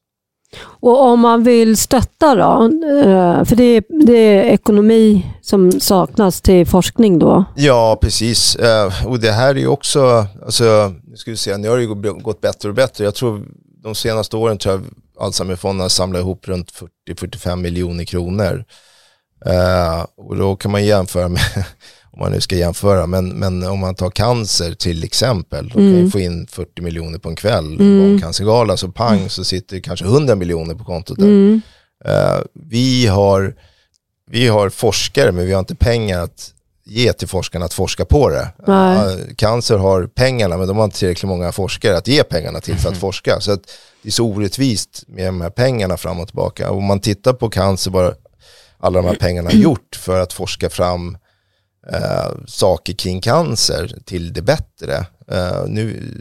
Och 0.63 1.01
om 1.01 1.19
man 1.19 1.43
vill 1.43 1.77
stötta 1.77 2.35
då? 2.35 2.63
Eh, 3.03 3.43
för 3.43 3.55
det 3.55 3.63
är, 3.63 3.83
det 4.05 4.17
är 4.17 4.43
ekonomi 4.43 5.31
som 5.41 5.71
saknas 5.71 6.41
till 6.41 6.67
forskning 6.67 7.19
då? 7.19 7.45
Ja, 7.55 7.97
precis. 8.01 8.55
Eh, 8.55 9.07
och 9.07 9.19
det 9.19 9.31
här 9.31 9.49
är 9.49 9.59
ju 9.59 9.67
också, 9.67 10.25
alltså, 10.45 10.93
nu 11.03 11.17
ska 11.17 11.31
vi 11.31 11.37
se, 11.37 11.57
nu 11.57 11.69
har 11.69 11.77
det 11.77 11.83
ju 11.83 12.13
gått 12.13 12.41
bättre 12.41 12.69
och 12.69 12.75
bättre. 12.75 13.03
Jag 13.03 13.15
tror 13.15 13.45
de 13.83 13.95
senaste 13.95 14.37
åren 14.37 14.57
tror 14.57 14.73
jag 14.73 14.83
Alzheimerfonden 15.25 15.81
har 15.81 15.89
samlat 15.89 16.19
ihop 16.19 16.47
runt 16.47 16.71
40-45 17.09 17.55
miljoner 17.55 18.03
kronor. 18.03 18.65
Eh, 19.45 20.05
och 20.17 20.35
då 20.35 20.55
kan 20.55 20.71
man 20.71 20.85
jämföra 20.85 21.27
med, 21.27 21.41
om 22.15 22.21
man 22.21 22.31
nu 22.31 22.41
ska 22.41 22.55
jämföra, 22.55 23.07
men, 23.07 23.29
men 23.29 23.63
om 23.63 23.79
man 23.79 23.95
tar 23.95 24.09
cancer 24.09 24.73
till 24.73 25.03
exempel, 25.03 25.69
då 25.69 25.79
mm. 25.79 25.93
kan 25.93 26.05
ju 26.05 26.09
få 26.09 26.19
in 26.19 26.47
40 26.47 26.81
miljoner 26.81 27.19
på 27.19 27.29
en 27.29 27.35
kväll, 27.35 27.65
mm. 27.65 27.99
barncancergala, 27.99 28.77
så 28.77 28.91
pang 28.91 29.29
så 29.29 29.43
sitter 29.43 29.79
kanske 29.79 30.05
100 30.05 30.35
miljoner 30.35 30.75
på 30.75 30.83
kontot 30.83 31.17
där. 31.17 31.25
Mm. 31.25 31.61
Uh, 32.07 32.41
vi, 32.53 33.07
har, 33.07 33.55
vi 34.31 34.47
har 34.47 34.69
forskare, 34.69 35.31
men 35.31 35.45
vi 35.45 35.53
har 35.53 35.59
inte 35.59 35.75
pengar 35.75 36.19
att 36.19 36.51
ge 36.85 37.13
till 37.13 37.27
forskarna 37.27 37.65
att 37.65 37.73
forska 37.73 38.05
på 38.05 38.29
det. 38.29 38.47
Uh, 38.67 39.35
cancer 39.35 39.77
har 39.77 40.07
pengarna, 40.07 40.57
men 40.57 40.67
de 40.67 40.77
har 40.77 40.83
inte 40.83 40.99
tillräckligt 40.99 41.29
många 41.29 41.51
forskare 41.51 41.97
att 41.97 42.07
ge 42.07 42.23
pengarna 42.23 42.59
till 42.59 42.77
för 42.77 42.89
att 42.89 42.97
forska. 42.97 43.39
Så 43.39 43.51
att 43.51 43.61
det 44.01 44.09
är 44.09 44.11
så 44.11 44.25
orättvist 44.25 45.03
med 45.07 45.25
de 45.25 45.41
här 45.41 45.49
pengarna 45.49 45.97
fram 45.97 46.19
och 46.19 46.27
tillbaka. 46.27 46.71
Om 46.71 46.83
man 46.83 46.99
tittar 46.99 47.33
på 47.33 47.49
cancer, 47.49 47.91
vad 47.91 48.15
alla 48.77 49.01
de 49.01 49.07
här 49.07 49.15
pengarna 49.15 49.49
har 49.49 49.57
gjort 49.57 49.95
för 49.95 50.19
att 50.19 50.33
forska 50.33 50.69
fram 50.69 51.17
eh, 51.93 52.31
saker 52.47 52.93
kring 52.93 53.21
cancer 53.21 53.95
till 54.05 54.33
det 54.33 54.41
bättre. 54.41 55.05
Eh, 55.31 55.65
nu 55.67 56.13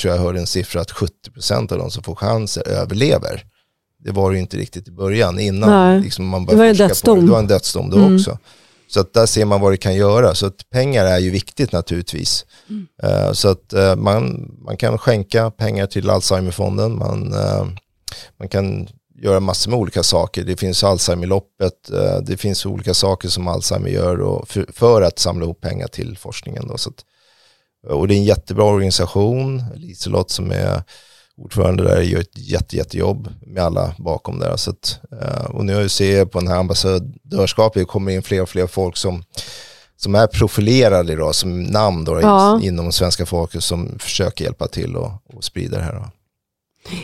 tror 0.00 0.14
jag 0.14 0.22
hörde 0.22 0.40
en 0.40 0.46
siffra 0.46 0.80
att 0.80 0.90
70% 0.90 1.72
av 1.72 1.78
de 1.78 1.90
som 1.90 2.02
får 2.02 2.14
cancer 2.14 2.68
överlever. 2.68 3.44
Det 4.04 4.10
var 4.10 4.30
det 4.30 4.36
ju 4.36 4.42
inte 4.42 4.56
riktigt 4.56 4.88
i 4.88 4.90
början, 4.90 5.40
innan 5.40 6.00
liksom 6.00 6.28
man 6.28 6.46
började 6.46 6.68
forska 6.68 6.88
dödsdom. 6.88 7.16
på 7.16 7.20
det. 7.20 7.26
Det 7.26 7.32
var 7.32 7.38
en 7.38 7.46
dödsdom 7.46 7.90
då 7.90 7.96
mm. 7.96 8.14
också. 8.14 8.38
Så 8.88 9.00
att 9.00 9.14
där 9.14 9.26
ser 9.26 9.44
man 9.44 9.60
vad 9.60 9.72
det 9.72 9.76
kan 9.76 9.94
göra. 9.94 10.34
Så 10.34 10.46
att 10.46 10.70
pengar 10.70 11.04
är 11.04 11.18
ju 11.18 11.30
viktigt 11.30 11.72
naturligtvis. 11.72 12.46
Mm. 12.68 12.86
Uh, 13.04 13.32
så 13.32 13.48
att 13.48 13.74
uh, 13.74 13.96
man, 13.96 14.50
man 14.64 14.76
kan 14.76 14.98
skänka 14.98 15.50
pengar 15.50 15.86
till 15.86 16.10
Alzheimerfonden. 16.10 16.98
Man, 16.98 17.34
uh, 17.34 17.66
man 18.38 18.48
kan 18.48 18.88
göra 19.22 19.40
massor 19.40 19.70
med 19.70 19.80
olika 19.80 20.02
saker. 20.02 20.44
Det 20.44 20.56
finns 20.56 20.84
Alzheimerloppet, 20.84 21.90
det 22.22 22.36
finns 22.36 22.66
olika 22.66 22.94
saker 22.94 23.28
som 23.28 23.48
Alzheimer 23.48 23.88
gör 23.88 24.20
och 24.20 24.48
för, 24.72 25.02
att 25.02 25.18
samla 25.18 25.44
ihop 25.44 25.60
pengar 25.60 25.86
till 25.86 26.18
forskningen. 26.18 26.68
Då. 26.68 26.78
Så 26.78 26.90
att, 26.90 27.04
och 27.92 28.08
det 28.08 28.14
är 28.14 28.18
en 28.18 28.24
jättebra 28.24 28.64
organisation. 28.64 29.64
Liselott 29.74 30.30
som 30.30 30.50
är 30.50 30.82
ordförande 31.36 31.82
där 31.82 32.00
gör 32.02 32.20
ett 32.20 32.38
jätte, 32.38 32.76
jättejobb 32.76 33.28
med 33.46 33.62
alla 33.62 33.94
bakom 33.98 34.38
där. 34.38 34.56
Så 34.56 34.70
att, 34.70 35.00
eh, 35.22 35.44
och 35.44 35.64
nu 35.64 35.88
ser 35.88 36.18
jag 36.18 36.30
på 36.30 36.38
den 36.38 36.48
här 36.48 36.58
ambassadörskapet, 36.58 37.80
det 37.82 37.84
kommer 37.84 38.12
in 38.12 38.22
fler 38.22 38.42
och 38.42 38.48
fler 38.48 38.66
folk 38.66 38.96
som, 38.96 39.22
som 39.96 40.14
är 40.14 40.26
profilerade 40.26 41.12
idag 41.12 41.34
som 41.34 41.62
namn 41.62 42.04
då, 42.04 42.20
ja. 42.20 42.60
inom 42.62 42.92
svenska 42.92 43.26
folket 43.26 43.62
som 43.62 43.98
försöker 43.98 44.44
hjälpa 44.44 44.68
till 44.68 44.96
och, 44.96 45.10
och 45.34 45.44
sprida 45.44 45.78
det 45.78 45.84
här. 45.84 45.94
Då. 45.94 46.17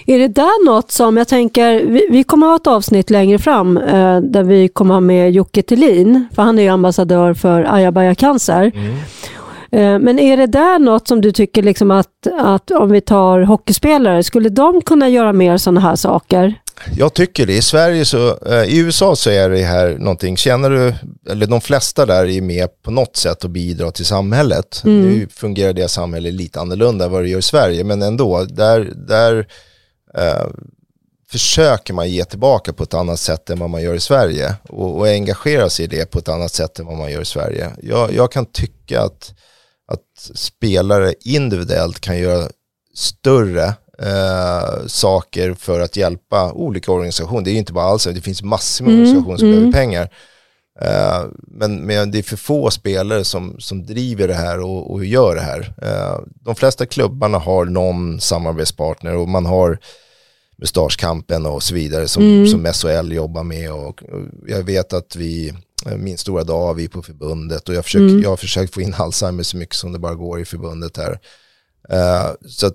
Är 0.07 0.19
det 0.19 0.29
där 0.29 0.65
något 0.67 0.91
som, 0.91 1.17
jag 1.17 1.29
tänker, 1.29 1.85
vi, 1.85 2.07
vi 2.11 2.25
kommer 2.25 2.47
ha 2.47 2.57
ett 2.57 2.67
avsnitt 2.67 3.11
längre 3.11 3.39
fram 3.39 3.77
eh, 3.77 4.21
där 4.21 4.43
vi 4.43 4.69
kommer 4.69 4.95
ha 4.95 5.01
med 5.01 5.33
Jocke 5.33 5.63
Tillin, 5.63 6.29
för 6.35 6.43
han 6.43 6.59
är 6.59 6.63
ju 6.63 6.69
ambassadör 6.69 7.35
för 7.35 7.75
Ajabaja 7.75 8.15
Cancer. 8.15 8.73
Mm. 8.75 8.95
Eh, 9.75 9.99
men 9.99 10.19
är 10.19 10.37
det 10.37 10.47
där 10.47 10.79
något 10.79 11.09
som 11.09 11.21
du 11.21 11.33
tycker 11.33 11.63
liksom 11.63 11.91
att, 11.91 12.27
att 12.41 12.71
om 12.71 12.91
vi 12.91 13.01
tar 13.01 13.41
hockeyspelare, 13.41 14.23
skulle 14.23 14.49
de 14.49 14.81
kunna 14.83 15.09
göra 15.09 15.33
mer 15.33 15.57
sådana 15.57 15.81
här 15.81 15.97
saker? 15.97 16.55
Jag 16.97 17.15
tycker 17.15 17.47
det. 17.47 17.57
I 17.57 17.63
Sverige 17.63 18.05
så, 18.05 18.29
eh, 18.47 18.65
i 18.65 18.79
USA 18.79 19.17
så 19.17 19.31
är 19.31 19.51
det 19.51 19.63
här 19.63 19.99
någonting, 19.99 20.37
känner 20.37 20.71
du, 20.71 20.95
eller 21.31 21.47
de 21.47 21.61
flesta 21.61 22.07
där 22.07 22.25
är 22.25 22.41
med 22.41 22.83
på 22.83 22.91
något 22.91 23.17
sätt 23.17 23.45
och 23.45 23.51
bidrar 23.51 23.91
till 23.91 24.05
samhället. 24.05 24.83
Mm. 24.85 25.01
Nu 25.01 25.29
fungerar 25.31 25.73
det 25.73 25.89
samhället 25.89 26.35
lite 26.35 26.61
annorlunda 26.61 27.05
än 27.05 27.11
vad 27.11 27.23
det 27.23 27.29
gör 27.29 27.39
i 27.39 27.43
Sverige, 27.43 27.85
men 27.85 28.03
ändå, 28.03 28.45
där, 28.45 28.93
där 29.09 29.47
eh, 30.19 30.47
försöker 31.31 31.95
man 31.95 32.09
ge 32.09 32.25
tillbaka 32.25 32.73
på 32.73 32.83
ett 32.83 32.95
annat 32.95 33.21
sätt 33.21 33.51
än 33.51 33.59
vad 33.59 33.71
man 33.71 33.83
gör 33.83 33.95
i 33.95 34.01
Sverige 34.01 34.55
och, 34.69 34.99
och 34.99 35.07
engagera 35.07 35.71
sig 35.71 35.85
i 35.85 35.89
det 35.89 36.11
på 36.11 36.19
ett 36.19 36.29
annat 36.29 36.53
sätt 36.53 36.79
än 36.79 36.87
vad 36.87 36.97
man 36.97 37.13
gör 37.13 37.21
i 37.21 37.25
Sverige. 37.25 37.71
Jag, 37.83 38.13
jag 38.13 38.33
kan 38.33 38.47
tycka 38.47 39.03
att 39.03 39.35
att 39.87 40.37
spelare 40.37 41.15
individuellt 41.21 42.01
kan 42.01 42.19
göra 42.19 42.49
större 42.95 43.75
eh, 43.99 44.87
saker 44.87 45.55
för 45.55 45.81
att 45.81 45.97
hjälpa 45.97 46.53
olika 46.53 46.93
organisationer. 46.93 47.43
Det 47.43 47.51
är 47.51 47.53
ju 47.53 47.59
inte 47.59 47.73
bara 47.73 47.85
alls 47.85 48.05
det 48.05 48.21
finns 48.21 48.43
massor 48.43 48.85
med 48.85 48.95
mm, 48.95 49.03
organisationer 49.03 49.39
som 49.39 49.49
mm. 49.49 49.59
behöver 49.59 49.79
pengar. 49.79 50.11
Eh, 50.81 51.25
men, 51.37 51.77
men 51.77 52.11
det 52.11 52.19
är 52.19 52.23
för 52.23 52.37
få 52.37 52.71
spelare 52.71 53.25
som, 53.25 53.57
som 53.59 53.87
driver 53.87 54.29
det 54.29 54.35
här 54.35 54.61
och, 54.61 54.93
och 54.93 55.05
gör 55.05 55.35
det 55.35 55.41
här. 55.41 55.75
Eh, 55.83 56.21
de 56.41 56.55
flesta 56.55 56.87
klubbarna 56.87 57.39
har 57.39 57.65
någon 57.65 58.21
samarbetspartner 58.21 59.17
och 59.17 59.29
man 59.29 59.47
har 59.47 59.79
Mustaschkampen 60.57 61.47
och 61.47 61.63
så 61.63 61.75
vidare 61.75 62.09
som, 62.09 62.23
mm. 62.23 62.47
som 62.47 62.73
SHL 62.73 63.13
jobbar 63.13 63.43
med. 63.43 63.73
Och, 63.73 64.03
och 64.03 64.23
jag 64.47 64.63
vet 64.63 64.93
att 64.93 65.17
vi 65.17 65.55
Eh, 65.87 65.97
min 65.97 66.19
stora 66.19 66.45
dag 66.45 66.75
vi 66.75 66.89
på 66.89 67.03
förbundet 67.03 67.69
och 67.69 67.75
jag, 67.75 67.85
försöker, 67.85 68.09
mm. 68.09 68.23
jag 68.23 68.31
har 68.31 68.37
försökt 68.37 68.75
få 68.75 68.81
in 68.81 68.95
Alzheimer 68.95 69.43
så 69.43 69.57
mycket 69.57 69.75
som 69.75 69.93
det 69.93 69.99
bara 69.99 70.15
går 70.15 70.41
i 70.41 70.45
förbundet 70.45 70.97
här. 70.97 71.19
Uh, 71.93 72.49
så 72.49 72.71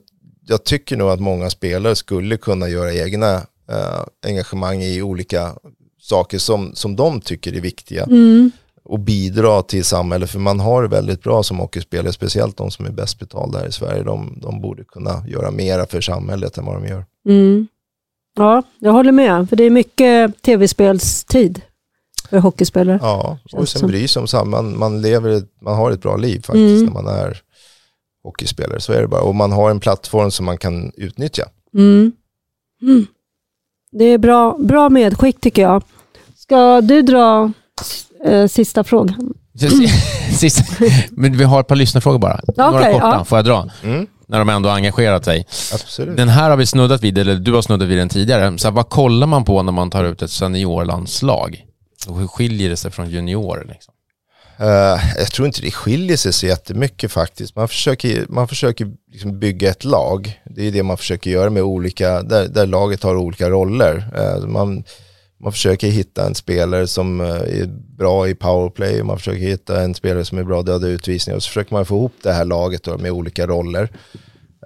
jag 0.47 0.63
tycker 0.63 0.97
nog 0.97 1.09
att 1.09 1.19
många 1.19 1.49
spelare 1.49 1.95
skulle 1.95 2.37
kunna 2.37 2.69
göra 2.69 2.93
egna 2.93 3.35
uh, 3.71 4.03
engagemang 4.25 4.83
i 4.83 5.01
olika 5.01 5.55
saker 6.01 6.37
som, 6.37 6.75
som 6.75 6.95
de 6.95 7.21
tycker 7.21 7.53
är 7.53 7.61
viktiga. 7.61 8.03
Mm. 8.03 8.51
Och 8.89 8.99
bidra 8.99 9.61
till 9.61 9.85
samhället, 9.85 10.29
för 10.29 10.39
man 10.39 10.59
har 10.59 10.81
det 10.81 10.87
väldigt 10.87 11.23
bra 11.23 11.43
som 11.43 11.59
hockeyspelare, 11.59 12.13
speciellt 12.13 12.57
de 12.57 12.71
som 12.71 12.85
är 12.85 12.91
bäst 12.91 13.19
betalda 13.19 13.59
här 13.59 13.67
i 13.67 13.71
Sverige. 13.71 14.03
De, 14.03 14.39
de 14.41 14.61
borde 14.61 14.83
kunna 14.83 15.23
göra 15.27 15.51
mera 15.51 15.85
för 15.85 16.01
samhället 16.01 16.57
än 16.57 16.65
vad 16.65 16.75
de 16.75 16.87
gör. 16.87 17.05
Mm. 17.25 17.67
Ja, 18.35 18.63
jag 18.79 18.91
håller 18.91 19.11
med, 19.11 19.49
för 19.49 19.55
det 19.55 19.63
är 19.63 19.69
mycket 19.69 20.41
tv-spelstid 20.41 21.61
för 22.29 22.37
hockeyspelare. 22.39 22.99
Ja, 23.01 23.37
och 23.53 23.69
sen 23.69 23.79
som. 23.79 23.89
bry 23.89 24.07
sig 24.07 24.19
om 24.19 24.27
samma. 24.27 24.61
Man, 24.61 24.77
man, 24.77 25.01
lever, 25.01 25.43
man 25.61 25.75
har 25.75 25.91
ett 25.91 26.01
bra 26.01 26.17
liv 26.17 26.41
faktiskt 26.41 26.81
Mm. 26.81 26.85
när 26.85 26.93
man 26.93 27.07
är 27.07 27.41
hockeyspelare. 28.23 28.79
Så 28.79 28.93
är 28.93 29.01
det 29.01 29.07
bara. 29.07 29.21
Och 29.21 29.35
man 29.35 29.51
har 29.51 29.71
en 29.71 29.79
plattform 29.79 30.31
som 30.31 30.45
man 30.45 30.57
kan 30.57 30.91
utnyttja. 30.95 31.49
Mm. 31.73 32.11
Mm. 32.81 33.05
Det 33.91 34.05
är 34.05 34.17
bra, 34.17 34.57
bra 34.59 34.89
medskick 34.89 35.41
tycker 35.41 35.61
jag. 35.61 35.83
Ska 36.35 36.81
du 36.81 37.01
dra 37.01 37.51
eh, 38.25 38.47
sista 38.47 38.83
frågan? 38.83 39.33
Sist, 40.31 40.63
men 41.11 41.37
vi 41.37 41.43
har 41.43 41.59
ett 41.59 41.67
par 41.67 41.75
lyssnarfrågor 41.75 42.19
bara. 42.19 42.39
Några 42.57 42.91
korta, 42.91 43.15
ja. 43.17 43.25
får 43.25 43.37
jag 43.37 43.45
dra? 43.45 43.69
Mm, 43.83 44.07
När 44.27 44.39
de 44.39 44.49
ändå 44.49 44.69
har 44.69 44.75
engagerat 44.75 45.25
sig. 45.25 45.45
absolut. 45.73 46.17
Den 46.17 46.29
här 46.29 46.49
har 46.49 46.57
vi 46.57 46.65
snuddat 46.65 47.03
vid, 47.03 47.17
eller 47.17 47.35
du 47.35 47.53
har 47.53 47.61
snuddat 47.61 47.87
vid 47.87 47.97
den 47.97 48.09
tidigare. 48.09 48.57
Så 48.57 48.67
här, 48.67 48.75
vad 48.75 48.89
kollar 48.89 49.27
man 49.27 49.43
på 49.45 49.63
när 49.63 49.71
man 49.71 49.89
tar 49.89 50.03
ut 50.03 50.21
ett 50.21 50.31
seniorlandslag? 50.31 51.65
Och 52.07 52.19
hur 52.19 52.27
skiljer 52.27 52.69
det 52.69 52.77
sig 52.77 52.91
från 52.91 53.09
juniorer? 53.09 53.65
Liksom? 53.65 53.93
Eh, 54.59 54.99
jag 55.17 55.31
tror 55.31 55.45
inte 55.47 55.61
det 55.61 55.71
skiljer 55.71 56.17
sig 56.17 56.33
så 56.33 56.45
jättemycket 56.45 57.11
faktiskt. 57.11 57.55
Man 57.55 57.67
försöker, 57.67 58.25
man 58.29 58.47
försöker 58.47 58.91
liksom 59.11 59.39
bygga 59.39 59.69
ett 59.69 59.83
lag. 59.83 60.41
Det 60.45 60.67
är 60.67 60.71
det 60.71 60.83
man 60.83 60.97
försöker 60.97 61.31
göra 61.31 61.49
med 61.49 61.63
olika, 61.63 62.21
där, 62.21 62.47
där 62.47 62.65
laget 62.65 63.03
har 63.03 63.15
olika 63.15 63.49
roller. 63.49 64.09
Eh, 64.15 64.47
man, 64.47 64.83
man 65.41 65.51
försöker 65.51 65.87
hitta 65.87 66.25
en 66.25 66.35
spelare 66.35 66.87
som 66.87 67.21
eh, 67.21 67.27
är 67.27 67.65
bra 67.97 68.29
i 68.29 68.35
powerplay, 68.35 69.03
man 69.03 69.17
försöker 69.17 69.39
hitta 69.39 69.81
en 69.81 69.95
spelare 69.95 70.25
som 70.25 70.37
är 70.37 70.43
bra 70.43 70.61
döda 70.61 70.87
utvisningar 70.87 71.35
och 71.35 71.43
så 71.43 71.47
försöker 71.47 71.73
man 71.73 71.85
få 71.85 71.95
ihop 71.95 72.13
det 72.23 72.31
här 72.31 72.45
laget 72.45 72.83
då 72.83 72.97
med 72.97 73.11
olika 73.11 73.47
roller. 73.47 73.89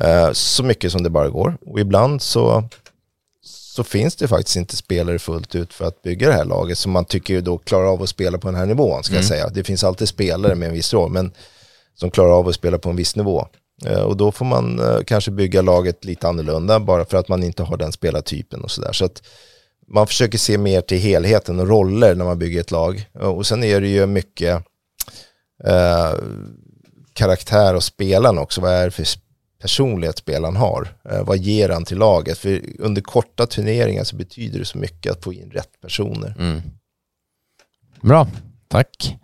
Eh, 0.02 0.32
så 0.32 0.64
mycket 0.64 0.92
som 0.92 1.04
det 1.04 1.10
bara 1.10 1.30
går. 1.30 1.58
Och 1.66 1.80
ibland 1.80 2.22
så, 2.22 2.64
så 3.42 3.84
finns 3.84 4.16
det 4.16 4.28
faktiskt 4.28 4.58
inte 4.58 4.76
spelare 4.76 5.20
fullt 5.20 5.56
ut 5.56 5.74
för 5.74 5.86
att 5.86 6.02
bygga 6.02 6.28
det 6.28 6.34
här 6.34 6.46
laget 6.46 6.78
som 6.78 6.92
man 6.92 7.06
tycker 7.06 7.42
då 7.42 7.58
klarar 7.58 7.86
av 7.86 8.04
att 8.04 8.10
spela 8.10 8.38
på 8.38 8.48
den 8.48 8.56
här 8.56 8.66
nivån 8.66 9.04
ska 9.04 9.16
jag 9.16 9.26
säga. 9.26 9.50
Det 9.50 9.64
finns 9.64 9.84
alltid 9.84 10.08
spelare 10.08 10.56
med 10.56 10.68
en 10.68 10.74
viss 10.74 10.94
roll 10.94 11.12
men 11.12 11.32
som 11.96 12.12
klarar 12.12 12.32
av 12.40 12.48
att 12.48 12.56
spela 12.56 12.78
på 12.78 12.90
en 12.90 12.96
viss 12.96 13.16
nivå. 13.16 13.48
Eh, 13.86 14.02
och 14.02 14.18
då 14.18 14.32
får 14.32 14.46
man 14.46 14.82
kanske 15.08 15.32
bygga 15.32 15.62
laget 15.62 16.06
lite 16.06 16.28
annorlunda 16.28 16.80
bara 16.80 17.06
för 17.06 17.18
att 17.18 17.28
man 17.28 17.44
inte 17.44 17.64
har 17.64 17.78
den 17.78 17.92
spelartypen 17.92 18.62
och 18.62 18.72
sådär. 18.72 18.94
Så 18.94 19.06
att 19.06 19.22
man 19.94 20.08
försöker 20.08 20.38
se 20.38 20.58
mer 20.58 20.82
till 20.82 20.98
helheten 20.98 21.60
och 21.60 21.68
roller 21.68 22.16
när 22.16 22.26
man 22.26 22.40
bygger 22.40 22.60
ett 22.60 22.72
lag. 22.72 23.10
Och 23.14 23.46
sen 23.46 23.64
är 23.64 23.82
det 23.82 23.88
ju 23.88 24.06
mycket 24.06 24.66
eh, 25.64 26.14
karaktär 27.14 27.76
och 27.76 27.84
spelaren 27.84 28.38
också. 28.38 28.62
Vad 28.62 28.72
är 28.72 28.86
det 28.86 28.92
för 28.92 29.06
personlighet 29.62 30.18
spelaren 30.18 30.56
har? 30.56 30.88
Eh, 31.10 31.24
vad 31.24 31.38
ger 31.38 31.70
han 31.70 31.86
till 31.86 31.98
laget? 31.98 32.38
För 32.38 32.62
under 32.80 33.02
korta 33.02 33.46
turneringar 33.46 34.04
så 34.04 34.16
betyder 34.16 34.60
det 34.60 34.66
så 34.66 34.78
mycket 34.78 35.12
att 35.12 35.24
få 35.24 35.34
in 35.34 35.52
rätt 35.52 35.82
personer. 35.82 36.36
Mm. 36.40 36.62
Bra, 38.02 38.28
tack. 38.68 39.18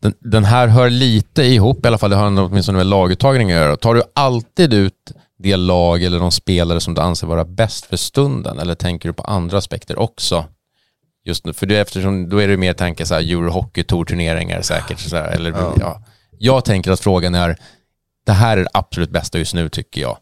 Den, 0.00 0.14
den 0.20 0.44
här 0.44 0.68
hör 0.68 0.90
lite 0.90 1.42
ihop, 1.42 1.84
i 1.84 1.88
alla 1.88 1.98
fall 1.98 2.10
det 2.10 2.16
har 2.16 2.40
åtminstone 2.40 2.78
med 2.78 2.86
laguttagning 2.86 3.52
att 3.52 3.56
göra. 3.56 3.76
Tar 3.76 3.94
du 3.94 4.02
alltid 4.14 4.74
ut 4.74 5.12
det 5.44 5.56
lag 5.56 6.02
eller 6.02 6.18
de 6.18 6.30
spelare 6.30 6.80
som 6.80 6.94
du 6.94 7.00
anser 7.00 7.26
vara 7.26 7.44
bäst 7.44 7.86
för 7.86 7.96
stunden 7.96 8.58
eller 8.58 8.74
tänker 8.74 9.08
du 9.08 9.12
på 9.12 9.22
andra 9.22 9.58
aspekter 9.58 9.98
också? 9.98 10.44
Just 11.24 11.44
nu, 11.46 11.52
för 11.52 11.66
du, 11.66 11.78
eftersom, 11.78 12.28
då 12.28 12.38
är 12.38 12.48
det 12.48 12.56
mer 12.56 12.72
tanke 12.72 13.06
så 13.06 13.14
här 13.14 13.20
Eurohockey 13.20 13.84
Tour-turneringar 13.84 14.62
säkert. 14.62 14.98
Så 14.98 15.16
här, 15.16 15.28
eller, 15.28 15.50
ja. 15.80 16.02
Jag 16.38 16.64
tänker 16.64 16.90
att 16.90 17.00
frågan 17.00 17.34
är, 17.34 17.56
det 18.26 18.32
här 18.32 18.56
är 18.56 18.62
det 18.62 18.70
absolut 18.72 19.10
bästa 19.10 19.38
just 19.38 19.54
nu 19.54 19.68
tycker 19.68 20.00
jag. 20.00 20.18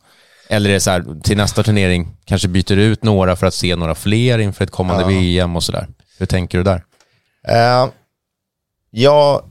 Eller 0.48 0.70
är 0.70 0.74
det 0.74 0.80
så 0.80 0.90
här, 0.90 1.20
till 1.22 1.36
nästa 1.36 1.62
turnering 1.62 2.16
kanske 2.24 2.48
byter 2.48 2.76
du 2.76 2.82
ut 2.82 3.02
några 3.02 3.36
för 3.36 3.46
att 3.46 3.54
se 3.54 3.76
några 3.76 3.94
fler 3.94 4.38
inför 4.38 4.64
ett 4.64 4.70
kommande 4.70 5.02
Ja. 5.02 5.08
VM 5.08 5.56
och 5.56 5.62
sådär. 5.62 5.88
Hur 6.18 6.26
tänker 6.26 6.58
du 6.58 6.64
där? 6.64 6.84
Eh, 7.48 7.88
jag 8.90 9.44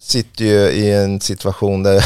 sitter 0.00 0.44
ju 0.44 0.58
i 0.70 0.92
en 0.92 1.20
situation 1.20 1.82
där 1.82 2.04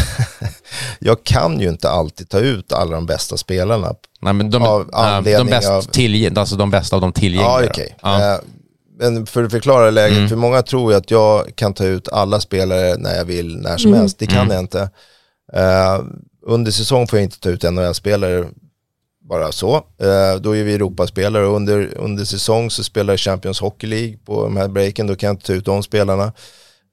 jag 0.99 1.25
kan 1.25 1.61
ju 1.61 1.69
inte 1.69 1.91
alltid 1.91 2.29
ta 2.29 2.39
ut 2.39 2.73
alla 2.73 2.91
de 2.95 3.07
bästa 3.07 3.37
spelarna. 3.37 3.95
Nej, 4.21 4.33
men 4.33 4.51
de, 4.51 4.63
Av 4.63 4.79
nej, 4.81 4.89
de, 4.93 4.97
anledning 4.97 5.47
bäst 5.51 5.69
av- 5.69 5.83
tillgäng- 5.83 6.39
alltså 6.39 6.57
de 6.57 6.71
bästa 6.71 6.97
av 6.97 7.03
de 7.03 7.13
tillgängliga. 7.13 7.61
Ja, 7.63 7.67
okej. 7.71 7.97
Ja. 8.03 8.35
Eh, 8.35 8.41
Men 8.99 9.27
för 9.27 9.45
att 9.45 9.51
förklara 9.51 9.91
läget, 9.91 10.17
Mm. 10.19 10.29
för 10.29 10.37
många 10.37 10.63
tror 10.63 10.93
ju 10.93 10.99
att 10.99 11.11
jag 11.11 11.57
kan 11.57 11.75
ta 11.75 11.85
ut 11.85 12.09
alla 12.09 12.41
spelare 12.41 12.97
när 12.99 13.17
jag 13.17 13.25
vill, 13.25 13.57
när 13.57 13.77
som 13.77 13.89
Mm. 13.91 14.01
helst. 14.01 14.19
Det 14.19 14.27
kan 14.27 14.37
Mm. 14.39 14.51
jag 14.53 14.61
inte. 14.61 14.91
Eh, 15.53 16.01
under 16.47 16.71
säsong 16.71 17.07
får 17.07 17.19
jag 17.19 17.25
inte 17.25 17.41
ta 17.41 17.49
ut 17.49 17.63
NHL-spelare 17.63 18.45
bara 19.29 19.53
så. 19.53 19.75
Eh, 19.77 20.41
då 20.41 20.57
är 20.57 20.65
vi 20.65 20.75
Europaspelare 20.75 21.47
och 21.47 21.57
under, 21.57 21.95
under 21.99 22.25
säsong 22.25 22.71
så 22.71 22.85
spelar 22.85 23.17
Champions 23.17 23.61
Hockey 23.61 23.87
League 23.87 24.17
på 24.25 24.43
de 24.45 24.57
här 24.57 24.69
breaken, 24.69 25.07
då 25.07 25.15
kan 25.17 25.27
jag 25.27 25.35
inte 25.35 25.47
ta 25.47 25.53
ut 25.53 25.65
de 25.65 25.83
spelarna. 25.83 26.33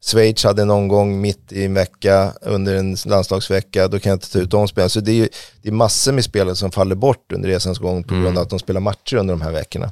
Schweiz 0.05 0.43
hade 0.43 0.61
en 0.61 0.69
omgång 0.69 1.21
mitt 1.21 1.51
i 1.51 1.65
en 1.65 1.73
vecka 1.73 2.33
under 2.41 2.75
en 2.75 2.97
landslagsvecka, 3.05 3.87
då 3.87 3.99
kan 3.99 4.09
jag 4.09 4.15
inte 4.15 4.31
ta 4.31 4.39
ut 4.39 4.51
de 4.51 4.67
spelarna. 4.67 4.89
Så 4.89 4.99
det 4.99 5.11
är, 5.11 5.15
ju- 5.15 5.29
det 5.61 5.69
är 5.69 5.73
massor 5.73 6.11
med 6.11 6.23
spelare 6.23 6.55
som 6.55 6.71
faller 6.71 6.95
bort 6.95 7.31
under 7.31 7.49
resans 7.49 7.77
gång 7.79 8.03
på 8.03 8.13
grund 8.15 8.37
av 8.37 8.43
att 8.43 8.49
de 8.49 8.59
spelar 8.59 8.81
matcher 8.81 9.15
under 9.17 9.33
de 9.33 9.41
här 9.41 9.51
veckorna. 9.51 9.91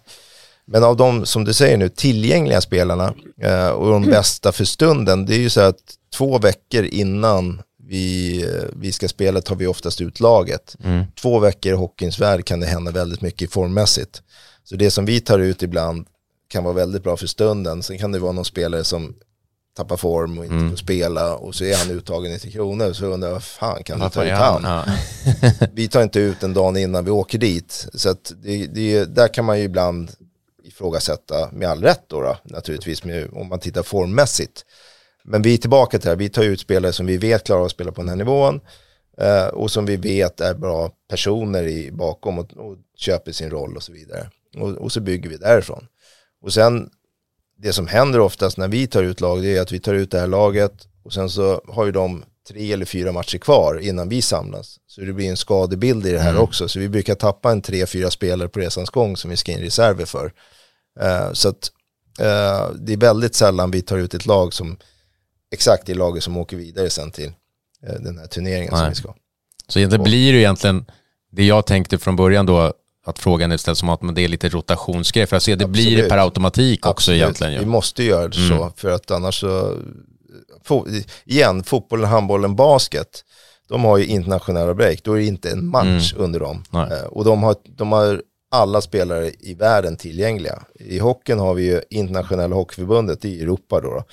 Men 0.66 0.84
av 0.84 0.98
de, 0.98 1.26
som 1.26 1.44
du 1.46 1.54
säger 1.54 1.78
nu, 1.78 1.90
tillgängliga 1.90 2.62
spelarna 2.62 3.14
eh, 3.42 3.68
och 3.70 3.92
de 3.92 4.04
bästa 4.06 4.52
för 4.52 4.66
stunden, 4.66 5.26
det 5.26 5.36
är 5.36 5.40
ju 5.40 5.50
så 5.50 5.62
att 5.62 5.80
två 6.16 6.38
veckor 6.40 6.84
innan 6.84 7.62
vi, 7.88 8.38
eh, 8.44 8.64
vi 8.74 8.92
ska 8.92 9.08
spela 9.08 9.42
tar 9.42 9.56
vi 9.56 9.68
oftast 9.68 10.02
ut 10.02 10.20
laget. 10.20 10.76
Mm. 10.84 11.04
Två 11.22 11.40
veckor 11.40 11.72
i 11.74 11.76
hockeyns 11.76 12.20
värld 12.20 12.46
kan 12.46 12.60
det 12.60 12.66
hända 12.68 12.92
väldigt 12.92 13.22
mycket 13.22 13.52
formmässigt. 13.52 14.22
Så 14.64 14.76
det 14.76 14.92
som 14.92 15.06
vi 15.06 15.20
tar 15.20 15.40
ut 15.40 15.64
ibland 15.64 16.08
kan 16.50 16.64
vara 16.64 16.74
väldigt 16.74 17.04
bra 17.04 17.18
för 17.18 17.28
stunden. 17.28 17.84
Sen 17.84 17.98
kan 17.98 18.12
det 18.12 18.20
vara 18.20 18.32
någon 18.32 18.46
spelare 18.46 18.84
som 18.84 19.16
tappar 19.78 19.98
form 19.98 20.38
och 20.38 20.44
inte 20.46 20.56
Mm. 20.56 20.70
får 20.70 20.78
spela 20.78 21.36
och 21.36 21.56
så 21.56 21.64
är 21.64 21.76
han 21.78 21.92
uttagen 21.98 22.32
i 22.32 22.40
Tre 22.40 22.52
Kronor 22.52 22.94
så 22.94 23.06
undrar 23.06 23.28
jag, 23.30 23.34
vad 23.34 23.44
fan 23.44 23.84
kan 23.84 23.98
du 23.98 24.04
Varför 24.04 24.22
ta 24.22 24.26
ut 24.26 24.32
han? 24.34 24.64
Ja. 24.64 24.86
vi 25.74 25.88
tar 25.88 26.04
inte 26.04 26.20
ut 26.20 26.44
en 26.44 26.54
dag 26.54 26.78
innan 26.78 27.06
vi 27.06 27.12
åker 27.12 27.38
dit. 27.38 27.88
Så 27.94 28.10
att 28.10 28.32
det, 28.44 28.68
det, 28.68 29.06
där 29.06 29.28
kan 29.28 29.46
man 29.46 29.58
ju 29.60 29.64
ibland 29.64 30.12
ifrågasätta 30.64 31.50
med 31.52 31.70
all 31.70 31.82
rätt 31.84 32.04
då, 32.08 32.22
då 32.22 32.38
naturligtvis 32.44 33.04
med, 33.04 33.30
om 33.34 33.48
man 33.50 33.60
tittar 33.60 33.84
formmässigt. 33.84 34.66
Men 35.24 35.42
vi 35.42 35.54
är 35.54 35.58
tillbaka 35.58 35.98
till 36.00 36.06
det 36.06 36.12
här, 36.12 36.16
vi 36.18 36.30
tar 36.30 36.44
ut 36.44 36.60
spelare 36.60 36.94
som 36.94 37.06
vi 37.06 37.18
vet 37.18 37.44
klarar 37.44 37.66
att 37.66 37.72
spela 37.72 37.92
på 37.92 38.02
den 38.02 38.10
här 38.10 38.16
nivån 38.16 38.60
eh, 39.18 39.46
och 39.48 39.72
som 39.72 39.86
vi 39.86 39.96
vet 39.98 40.42
är 40.42 40.54
bra 40.54 40.92
personer 41.10 41.64
i, 41.64 41.92
bakom 41.92 42.40
och, 42.40 42.58
och 42.58 42.76
köper 42.98 43.32
sin 43.32 43.50
roll 43.50 43.76
och 43.76 43.84
så 43.84 43.92
vidare. 43.94 44.30
Och, 44.58 44.70
och 44.70 44.92
så 44.92 45.00
bygger 45.02 45.30
vi 45.30 45.38
därifrån. 45.38 45.88
Och 46.42 46.54
sen 46.54 46.90
det 47.58 47.74
som 47.74 47.88
händer 47.88 48.20
oftast 48.20 48.58
när 48.58 48.68
vi 48.68 48.88
tar 48.88 49.04
ut 49.04 49.22
lag 49.22 49.42
det 49.42 49.58
är 49.58 49.62
att 49.62 49.72
vi 49.72 49.80
tar 49.80 49.94
ut 49.94 50.12
det 50.12 50.20
här 50.20 50.28
laget 50.28 50.74
och 51.04 51.14
sen 51.14 51.30
så 51.30 51.62
har 51.68 51.86
ju 51.86 51.92
de 51.92 52.24
tre 52.50 52.72
eller 52.74 52.86
fyra 52.86 53.12
matcher 53.12 53.38
kvar 53.38 53.80
innan 53.80 54.10
vi 54.10 54.22
samlas. 54.22 54.80
Så 54.88 55.02
det 55.02 55.14
blir 55.14 55.30
en 55.30 55.38
skadebild 55.38 56.06
i 56.06 56.12
det 56.12 56.20
här 56.20 56.30
Mm. 56.30 56.42
också. 56.42 56.68
Så 56.68 56.80
vi 56.80 56.90
brukar 56.90 57.16
tappa 57.16 57.52
en 57.52 57.62
tre, 57.62 57.86
fyra 57.86 58.10
spelare 58.12 58.50
på 58.50 58.60
resans 58.60 58.90
gång 58.90 59.18
som 59.18 59.30
vi 59.30 59.38
ska 59.38 59.52
in 59.52 59.60
reserver 59.60 60.06
för. 60.06 60.34
Eh, 61.00 61.32
så 61.34 61.50
att 61.50 61.72
eh, 62.20 62.76
det 62.80 62.94
är 62.94 62.98
väldigt 62.98 63.36
sällan 63.36 63.72
vi 63.72 63.82
tar 63.82 63.98
ut 63.98 64.14
ett 64.14 64.26
lag 64.26 64.54
som 64.54 64.78
exakt 65.52 65.86
det 65.86 65.94
laget 65.94 66.24
som 66.24 66.38
åker 66.38 66.58
vidare 66.58 66.90
sen 66.90 67.12
till 67.12 67.32
eh, 67.88 67.94
den 68.00 68.18
här 68.18 68.28
turneringen 68.28 68.70
som 68.70 68.80
Nej. 68.80 68.90
vi 68.90 68.96
ska. 68.96 69.14
Så 69.68 69.80
det 69.80 70.00
blir 70.00 70.32
ju 70.32 70.38
egentligen, 70.38 70.86
det 71.32 71.46
jag 71.46 71.66
tänkte 71.66 71.98
från 71.98 72.16
början 72.16 72.46
då, 72.46 72.74
att 73.10 73.20
frågan 73.20 73.52
är 73.52 73.58
ställd 73.58 73.78
som 73.78 73.90
att 73.90 74.02
men 74.02 74.16
det 74.16 74.22
är 74.22 74.28
lite 74.28 74.50
rotationsgrej. 74.50 75.26
För 75.26 75.36
att 75.38 75.44
se, 75.44 75.56
det 75.56 75.68
blir 75.68 75.84
det 75.86 75.92
Absolut. 75.92 76.10
per 76.10 76.18
automatik 76.18 76.86
också 76.86 76.90
Absolut. 77.12 77.22
egentligen. 77.22 77.54
Vi 77.54 77.60
Ju. 77.60 77.66
måste 77.66 78.04
göra 78.04 78.28
det 78.28 78.34
så, 78.50 78.54
Mm. 78.54 78.70
för 78.76 78.90
att 78.92 79.12
annars 79.12 79.40
så, 79.40 79.78
fo, 80.66 80.86
igen, 81.26 81.64
fotbollen, 81.64 82.10
handbollen, 82.10 82.56
basket, 82.56 83.24
de 83.70 83.84
har 83.84 83.98
ju 83.98 84.06
internationella 84.06 84.74
break, 84.74 85.04
då 85.04 85.14
är 85.14 85.18
det 85.18 85.26
inte 85.26 85.50
en 85.52 85.66
match 85.68 86.14
under 86.18 86.40
dem. 86.40 86.64
Nej. 86.70 86.92
Eh, 86.92 87.06
och 87.06 87.26
de 87.26 87.44
har, 87.44 87.56
de 87.78 87.92
har 87.92 88.22
alla 88.52 88.82
spelare 88.82 89.32
i 89.40 89.54
världen 89.54 89.98
tillgängliga. 89.98 90.64
I 90.80 91.00
hockeyn 91.00 91.40
har 91.40 91.54
vi 91.54 91.64
ju 91.64 91.82
internationella 91.90 92.56
hockeyförbundet 92.56 93.26
i 93.26 93.42
Europa 93.42 93.82
då. 93.82 93.90
då. 93.90 94.04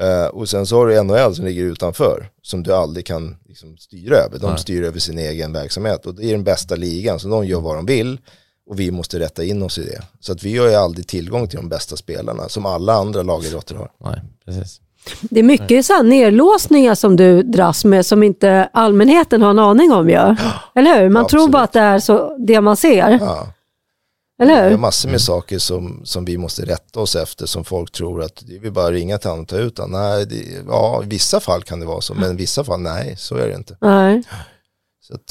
Eh, 0.00 0.26
och 0.26 0.48
sen 0.48 0.66
så 0.66 0.76
har 0.76 0.86
du 0.86 1.02
NHL 1.02 1.34
som 1.34 1.44
ligger 1.44 1.62
utanför, 1.62 2.30
som 2.42 2.62
du 2.62 2.74
aldrig 2.74 3.06
kan 3.06 3.36
liksom, 3.48 3.76
styra 3.76 4.16
över. 4.16 4.38
De 4.38 4.50
Nej. 4.50 4.58
styr 4.58 4.82
över 4.82 4.98
sin 4.98 5.18
egen 5.18 5.52
verksamhet 5.52 6.06
och 6.06 6.14
det 6.14 6.26
är 6.26 6.32
den 6.32 6.44
bästa 6.44 6.74
ligan, 6.74 7.18
så 7.18 7.28
de 7.28 7.46
gör 7.46 7.60
vad 7.60 7.76
de 7.76 7.86
vill 7.86 8.18
och 8.70 8.80
vi 8.80 8.90
måste 8.90 9.20
rätta 9.20 9.44
in 9.44 9.62
oss 9.62 9.78
i 9.78 9.84
det. 9.84 10.02
Så 10.20 10.32
att 10.32 10.42
vi 10.42 10.58
har 10.58 10.68
ju 10.68 10.74
aldrig 10.74 11.06
tillgång 11.06 11.48
till 11.48 11.56
de 11.56 11.68
bästa 11.68 11.96
spelarna 11.96 12.48
som 12.48 12.66
alla 12.66 12.92
andra 12.92 13.22
lagidrotter 13.22 13.74
har. 13.74 13.90
Nej, 14.04 14.22
precis. 14.44 14.80
Det 15.20 15.40
är 15.40 15.44
mycket 15.44 15.86
så 15.86 15.92
här 15.92 16.02
nerlåsningar 16.02 16.94
som 16.94 17.16
du 17.16 17.42
dras 17.42 17.84
med 17.84 18.06
som 18.06 18.22
inte 18.22 18.68
allmänheten 18.72 19.42
har 19.42 19.50
en 19.50 19.58
aning 19.58 19.92
om 19.92 20.08
ju. 20.08 20.14
Eller 20.74 21.00
hur? 21.00 21.08
Man 21.08 21.26
tror 21.26 21.40
Absolut. 21.40 21.52
bara 21.52 21.62
att 21.62 21.72
det 21.72 21.80
är 21.80 21.98
så, 21.98 22.36
det 22.38 22.60
man 22.60 22.76
ser. 22.76 23.18
Ja. 23.20 23.46
Eller 24.42 24.54
Det 24.54 24.60
är 24.60 24.70
hur? 24.70 24.76
massor 24.78 25.08
med 25.08 25.20
saker 25.20 25.58
som, 25.58 26.00
som 26.04 26.24
vi 26.24 26.38
måste 26.38 26.62
rätta 26.66 27.00
oss 27.00 27.16
efter 27.16 27.46
som 27.46 27.64
folk 27.64 27.92
tror 27.92 28.22
att 28.22 28.42
det 28.46 28.66
är 28.66 28.70
bara 28.70 28.90
ringa 28.92 29.18
till 29.18 29.30
honom 29.30 29.42
och 29.42 29.48
ta 29.48 29.56
ut 29.56 29.78
honom. 29.78 30.00
Nej, 30.00 30.26
det, 30.26 30.44
ja, 30.68 31.02
i 31.04 31.06
vissa 31.06 31.40
fall 31.40 31.62
kan 31.62 31.80
det 31.80 31.86
vara 31.86 32.00
så, 32.00 32.14
men 32.14 32.30
i 32.30 32.36
vissa 32.36 32.64
fall 32.64 32.80
nej, 32.80 33.14
så 33.18 33.36
är 33.36 33.48
det 33.48 33.54
inte. 33.54 33.76
Nej. 33.80 34.22
Så 35.00 35.14
att, 35.14 35.30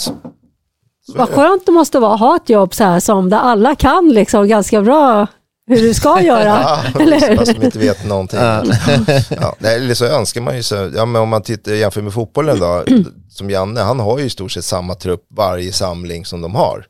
så 1.05 1.13
Vad 1.17 1.29
skönt 1.29 1.65
det 1.65 1.71
måste 1.71 1.99
vara 1.99 2.13
att 2.13 2.19
ha 2.19 2.35
ett 2.35 2.49
jobb 2.49 2.73
så 2.73 2.83
här 2.83 2.99
som 2.99 3.29
där 3.29 3.37
alla 3.37 3.75
kan 3.75 4.09
liksom 4.09 4.47
ganska 4.47 4.81
bra 4.81 5.27
hur 5.67 5.81
du 5.81 5.93
ska 5.93 6.21
göra. 6.23 6.45
Ja, 6.45 6.83
eller 7.01 7.19
hur? 7.29 7.37
fast 7.37 7.53
de 7.59 7.65
inte 7.65 7.79
vet 7.79 8.05
någonting. 8.05 8.39
Ja, 9.29 9.55
nej, 9.59 9.75
eller 9.75 9.93
så 9.93 10.05
önskar 10.05 10.41
man 10.41 10.55
ju 10.55 10.63
så, 10.63 10.91
ja, 10.95 11.05
men 11.05 11.21
om 11.21 11.29
man 11.29 11.41
tittar, 11.41 11.71
jämför 11.71 12.01
med 12.01 12.13
fotbollen 12.13 12.59
då, 12.59 12.83
som 13.29 13.49
Janne, 13.49 13.81
han 13.81 13.99
har 13.99 14.19
ju 14.19 14.25
i 14.25 14.29
stort 14.29 14.51
sett 14.51 14.65
samma 14.65 14.95
trupp 14.95 15.25
varje 15.29 15.71
samling 15.73 16.25
som 16.25 16.41
de 16.41 16.55
har. 16.55 16.85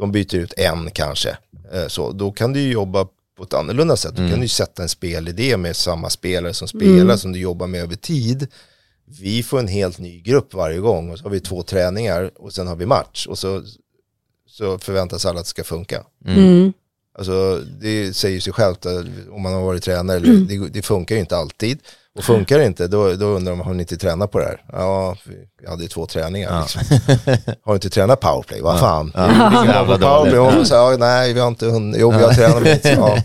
De 0.00 0.12
byter 0.12 0.34
ut 0.34 0.52
en 0.56 0.90
kanske, 0.90 1.36
så 1.88 2.12
då 2.12 2.32
kan 2.32 2.52
du 2.52 2.60
ju 2.60 2.72
jobba 2.72 3.06
på 3.36 3.42
ett 3.44 3.54
annorlunda 3.54 3.96
sätt. 3.96 4.16
Du 4.16 4.30
kan 4.30 4.42
ju 4.42 4.48
sätta 4.48 4.82
en 4.82 4.88
spelidé 4.88 5.56
med 5.56 5.76
samma 5.76 6.10
spelare 6.10 6.54
som 6.54 6.68
spelar, 6.68 7.16
som 7.16 7.32
du 7.32 7.38
jobbar 7.38 7.66
med 7.66 7.82
över 7.82 7.96
tid. 7.96 8.46
Vi 9.04 9.42
får 9.42 9.58
en 9.58 9.68
helt 9.68 9.98
ny 9.98 10.20
grupp 10.20 10.54
varje 10.54 10.78
gång 10.78 11.10
och 11.10 11.18
så 11.18 11.24
har 11.24 11.30
vi 11.30 11.40
två 11.40 11.62
träningar 11.62 12.30
och 12.36 12.52
sen 12.52 12.66
har 12.66 12.76
vi 12.76 12.86
match 12.86 13.26
och 13.26 13.38
så, 13.38 13.62
så 14.46 14.78
förväntas 14.78 15.26
alla 15.26 15.40
att 15.40 15.46
det 15.46 15.50
ska 15.50 15.64
funka. 15.64 16.04
Mm. 16.26 16.72
Alltså 17.18 17.62
det 17.80 18.16
säger 18.16 18.40
sig 18.40 18.52
självt 18.52 18.86
att 18.86 19.06
om 19.30 19.42
man 19.42 19.52
har 19.52 19.62
varit 19.62 19.82
tränare, 19.82 20.16
eller, 20.16 20.32
det, 20.32 20.68
det 20.68 20.82
funkar 20.82 21.14
ju 21.14 21.20
inte 21.20 21.36
alltid. 21.36 21.78
Och 22.16 22.24
funkar 22.24 22.58
det 22.58 22.66
inte, 22.66 22.86
då, 22.88 23.12
då 23.12 23.26
undrar 23.26 23.54
man, 23.54 23.66
har 23.66 23.74
ni 23.74 23.80
inte 23.80 23.96
tränat 23.96 24.30
på 24.30 24.38
det 24.38 24.44
här? 24.44 24.64
Ja, 24.72 25.16
vi 25.60 25.68
hade 25.68 25.82
ju 25.82 25.88
två 25.88 26.06
träningar. 26.06 26.60
Liksom. 26.60 26.82
har 27.64 27.72
du 27.72 27.74
inte 27.74 27.90
tränat 27.90 28.20
powerplay? 28.20 28.60
Vad 28.60 28.80
fan? 28.80 29.12
Ja. 29.14 29.96
Powerplay, 30.00 30.38
och 30.38 30.66
ja, 30.70 30.96
nej 30.98 31.32
vi 31.32 31.40
har 31.40 31.48
inte 31.48 31.66
hunnit, 31.66 32.00
jo 32.00 32.10
vi 32.10 32.22
har 32.22 32.32
tränat 32.32 32.62
med 32.62 32.80
ja. 32.98 33.22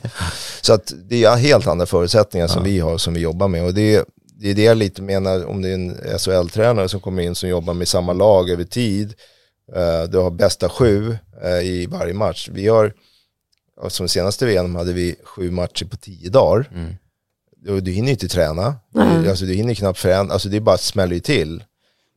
Så 0.62 0.74
att 0.74 0.94
det 1.10 1.24
är 1.24 1.36
helt 1.36 1.68
andra 1.68 1.86
förutsättningar 1.86 2.48
som 2.48 2.64
vi 2.64 2.80
har, 2.80 2.98
som 2.98 3.14
vi 3.14 3.20
jobbar 3.20 3.48
med. 3.48 3.66
Och 3.66 3.74
det, 3.74 4.06
det 4.40 4.50
är 4.50 4.56
det 4.56 4.64
jag 4.64 4.78
lite 4.78 5.02
menar, 5.02 5.46
om 5.46 5.62
det 5.62 5.70
är 5.70 5.74
en 5.74 5.96
SHL-tränare 6.18 6.88
som 6.90 7.00
kommer 7.00 7.22
in 7.22 7.36
som 7.36 7.50
jobbar 7.50 7.74
med 7.74 7.88
samma 7.88 8.14
lag 8.14 8.50
över 8.50 8.64
tid, 8.64 9.14
eh, 9.76 10.10
du 10.10 10.18
har 10.18 10.32
bästa 10.32 10.70
sju 10.70 11.18
eh, 11.44 11.60
i 11.60 11.86
varje 11.86 12.14
match. 12.14 12.50
Vi 12.52 12.68
har, 12.68 12.94
ja, 13.82 13.90
som 13.90 14.08
senaste 14.08 14.46
VM 14.46 14.76
hade 14.76 14.94
vi 14.94 15.16
sju 15.24 15.52
matcher 15.52 15.86
på 15.86 15.98
tio 15.98 16.30
dagar. 16.30 16.70
Mm. 16.74 16.96
Du, 17.62 17.82
du 17.82 17.92
hinner 17.92 18.12
inte 18.12 18.28
träna, 18.28 18.76
Nej. 18.94 19.24
du, 19.24 19.30
alltså, 19.30 19.46
du 19.46 19.54
hinner 19.54 19.74
knappt 19.74 20.00
förändra, 20.00 20.34
alltså 20.34 20.50
det 20.50 20.60
bara 20.62 20.78
smäller 20.78 21.14
ju 21.14 21.20
till. 21.20 21.64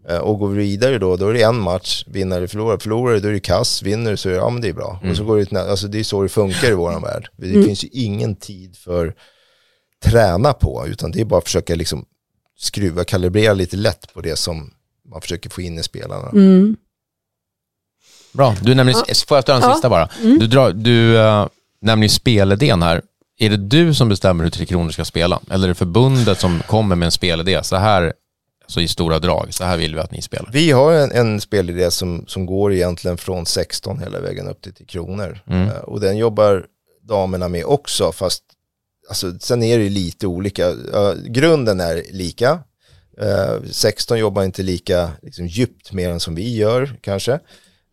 Eh, 0.09 0.16
Och 0.19 0.39
går 0.39 0.48
vi 0.48 0.56
vidare 0.62 0.98
då, 0.98 1.16
då 1.16 1.28
är 1.28 1.35
det 1.35 1.43
en 1.43 1.59
match, 1.60 2.05
vinner 2.06 2.36
eller 2.36 2.47
förlorar. 2.47 2.78
Förlorar 2.78 3.19
då 3.20 3.28
är 3.28 3.32
det 3.32 3.40
kass, 3.40 3.82
vinner 3.82 4.16
så 4.16 4.28
är 4.28 4.32
det, 4.32 4.39
ja 4.39 4.51
men 4.51 4.62
det 4.62 4.69
är 4.69 4.73
bra. 4.73 5.01
Och 5.10 5.16
så 5.16 5.24
går 5.24 5.36
det, 5.39 5.70
alltså 5.70 5.89
det 5.89 5.98
är 5.98 6.05
så 6.05 6.23
det 6.23 6.28
funkar 6.28 6.70
i 6.70 6.74
våran 6.74 7.02
värld. 7.02 7.28
Det 7.36 7.64
finns 7.64 7.85
ju 7.85 7.89
ingen 7.93 8.36
tid 8.36 8.77
för 8.77 9.14
träna 10.05 10.52
på, 10.52 10.85
utan 10.89 11.10
det 11.12 11.20
är 11.20 11.24
bara 11.24 11.39
att 11.39 11.44
försöka 11.44 11.74
liksom 11.74 12.05
skruva, 12.59 13.05
kalibrera 13.05 13.52
lite 13.52 13.77
lätt 13.77 14.14
på 14.14 14.20
det 14.20 14.36
som 14.36 14.70
man 15.10 15.20
försöker 15.20 15.51
få 15.51 15.60
in 15.62 15.78
i 15.78 15.82
spelarna. 15.82 16.28
Mm. 16.31 16.77
Bra, 18.32 18.56
du 18.62 18.74
nämner, 18.74 18.93
får 19.27 19.36
jag 19.36 19.43
ställa 19.44 19.56
en 19.59 19.62
Ja. 19.69 19.73
sista 19.74 19.89
bara? 19.89 20.09
Du, 20.23 20.47
drar, 20.47 20.73
du 20.73 21.16
uh, 21.16 21.47
nämner 21.81 22.05
ju 22.05 22.09
spelidén 22.09 22.82
här. 22.82 23.02
Är 23.43 23.51
det 23.51 23.56
du 23.56 23.94
som 23.94 24.09
bestämmer 24.09 24.44
hur 24.44 24.51
Tre 24.51 24.66
Kronor 24.66 24.90
ska 24.90 25.05
spela? 25.05 25.40
Eller 25.51 25.64
är 25.64 25.69
det 25.69 25.74
förbundet 25.74 26.40
som 26.40 26.62
kommer 26.66 26.97
med 26.97 27.06
en 27.06 27.12
spelidé? 27.12 27.62
Så 27.62 27.77
här, 27.77 28.12
alltså 28.62 28.81
i 28.81 28.89
stora 28.89 29.19
drag, 29.19 29.55
så 29.55 29.64
här 29.64 29.77
vill 29.77 29.94
vi 29.94 30.01
att 30.01 30.10
ni 30.10 30.23
spelar. 30.23 30.51
Vi 30.52 30.70
har 30.70 30.93
en, 30.93 31.12
en 31.12 31.40
spelidé 31.40 31.90
som, 31.90 32.24
som 32.27 32.47
går 32.47 32.73
egentligen 32.73 33.16
från 33.16 33.47
16 33.47 33.98
hela 33.98 34.20
vägen 34.20 34.48
upp 34.48 34.62
till 34.62 34.74
10 34.74 34.86
kronor. 34.86 35.40
Mm. 35.47 35.69
Eh, 35.69 35.77
och 35.77 36.01
den 36.01 36.16
jobbar 36.16 36.66
damerna 37.02 37.48
med 37.48 37.64
också, 37.64 38.12
fast 38.12 38.43
alltså, 39.09 39.39
sen 39.39 39.62
är 39.62 39.78
det 39.78 39.89
lite 39.89 40.27
olika. 40.27 40.69
Eh, 40.69 41.14
grunden 41.27 41.81
är 41.81 42.02
lika. 42.10 42.59
Eh, 43.20 43.70
16 43.70 44.19
jobbar 44.19 44.44
inte 44.44 44.62
lika 44.62 45.10
liksom, 45.23 45.47
djupt 45.47 45.93
med 45.93 46.10
den 46.10 46.20
som 46.20 46.35
vi 46.35 46.56
gör 46.56 46.98
kanske. 47.01 47.40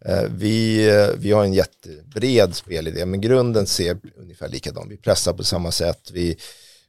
Eh, 0.06 0.24
vi, 0.30 0.88
eh, 0.90 1.08
vi 1.18 1.32
har 1.32 1.44
en 1.44 1.54
jättebred 1.54 2.56
spelidé, 2.56 3.06
men 3.06 3.22
grunden 3.22 3.68
ser 3.68 3.98
ungefär 4.18 4.50
likadan. 4.50 4.90
Vi 4.90 4.98
pressar 4.98 5.34
på 5.34 5.44
samma 5.44 5.72
sätt, 5.72 6.12
vi, 6.14 6.38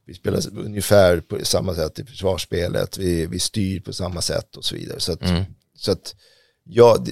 vi 0.05 0.13
spelar 0.13 0.41
ungefär 0.59 1.19
på 1.21 1.45
samma 1.45 1.75
sätt 1.75 1.99
i 1.99 2.05
försvarsspelet, 2.05 2.97
vi, 2.97 3.25
vi 3.25 3.39
styr 3.39 3.79
på 3.79 3.93
samma 3.93 4.21
sätt 4.21 4.55
och 4.55 4.65
så 4.65 4.75
vidare. 4.75 4.99
Så 4.99 5.11
att, 5.11 5.21
Mm. 5.21 5.43
så 5.77 5.91
att 5.91 6.15
ja, 6.63 6.97
det, 7.05 7.11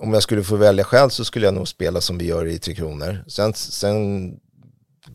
om 0.00 0.12
jag 0.14 0.22
skulle 0.22 0.44
få 0.44 0.56
välja 0.56 0.84
själv 0.84 1.08
så 1.10 1.24
skulle 1.24 1.46
jag 1.46 1.54
nog 1.54 1.68
spela 1.68 2.00
som 2.00 2.18
vi 2.18 2.24
gör 2.26 2.46
i 2.46 2.58
Tre 2.58 2.74
Kronor. 2.74 3.24
Sen, 3.28 3.54
sen 3.54 4.30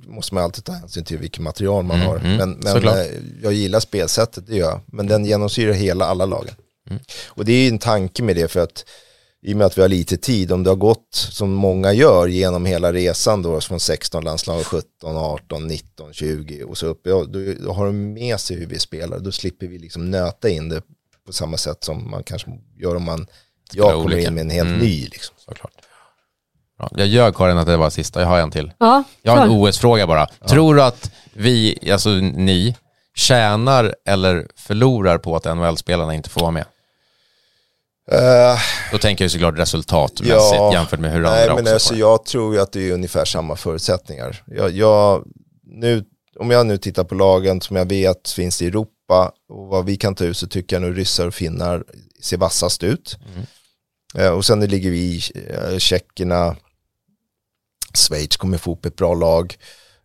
måste 0.07 0.33
man 0.35 0.43
alltid 0.43 0.63
ta 0.63 0.71
hänsyn 0.71 1.03
till 1.05 1.17
vilket 1.17 1.41
material 1.41 1.83
man 1.85 1.95
Mm, 1.97 2.07
har. 2.07 2.17
mm, 2.17 2.37
Men, 2.37 2.59
men 2.83 2.87
eh, 2.87 3.05
jag 3.43 3.53
gillar 3.53 3.79
spelsättet, 3.79 4.47
det 4.47 4.55
gör 4.55 4.69
jag. 4.69 4.81
Men 4.87 5.07
den 5.07 5.25
genomsyrar 5.25 5.73
hela, 5.73 6.05
alla 6.05 6.25
lagen. 6.25 6.53
Mm. 6.89 7.01
Och 7.27 7.45
det 7.45 7.53
är 7.53 7.61
ju 7.63 7.67
en 7.67 7.79
tanke 7.79 8.23
med 8.23 8.35
det 8.35 8.47
för 8.47 8.59
att 8.59 8.85
i 9.41 9.53
och 9.53 9.57
med 9.57 9.67
att 9.67 9.77
vi 9.77 9.81
har 9.81 9.89
lite 9.89 10.17
tid, 10.17 10.51
om 10.51 10.63
det 10.63 10.69
har 10.69 10.75
gått 10.75 11.07
som 11.11 11.51
många 11.51 11.93
gör 11.93 12.27
genom 12.27 12.65
hela 12.65 12.93
resan 12.93 13.41
då 13.41 13.61
från 13.61 13.79
16 13.79 14.23
landslag, 14.23 14.65
17, 14.65 14.85
18, 15.17 15.67
19, 15.67 16.13
20 16.13 16.63
och 16.63 16.77
så 16.77 16.85
upp, 16.87 17.01
ja, 17.03 17.23
då, 17.27 17.39
då 17.65 17.73
har 17.73 17.85
de 17.85 18.13
med 18.13 18.39
sig 18.39 18.57
hur 18.57 18.65
vi 18.67 18.79
spelar, 18.79 19.19
då 19.19 19.31
slipper 19.31 19.67
vi 19.67 19.79
liksom 19.79 20.11
nöta 20.11 20.49
in 20.49 20.69
det 20.69 20.81
på 21.25 21.33
samma 21.33 21.57
sätt 21.57 21.83
som 21.83 22.11
man 22.11 22.23
kanske 22.23 22.51
gör 22.77 22.95
om 22.95 23.03
man, 23.03 23.27
jag 23.73 23.91
kommer 23.91 24.05
olika. 24.05 24.27
in 24.27 24.33
med 24.33 24.41
en 24.41 24.49
helt 24.49 24.67
Mm. 24.69 24.79
ny 24.79 25.03
liksom. 25.07 25.35
Såklart. 25.37 25.71
Bra. 26.77 26.89
Jag 26.95 27.07
ljög 27.07 27.35
Karin 27.35 27.57
att 27.57 27.65
det 27.67 27.77
var 27.77 27.89
sista, 27.89 28.21
jag 28.21 28.27
har 28.27 28.39
en 28.39 28.51
till. 28.51 28.71
Ja, 28.77 29.03
Jag 29.21 29.31
har 29.31 29.45
en. 29.45 29.49
OS-fråga 29.51 30.07
bara. 30.07 30.25
Tror 30.25 30.75
du 30.75 30.83
att 30.83 31.11
vi, 31.33 31.91
alltså 31.91 32.09
ni, 32.09 32.75
tjänar 33.15 33.95
eller 34.05 34.47
förlorar 34.55 35.17
på 35.17 35.35
att 35.35 35.45
NHL-spelarna 35.45 36.15
inte 36.15 36.29
får 36.29 36.41
vara 36.41 36.51
med? 36.51 36.65
Eh, 38.11 38.59
Då 38.91 38.97
tänker 38.97 39.23
jag 39.23 39.31
såklart 39.31 39.57
resultatmässigt 39.57 40.55
Ja, 40.55 40.73
jämfört 40.73 40.99
med 40.99 41.11
hur 41.11 41.17
andra 41.17 41.31
Nej, 41.31 41.47
men 41.47 41.57
också 41.59 41.73
alltså, 41.73 41.95
jag 41.95 42.25
tror 42.25 42.53
ju 42.55 42.61
att 42.61 42.71
det 42.71 42.89
är 42.89 42.93
ungefär 42.93 43.25
samma 43.25 43.55
förutsättningar. 43.55 44.43
Jag, 44.47 44.71
jag, 44.71 45.27
nu, 45.63 46.05
om 46.39 46.51
jag 46.51 46.65
nu 46.65 46.77
tittar 46.77 47.03
på 47.03 47.15
lagen 47.15 47.61
som 47.61 47.75
jag 47.75 47.89
vet 47.89 48.29
finns 48.29 48.61
i 48.61 48.67
Europa 48.67 49.31
och 49.49 49.67
vad 49.67 49.85
vi 49.85 49.97
kan 49.97 50.15
ta 50.15 50.23
ut 50.23 50.37
så 50.37 50.47
tycker 50.47 50.75
jag 50.75 50.81
nu 50.81 50.93
ryssar 50.93 51.27
och 51.27 51.33
finnar 51.33 51.83
ser 52.21 52.37
vassast 52.37 52.83
ut. 52.83 53.17
Mm. 53.33 53.45
Eh, 54.15 54.31
och 54.31 54.45
sen 54.45 54.59
ligger 54.59 54.91
vi, 54.91 55.21
eh, 55.49 55.77
tjeckerna, 55.77 56.55
Schweiz 57.93 58.37
kommer 58.37 58.57
få 58.57 58.73
upp 58.73 58.85
ett 58.85 58.95
bra 58.95 59.13
lag. 59.13 59.55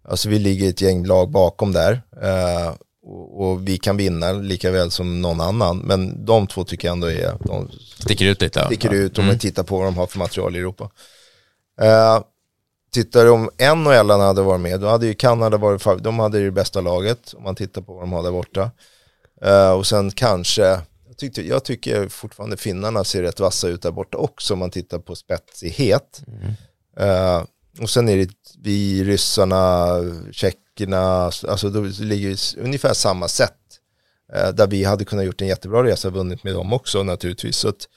Alltså 0.08 0.28
vi 0.28 0.38
ligger 0.38 0.68
ett 0.68 0.80
gäng 0.80 1.06
lag 1.06 1.30
bakom 1.30 1.72
där. 1.72 2.02
Eh, 2.22 2.74
och, 3.04 3.40
och 3.50 3.68
vi 3.68 3.78
kan 3.78 3.96
vinna 3.96 4.32
lika 4.32 4.70
väl 4.70 4.90
som 4.90 5.22
någon 5.22 5.40
annan. 5.40 5.78
Men 5.78 6.24
de 6.24 6.46
två 6.46 6.64
tycker 6.64 6.88
jag 6.88 6.92
ändå 6.92 7.10
är, 7.10 7.36
de 7.40 7.70
Sticker 7.98 8.24
ut 8.24 8.40
lite. 8.40 8.60
ja. 8.60 8.66
sticker 8.66 8.92
ut 8.94 9.18
om 9.18 9.24
Mm. 9.24 9.32
man 9.34 9.38
tittar 9.38 9.62
på 9.62 9.76
vad 9.78 9.86
de 9.86 9.96
har 9.96 10.06
för 10.06 10.18
material 10.18 10.56
i 10.56 10.58
Europa. 10.58 10.90
Uh, 11.82 12.22
tittar 12.92 13.30
om 13.30 13.50
NHL 13.76 14.10
hade 14.10 14.42
varit 14.42 14.60
med, 14.60 14.80
då 14.80 14.86
hade 14.88 15.06
ju 15.06 15.14
Kanada 15.14 15.56
varit, 15.56 16.02
de 16.02 16.18
hade 16.18 16.38
ju 16.38 16.44
det 16.44 16.50
bästa 16.50 16.80
laget 16.80 17.34
om 17.36 17.42
man 17.42 17.54
tittar 17.54 17.82
på 17.82 17.92
vad 17.94 18.02
de 18.02 18.12
har 18.12 18.22
där 18.22 18.30
borta. 18.30 18.70
Eh, 19.42 19.70
och 19.70 19.86
sen 19.86 20.10
kanske, 20.10 20.62
jag, 21.08 21.16
tyckte, 21.16 21.42
jag 21.48 21.64
tycker 21.64 22.08
fortfarande 22.08 22.56
finnarna 22.56 23.04
ser 23.04 23.22
rätt 23.22 23.40
vassa 23.40 23.68
ut 23.68 23.82
där 23.82 23.90
borta 23.90 24.18
också 24.18 24.54
om 24.54 24.58
man 24.60 24.70
tittar 24.70 24.98
på 24.98 25.14
spetsighet. 25.16 26.22
Eh, 26.98 27.42
och 27.80 27.90
sen 27.90 28.08
är 28.08 28.16
det 28.16 28.28
vi, 28.62 29.04
ryssarna, 29.04 29.86
tjeckerna, 30.78 31.30
alltså 31.48 31.70
då 31.70 31.80
ligger 32.00 32.28
det 32.30 32.62
ungefär 32.62 32.92
samma 32.94 33.28
sätt. 33.28 33.52
Eh, 34.34 34.48
där 34.48 34.66
vi 34.66 34.84
hade 34.84 35.04
kunnat 35.04 35.24
gjort 35.24 35.40
en 35.40 35.46
jättebra 35.48 35.84
resa 35.84 36.08
och 36.08 36.14
vunnit 36.14 36.44
med 36.44 36.54
dem 36.54 36.72
också 36.72 37.02
naturligtvis. 37.02 37.56
Så 37.56 37.68
att 37.68 37.88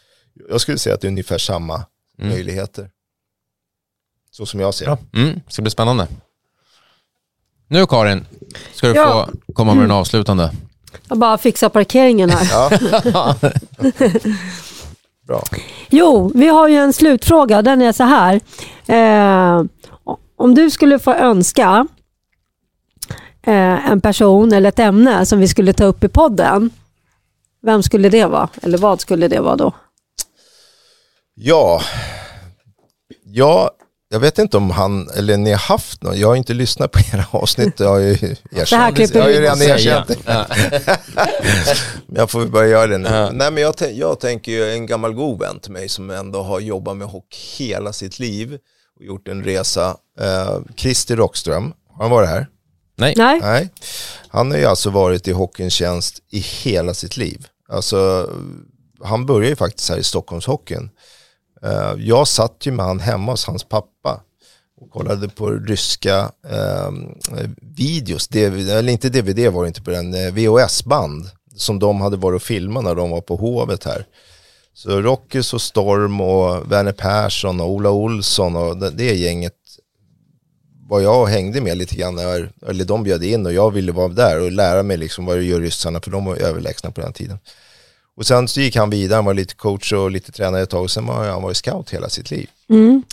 jag 0.50 0.62
skulle 0.62 0.78
säga 0.78 0.96
att 0.96 1.02
det 1.02 1.08
är 1.08 1.12
ungefär 1.12 1.38
samma 1.38 1.86
Mm. 2.20 2.30
möjligheter. 2.30 2.90
Så 4.32 4.46
som 4.46 4.60
jag 4.60 4.74
ser 4.74 4.86
det. 4.86 5.20
Mm, 5.20 5.40
ska 5.48 5.62
bli 5.62 5.72
spännande. 5.72 6.08
Nu 7.68 7.86
Karin, 7.86 8.26
ska 8.74 8.88
du 8.88 8.94
Ja. 8.94 9.30
få 9.48 9.54
komma 9.54 9.74
med 9.74 9.84
den 9.84 9.92
avslutande. 9.92 10.52
Jag 11.10 11.18
bara 11.18 11.38
fixar 11.38 11.70
parkeringen 11.70 12.30
här. 12.30 12.48
Ja. 13.14 13.36
Bra. 15.28 15.44
Jo, 15.90 16.32
vi 16.36 16.48
har 16.48 16.68
ju 16.68 16.76
en 16.76 16.94
slutfråga. 16.94 17.62
Den 17.62 17.82
är 17.82 17.92
så 17.92 18.04
här. 18.04 18.40
Eh, 18.88 19.64
om 20.36 20.56
du 20.56 20.70
skulle 20.72 21.00
få 21.00 21.14
önska 21.14 21.88
eh, 23.48 23.92
en 23.92 24.02
person 24.02 24.54
eller 24.54 24.70
ett 24.70 24.80
ämne 24.80 25.26
som 25.26 25.40
vi 25.40 25.48
skulle 25.48 25.74
ta 25.74 25.86
upp 25.86 26.04
i 26.04 26.08
podden. 26.08 26.70
Vem 27.62 27.84
skulle 27.84 28.10
det 28.10 28.26
vara? 28.26 28.50
Eller 28.62 28.78
vad 28.78 29.02
skulle 29.02 29.28
det 29.28 29.40
vara 29.40 29.56
då? 29.56 29.74
Ja, 31.36 31.82
ja, 33.24 33.72
jag 34.10 34.20
vet 34.20 34.40
inte 34.40 34.58
om 34.58 34.72
han, 34.72 35.10
eller 35.10 35.38
ni 35.38 35.52
har 35.52 35.58
haft 35.58 36.04
någon, 36.04 36.20
jag 36.20 36.28
har 36.28 36.36
inte 36.36 36.54
lyssnat 36.54 36.92
på 36.92 37.00
era 37.14 37.26
avsnitt, 37.32 37.80
jag 37.80 37.90
har 37.90 38.00
ju 38.00 38.12
erkänt 38.52 38.96
Det 38.98 39.04
här 39.04 39.10
jag 39.14 39.22
har 39.22 39.30
ju 39.30 39.42
redan 39.42 39.62
erkänt 39.62 40.08
det. 40.08 40.48
Jag 42.16 42.30
får 42.32 42.46
börja 42.46 42.70
göra 42.70 42.88
det 42.88 42.98
nu. 42.98 43.10
Ja. 43.10 43.30
Nej 43.32 43.52
men 43.52 43.64
jag, 43.64 43.76
jag 43.94 44.20
tänker 44.20 44.52
ju 44.52 44.72
en 44.72 44.86
gammal 44.86 45.14
god 45.14 45.40
vän 45.40 45.60
till 45.60 45.72
mig 45.72 45.90
som 45.90 46.10
ändå 46.10 46.42
har 46.44 46.60
jobbat 46.60 46.98
med 46.98 47.08
hockey 47.08 47.38
hela 47.58 47.94
sitt 47.94 48.20
liv 48.20 48.58
och 49.00 49.06
gjort 49.06 49.28
en 49.28 49.44
resa. 49.44 49.98
Eh, 50.20 50.60
Christer 50.76 51.16
Rockström, 51.16 51.74
har 51.90 52.04
han 52.04 52.12
varit 52.12 52.30
här? 52.30 52.48
Nej. 52.98 53.14
Nej? 53.18 53.40
Nej, 53.42 53.70
han 54.28 54.52
har 54.52 54.58
ju 54.58 54.66
alltså 54.66 54.90
varit 54.90 55.28
i 55.28 55.32
hockeyns 55.32 55.74
tjänst 55.74 56.20
i 56.30 56.40
hela 56.40 56.94
sitt 56.94 57.18
liv. 57.18 57.48
Alltså, 57.70 58.30
han 59.04 59.26
började 59.26 59.50
ju 59.50 59.56
faktiskt 59.56 59.90
här 59.90 59.98
i 59.98 60.04
Stockholmshockeyn. 60.04 60.90
Eh, 61.64 61.94
jag 61.98 62.28
satt 62.28 62.66
ju 62.66 62.72
med 62.72 62.86
han 62.86 63.00
hemma 63.00 63.32
hos 63.32 63.46
hans 63.46 63.64
pappa 63.64 64.22
och 64.82 64.92
kollade 64.92 65.30
på 65.30 65.50
ryska 65.50 66.32
eh, 66.50 66.92
videos, 67.62 68.28
DVD, 68.28 68.70
eller 68.70 68.92
inte 68.92 69.10
DVD 69.10 69.54
var 69.54 69.64
det 69.64 69.68
inte 69.68 69.82
på 69.82 69.92
den, 69.92 70.14
eh, 70.14 70.34
VHS-band 70.34 71.30
som 71.56 71.80
de 71.80 72.02
hade 72.02 72.18
varit 72.18 72.36
och 72.36 72.48
filmat 72.48 72.84
när 72.84 72.96
de 72.96 73.10
var 73.10 73.22
på 73.22 73.36
Hovet 73.36 73.84
här. 73.84 74.06
Så 74.74 75.02
Rockys 75.02 75.54
och 75.54 75.62
Storm 75.62 76.22
och 76.22 76.72
Werner 76.72 76.92
Persson 76.92 77.62
och 77.62 77.70
Ola 77.70 77.90
Olsson 77.90 78.56
och 78.56 78.78
det, 78.78 78.90
det 78.90 79.16
gänget 79.16 79.54
var 80.88 81.02
jag 81.02 81.26
hängde 81.26 81.62
med 81.62 81.78
lite 81.78 81.96
grann, 81.96 82.16
när, 82.16 82.52
eller 82.68 82.86
de 82.86 83.04
bjöd 83.04 83.24
in 83.24 83.46
och 83.46 83.54
jag 83.54 83.72
ville 83.72 83.92
vara 83.92 84.08
där 84.08 84.42
och 84.42 84.52
lära 84.52 84.84
mig 84.84 84.98
liksom 84.98 85.26
vad 85.26 85.42
gör 85.42 85.62
ryssarna, 85.62 86.02
för 86.02 86.12
de 86.12 86.26
var 86.26 86.36
överlägsna 86.36 86.92
på 86.92 87.02
den 87.02 87.14
tiden. 87.14 87.40
Och 88.16 88.26
sen 88.26 88.48
så 88.48 88.60
gick 88.62 88.76
han 88.76 88.90
vidare, 88.90 89.16
han 89.16 89.26
var 89.26 89.34
lite 89.34 89.56
coach 89.56 89.94
och 89.94 90.12
lite 90.12 90.32
tränare 90.32 90.62
ett 90.62 90.70
tag 90.70 90.84
och 90.84 90.92
sen 90.92 91.06
var 91.06 91.28
han 91.28 91.42
varit 91.42 91.58
scout 91.58 91.90
hela 91.90 92.10
sitt 92.10 92.32
liv. 92.32 92.50
Mm. 92.70 93.04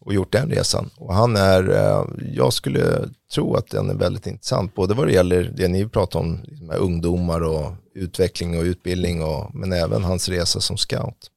Och 0.00 0.14
gjort 0.14 0.32
den 0.32 0.50
resan. 0.50 0.90
Och 0.96 1.14
han 1.14 1.36
är, 1.36 1.70
eh, 1.70 2.04
jag 2.34 2.52
skulle 2.52 3.08
tro 3.34 3.54
att 3.54 3.70
den 3.70 3.90
är 3.90 3.94
väldigt 3.94 4.26
intressant, 4.26 4.74
både 4.74 4.94
vad 4.94 5.06
det 5.06 5.12
gäller 5.12 5.52
det 5.56 5.68
ni 5.68 5.88
pratar 5.88 6.20
om, 6.20 6.40
liksom 6.48 6.70
ungdomar 6.78 7.40
och 7.40 7.72
utveckling 7.94 8.58
och 8.58 8.64
utbildning, 8.64 9.22
och, 9.22 9.54
men 9.54 9.72
även 9.72 10.04
hans 10.04 10.28
resa 10.28 10.60
som 10.60 10.76
scout. 10.76 11.30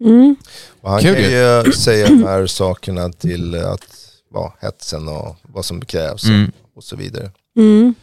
Mm. 0.00 0.36
Och 0.80 0.90
han 0.90 1.00
Kul 1.00 1.14
kan 1.14 1.22
ju. 1.22 1.30
ju 1.66 1.72
säga 1.72 2.06
de 2.06 2.24
här 2.24 2.46
sakerna 2.46 3.12
till 3.12 3.54
att 3.54 3.99
ja, 4.34 4.54
hetsen 4.60 5.08
och 5.08 5.36
vad 5.42 5.64
som 5.64 5.80
krävs 5.84 6.24
Mm. 6.24 6.52
och 6.76 6.84
så 6.84 6.96
vidare. 6.96 7.30
Mm. 7.56 7.94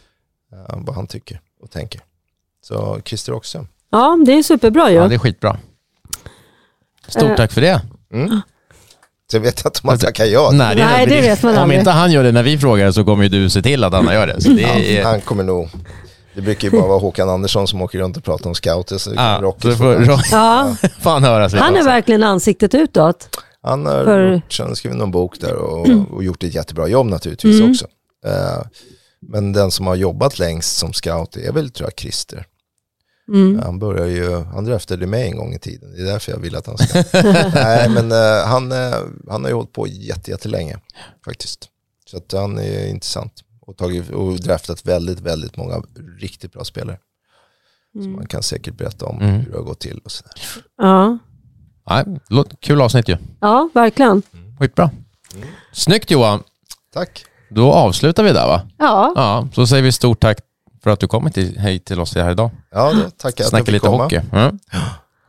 Eh, 0.52 0.76
vad 0.78 0.94
han 0.96 1.06
tycker 1.06 1.40
och 1.62 1.70
tänker. 1.70 2.00
Så 2.64 3.00
Christer 3.04 3.32
också. 3.32 3.66
Ja, 3.90 4.18
det 4.26 4.32
är 4.32 4.42
superbra 4.42 4.90
ju. 4.90 4.96
Ja, 4.96 5.08
det 5.08 5.14
är 5.14 5.18
skitbra. 5.18 5.56
Stort 7.08 7.22
Eh. 7.30 7.36
tack 7.36 7.52
för 7.52 7.60
det. 7.60 7.82
Mm. 8.12 8.40
Så 9.30 9.36
jag 9.36 9.40
vet 9.40 9.58
inte 9.66 9.80
om 9.82 9.86
man 9.86 9.98
tackar 9.98 10.24
ja. 10.24 10.50
Nej, 10.52 10.76
Nej, 10.76 11.06
det 11.06 11.20
vet 11.20 11.42
man 11.42 11.52
Om 11.56 11.58
aldrig. 11.62 11.78
inte 11.78 11.90
han 11.90 12.12
gör 12.12 12.24
det 12.24 12.32
när 12.32 12.42
vi 12.42 12.58
frågar 12.58 12.90
så 12.92 13.04
kommer 13.04 13.22
ju 13.24 13.28
du 13.28 13.50
se 13.50 13.62
till 13.62 13.84
att 13.84 13.92
han 13.92 14.04
gör 14.14 14.26
det. 14.26 14.40
Så 14.40 14.48
det 14.48 14.98
är, 14.98 15.04
Han 15.04 15.20
kommer 15.20 15.44
nog, 15.44 15.68
det 16.34 16.40
brukar 16.42 16.68
ju 16.70 16.78
bara 16.78 16.88
vara 16.88 16.98
Håkan 16.98 17.28
Andersson 17.30 17.68
som 17.68 17.82
åker 17.82 17.98
runt 17.98 18.16
och 18.16 18.24
pratar 18.24 18.48
om 18.48 18.54
scouter. 18.54 18.98
Så 18.98 19.12
ja, 19.16 19.38
Rocky 19.42 19.70
så 19.70 19.76
får- 19.76 20.04
får 20.04 20.20
Ja, 20.32 20.76
fan 21.00 21.24
höra 21.24 21.50
sig. 21.50 21.60
han 21.60 21.76
är 21.76 21.82
verkligen 21.84 22.22
ansiktet 22.22 22.74
utåt. 22.74 23.28
Han 23.68 23.86
har 23.86 24.04
För- 24.04 24.32
gjort, 24.32 24.58
han 24.58 24.68
har 24.68 24.74
skrivit 24.74 24.98
någon 24.98 25.10
bok 25.10 25.40
där 25.40 25.54
och, 25.54 25.88
och 26.12 26.24
gjort 26.24 26.42
ett 26.44 26.54
jättebra 26.54 26.88
jobb 26.88 27.06
naturligtvis 27.06 27.58
Mm. 27.60 27.70
också. 27.70 27.86
Eh, 28.26 28.62
men 29.20 29.52
den 29.52 29.70
som 29.70 29.86
har 29.86 29.94
jobbat 29.94 30.38
längst 30.38 30.76
som 30.76 30.92
scout 30.92 31.36
är 31.36 31.52
väl 31.52 31.70
tror 31.70 31.86
jag 31.90 31.98
Christer. 31.98 32.46
Mm. 33.28 33.58
Han 33.64 33.78
börjar 33.78 34.06
ju, 34.06 34.34
han 34.44 34.64
draftade 34.64 35.06
mig 35.06 35.28
en 35.28 35.36
gång 35.36 35.54
i 35.54 35.58
tiden. 35.58 35.92
Det 35.92 36.00
är 36.02 36.04
därför 36.06 36.32
jag 36.32 36.38
vill 36.38 36.56
att 36.56 36.66
han 36.66 36.78
ska. 36.78 37.04
Nej 37.54 37.88
men 37.88 38.12
eh, 38.12 38.46
han, 38.46 38.72
eh, 38.72 38.94
han 39.28 39.42
har 39.42 39.48
ju 39.50 39.54
hållit 39.54 39.72
på 39.72 39.86
jätte, 39.86 40.30
jättelänge 40.30 40.78
faktiskt. 41.24 41.68
Så 42.06 42.16
att 42.16 42.32
han 42.32 42.58
är 42.58 42.86
intressant. 42.88 43.32
Och, 43.60 43.76
tagit, 43.76 44.10
och 44.10 44.40
draftat 44.40 44.86
väldigt, 44.86 45.20
väldigt 45.20 45.56
många 45.56 45.82
riktigt 46.18 46.52
bra 46.52 46.64
spelare. 46.64 46.98
Som 47.92 48.12
man 48.12 48.26
kan 48.26 48.42
säkert 48.42 48.74
berätta 48.78 49.06
om 49.06 49.20
Mm. 49.20 49.40
hur 49.40 49.50
det 49.50 49.56
har 49.56 49.64
gått 49.64 49.80
till 49.80 49.98
och 50.04 50.12
sådär. 50.12 50.32
Ja. 50.78 51.18
Nej, 51.90 52.04
kul 52.60 52.80
avsnitt 52.80 53.08
ju. 53.08 53.16
ja, 53.40 53.68
verkligen. 53.74 54.22
Skitbra. 54.60 54.90
Snyggt 55.72 56.10
Johan. 56.10 56.42
Tack. 56.94 57.24
Då 57.50 57.72
avslutar 57.72 58.22
vi 58.22 58.32
där 58.32 58.46
va? 58.46 58.60
Ja, 58.78 59.12
Ja, 59.16 59.48
så 59.54 59.66
säger 59.66 59.82
vi 59.82 59.92
stort 59.92 60.20
tack 60.20 60.38
för 60.82 60.90
att 60.90 61.00
du 61.00 61.06
kommit 61.06 61.34
till, 61.34 61.58
hit 61.58 61.84
till 61.84 62.00
oss 62.00 62.14
här 62.14 62.30
idag. 62.30 62.50
Ja, 62.70 62.90
tackar 62.90 63.28
att 63.28 63.38
jag 63.38 63.48
Snacka 63.48 63.64
fick 63.64 63.72
lite 63.72 63.86
komma. 63.86 64.02
hockey. 64.02 64.20
Ja. 64.32 64.52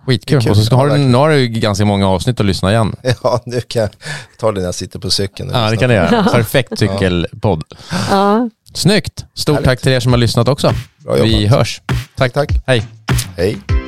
Skitkul. 0.05 0.35
Det 0.37 0.41
kul. 0.43 0.51
Och 0.51 0.57
så 0.57 0.63
ska, 0.65 0.75
har 0.75 0.89
du, 0.89 0.97
nu 0.97 1.17
har 1.17 1.29
du 1.29 1.37
ju 1.39 1.47
ganska 1.47 1.85
många 1.85 2.07
avsnitt 2.09 2.39
att 2.39 2.45
lyssna 2.45 2.71
igen. 2.71 2.95
Ja, 3.23 3.41
nu 3.45 3.61
kan 3.61 3.81
jag 3.81 3.89
ta 4.39 4.51
det 4.51 4.59
när 4.59 4.67
jag 4.67 4.75
sitter 4.75 4.99
på 4.99 5.09
cykeln. 5.09 5.49
Ja, 5.53 5.69
det 5.69 5.77
kan 5.77 5.89
du 5.89 5.95
göra. 5.95 6.23
Perfekt 6.23 6.79
cykelpodd. 6.79 7.63
ja. 8.11 8.49
Snyggt. 8.73 9.25
Stort 9.33 9.53
Härligt. 9.55 9.65
tack 9.69 9.81
till 9.81 9.91
er 9.91 9.99
som 9.99 10.11
har 10.13 10.17
lyssnat 10.17 10.47
också. 10.47 10.73
Vi 11.23 11.47
hörs. 11.47 11.81
Tack, 12.15 12.33
Tack. 12.33 12.49
Hej. 12.67 12.85
Hej. 13.37 13.78